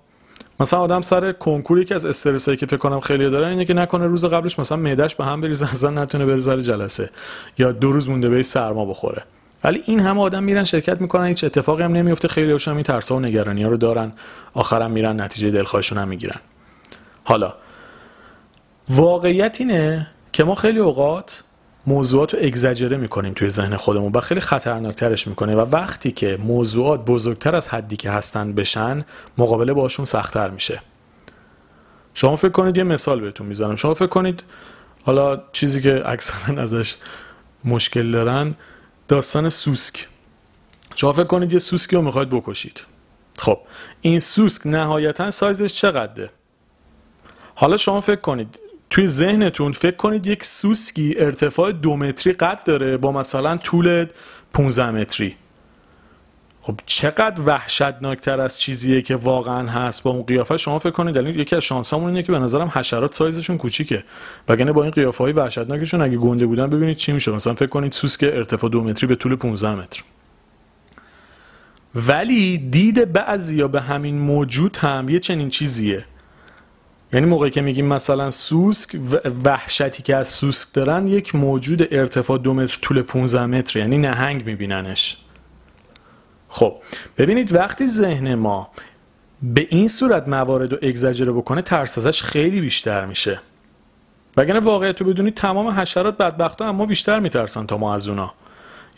مثلا 0.59 0.79
آدم 0.79 1.01
سر 1.01 1.31
کنکور 1.31 1.79
یکی 1.79 1.93
از 1.93 2.05
استرسایی 2.05 2.57
که 2.57 2.65
فکر 2.65 2.77
کنم 2.77 2.99
خیلی 2.99 3.29
دارن 3.29 3.49
اینه 3.49 3.65
که 3.65 3.73
نکنه 3.73 4.07
روز 4.07 4.25
قبلش 4.25 4.59
مثلا 4.59 4.77
معدش 4.77 5.15
به 5.15 5.25
هم 5.25 5.41
بریزه 5.41 5.71
اصلا 5.71 5.89
نتونه 5.89 6.25
بره 6.25 6.41
سر 6.41 6.59
جلسه 6.61 7.09
یا 7.57 7.71
دو 7.71 7.91
روز 7.91 8.09
مونده 8.09 8.29
به 8.29 8.43
سرما 8.43 8.85
بخوره. 8.85 9.23
ولی 9.63 9.83
این 9.85 9.99
همه 9.99 10.21
آدم 10.21 10.43
میرن 10.43 10.63
شرکت 10.63 11.01
می‌کنن 11.01 11.25
هیچ 11.25 11.43
اتفاقی 11.43 11.83
هم 11.83 11.93
نمیفته 11.93 12.27
خیلی 12.27 12.51
هاشون 12.51 12.73
این 12.73 12.83
ترسا 12.83 13.15
و 13.15 13.19
نگرانی 13.19 13.63
ها 13.63 13.69
رو 13.69 13.77
دارن. 13.77 14.11
آخرم 14.53 14.91
میرن 14.91 15.21
نتیجه 15.21 15.51
دلخواهشون 15.51 15.97
هم 15.97 16.07
می‌گیرن. 16.07 16.39
حالا 17.23 17.53
واقعیت 18.89 19.57
اینه 19.59 20.07
که 20.33 20.43
ما 20.43 20.55
خیلی 20.55 20.79
اوقات 20.79 21.43
موضوعات 21.87 22.33
رو 22.33 22.39
اگزجره 22.43 22.97
می‌کنیم 22.97 23.33
توی 23.33 23.49
ذهن 23.49 23.75
خودمون 23.75 24.11
و 24.15 24.19
خیلی 24.19 24.39
خطرناکترش 24.39 25.27
می‌کنه 25.27 25.55
و 25.55 25.59
وقتی 25.59 26.11
که 26.11 26.37
موضوعات 26.37 27.05
بزرگتر 27.05 27.55
از 27.55 27.69
حدی 27.69 27.97
که 27.97 28.11
هستن 28.11 28.53
بشن 28.53 29.03
مقابله 29.37 29.73
باشون 29.73 30.05
سختتر 30.05 30.49
میشه. 30.49 30.81
شما 32.13 32.35
فکر 32.35 32.51
کنید 32.51 32.77
یه 32.77 32.83
مثال 32.83 33.19
بهتون 33.19 33.47
می‌زنم. 33.47 33.75
شما 33.75 33.93
فکر 33.93 34.07
کنید 34.07 34.43
حالا 35.05 35.41
چیزی 35.51 35.81
که 35.81 36.01
اکثرا 36.05 36.61
ازش 36.61 36.95
مشکل 37.65 38.11
دارن 38.11 38.55
داستان 39.07 39.49
سوسک. 39.49 40.07
شما 40.95 41.13
فکر 41.13 41.23
کنید 41.23 41.53
یه 41.53 41.59
سوسکی 41.59 41.95
رو 41.95 42.01
می‌خواید 42.01 42.29
بکشید. 42.29 42.81
خب 43.39 43.59
این 44.01 44.19
سوسک 44.19 44.67
نهایتا 44.67 45.31
سایزش 45.31 45.75
چقدره؟ 45.75 46.29
حالا 47.55 47.77
شما 47.77 48.01
فکر 48.01 48.21
کنید 48.21 48.59
توی 48.89 49.07
ذهنتون 49.07 49.71
فکر 49.71 49.95
کنید 49.95 50.27
یک 50.27 50.45
سوسکی 50.45 51.15
ارتفاع 51.17 51.71
دو 51.71 51.97
متری 51.97 52.33
قد 52.33 52.63
داره 52.63 52.97
با 52.97 53.11
مثلا 53.11 53.57
طول 53.57 54.05
15 54.53 54.91
متری. 54.91 55.35
خب 56.61 56.79
چقدر 56.85 57.41
وحشتناکتر 57.41 58.41
از 58.41 58.59
چیزیه 58.59 59.01
که 59.01 59.15
واقعا 59.15 59.69
هست 59.69 60.03
با 60.03 60.11
اون 60.11 60.23
قیافه؟ 60.23 60.57
شما 60.57 60.79
فکر 60.79 60.91
کنید 60.91 61.15
دلیل 61.15 61.39
یکی 61.39 61.55
از 61.55 61.63
شانسامون 61.63 62.09
اینه 62.09 62.23
که 62.23 62.31
به 62.31 62.39
نظرم 62.39 62.71
حشرات 62.73 63.15
سایزشون 63.15 63.57
کوچیکه. 63.57 64.03
وگرنه 64.49 64.71
با 64.71 64.83
این 64.83 64.91
قیافه 64.91 65.23
های 65.23 65.33
وحشتناکشون 65.33 66.01
اگه 66.01 66.17
گنده 66.17 66.45
بودن 66.45 66.69
ببینید 66.69 66.97
چی 66.97 67.11
میشه. 67.11 67.31
مثلا 67.31 67.53
فکر 67.53 67.69
کنید 67.69 67.91
سوسک 67.91 68.23
ارتفاع 68.23 68.69
دو 68.69 68.83
متری 68.83 69.07
به 69.07 69.15
طول 69.15 69.35
15 69.35 69.75
متر. 69.75 70.03
ولی 71.95 72.57
دید 72.57 73.13
بعضی 73.13 73.57
یا 73.57 73.67
به 73.67 73.81
همین 73.81 74.19
موجود 74.19 74.77
هم 74.77 75.09
یه 75.09 75.19
چنین 75.19 75.49
چیزیه. 75.49 76.05
یعنی 77.13 77.25
موقعی 77.25 77.49
که 77.49 77.61
میگیم 77.61 77.85
مثلا 77.85 78.31
سوسک 78.31 78.99
وحشتی 79.45 80.03
که 80.03 80.15
از 80.15 80.27
سوسک 80.27 80.73
دارن 80.73 81.07
یک 81.07 81.35
موجود 81.35 81.93
ارتفاع 81.93 82.37
دو 82.37 82.53
متر 82.53 82.77
طول 82.81 83.01
15 83.01 83.45
متر 83.45 83.79
یعنی 83.79 83.97
نهنگ 83.97 84.45
میبیننش. 84.45 85.17
خب 86.49 86.75
ببینید 87.17 87.55
وقتی 87.55 87.87
ذهن 87.87 88.35
ما 88.35 88.69
به 89.43 89.67
این 89.69 89.87
صورت 89.87 90.27
موارد 90.27 90.71
رو 90.73 90.79
اگزاجره 90.81 91.31
بکنه 91.31 91.61
ترس 91.61 91.97
ازش 91.97 92.23
خیلی 92.23 92.61
بیشتر 92.61 93.05
میشه. 93.05 93.39
وگرنه 94.37 94.59
واقعیت 94.59 95.01
رو 95.01 95.07
بدونید 95.07 95.35
تمام 95.35 95.67
حشرات 95.67 96.17
بدبختا 96.17 96.69
اما 96.69 96.85
بیشتر 96.85 97.19
میترسن 97.19 97.65
تا 97.65 97.77
ما 97.77 97.95
از 97.95 98.07
اونا. 98.07 98.33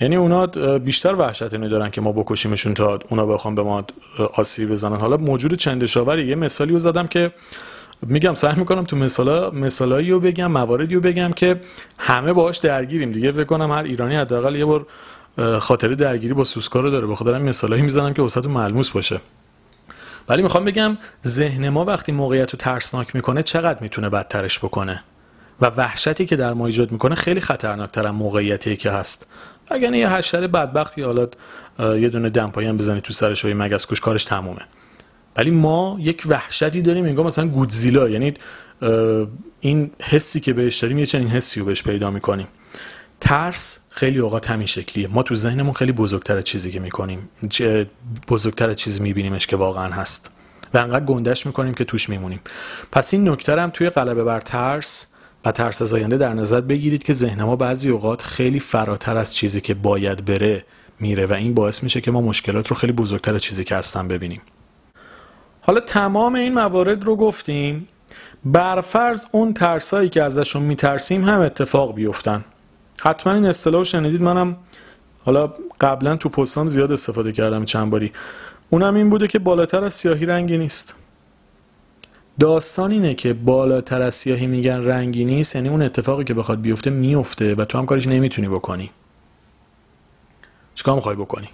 یعنی 0.02 0.16
اونا 0.16 0.48
بیشتر 0.78 1.16
وحشت 1.16 1.54
اینو 1.54 1.70
دارن 1.70 1.90
که 1.90 2.02
ما 2.02 2.12
بکشیمشون 2.12 2.74
تا 2.74 3.00
اونا 3.10 3.26
بخوام 3.26 3.56
به 3.56 3.64
ما 3.64 3.86
آسیب 4.34 4.70
بزنن. 4.70 4.98
حالا 4.98 5.18
موجود 5.18 5.54
چندشاوری 5.54 6.28
یه 6.28 6.36
مثالی 6.36 6.74
رو 6.74 6.80
زدم 6.80 7.08
که 7.08 7.32
میگم 8.02 8.34
سعی 8.34 8.56
می‌کنم 8.56 8.84
تو 8.84 8.96
مثالا 8.96 9.50
مثالایی 9.50 10.12
رو 10.12 10.20
بگم 10.20 10.52
مواردی 10.52 10.96
رو 10.96 11.02
بگم 11.02 11.32
که 11.32 11.62
همه 11.98 12.34
باهاش 12.34 12.58
درگیریم 12.58 13.12
دیگه. 13.12 13.32
فکر 13.32 13.44
کنم 13.44 13.72
هر 13.72 13.84
ایرانی 13.84 14.16
حداقل 14.16 14.56
یه 14.56 14.66
بار 14.66 14.86
خاطره 15.60 15.96
درگیری 15.96 16.34
با 16.34 16.44
سوسکا 16.44 16.80
رو 16.80 16.90
داره. 16.90 17.08
بخاطر 17.08 17.34
این 17.34 17.50
مثالایی 17.50 17.82
می‌زنم 17.82 18.14
که 18.14 18.22
وسط 18.22 18.46
ملموس 18.46 18.90
باشه. 18.90 19.22
ولی 20.30 20.44
می‌خوام 20.44 20.66
بگم 20.66 20.98
ذهن 21.28 21.70
ما 21.70 21.86
وقتی 21.86 22.12
موقعیت 22.12 22.52
رو 22.52 22.58
ترسناک 22.58 23.16
می‌کنه 23.16 23.44
چقدر 23.44 23.84
می‌تونه 23.84 24.10
بدترش 24.10 24.60
بکنه؟ 24.60 25.04
و 25.62 25.66
وحشتی 25.66 26.26
که 26.26 26.36
در 26.36 26.54
ما 26.54 26.66
ایجاد 26.66 26.92
می‌کنه 26.92 27.16
خیلی 27.16 27.42
خطرناکتر 27.42 28.08
از 28.08 28.14
موقعیتی 28.14 28.76
که 28.76 28.92
هست. 28.92 29.28
اگر 29.68 29.94
یه 29.94 30.10
حشره 30.10 30.48
بدبختی 30.48 31.02
حالا 31.02 31.28
یه 31.80 32.10
دونه 32.10 32.30
دمپایی 32.30 32.68
هم 32.68 32.78
بزنی 32.78 33.02
تو 33.02 33.14
سرش 33.14 33.46
و 33.46 33.48
مگس 33.48 33.88
کش 33.88 34.00
کارش 34.00 34.26
تمومه. 34.26 34.62
ولی 35.36 35.52
ما 35.52 35.98
یک 36.00 36.24
وحشتی 36.28 36.82
داریم 36.82 37.06
انگار 37.06 37.26
مثلا 37.26 37.48
گودزیلا. 37.48 38.10
یعنی 38.10 38.34
این 39.60 39.92
حسی 40.02 40.40
که 40.40 40.54
بهش 40.54 40.78
داریم 40.78 40.98
یه 41.00 41.06
چنین 41.06 41.28
حسی 41.28 41.60
رو 41.60 41.66
بهش 41.66 41.84
پیدا 41.84 42.12
می‌کنیم. 42.12 42.48
ترس 43.20 43.80
خیلی 43.90 44.20
اوقات 44.20 44.52
همین 44.52 44.68
شکلیه. 44.68 45.08
ما 45.08 45.24
تو 45.24 45.36
ذهنمون 45.36 45.74
خیلی 45.74 45.92
بزرگتر 45.92 46.42
چیزی 46.42 46.72
که 46.72 46.80
می‌کنیم 46.80 47.30
بزرگتر 48.28 48.74
چیزی 48.74 49.00
میبینیمش 49.00 49.48
که 49.48 49.56
واقعا 49.56 49.94
هست. 49.94 50.32
و 50.74 50.78
انقدر 50.78 51.06
گندش 51.06 51.46
می‌کنیم 51.46 51.74
که 51.74 51.84
توش 51.84 52.10
میمونیم. 52.10 52.40
پس 52.92 53.14
این 53.14 53.30
نکته 53.30 53.62
هم 53.62 53.70
توی 53.70 53.90
غلبه 53.90 54.24
بر 54.24 54.40
ترس 54.42 55.08
و 55.46 55.52
ترس 55.52 55.82
از 55.82 55.94
آینده 55.94 56.18
در 56.18 56.34
نظر 56.34 56.62
بگیرید 56.62 57.04
که 57.04 57.14
ذهن 57.14 57.44
ما 57.44 57.56
بعضی 57.56 57.90
اوقات 57.90 58.22
خیلی 58.22 58.60
فراتر 58.60 59.18
از 59.18 59.36
چیزی 59.36 59.62
که 59.62 59.74
باید 59.74 60.26
بره 60.26 60.66
میره 61.00 61.26
و 61.26 61.34
این 61.34 61.54
باعث 61.54 61.84
میشه 61.84 62.02
که 62.02 62.12
ما 62.12 62.22
مشکلات 62.22 62.68
رو 62.68 62.76
خیلی 62.76 62.94
بزرگتر 62.94 63.36
از 63.36 63.44
چیزی 63.44 63.64
که 63.64 63.76
هستن 63.76 64.08
ببینیم. 64.08 64.42
حالا 65.62 65.80
تمام 65.80 66.36
این 66.36 66.54
موارد 66.54 67.06
رو 67.06 67.16
گفتیم. 67.16 67.88
برفرض 68.46 69.26
اون 69.32 69.54
ترسایی 69.54 70.10
که 70.10 70.24
ازشون 70.24 70.64
میترسیم 70.64 71.24
هم 71.24 71.40
اتفاق 71.40 71.96
بیفتن. 71.96 72.46
حتما 73.00 73.34
این 73.34 73.46
اصطلاح 73.46 73.84
شنیدید. 73.84 74.22
منم 74.22 74.58
حالا 75.24 75.54
قبلا 75.82 76.16
تو 76.16 76.30
پستام 76.30 76.70
زیاد 76.70 76.92
استفاده 76.92 77.32
کردم 77.32 77.66
چند 77.66 77.92
باری. 77.92 78.12
اونم 78.70 78.96
این 78.96 79.10
بوده 79.10 79.28
که 79.28 79.40
بالاتر 79.40 79.84
از 79.84 79.94
سیاهی 79.94 80.26
رنگی 80.26 80.58
نیست. 80.58 80.96
داستان 82.40 82.92
اینه 82.92 83.14
که 83.14 83.34
بالاتر 83.34 84.02
از 84.02 84.16
سیاهی 84.16 84.48
میگن 84.48 84.84
رنگی 84.84 85.26
نیست 85.26 85.56
یعنی 85.56 85.70
اون 85.70 85.82
اتفاقی 85.82 86.24
که 86.24 86.34
بخواد 86.34 86.62
بیفته 86.62 86.90
میفته 86.90 87.56
و 87.56 87.66
تو 87.66 87.78
هم 87.78 87.86
کارش 87.86 88.08
نمی‌تونی 88.08 88.48
بکنی. 88.48 88.92
چیکار 90.76 90.96
می‌خوای 90.96 91.16
بکنی؟ 91.16 91.50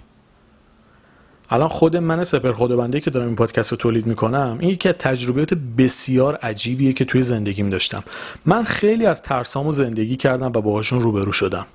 الان 1.50 1.68
خود 1.68 1.96
من 1.96 2.24
سپر 2.24 2.76
بنده 2.76 3.00
که 3.00 3.10
دارم 3.10 3.26
این 3.26 3.36
پادکست 3.36 3.70
رو 3.70 3.76
تولید 3.76 4.06
می‌کنم 4.06 4.56
این 4.60 4.70
یکی 4.70 4.88
از 4.88 4.94
تجربیات 4.98 5.54
بسیار 5.54 6.36
عجیبیه 6.36 6.92
که 6.92 7.04
توی 7.04 7.22
زندگیم 7.22 7.70
داشتم. 7.70 8.04
من 8.44 8.64
خیلی 8.64 9.06
از 9.06 9.22
ترسامو 9.22 9.72
زندگی 9.72 10.16
کردم 10.16 10.46
و 10.46 10.60
باهاشون 10.60 11.00
روبرو 11.00 11.32
شدم. 11.32 11.66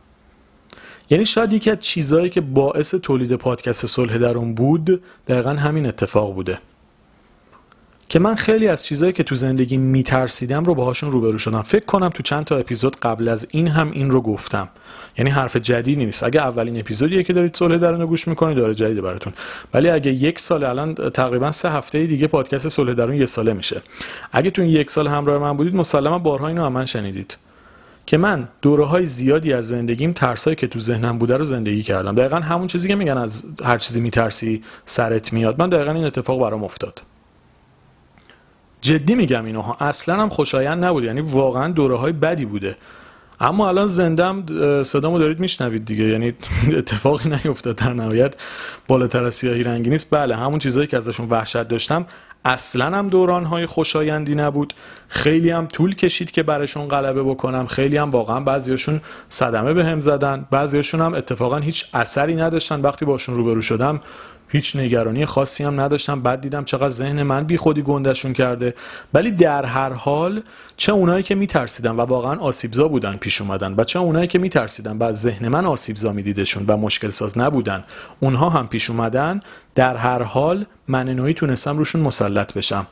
یعنی 1.09 1.25
شاید 1.25 1.53
یکی 1.53 1.71
از 1.71 1.79
چیزهایی 1.79 2.29
که 2.29 2.41
باعث 2.41 2.95
تولید 2.95 3.35
پادکست 3.35 3.85
صلح 3.85 4.17
درون 4.17 4.55
بود 4.55 5.01
دقیقا 5.27 5.49
همین 5.49 5.85
اتفاق 5.85 6.33
بوده. 6.33 6.59
که 8.13 8.19
من 8.19 8.35
خیلی 8.35 8.67
از 8.67 8.85
چیزهایی 8.85 9.13
که 9.13 9.23
تو 9.23 9.35
زندگی 9.35 9.77
میترسیدم 9.77 10.63
رو 10.63 10.75
باهاشون 10.75 11.11
روبرو 11.11 11.37
شدم. 11.37 11.61
فکر 11.61 11.85
کنم 11.85 12.09
تو 12.09 12.23
چند 12.23 12.45
تا 12.45 12.57
اپیزود 12.57 12.95
قبل 12.99 13.27
از 13.27 13.47
این 13.51 13.67
هم 13.67 13.91
این 13.91 14.11
رو 14.11 14.21
گفتم. 14.21 14.69
یعنی 15.17 15.29
حرف 15.29 15.55
جدیدی 15.55 16.05
نیست. 16.05 16.23
اگه 16.23 16.41
اولین 16.41 16.79
اپیزودیه 16.79 17.23
که 17.23 17.33
دارید 17.33 17.55
صلح 17.55 17.77
درون 17.77 18.01
رو 18.01 18.07
گوش 18.07 18.27
می‌کنید 18.27 18.57
داره 18.57 18.73
جدید 18.73 19.01
براتون. 19.01 19.33
ولی 19.73 19.89
اگه 19.89 20.11
یک 20.11 20.39
سال 20.39 20.63
الان 20.63 20.95
تقریبا 20.95 21.51
سه 21.51 21.71
هفته 21.71 22.05
دیگه 22.05 22.27
پادکست 22.27 22.69
صلح 22.69 22.93
درون 22.93 23.15
یه 23.15 23.25
ساله 23.25 23.53
میشه. 23.53 23.81
اگه 24.31 24.51
تو 24.51 24.61
این 24.61 24.71
یک 24.71 24.89
سال 24.89 25.07
همراه 25.07 25.41
من 25.41 25.57
بودید 25.57 25.75
مسلما 25.75 26.19
بارها 26.19 26.47
اینو 26.47 26.69
من 26.69 26.85
شنیدید. 26.85 27.37
که 28.05 28.17
من 28.17 28.47
دوره 28.61 28.85
های 28.85 29.05
زیادی 29.05 29.53
از 29.53 29.67
زندگیم 29.67 30.13
ترسایی 30.13 30.55
که 30.55 30.67
تو 30.67 30.79
ذهنم 30.79 31.17
بوده 31.17 31.37
رو 31.37 31.45
زندگی 31.45 31.83
کردم. 31.83 32.15
دقیقا 32.15 32.37
همون 32.37 32.67
چیزی 32.67 32.87
که 32.87 32.95
میگن 32.95 33.17
از 33.17 33.45
هر 33.63 33.77
چیزی 33.77 33.99
میترسی 33.99 34.63
سرت 34.85 35.33
میاد. 35.33 35.59
من 35.59 35.69
دقیقا 35.69 35.91
این 35.91 36.05
اتفاق 36.05 36.41
برام 36.41 36.63
افتاد. 36.63 37.01
جدی 38.83 39.15
میگم 39.15 39.45
اینها 39.45 39.77
اصلا 39.79 40.15
هم 40.15 40.29
خوشایند 40.29 40.85
نبود. 40.85 41.03
یعنی 41.03 41.21
واقعا 41.21 41.71
دوره 41.71 41.95
های 41.97 42.11
بدی 42.11 42.45
بوده. 42.45 42.75
اما 43.39 43.67
الان 43.67 43.87
زندم 43.87 44.43
صدامو 44.83 45.19
دارید 45.19 45.39
میشنوید 45.39 45.85
دیگه. 45.85 46.03
یعنی 46.03 46.33
اتفاقی 46.77 47.29
نیفتاد 47.29 47.75
در 47.75 47.93
نهایت. 47.93 48.33
بالاتر 48.87 49.23
از 49.23 49.35
سیاهی 49.35 49.63
رنگی 49.63 49.89
نیست. 49.89 50.07
بله 50.11 50.35
همون 50.35 50.59
چیزهایی 50.59 50.87
که 50.87 50.97
ازشون 50.97 51.29
وحشت 51.29 51.63
داشتم. 51.63 52.05
اصلا 52.45 52.85
هم 52.85 53.09
دوران 53.09 53.45
های 53.45 53.65
خوشایندی 53.65 54.35
نبود. 54.35 54.73
خیلی 55.07 55.49
هم 55.49 55.67
طول 55.67 55.95
کشید 55.95 56.31
که 56.31 56.43
برشون 56.43 56.87
غلبه 56.87 57.23
بکنم. 57.23 57.67
خیلی 57.67 57.97
هم 57.97 58.09
واقعا 58.09 58.39
بعضیاشون 58.39 59.01
صدمه 59.29 59.73
به 59.73 59.85
هم 59.85 59.99
زدن. 59.99 60.47
بعضیاشون 60.51 61.01
هم 61.01 61.13
اتفاقا 61.13 61.57
هیچ 61.57 61.85
اثری 61.93 62.35
نداشتن. 62.35 62.81
وقتی 62.81 63.05
باشون 63.05 63.35
روبرو 63.35 63.61
شدم 63.61 63.99
هیچ 64.53 64.75
نگرانی 64.75 65.25
خاصی 65.25 65.63
هم 65.63 65.81
نداشتم. 65.81 66.21
بعد 66.21 66.41
دیدم 66.41 66.63
چقدر 66.63 66.89
ذهن 66.89 67.23
من 67.23 67.43
بی 67.43 67.57
خودی 67.57 67.81
گندشون 67.81 68.33
کرده. 68.33 68.75
ولی 69.13 69.31
در 69.31 69.65
هر 69.65 69.93
حال 69.93 70.41
چه 70.77 70.91
اونایی 70.91 71.23
که 71.23 71.35
میترسیدن 71.35 71.91
و 71.91 72.01
واقعا 72.01 72.39
آسیبزا 72.39 72.87
بودن 72.87 73.17
پیش 73.17 73.41
اومدن 73.41 73.73
و 73.77 73.83
چه 73.83 73.99
اونایی 73.99 74.27
که 74.27 74.39
میترسیدن 74.39 74.97
و 74.97 75.13
ذهن 75.13 75.47
من 75.47 75.65
آسیبزا 75.65 76.11
میدیدشون 76.11 76.65
و 76.67 76.77
مشکل 76.77 77.09
ساز 77.09 77.37
نبودن 77.37 77.83
اونها 78.19 78.49
هم 78.49 78.67
پیش 78.67 78.89
اومدن. 78.89 79.39
در 79.75 79.95
هر 79.95 80.23
حال 80.23 80.65
من 80.87 81.09
نوعی 81.09 81.33
تونستم 81.33 81.77
روشون 81.77 82.01
مسلط 82.01 82.53
بشم. 82.53 82.87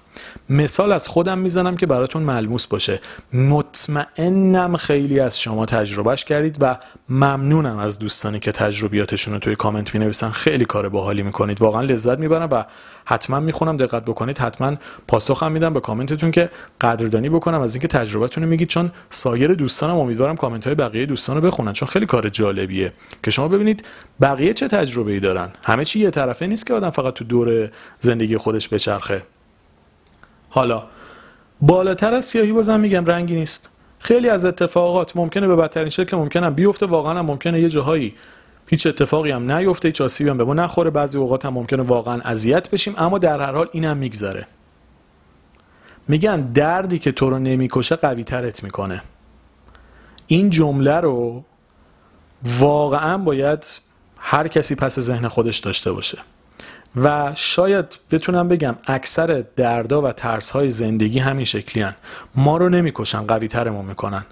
مثال 0.49 0.91
از 0.91 1.07
خودم 1.07 1.37
می‌زنم 1.37 1.77
که 1.77 1.85
براتون 1.85 2.23
ملموس 2.23 2.67
باشه. 2.67 2.99
مطمئنم 3.33 4.77
خیلی 4.77 5.19
از 5.19 5.41
شما 5.41 5.65
تجربهش 5.65 6.25
کردید 6.25 6.57
و 6.61 6.77
ممنونم 7.09 7.77
از 7.77 7.99
دوستانی 7.99 8.39
که 8.39 8.51
تجربیاتشون 8.51 9.33
رو 9.33 9.39
توی 9.39 9.55
کامنت 9.55 9.93
می 9.93 9.99
نویسن 9.99 10.29
خیلی 10.29 10.65
کار 10.65 10.89
باحالی 10.89 11.23
می‌کنید. 11.23 11.61
واقعا 11.61 11.81
لذت 11.81 12.19
می‌برم 12.19 12.49
و 12.51 12.63
حتما 13.11 13.39
می‌خونم 13.39 13.77
دقت 13.77 14.05
بکنید 14.05 14.37
حتما 14.37 14.75
پاسخم 15.07 15.51
میدم 15.51 15.73
به 15.73 15.79
کامنتتون 15.79 16.31
که 16.31 16.49
قدردانی 16.81 17.29
بکنم 17.29 17.61
از 17.61 17.75
اینکه 17.75 17.87
تجربتون 17.87 18.43
رو 18.43 18.49
میگید 18.49 18.67
چون 18.67 18.91
سایر 19.09 19.53
دوستانم 19.53 19.97
امیدوارم 19.97 20.37
کامنت 20.37 20.65
های 20.65 20.75
بقیه 20.75 21.05
دوستان 21.05 21.35
رو 21.35 21.41
بخونن 21.41 21.73
چون 21.73 21.89
خیلی 21.89 22.05
کار 22.05 22.29
جالبیه 22.29 22.93
که 23.23 23.31
شما 23.31 23.47
ببینید 23.47 23.85
بقیه 24.21 24.53
چه 24.53 24.67
تجربه 24.67 25.11
ای 25.11 25.19
دارن. 25.19 25.49
همه 25.63 25.85
چی 25.85 25.99
یه 25.99 26.09
طرفه 26.09 26.47
نیست 26.47 26.67
که 26.67 26.73
آدم 26.73 26.89
فقط 26.89 27.13
تو 27.13 27.23
دور 27.23 27.69
زندگی 27.99 28.37
خودش 28.37 28.69
بچرخه. 28.69 29.23
حالا 30.49 30.83
بالاتر 31.61 32.13
از 32.13 32.25
سیاهی 32.25 32.51
بازم 32.51 32.79
میگم 32.79 33.05
رنگی 33.05 33.35
نیست. 33.35 33.69
خیلی 33.99 34.29
از 34.29 34.45
اتفاقات 34.45 35.15
ممکنه 35.15 35.47
به 35.47 35.55
بدترین 35.55 35.89
شکل 35.89 36.17
ممکنه 36.17 36.49
بیفته 36.49 36.85
واقعا 36.85 37.19
هم 37.19 37.25
ممکنه 37.25 37.61
یه 37.61 37.69
جاهایی 37.69 38.13
هیچ 38.71 38.87
اتفاقی 38.87 39.31
هم 39.31 39.51
نیفته 39.51 39.87
هیچ 39.87 40.01
آسیبی 40.01 40.29
هم 40.29 40.37
به 40.37 40.43
ما 40.43 40.53
نخوره. 40.53 40.89
بعضی 40.89 41.17
اوقات 41.17 41.45
هم 41.45 41.53
ممکنه 41.53 41.83
واقعا 41.83 42.21
اذیت 42.21 42.69
بشیم 42.69 42.93
اما 42.97 43.17
در 43.17 43.39
هر 43.39 43.51
حال 43.51 43.67
اینم 43.71 43.97
میگذره. 43.97 44.47
میگن 46.07 46.41
دردی 46.41 46.99
که 46.99 47.11
تو 47.11 47.29
رو 47.29 47.39
نمی‌کشه 47.39 47.95
قوی 47.95 48.23
ترت 48.23 48.63
می‌کنه. 48.63 49.01
این 50.27 50.49
جمله 50.49 50.99
رو 50.99 51.43
واقعا 52.59 53.17
باید 53.17 53.65
هر 54.19 54.47
کسی 54.47 54.75
پس 54.75 54.99
ذهن 54.99 55.27
خودش 55.27 55.57
داشته 55.57 55.91
باشه. 55.91 56.17
و 56.95 57.31
شاید 57.35 57.99
بتونم 58.11 58.47
بگم 58.47 58.75
اکثر 58.87 59.43
دردا 59.55 60.01
و 60.01 60.11
ترس 60.11 60.51
های 60.51 60.69
زندگی 60.69 61.19
همین 61.19 61.45
شکلی 61.45 61.83
هن. 61.83 61.95
ما 62.35 62.57
رو 62.57 62.69
نمی‌کشن 62.69 63.21
قوی 63.21 63.47
ترمون 63.47 63.85
می‌کنن. 63.85 64.25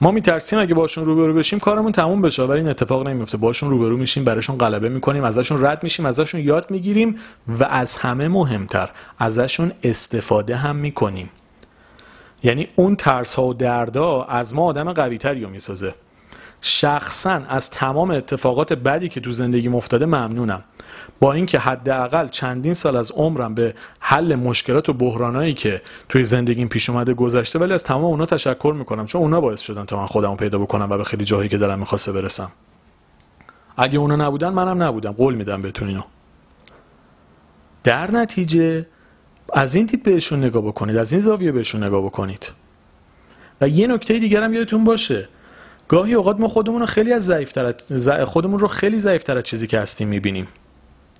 ما 0.00 0.10
میترسیم 0.10 0.58
اگه 0.58 0.74
باشون 0.74 1.04
روبرو 1.04 1.34
بشیم 1.34 1.58
کارمون 1.58 1.92
تموم 1.92 2.22
بشه 2.22 2.42
ولی 2.42 2.58
این 2.58 2.68
اتفاق 2.68 3.08
نمیفته 3.08 3.36
باشون 3.36 3.70
روبرو 3.70 3.96
میشیم 3.96 4.24
براشون 4.24 4.58
غلبه 4.58 4.88
می‌کنیم 4.88 5.24
ازشون 5.24 5.64
رد 5.64 5.82
میشیم 5.82 6.06
ازشون 6.06 6.40
یاد 6.40 6.70
می‌گیریم 6.70 7.18
و 7.48 7.64
از 7.64 7.96
همه 7.96 8.28
مهمتر 8.28 8.90
ازشون 9.18 9.72
استفاده 9.82 10.56
هم 10.56 10.76
می‌کنیم. 10.76 11.30
یعنی 12.42 12.68
اون 12.74 12.96
ترس 12.96 13.34
ها 13.34 13.46
و 13.46 13.54
دردا 13.54 14.22
از 14.22 14.54
ما 14.54 14.64
آدم 14.64 14.92
قوی 14.92 15.18
تری 15.18 15.44
رو 15.44 15.50
می‌سازه. 15.50 15.94
شخصا 16.60 17.42
از 17.48 17.70
تمام 17.70 18.10
اتفاقات 18.10 18.72
بدی 18.72 19.08
که 19.08 19.20
تو 19.20 19.30
زندگی 19.30 19.68
افتاده 19.68 20.06
ممنونم. 20.06 20.64
با 21.24 21.32
اینکه 21.32 21.58
حداقل 21.58 22.28
چندین 22.28 22.74
سال 22.74 22.96
از 22.96 23.10
عمرم 23.10 23.54
به 23.54 23.74
حل 24.00 24.34
مشکلات 24.34 24.88
و 24.88 24.92
بحرانایی 24.92 25.54
که 25.54 25.82
توی 26.08 26.24
زندگیم 26.24 26.68
پیش 26.68 26.90
اومده 26.90 27.14
گذشته 27.14 27.58
ولی 27.58 27.72
از 27.72 27.84
تمام 27.84 28.04
اونا 28.04 28.26
تشکر 28.26 28.74
می‌کنم 28.78 29.06
چون 29.06 29.22
اونا 29.22 29.40
باعث 29.40 29.60
شدن 29.60 29.84
تا 29.84 29.96
من 29.96 30.06
خودمو 30.06 30.36
پیدا 30.36 30.58
بکنم 30.58 30.90
و 30.90 30.96
به 30.96 31.04
خیلی 31.04 31.24
جاهایی 31.24 31.48
که 31.48 31.58
دلم 31.58 31.78
می‌خواسته 31.78 32.12
برسم. 32.12 32.50
اگه 33.76 33.98
اونا 33.98 34.16
نبودن 34.16 34.48
منم 34.48 34.82
نبودم. 34.82 35.12
قول 35.12 35.34
میدم 35.34 35.62
بهتون 35.62 35.88
اینو. 35.88 36.02
در 37.84 38.10
نتیجه 38.10 38.86
از 39.52 39.74
این 39.74 39.86
دید 39.86 40.02
بهشون 40.02 40.44
نگاه 40.44 40.62
بکنید 40.62 40.96
از 40.96 41.12
این 41.12 41.22
زاویه 41.22 41.52
بهشون 41.52 41.84
نگاه 41.84 42.02
بکنید. 42.02 42.52
و 43.60 43.68
یه 43.68 43.86
نکته 43.86 44.18
دیگر 44.18 44.42
هم 44.42 44.54
یادتون 44.54 44.84
باشه. 44.84 45.28
گاهی 45.88 46.14
اوقات 46.14 46.40
ما 46.40 46.48
خودمون 46.48 46.80
رو 46.80 46.86
خیلی 46.86 47.12
از 47.12 47.24
ضعیفتر 47.24 47.74
خودمون 48.24 48.60
رو 48.60 48.68
خیلی 48.68 49.00
ضعیفتر 49.00 49.36
از 49.36 49.42
چیزی 49.42 49.66
که 49.66 49.78
هستیم 49.78 50.08
می‌بینیم. 50.08 50.48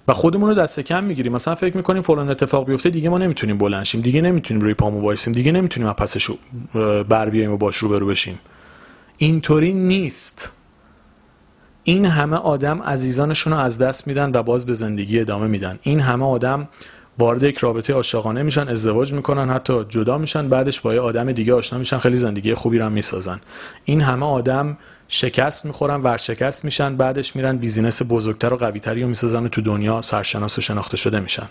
و 0.09 0.13
خودمون 0.13 0.49
رو 0.49 0.55
دست 0.55 0.81
کم 0.81 1.05
می‌گیریم. 1.05 1.33
مثلا 1.33 1.55
فکر 1.55 1.77
می‌کنیم 1.77 2.03
فلان 2.03 2.29
اتفاق 2.29 2.67
بیفته 2.67 2.91
دیگه 2.91 3.09
ما 3.09 3.19
نمی‌تونیم 3.19 3.59
بلند 3.59 3.85
شیم 3.85 4.01
دیگه 4.01 4.21
نمی‌تونیم 4.21 4.63
روی 4.63 4.75
پامون 4.75 5.03
وایسیم 5.03 5.33
دیگه 5.33 5.53
نمی‌تونیم 5.53 5.89
از 5.89 5.95
پسش 5.95 6.31
بر 7.09 7.31
بیایم 7.31 7.53
و 7.53 7.57
باش 7.57 7.77
رو 7.77 7.89
برو 7.89 8.07
بشیم. 8.07 8.39
اینطوری 9.19 9.73
نیست. 9.73 10.53
این 11.85 12.07
همه 12.07 12.37
آدم 12.37 12.83
عزیزانشون 12.83 13.53
رو 13.53 13.59
از 13.59 13.79
دست 13.79 14.07
میدن 14.07 14.31
و 14.35 14.43
باز 14.43 14.67
به 14.67 14.75
زندگی 14.75 15.21
ادامه 15.21 15.47
میدن. 15.47 15.79
این 15.83 16.01
همه 16.01 16.25
آدم 16.25 16.69
وارد 17.19 17.43
یک 17.43 17.59
رابطه 17.59 17.93
عاشقانه 17.93 18.43
میشن 18.43 18.69
ازدواج 18.69 19.13
می‌کنن 19.13 19.51
حتی 19.51 19.85
جدا 19.89 20.19
میشن 20.19 20.49
بعدش 20.49 20.81
با 20.81 20.95
یه 20.95 21.01
آدم 21.01 21.33
دیگه 21.33 21.55
آشنا 21.55 21.79
میشن 21.79 21.99
خیلی 21.99 22.17
زندگی 22.17 22.55
خوبی 22.55 22.79
رو 22.79 22.91
می‌سازن. 22.91 23.41
این 23.85 24.01
همه 24.01 24.27
آدم 24.27 24.79
شکست 25.17 25.65
می‌خورن 25.65 26.03
ورشکست 26.03 26.65
میشن 26.65 26.97
بعدش 26.97 27.37
میرن 27.37 27.57
بیزینس 27.57 28.03
بزرگتر 28.09 28.53
و 28.53 28.57
قویتری 28.57 29.03
رو 29.03 29.09
می‌سازن 29.09 29.45
و 29.45 29.49
تو 29.49 29.61
دنیا 29.61 30.03
سرشناس 30.03 30.59
و 30.59 30.61
شناخته 30.61 30.97
شده 30.97 31.21
میشن. 31.21 31.49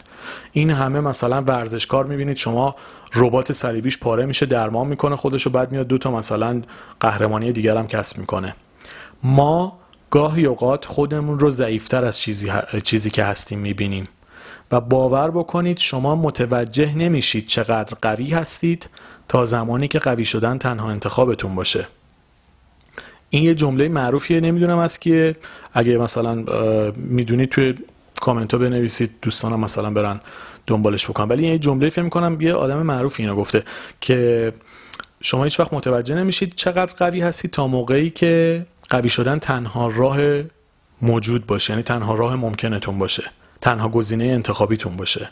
این 0.52 0.70
همه 0.70 1.02
مثلا 1.02 1.42
ورزشکار 1.42 2.06
می‌بینید 2.06 2.38
شما 2.38 2.76
ربات 3.16 3.52
صلیبیش 3.52 3.98
پاره 3.98 4.26
میشه 4.26 4.46
درمان 4.46 4.88
می‌کنه 4.88 5.16
خودش 5.16 5.48
و 5.48 5.50
بعد 5.50 5.72
میاد 5.72 5.88
دو 5.88 5.98
تا 5.98 6.12
مثلا 6.12 6.62
قهرمانی 7.00 7.52
دیگر 7.52 7.78
هم 7.78 7.88
کسب 7.88 8.18
می‌کنه. 8.18 8.56
ما 9.24 9.80
گاهی 10.10 10.46
اوقات 10.46 10.86
خودمون 10.86 11.40
رو 11.40 11.50
ضعیفتر 11.50 12.06
از 12.06 12.20
چیزی, 12.20 12.52
چیزی 12.84 13.10
که 13.10 13.24
هستیم 13.24 13.60
می‌بینیم. 13.60 14.06
و 14.72 14.82
باور 14.82 15.32
بکنید 15.32 15.78
شما 15.78 16.16
متوجه 16.16 16.96
نمیشید 16.96 17.48
چقدر 17.48 17.98
قوی 18.02 18.30
هستید 18.30 18.90
تا 19.28 19.46
زمانی 19.46 19.88
که 19.88 20.00
قوی 20.00 20.26
شدن 20.26 20.58
تنها 20.58 20.90
انتخابتون 20.90 21.56
باشه. 21.56 21.88
این 23.34 23.44
یه 23.44 23.56
جمله 23.56 23.90
معروفیه 23.90 24.40
نمی‌دونم 24.40 24.78
از 24.78 25.00
کیه. 25.00 25.36
اگه 25.74 25.98
مثلا 25.98 26.46
می‌دونید 26.96 27.50
توی 27.50 27.76
کامنت 28.22 28.54
ها 28.54 28.58
بنویسید 28.58 29.12
دوستانم 29.22 29.60
مثلا 29.60 29.90
برن 29.90 30.22
دنبالش 30.68 31.10
بکنم 31.10 31.30
ولی 31.30 31.48
یه 31.48 31.60
جمله 31.60 31.90
فکر 31.90 32.10
کنم 32.10 32.42
یه 32.42 32.54
آدم 32.54 32.82
معروفی 32.82 33.24
اینو 33.24 33.36
گفته 33.36 33.64
که 34.02 34.54
شما 35.22 35.44
هیچ 35.44 35.60
وقت 35.60 35.74
متوجه 35.74 36.16
نمیشید 36.16 36.54
چقدر 36.56 36.94
قوی 36.94 37.22
هستید 37.22 37.52
تا 37.52 37.68
موقعی 37.68 38.10
که 38.10 38.66
قوی 38.90 39.10
شدن 39.10 39.40
تنها 39.40 39.88
راه 39.88 40.18
موجود 41.02 41.46
باشه 41.46 41.74
یعنی 41.74 41.84
تنها 41.84 42.16
راه 42.16 42.36
ممکنتون 42.36 43.00
باشه 43.00 43.24
تنها 43.62 43.90
گزینه 43.90 44.24
انتخابیتون 44.24 44.98
باشه. 44.98 45.30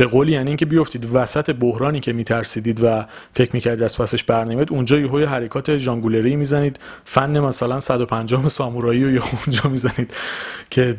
به 0.00 0.06
قول 0.06 0.28
یعنی 0.28 0.46
اینکه 0.46 0.66
بیفتید 0.66 1.08
وسط 1.14 1.50
بحرانی 1.50 2.00
که 2.00 2.12
میترسیدید 2.12 2.84
و 2.84 3.04
فکر 3.34 3.50
می‌کردید 3.52 3.82
از 3.82 3.98
پسش 3.98 4.24
برنمیاد 4.24 4.72
اونجا 4.72 4.98
یهو 4.98 5.26
حرکات 5.26 5.78
ژانگولری 5.78 6.36
می‌زنید. 6.36 6.78
فن 7.04 7.40
مثلا 7.40 7.80
150 7.80 8.48
سامورایی 8.48 9.04
رو 9.04 9.10
یه 9.10 9.22
اونجا 9.22 9.70
می‌زنید 9.70 10.14
که 10.70 10.96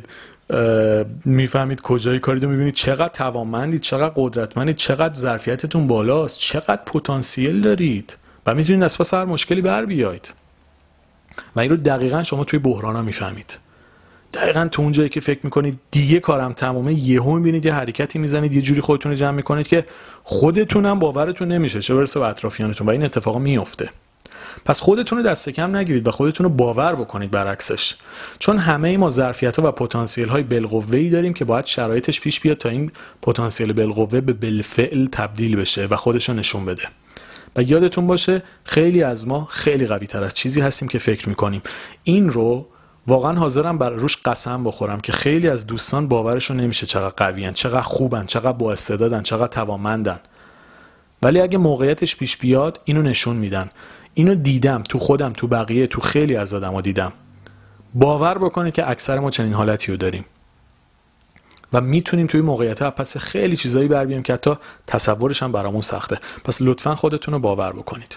می‌فهمید 1.26 1.82
کجای 1.82 2.19
کاری 2.19 2.40
رو 2.40 2.49
می‌بینید. 2.49 2.73
چقدر 2.73 3.14
توانمندید 3.14 3.82
چقدر 3.82 4.14
قدرتمندید 4.15 4.76
چقدر 4.76 5.19
ظرفیتتون 5.19 5.88
بالاست 5.88 6.40
چقدر 6.40 6.82
پتانسیل 6.86 7.61
دارید 7.61 8.18
و 8.45 8.56
می‌تونید 8.56 8.84
از 8.84 8.98
پس 8.98 9.14
هر 9.14 9.26
مشکلی 9.26 9.61
بر 9.61 9.86
بیاید. 9.86 10.34
و 11.56 11.60
این 11.60 11.69
رو 11.69 11.78
دقیقا 11.78 12.23
شما 12.23 12.44
توی 12.44 12.60
بحران 12.60 12.95
ها 12.95 13.02
می‌فهمید. 13.02 13.57
دقیقا 14.34 14.68
تو 14.72 14.82
اون 14.82 14.91
جایی 14.91 15.10
که 15.10 15.20
فکر 15.20 15.40
می‌کنید 15.44 15.80
دیگه 15.91 16.20
کارم 16.20 16.53
تمامه 16.53 16.94
یهو 16.94 17.36
می‌بینید 17.36 17.66
یه 17.66 17.74
حرکتی 17.74 18.20
می‌زنید 18.20 18.53
یه 18.53 18.62
جوری 18.62 18.82
خودتون 18.82 19.12
رو 19.12 19.18
جمع 19.18 19.32
می‌کنید 19.32 19.68
که 19.68 19.86
خودتونم 20.24 20.99
باورتون 20.99 21.48
نمیشه 21.48 21.82
چه 21.82 21.95
برسه 21.95 22.20
به 22.20 22.26
اطرافیانتون 22.26 22.88
و 22.88 22.90
این 22.90 23.03
اتفاقا 23.03 23.40
میفته 23.40 23.90
پس 24.66 24.82
خودتون 24.82 25.18
رو 25.18 25.24
دست 25.24 25.49
کم 25.49 25.76
نگیرید 25.76 26.08
و 26.08 26.12
خودتون 26.12 26.44
رو 26.44 26.49
باور 26.49 26.95
بکنید 26.95 27.32
برعکسش. 27.32 27.95
چون 28.40 28.58
همه 28.58 28.88
ای 28.88 28.98
ما 28.98 29.10
ظرفیت 29.10 29.60
ها 29.60 29.68
و 29.68 29.72
پتانسیل 29.72 30.28
های 30.28 30.44
بالقوه 30.44 30.98
ای 30.98 31.10
داریم 31.10 31.34
که 31.34 31.45
باید 31.45 31.66
شرایطش 31.66 32.22
پیش 32.22 32.40
بیاد 32.40 32.58
تا 32.58 32.70
این 32.70 32.91
پتانسیل 33.22 33.74
بالقوه 33.74 34.22
به 34.22 34.34
بالفعل 34.34 35.06
تبدیل 35.06 35.56
بشه 35.56 35.86
و 35.86 35.95
خودش 35.95 36.30
رو 36.30 36.36
نشون 36.36 36.66
بده. 36.66 36.84
و 37.56 37.62
یادتون 37.64 38.08
باشه 38.08 38.44
خیلی 38.64 39.03
از 39.03 39.28
ما 39.28 39.48
خیلی 39.52 39.88
قوی 39.88 40.08
تر 40.08 40.24
از 40.24 40.34
چیزی 40.34 40.62
هستیم 40.62 40.88
که 40.88 40.98
فکر 40.98 41.30
می‌کنیم. 41.30 41.62
این 42.03 42.30
رو 42.30 42.68
واقعا 43.07 43.40
حاضرم 43.40 43.78
بر 43.78 43.90
روش 43.90 44.18
قسم 44.18 44.64
بخورم 44.64 44.99
که 44.99 45.11
خیلی 45.11 45.49
از 45.49 45.68
دوستان 45.68 46.07
باورشون 46.07 46.57
نمیشه 46.57 46.86
چقدر 46.86 47.14
قویان 47.18 47.53
چقدر 47.53 47.82
خوبن 47.82 48.26
چقدر 48.26 48.57
با 48.57 48.72
استعدادن 48.72 49.22
چقدر 49.22 49.48
توانمندن. 49.48 50.19
ولی 51.22 51.41
اگه 51.41 51.57
موقعیتش 51.57 52.15
پیش 52.15 52.38
بیاد 52.38 52.82
اینو 52.86 53.02
نشون 53.02 53.36
میدن. 53.36 53.69
اینو 54.14 54.36
دیدم 54.36 54.84
تو 54.90 54.99
خودم 54.99 55.34
تو 55.34 55.48
بقیه 55.48 55.88
تو 55.88 56.02
خیلی 56.02 56.36
از 56.36 56.53
آدما 56.53 56.82
دیدم. 56.82 57.14
باور 57.94 58.38
بکنید 58.38 58.73
که 58.73 58.90
اکثر 58.90 59.19
ما 59.19 59.30
چنین 59.30 59.53
حالتی 59.53 59.91
رو 59.91 59.98
داریم. 59.98 60.26
و 61.73 61.82
می‌تونیم 61.82 62.28
توی 62.28 62.41
موقعیت 62.41 62.84
پس 62.84 63.18
خیلی 63.18 63.56
چیزایی 63.56 63.88
بر 63.88 64.06
بیایم 64.06 64.23
که 64.23 64.34
حتی 64.34 64.56
تصورش 64.88 65.44
هم 65.44 65.52
برامون 65.52 65.82
سخته. 65.82 66.19
پس 66.44 66.57
لطفا 66.61 66.95
خودتون 66.95 67.34
رو 67.34 67.40
باور 67.40 67.72
بکنید. 67.72 68.15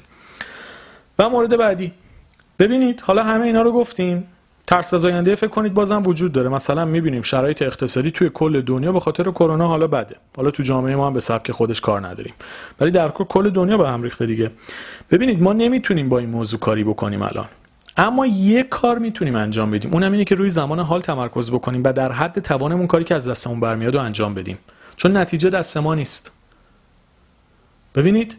و 1.19 1.28
مورد 1.28 1.56
بعدی. 1.56 1.93
ببینید 2.59 3.01
حالا 3.01 3.24
همه 3.24 3.44
اینا 3.44 3.62
رو 3.62 3.73
گفتیم. 3.73 4.27
ترس 4.66 4.95
از 4.95 5.07
آینده 5.07 5.35
فکر 5.35 5.51
کنید 5.51 5.74
بازم 5.74 6.03
وجود 6.07 6.32
داره. 6.32 6.49
مثلا 6.49 6.85
می‌بینیم 6.85 7.23
شرایط 7.23 7.62
اقتصادی 7.62 8.11
توی 8.11 8.31
کل 8.35 8.61
دنیا 8.61 8.93
به 8.93 9.01
خاطر 9.01 9.24
کرونا 9.24 9.69
حالا 9.69 9.86
بده. 9.86 10.16
حالا 10.36 10.51
تو 10.51 10.62
جامعه 10.62 10.97
ما 10.97 11.07
هم 11.07 11.12
به 11.12 11.20
سبک 11.20 11.53
خودش 11.53 11.81
کار 11.81 12.07
نداریم. 12.07 12.35
ولی 12.81 12.91
در 12.91 13.11
کل 13.11 13.51
دنیا 13.51 13.77
به 13.77 13.89
هم 13.89 14.03
ریخته 14.03 14.27
دیگه. 14.27 14.51
ببینید 15.11 15.43
ما 15.43 15.53
نمی‌تونیم 15.53 16.09
با 16.09 16.19
این 16.19 16.31
موضوع 16.31 16.61
کاری 16.61 16.85
بکنیم 16.85 17.23
الان. 17.23 17.47
اما 17.97 18.27
یه 18.27 18.62
کار 18.62 18.99
می‌تونیم 18.99 19.36
انجام 19.36 19.70
بدیم. 19.70 19.93
اونم 19.93 20.12
اینه 20.12 20.24
که 20.24 20.35
روی 20.35 20.51
زمان 20.51 20.81
حال 20.81 21.01
تمرکز 21.01 21.51
بکنیم 21.51 21.82
و 21.85 21.93
در 21.93 22.12
حد 22.12 22.39
توانمون 22.39 22.86
کاری 22.86 23.05
که 23.05 23.15
از 23.15 23.28
دستمون 23.28 23.61
برمیاد 23.61 23.95
و 23.95 23.99
انجام 23.99 24.35
بدیم. 24.35 24.59
چون 24.97 25.16
نتیجه 25.16 25.51
دست 25.51 25.77
ما 25.77 25.95
نیست. 25.95 26.32
ببینید 27.95 28.36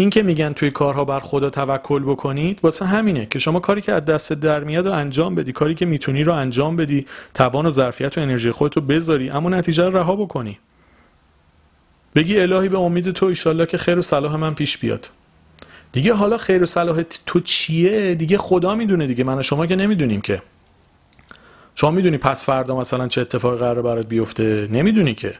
این 0.00 0.10
که 0.10 0.22
میگن 0.22 0.52
توی 0.52 0.70
کارها 0.70 1.04
بر 1.04 1.20
خدا 1.20 1.50
توکل 1.50 2.02
بکنید 2.02 2.60
واسه 2.62 2.86
همینه 2.86 3.26
که 3.26 3.38
شما 3.38 3.60
کاری 3.60 3.80
که 3.80 3.92
از 3.92 4.04
دست 4.04 4.32
در 4.32 4.64
میاد 4.64 4.86
و 4.86 4.92
انجام 4.92 5.34
بدی 5.34 5.52
کاری 5.52 5.74
که 5.74 5.86
می‌تونی 5.86 6.24
رو 6.24 6.32
انجام 6.32 6.76
بدی 6.76 7.06
توان 7.34 7.66
و 7.66 7.70
ظرفیت 7.70 8.18
و 8.18 8.20
انرژی 8.20 8.50
خودت 8.50 8.76
رو 8.76 8.82
بذاری 8.82 9.30
اما 9.30 9.48
نتیجه 9.48 9.84
رو 9.84 9.96
رها 9.96 10.16
بکنی. 10.16 10.58
بگی 12.14 12.40
الهی 12.40 12.68
به 12.68 12.78
امید 12.78 13.10
تو 13.10 13.26
ایشالله 13.26 13.66
که 13.66 13.78
خیر 13.78 13.98
و 13.98 14.02
صلاح 14.02 14.36
من 14.36 14.54
پیش 14.54 14.78
بیاد. 14.78 15.10
دیگه 15.92 16.14
حالا 16.14 16.36
خیر 16.36 16.62
و 16.62 16.66
صلاح 16.66 17.02
تو 17.26 17.40
چیه؟ 17.40 18.14
دیگه 18.14 18.38
خدا 18.38 18.74
می‌دونه 18.74 19.06
دیگه. 19.06 19.24
من 19.24 19.38
و 19.38 19.42
شما 19.42 19.66
که 19.66 19.76
نمی‌دونیم 19.76 20.20
که. 20.20 20.42
شما 21.74 21.90
می‌دونی 21.90 22.18
پس 22.18 22.46
فردا 22.46 22.76
مثلا 22.76 23.08
چه 23.08 23.20
اتفاقی 23.20 23.58
قرار 23.58 23.82
برات 23.82 24.06
بیفته؟ 24.06 24.68
نمی‌دونی 24.70 25.14
که. 25.14 25.34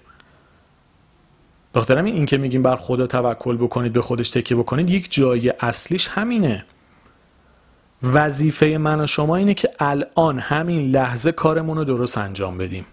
دخترم 1.78 2.04
این 2.04 2.26
که 2.26 2.38
میگیم 2.38 2.62
بر 2.62 2.76
خدا 2.76 3.06
توکل 3.06 3.56
بکنید 3.56 3.92
به 3.92 4.02
خودش 4.02 4.30
تکیه 4.30 4.56
بکنید 4.56 4.90
یک 4.90 5.06
جای 5.10 5.52
اصلیش 5.60 6.08
همینه. 6.08 6.64
وظیفه 8.02 8.66
من 8.66 9.00
و 9.00 9.06
شما 9.06 9.36
اینه 9.36 9.54
که 9.54 9.70
الان 9.80 10.38
همین 10.38 10.90
لحظه 10.90 11.32
کارمون 11.32 11.76
رو 11.76 11.84
درست 11.84 12.18
انجام 12.18 12.58
بدیم. 12.58 12.86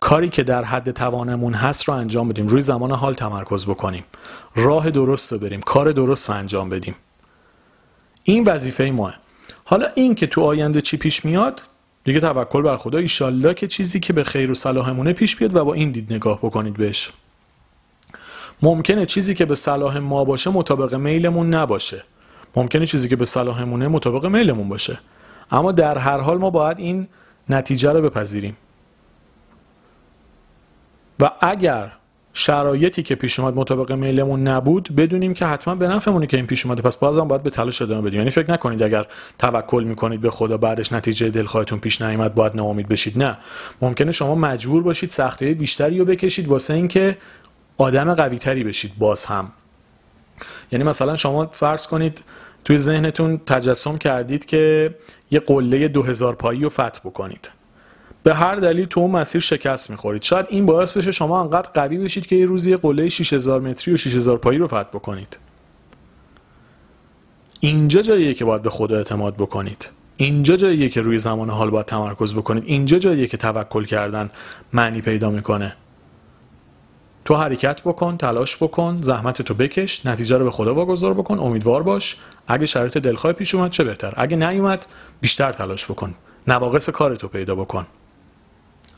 کاری 0.00 0.28
که 0.28 0.42
در 0.42 0.64
حد 0.64 0.90
توانمون 0.90 1.54
هست 1.54 1.84
رو 1.84 1.94
انجام 1.94 2.28
بدیم. 2.28 2.48
روی 2.48 2.62
زمان 2.62 2.92
حال 2.92 3.14
تمرکز 3.14 3.66
بکنیم. 3.66 4.04
راه 4.54 4.90
درست 4.90 5.32
رو 5.32 5.38
بریم. 5.38 5.60
کار 5.60 5.92
درست 5.92 6.30
رو 6.30 6.36
انجام 6.36 6.68
بدیم. 6.68 6.94
این 8.22 8.44
وظیفه 8.44 8.90
ماه. 8.90 9.14
حالا 9.64 9.86
این 9.94 10.14
که 10.14 10.26
تو 10.26 10.40
آینده 10.40 10.80
چی 10.80 10.96
پیش 10.96 11.24
میاد؟ 11.24 11.62
دیگه 12.04 12.20
توکل 12.20 12.62
بر 12.62 12.76
خدا. 12.76 12.98
ایشالله 12.98 13.54
که 13.54 13.66
چیزی 13.66 14.00
که 14.00 14.12
به 14.12 14.24
خیر 14.24 14.50
و 14.50 14.54
صلاحمونه 14.54 15.12
پیش 15.12 15.36
بیاد 15.36 15.56
و 15.56 15.64
با 15.64 15.74
این 15.74 15.90
دید 15.90 16.12
نگاه 16.12 16.38
بکنید 16.38 16.74
بهش. 16.74 17.12
ممکنه 18.62 19.06
چیزی 19.06 19.34
که 19.34 19.44
به 19.44 19.54
صلاح 19.54 19.98
ما 19.98 20.24
باشه 20.24 20.50
مطابق 20.50 20.94
میلمون 20.94 21.54
نباشه. 21.54 22.02
ممکنه 22.56 22.86
چیزی 22.86 23.08
که 23.08 23.16
به 23.16 23.24
صلاحمونه 23.24 23.88
مطابق 23.88 24.26
میلمون 24.26 24.68
باشه. 24.68 24.98
اما 25.50 25.72
در 25.72 25.98
هر 25.98 26.18
حال 26.18 26.38
ما 26.38 26.50
باید 26.50 26.78
این 26.78 27.08
نتیجه 27.48 27.92
رو 27.92 28.02
بپذیریم. 28.02 28.56
و 31.20 31.30
اگر 31.40 31.92
شرایطی 32.34 33.02
که 33.02 33.14
پیش 33.14 33.40
اومد 33.40 33.54
مطابق 33.54 33.92
میلمون 33.92 34.48
نبود 34.48 34.88
بدونیم 34.96 35.34
که 35.34 35.46
حتما 35.46 35.74
به 35.74 35.88
نفعمونه 35.88 36.26
که 36.26 36.36
این 36.36 36.46
پیش 36.46 36.66
اومده. 36.66 36.82
پس 36.82 36.96
بازم 36.96 37.28
باید 37.28 37.42
به 37.42 37.50
تلاش 37.50 37.82
ادامه 37.82 38.02
بدیم. 38.02 38.18
یعنی 38.18 38.30
فکر 38.30 38.52
نکنید 38.52 38.82
اگر 38.82 39.06
توکل 39.38 39.84
می‌کنید 39.84 40.20
به 40.20 40.30
خدا 40.30 40.56
بعدش 40.56 40.92
نتیجه 40.92 41.30
دلخواهتون 41.30 41.78
پیش 41.78 42.02
نیامد 42.02 42.34
باید 42.34 42.56
ناامید 42.56 42.88
بشید. 42.88 43.18
نه. 43.18 43.38
ممکنه 43.82 44.12
شما 44.12 44.34
مجبور 44.34 44.82
باشید 44.82 45.10
سختی 45.10 45.54
بیشتری 45.54 45.98
رو 45.98 46.04
بکشید 46.04 46.48
واسه 46.48 46.74
اینکه 46.74 47.16
آدم 47.80 48.14
قوی 48.14 48.38
تری 48.38 48.64
بشید 48.64 48.92
باز 48.98 49.24
هم. 49.24 49.52
یعنی 50.72 50.84
مثلا 50.84 51.16
شما 51.16 51.46
فرض 51.46 51.86
کنید 51.86 52.22
توی 52.64 52.78
ذهنتون 52.78 53.38
تجسم 53.38 53.98
کردید 53.98 54.44
که 54.44 54.94
یه 55.30 55.40
قله 55.40 55.88
2000 55.88 56.34
پایی 56.34 56.60
رو 56.60 56.68
فتح 56.68 57.00
بکنید. 57.04 57.50
به 58.22 58.34
هر 58.34 58.56
دلیل 58.56 58.84
تو 58.84 59.00
اون 59.00 59.10
مسیر 59.10 59.40
شکست 59.40 59.90
می‌خورید. 59.90 60.22
شاید 60.22 60.46
این 60.50 60.66
باعث 60.66 60.92
بشه 60.92 61.12
شما 61.12 61.40
انقدر 61.40 61.70
قوی 61.74 61.98
بشید 61.98 62.26
که 62.26 62.36
یه 62.36 62.46
روزی 62.46 62.76
قله 62.76 63.08
6000 63.08 63.60
متری 63.60 63.94
و 63.94 63.96
6000 63.96 64.38
پایی 64.38 64.58
رو 64.58 64.66
فتح 64.66 64.82
بکنید. 64.82 65.36
اینجا 67.60 68.02
جاییه 68.02 68.34
که 68.34 68.44
باید 68.44 68.62
به 68.62 68.70
خدا 68.70 68.96
اعتماد 68.96 69.34
بکنید. 69.34 69.88
اینجا 70.16 70.56
جاییه 70.56 70.88
که 70.88 71.00
روی 71.00 71.18
زمان 71.18 71.50
حال 71.50 71.70
باید 71.70 71.86
تمرکز 71.86 72.34
بکنید. 72.34 72.64
اینجا 72.66 72.98
جاییه 72.98 73.26
که 73.26 73.36
توکل 73.36 73.84
کردن 73.84 74.30
معنی 74.72 75.00
پیدا 75.00 75.30
می‌کنه. 75.30 75.76
تو 77.30 77.36
حرکت 77.36 77.82
بکن 77.82 78.16
تلاش 78.16 78.56
بکن 78.56 78.98
زحمت 79.02 79.42
تو 79.42 79.54
بکش 79.54 80.06
نتیجه 80.06 80.36
رو 80.36 80.44
به 80.44 80.50
خدا 80.50 80.74
واگذار 80.74 81.14
بکن 81.14 81.38
امیدوار 81.38 81.82
باش. 81.82 82.16
اگه 82.48 82.66
شرایط 82.66 82.98
دلخواه 82.98 83.32
پیش 83.32 83.54
اومد 83.54 83.70
چه 83.70 83.84
بهتر؟ 83.84 84.14
اگه 84.16 84.36
نیومد 84.36 84.86
بیشتر 85.20 85.52
تلاش 85.52 85.84
بکن. 85.84 86.14
نواقص 86.46 86.90
کارتو 86.90 87.28
پیدا 87.28 87.54
بکن. 87.54 87.86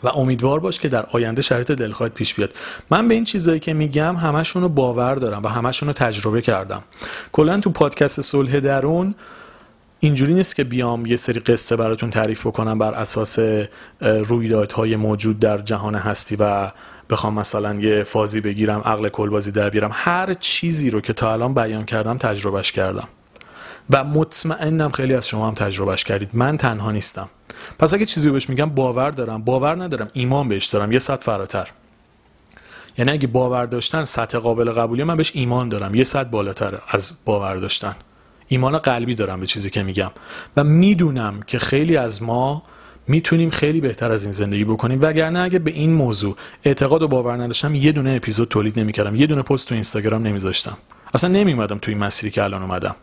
و 0.02 0.08
امیدوار 0.08 0.60
باش 0.60 0.80
که 0.80 0.88
در 0.88 1.06
آینده 1.12 1.42
شرایط 1.42 1.70
دلخواه 1.70 2.08
پیش 2.08 2.34
بیاد. 2.34 2.52
من 2.90 3.08
به 3.08 3.14
این 3.14 3.24
چیزایی 3.24 3.60
که 3.60 3.74
میگم 3.74 4.16
همشون 4.16 4.62
رو 4.62 4.68
باور 4.68 5.14
دارم 5.14 5.42
و 5.42 5.48
همشون 5.48 5.86
رو 5.86 5.92
تجربه 5.92 6.42
کردم. 6.42 6.82
کلا 7.32 7.60
تو 7.60 7.70
پادکست 7.70 8.20
صلح 8.20 8.60
درون 8.60 9.14
اینجوری 10.00 10.34
نیست 10.34 10.56
که 10.56 10.64
بیام 10.64 11.06
یه 11.06 11.16
سری 11.16 11.40
قصه 11.40 11.76
براتون 11.76 12.10
تعریف 12.10 12.46
بکنم 12.46 12.78
بر 12.78 12.94
اساس 12.94 13.38
رویدادهای 14.00 14.96
موجود 14.96 15.38
در 15.38 15.58
جهان 15.58 15.94
هستی 15.94 16.36
و 16.36 16.70
بخوام 17.12 17.34
مثلا 17.34 17.74
یه 17.74 18.04
فازی 18.04 18.40
بگیرم 18.40 18.80
عقل 18.80 19.08
کلبازی 19.08 19.52
در 19.52 19.70
بیارم 19.70 19.90
هر 19.92 20.34
چیزی 20.34 20.90
رو 20.90 21.00
که 21.00 21.12
تا 21.12 21.32
الان 21.32 21.54
بیان 21.54 21.84
کردم 21.84 22.18
تجربهش 22.18 22.72
کردم. 22.72 23.08
و 23.90 24.04
مطمئنم 24.04 24.90
خیلی 24.90 25.14
از 25.14 25.28
شما 25.28 25.48
هم 25.48 25.54
تجربهش 25.54 26.04
کردید. 26.04 26.30
من 26.34 26.56
تنها 26.56 26.90
نیستم. 26.90 27.28
پس 27.78 27.94
اگه 27.94 28.06
چیزی 28.06 28.26
رو 28.26 28.32
بهش 28.32 28.48
میگم 28.48 28.70
باور 28.70 29.10
دارم. 29.10 29.42
باور 29.42 29.82
ندارم. 29.82 30.10
ایمان 30.12 30.48
بهش 30.48 30.66
دارم. 30.66 30.92
یه 30.92 30.98
سطح 30.98 31.22
فراتر. 31.22 31.68
یعنی 32.98 33.10
اگه 33.10 33.26
باور 33.26 33.66
داشتن 33.66 34.04
سطح 34.04 34.38
قابل 34.38 34.72
قبولی 34.72 35.04
من 35.04 35.16
بهش 35.16 35.30
ایمان 35.34 35.68
دارم. 35.68 35.94
یه 35.94 36.04
سطح 36.04 36.28
بالاتر 36.28 36.78
از 36.88 37.16
باور 37.24 37.56
داشتن. 37.56 37.94
ایمان 38.48 38.78
قلبی 38.78 39.14
دارم 39.14 39.40
به 39.40 39.46
چیزی 39.46 39.70
که 39.70 39.82
میگم. 39.82 40.10
و 40.56 40.64
می‌دونم 40.64 41.40
که 41.46 41.58
خیلی 41.58 41.96
از 41.96 42.22
ما 42.22 42.62
می‌تونیم 43.06 43.50
خیلی 43.50 43.80
بهتر 43.80 44.12
از 44.12 44.24
این 44.24 44.32
زندگی 44.32 44.64
بکنیم. 44.64 44.98
وگرنه 45.02 45.40
اگه 45.40 45.58
به 45.58 45.70
این 45.70 45.92
موضوع 45.92 46.36
اعتقاد 46.64 47.02
و 47.02 47.08
باور 47.08 47.42
نداشتم 47.42 47.74
یه 47.74 47.92
دونه 47.92 48.10
اپیزود 48.10 48.48
تولید 48.48 48.78
نمی‌کردم. 48.78 49.16
یه 49.16 49.26
دونه 49.26 49.42
پست 49.42 49.68
تو 49.68 49.74
اینستاگرام 49.74 50.22
نمیذاشتم. 50.22 50.76
اصلا 51.14 51.30
نمیومدم 51.30 51.78
تو 51.78 51.90
این 51.90 51.98
مسیری 51.98 52.30
که 52.30 52.44
الان 52.44 52.62
اومدم. 52.62 52.96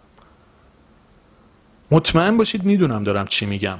مطمئن 1.92 2.38
باشید 2.38 2.64
می‌دونم 2.64 3.04
دارم 3.04 3.28
چی 3.28 3.46
میگم. 3.46 3.78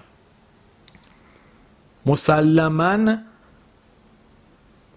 مسلما 2.06 3.18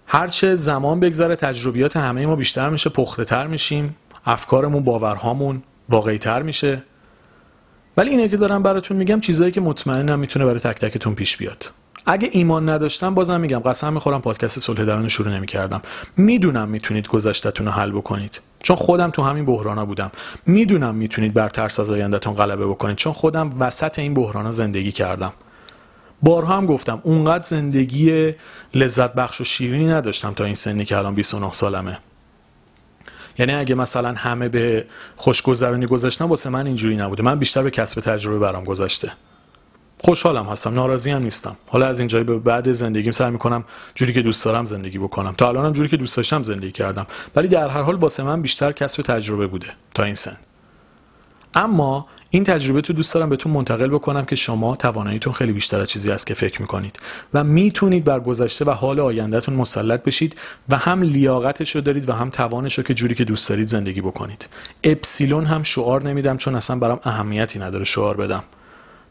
هرچه 0.06 0.54
زمان 0.54 1.00
بگذره 1.00 1.36
تجربیات 1.36 1.96
همه 1.96 2.26
ما 2.26 2.36
بیشتر 2.36 2.70
میشه 2.70 2.90
پخته 2.90 3.24
تر 3.24 3.46
میشیم 3.46 3.96
افکارمون 4.26 4.84
باورهامون 4.84 5.62
واقعی 5.88 6.18
تر 6.18 6.42
میشه. 6.42 6.82
ولی 7.96 8.10
اینه 8.10 8.28
که 8.28 8.36
دارم 8.36 8.62
براتون 8.62 8.96
میگم 8.96 9.20
چیزایی 9.20 9.52
که 9.52 9.60
مطمئنم 9.60 10.18
می‌تونه 10.18 10.44
برای 10.44 10.60
تک 10.60 10.78
تکتون 10.78 11.14
پیش 11.14 11.36
بیاد. 11.36 11.72
اگه 12.06 12.28
ایمان 12.32 12.68
نداشتم 12.68 13.14
بازم 13.14 13.40
میگم 13.40 13.58
قسم 13.58 13.92
می‌خورم 13.92 14.20
پادکست 14.20 14.58
صلح 14.58 14.84
درون 14.84 15.08
شروع 15.08 15.32
نمی‌کردم. 15.32 15.82
می‌دونم 16.16 16.68
می‌تونید 16.68 17.08
گذشتهتون 17.08 17.66
رو 17.66 17.72
حل 17.72 17.90
بکنید. 17.90 18.40
چون 18.62 18.76
خودم 18.76 19.10
تو 19.10 19.22
همین 19.22 19.44
بحرانا 19.44 19.86
بودم. 19.86 20.10
می‌دونم 20.46 20.94
می‌تونید 20.94 21.34
بر 21.34 21.48
ترس 21.48 21.80
از 21.80 21.90
آیندهتون 21.90 22.34
غلبه 22.34 22.66
بکنید. 22.66 22.96
چون 22.96 23.12
خودم 23.12 23.50
وسط 23.58 23.98
این 23.98 24.14
بحرانا 24.14 24.52
زندگی 24.52 24.92
کردم. 24.92 25.32
بارها 26.22 26.56
هم 26.56 26.66
گفتم 26.66 27.00
اونقدر 27.02 27.44
زندگی 27.44 28.34
لذت 28.74 29.14
بخش 29.14 29.40
و 29.40 29.44
شیرینی 29.44 29.86
نداشتم 29.86 30.32
تا 30.32 30.44
این 30.44 30.54
سنی 30.54 30.84
که 30.84 30.96
الان 30.96 31.14
29 31.14 31.52
سالمه. 31.52 31.98
یعنی 33.38 33.52
اگه 33.52 33.74
مثلا 33.74 34.12
همه 34.12 34.48
به 34.48 34.86
خوشگذرانی 35.16 35.86
گذاشتن 35.86 36.24
واسه 36.24 36.50
من 36.50 36.66
اینجوری 36.66 36.96
نبوده. 36.96 37.22
من 37.22 37.38
بیشتر 37.38 37.62
به 37.62 37.70
کسب 37.70 38.00
تجربه 38.00 38.38
برام 38.38 38.64
گذاشته. 38.64 39.12
خوشحالم 39.98 40.46
هستم 40.46 40.74
ناراضی 40.74 41.10
هم 41.10 41.22
نیستم. 41.22 41.56
حالا 41.66 41.86
از 41.86 41.98
اینجایی 41.98 42.24
به 42.24 42.38
بعد 42.38 42.72
زندگیم 42.72 43.12
سعی 43.12 43.30
می‌کنم 43.30 43.64
جوری 43.94 44.12
که 44.12 44.22
دوست 44.22 44.44
دارم 44.44 44.66
زندگی 44.66 44.98
بکنم. 44.98 45.34
تا 45.38 45.48
الانم 45.48 45.72
جوری 45.72 45.88
که 45.88 45.96
دوست 45.96 46.16
داشتم 46.16 46.42
زندگی 46.42 46.72
کردم. 46.72 47.06
ولی 47.36 47.48
در 47.48 47.68
هر 47.68 47.80
حال 47.80 47.94
واسه 47.94 48.22
من 48.22 48.42
بیشتر 48.42 48.72
کسب 48.72 49.02
تجربه 49.02 49.46
بوده 49.46 49.66
تا 49.94 50.02
این 50.02 50.14
سن. 50.14 50.36
اما 51.54 52.06
این 52.30 52.44
تجربه 52.44 52.80
تو 52.80 52.92
دوست 52.92 53.14
دارم 53.14 53.28
بهتون 53.28 53.52
منتقل 53.52 53.88
بکنم 53.88 54.24
که 54.24 54.36
شما 54.36 54.76
تواناییتون 54.76 55.32
خیلی 55.32 55.52
بیشتر 55.52 55.80
از 55.80 55.88
چیزی 55.88 56.10
است 56.10 56.26
که 56.26 56.34
فکر 56.34 56.62
می‌کنید 56.62 56.98
و 57.34 57.44
می‌تونید 57.44 58.04
بر 58.04 58.20
گذشته 58.20 58.64
و 58.64 58.70
حال 58.70 59.00
آیندهتون 59.00 59.54
مسلط 59.54 60.02
بشید 60.02 60.36
و 60.68 60.76
هم 60.76 61.02
لیاقتش 61.02 61.76
رو 61.76 61.80
دارید 61.80 62.08
و 62.08 62.12
هم 62.12 62.30
توانش 62.30 62.78
رو 62.78 62.84
که 62.84 62.94
جوری 62.94 63.14
که 63.14 63.24
دوست 63.24 63.48
دارید 63.48 63.68
زندگی 63.68 64.00
بکنید. 64.00 64.48
اپسیلون 64.84 65.44
هم 65.44 65.62
شعار 65.62 66.02
نمیدم 66.02 66.36
چون 66.36 66.54
اصلا 66.54 66.76
برام 66.76 67.00
اهمیتی 67.04 67.58
نداره 67.58 67.84
شعار 67.84 68.16
بدم. 68.16 68.44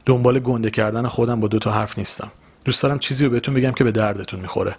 دنبال 0.06 0.40
گنده 0.40 0.70
کردن 0.70 1.08
خودم 1.08 1.40
با 1.40 1.48
دو 1.48 1.60
تا 1.60 1.72
حرف 1.72 1.98
نیستم. 1.98 2.32
دوست 2.66 2.84
دارم 2.84 3.00
چیزی 3.00 3.26
رو 3.26 3.32
بهتون 3.32 3.54
بگم 3.54 3.72
که 3.72 3.84
به 3.84 3.92
دردتون 3.92 4.40
می‌خوره. 4.40 4.76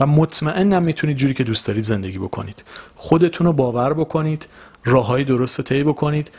و 0.00 0.06
مطمئنم 0.06 0.82
می‌تونید 0.82 1.16
جوری 1.16 1.34
که 1.34 1.44
دوست 1.44 1.66
دارید 1.66 1.84
زندگی 1.84 2.18
بکنید. 2.18 2.64
خودتون 2.96 3.46
رو 3.46 3.52
باور 3.52 3.94
بکنید 3.94 4.48
راههای 4.86 5.24
درست 5.24 5.60
طی 5.60 5.82
بکنید 5.82 6.30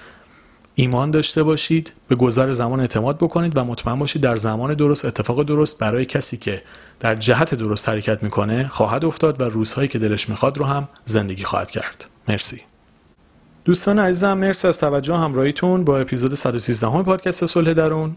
ایمان 0.75 1.11
داشته 1.11 1.43
باشید 1.43 1.91
به 2.07 2.15
گذر 2.15 2.51
زمان 2.51 2.79
اعتماد 2.79 3.17
بکنید 3.17 3.57
و 3.57 3.63
مطمئن 3.63 3.99
باشید 3.99 4.21
در 4.21 4.35
زمان 4.35 4.73
درست 4.73 5.05
اتفاق 5.05 5.43
درست 5.43 5.79
برای 5.79 6.05
کسی 6.05 6.37
که 6.37 6.63
در 6.99 7.15
جهت 7.15 7.55
درست 7.55 7.89
حرکت 7.89 8.23
می‌کنه 8.23 8.67
خواهد 8.67 9.05
افتاد 9.05 9.41
و 9.41 9.43
روزهایی 9.43 9.87
که 9.87 9.99
دلش 9.99 10.29
می‌خواد 10.29 10.57
رو 10.57 10.65
هم 10.65 10.87
زندگی 11.05 11.43
خواهد 11.43 11.71
کرد. 11.71 12.05
مرسی. 12.27 12.61
دوستان 13.65 13.99
عزیزم 13.99 14.33
مرسی 14.33 14.67
از 14.67 14.79
توجه 14.79 15.15
همراهیتون 15.15 15.83
با 15.83 15.99
اپیزود 15.99 16.33
113 16.33 16.87
همه 16.87 17.03
پادکست 17.03 17.45
صلح 17.45 17.73
درون. 17.73 18.15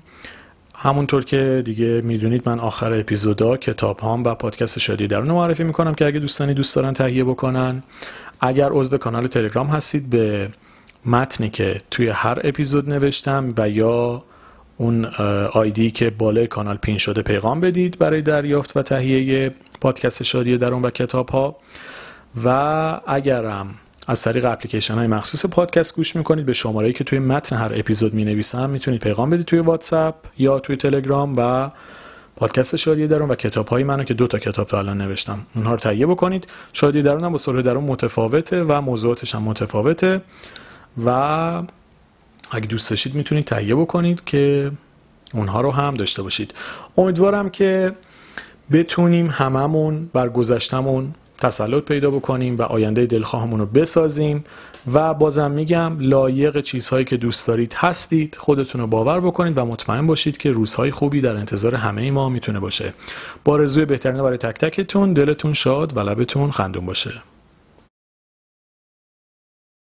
همونطور 0.74 1.24
که 1.24 1.62
دیگه 1.65 2.01
می‌دونید 2.05 2.48
من 2.48 2.61
آخر 2.61 2.93
اپیزودا 2.93 3.57
کتاب 3.57 4.01
هام 4.01 4.24
و 4.24 4.35
پادکست 4.35 4.78
شادی 4.78 5.07
درون 5.07 5.28
معرفی 5.28 5.65
می‌کنم 5.65 5.94
که 5.94 6.07
اگه 6.07 6.19
دوستانی 6.20 6.55
دوست 6.55 6.77
دارن 6.77 6.93
تهیه 6.93 7.24
بکنن. 7.24 7.82
اگر 8.40 8.68
عضو 8.72 8.98
کانال 8.98 9.26
تلگرام 9.26 9.66
هستید 9.66 10.10
به 10.10 10.48
متنی 11.06 11.50
که 11.50 11.80
توی 11.90 12.08
هر 12.08 12.40
اپیزود 12.44 12.88
نوشتم 12.88 13.48
و 13.58 13.68
یا 13.68 14.22
اون 14.76 15.04
آیدی 15.52 15.90
که 15.90 16.10
بالای 16.10 16.46
کانال 16.46 16.76
پین 16.76 16.98
شده 16.98 17.22
پیغام 17.22 17.60
بدید 17.60 17.98
برای 17.98 18.22
دریافت 18.22 18.76
و 18.76 18.82
تهیه 18.82 19.54
پادکست 19.80 20.22
شادی 20.22 20.58
درون 20.58 20.82
و 20.82 20.90
کتاب 20.90 21.28
ها 21.28 21.56
و 22.44 23.00
اگرم 23.06 23.74
از 24.06 24.22
طریق 24.22 24.44
اپلیکیشن 24.44 24.94
های 24.94 25.06
مخصوص 25.06 25.46
پادکست 25.46 25.96
گوش 25.96 26.16
می‌کنید 26.16 26.46
به 26.46 26.52
شماره 26.52 26.92
که 26.92 27.04
توی 27.04 27.18
متن 27.18 27.56
هر 27.56 27.72
اپیزود 27.74 28.14
می 28.14 28.24
نویسم 28.24 28.70
می‌تونید 28.70 29.00
پیغام 29.00 29.30
بدید 29.30 29.46
توی 29.46 29.58
واتساپ 29.58 30.14
یا 30.38 30.58
توی 30.58 30.76
تلگرام 30.76 31.34
و 31.36 31.70
پادکست 32.36 32.77
شادی 32.77 33.07
درون 33.07 33.31
و 33.31 33.35
کتاب 33.35 33.69
های 33.69 33.85
منو 33.85 34.05
که 34.05 34.15
دو 34.15 34.27
تا 34.27 34.39
کتاب 34.39 34.69
تا 34.69 34.78
الان 34.78 35.01
نوشتم. 35.01 35.39
اونها 35.55 35.73
رو 35.73 35.78
تهیه 35.78 36.07
بکنید. 36.07 36.47
شادی 36.73 37.02
درون 37.02 37.24
هم 37.24 37.32
با 37.32 37.39
صلح 37.39 37.62
درون 37.62 37.85
متفاوته 37.85 38.62
و 38.62 38.81
موضوعاتش 38.81 39.35
هم 39.35 39.43
متفاوته. 39.43 40.20
و 41.05 41.09
اگه 42.51 42.66
دوست 42.66 42.90
داشتید 42.90 43.15
می‌تونید 43.15 43.44
تهیه 43.44 43.74
بکنید 43.74 44.24
که 44.24 44.70
اونها 45.35 45.61
رو 45.61 45.70
هم 45.70 45.94
داشته 45.94 46.23
باشید. 46.23 46.55
امیدوارم 46.97 47.51
که 47.51 47.93
بتونیم 48.73 49.27
هممون 49.31 50.11
بر 50.12 50.28
گذشتمون 50.28 51.15
تسلط 51.39 51.85
پیدا 51.85 52.11
بکنیم 52.11 52.57
و 52.57 52.62
آینده 52.62 53.07
دلخواهمون 53.07 53.61
رو 53.61 53.66
بسازیم. 53.66 54.44
و 54.93 55.15
بازم 55.15 55.51
میگم 55.51 55.97
لایق 56.01 56.61
چیزهایی 56.61 57.05
که 57.05 57.16
دوست 57.16 57.47
دارید 57.47 57.74
هستید 57.77 58.36
خودتون 58.40 58.81
رو 58.81 58.86
باور 58.86 59.20
بکنید 59.20 59.59
و 59.59 59.65
مطمئن 59.65 60.07
باشید 60.07 60.39
که 60.39 60.51
روزهای 60.51 60.90
خوبی 60.90 61.20
در 61.20 61.36
انتظار 61.36 61.74
همه 61.74 62.11
ما 62.11 62.28
می‌تونه 62.28 62.61
باشه. 62.61 62.94
با 63.44 63.57
رزوی 63.57 63.85
بهترین 63.85 64.23
برای 64.23 64.39
تک 64.39 64.59
تکتون 64.59 65.12
دلتون 65.12 65.55
شاد 65.55 65.97
و 65.97 66.01
لبتون 66.01 66.51
خندون 66.51 66.86
باشه. 66.86 67.12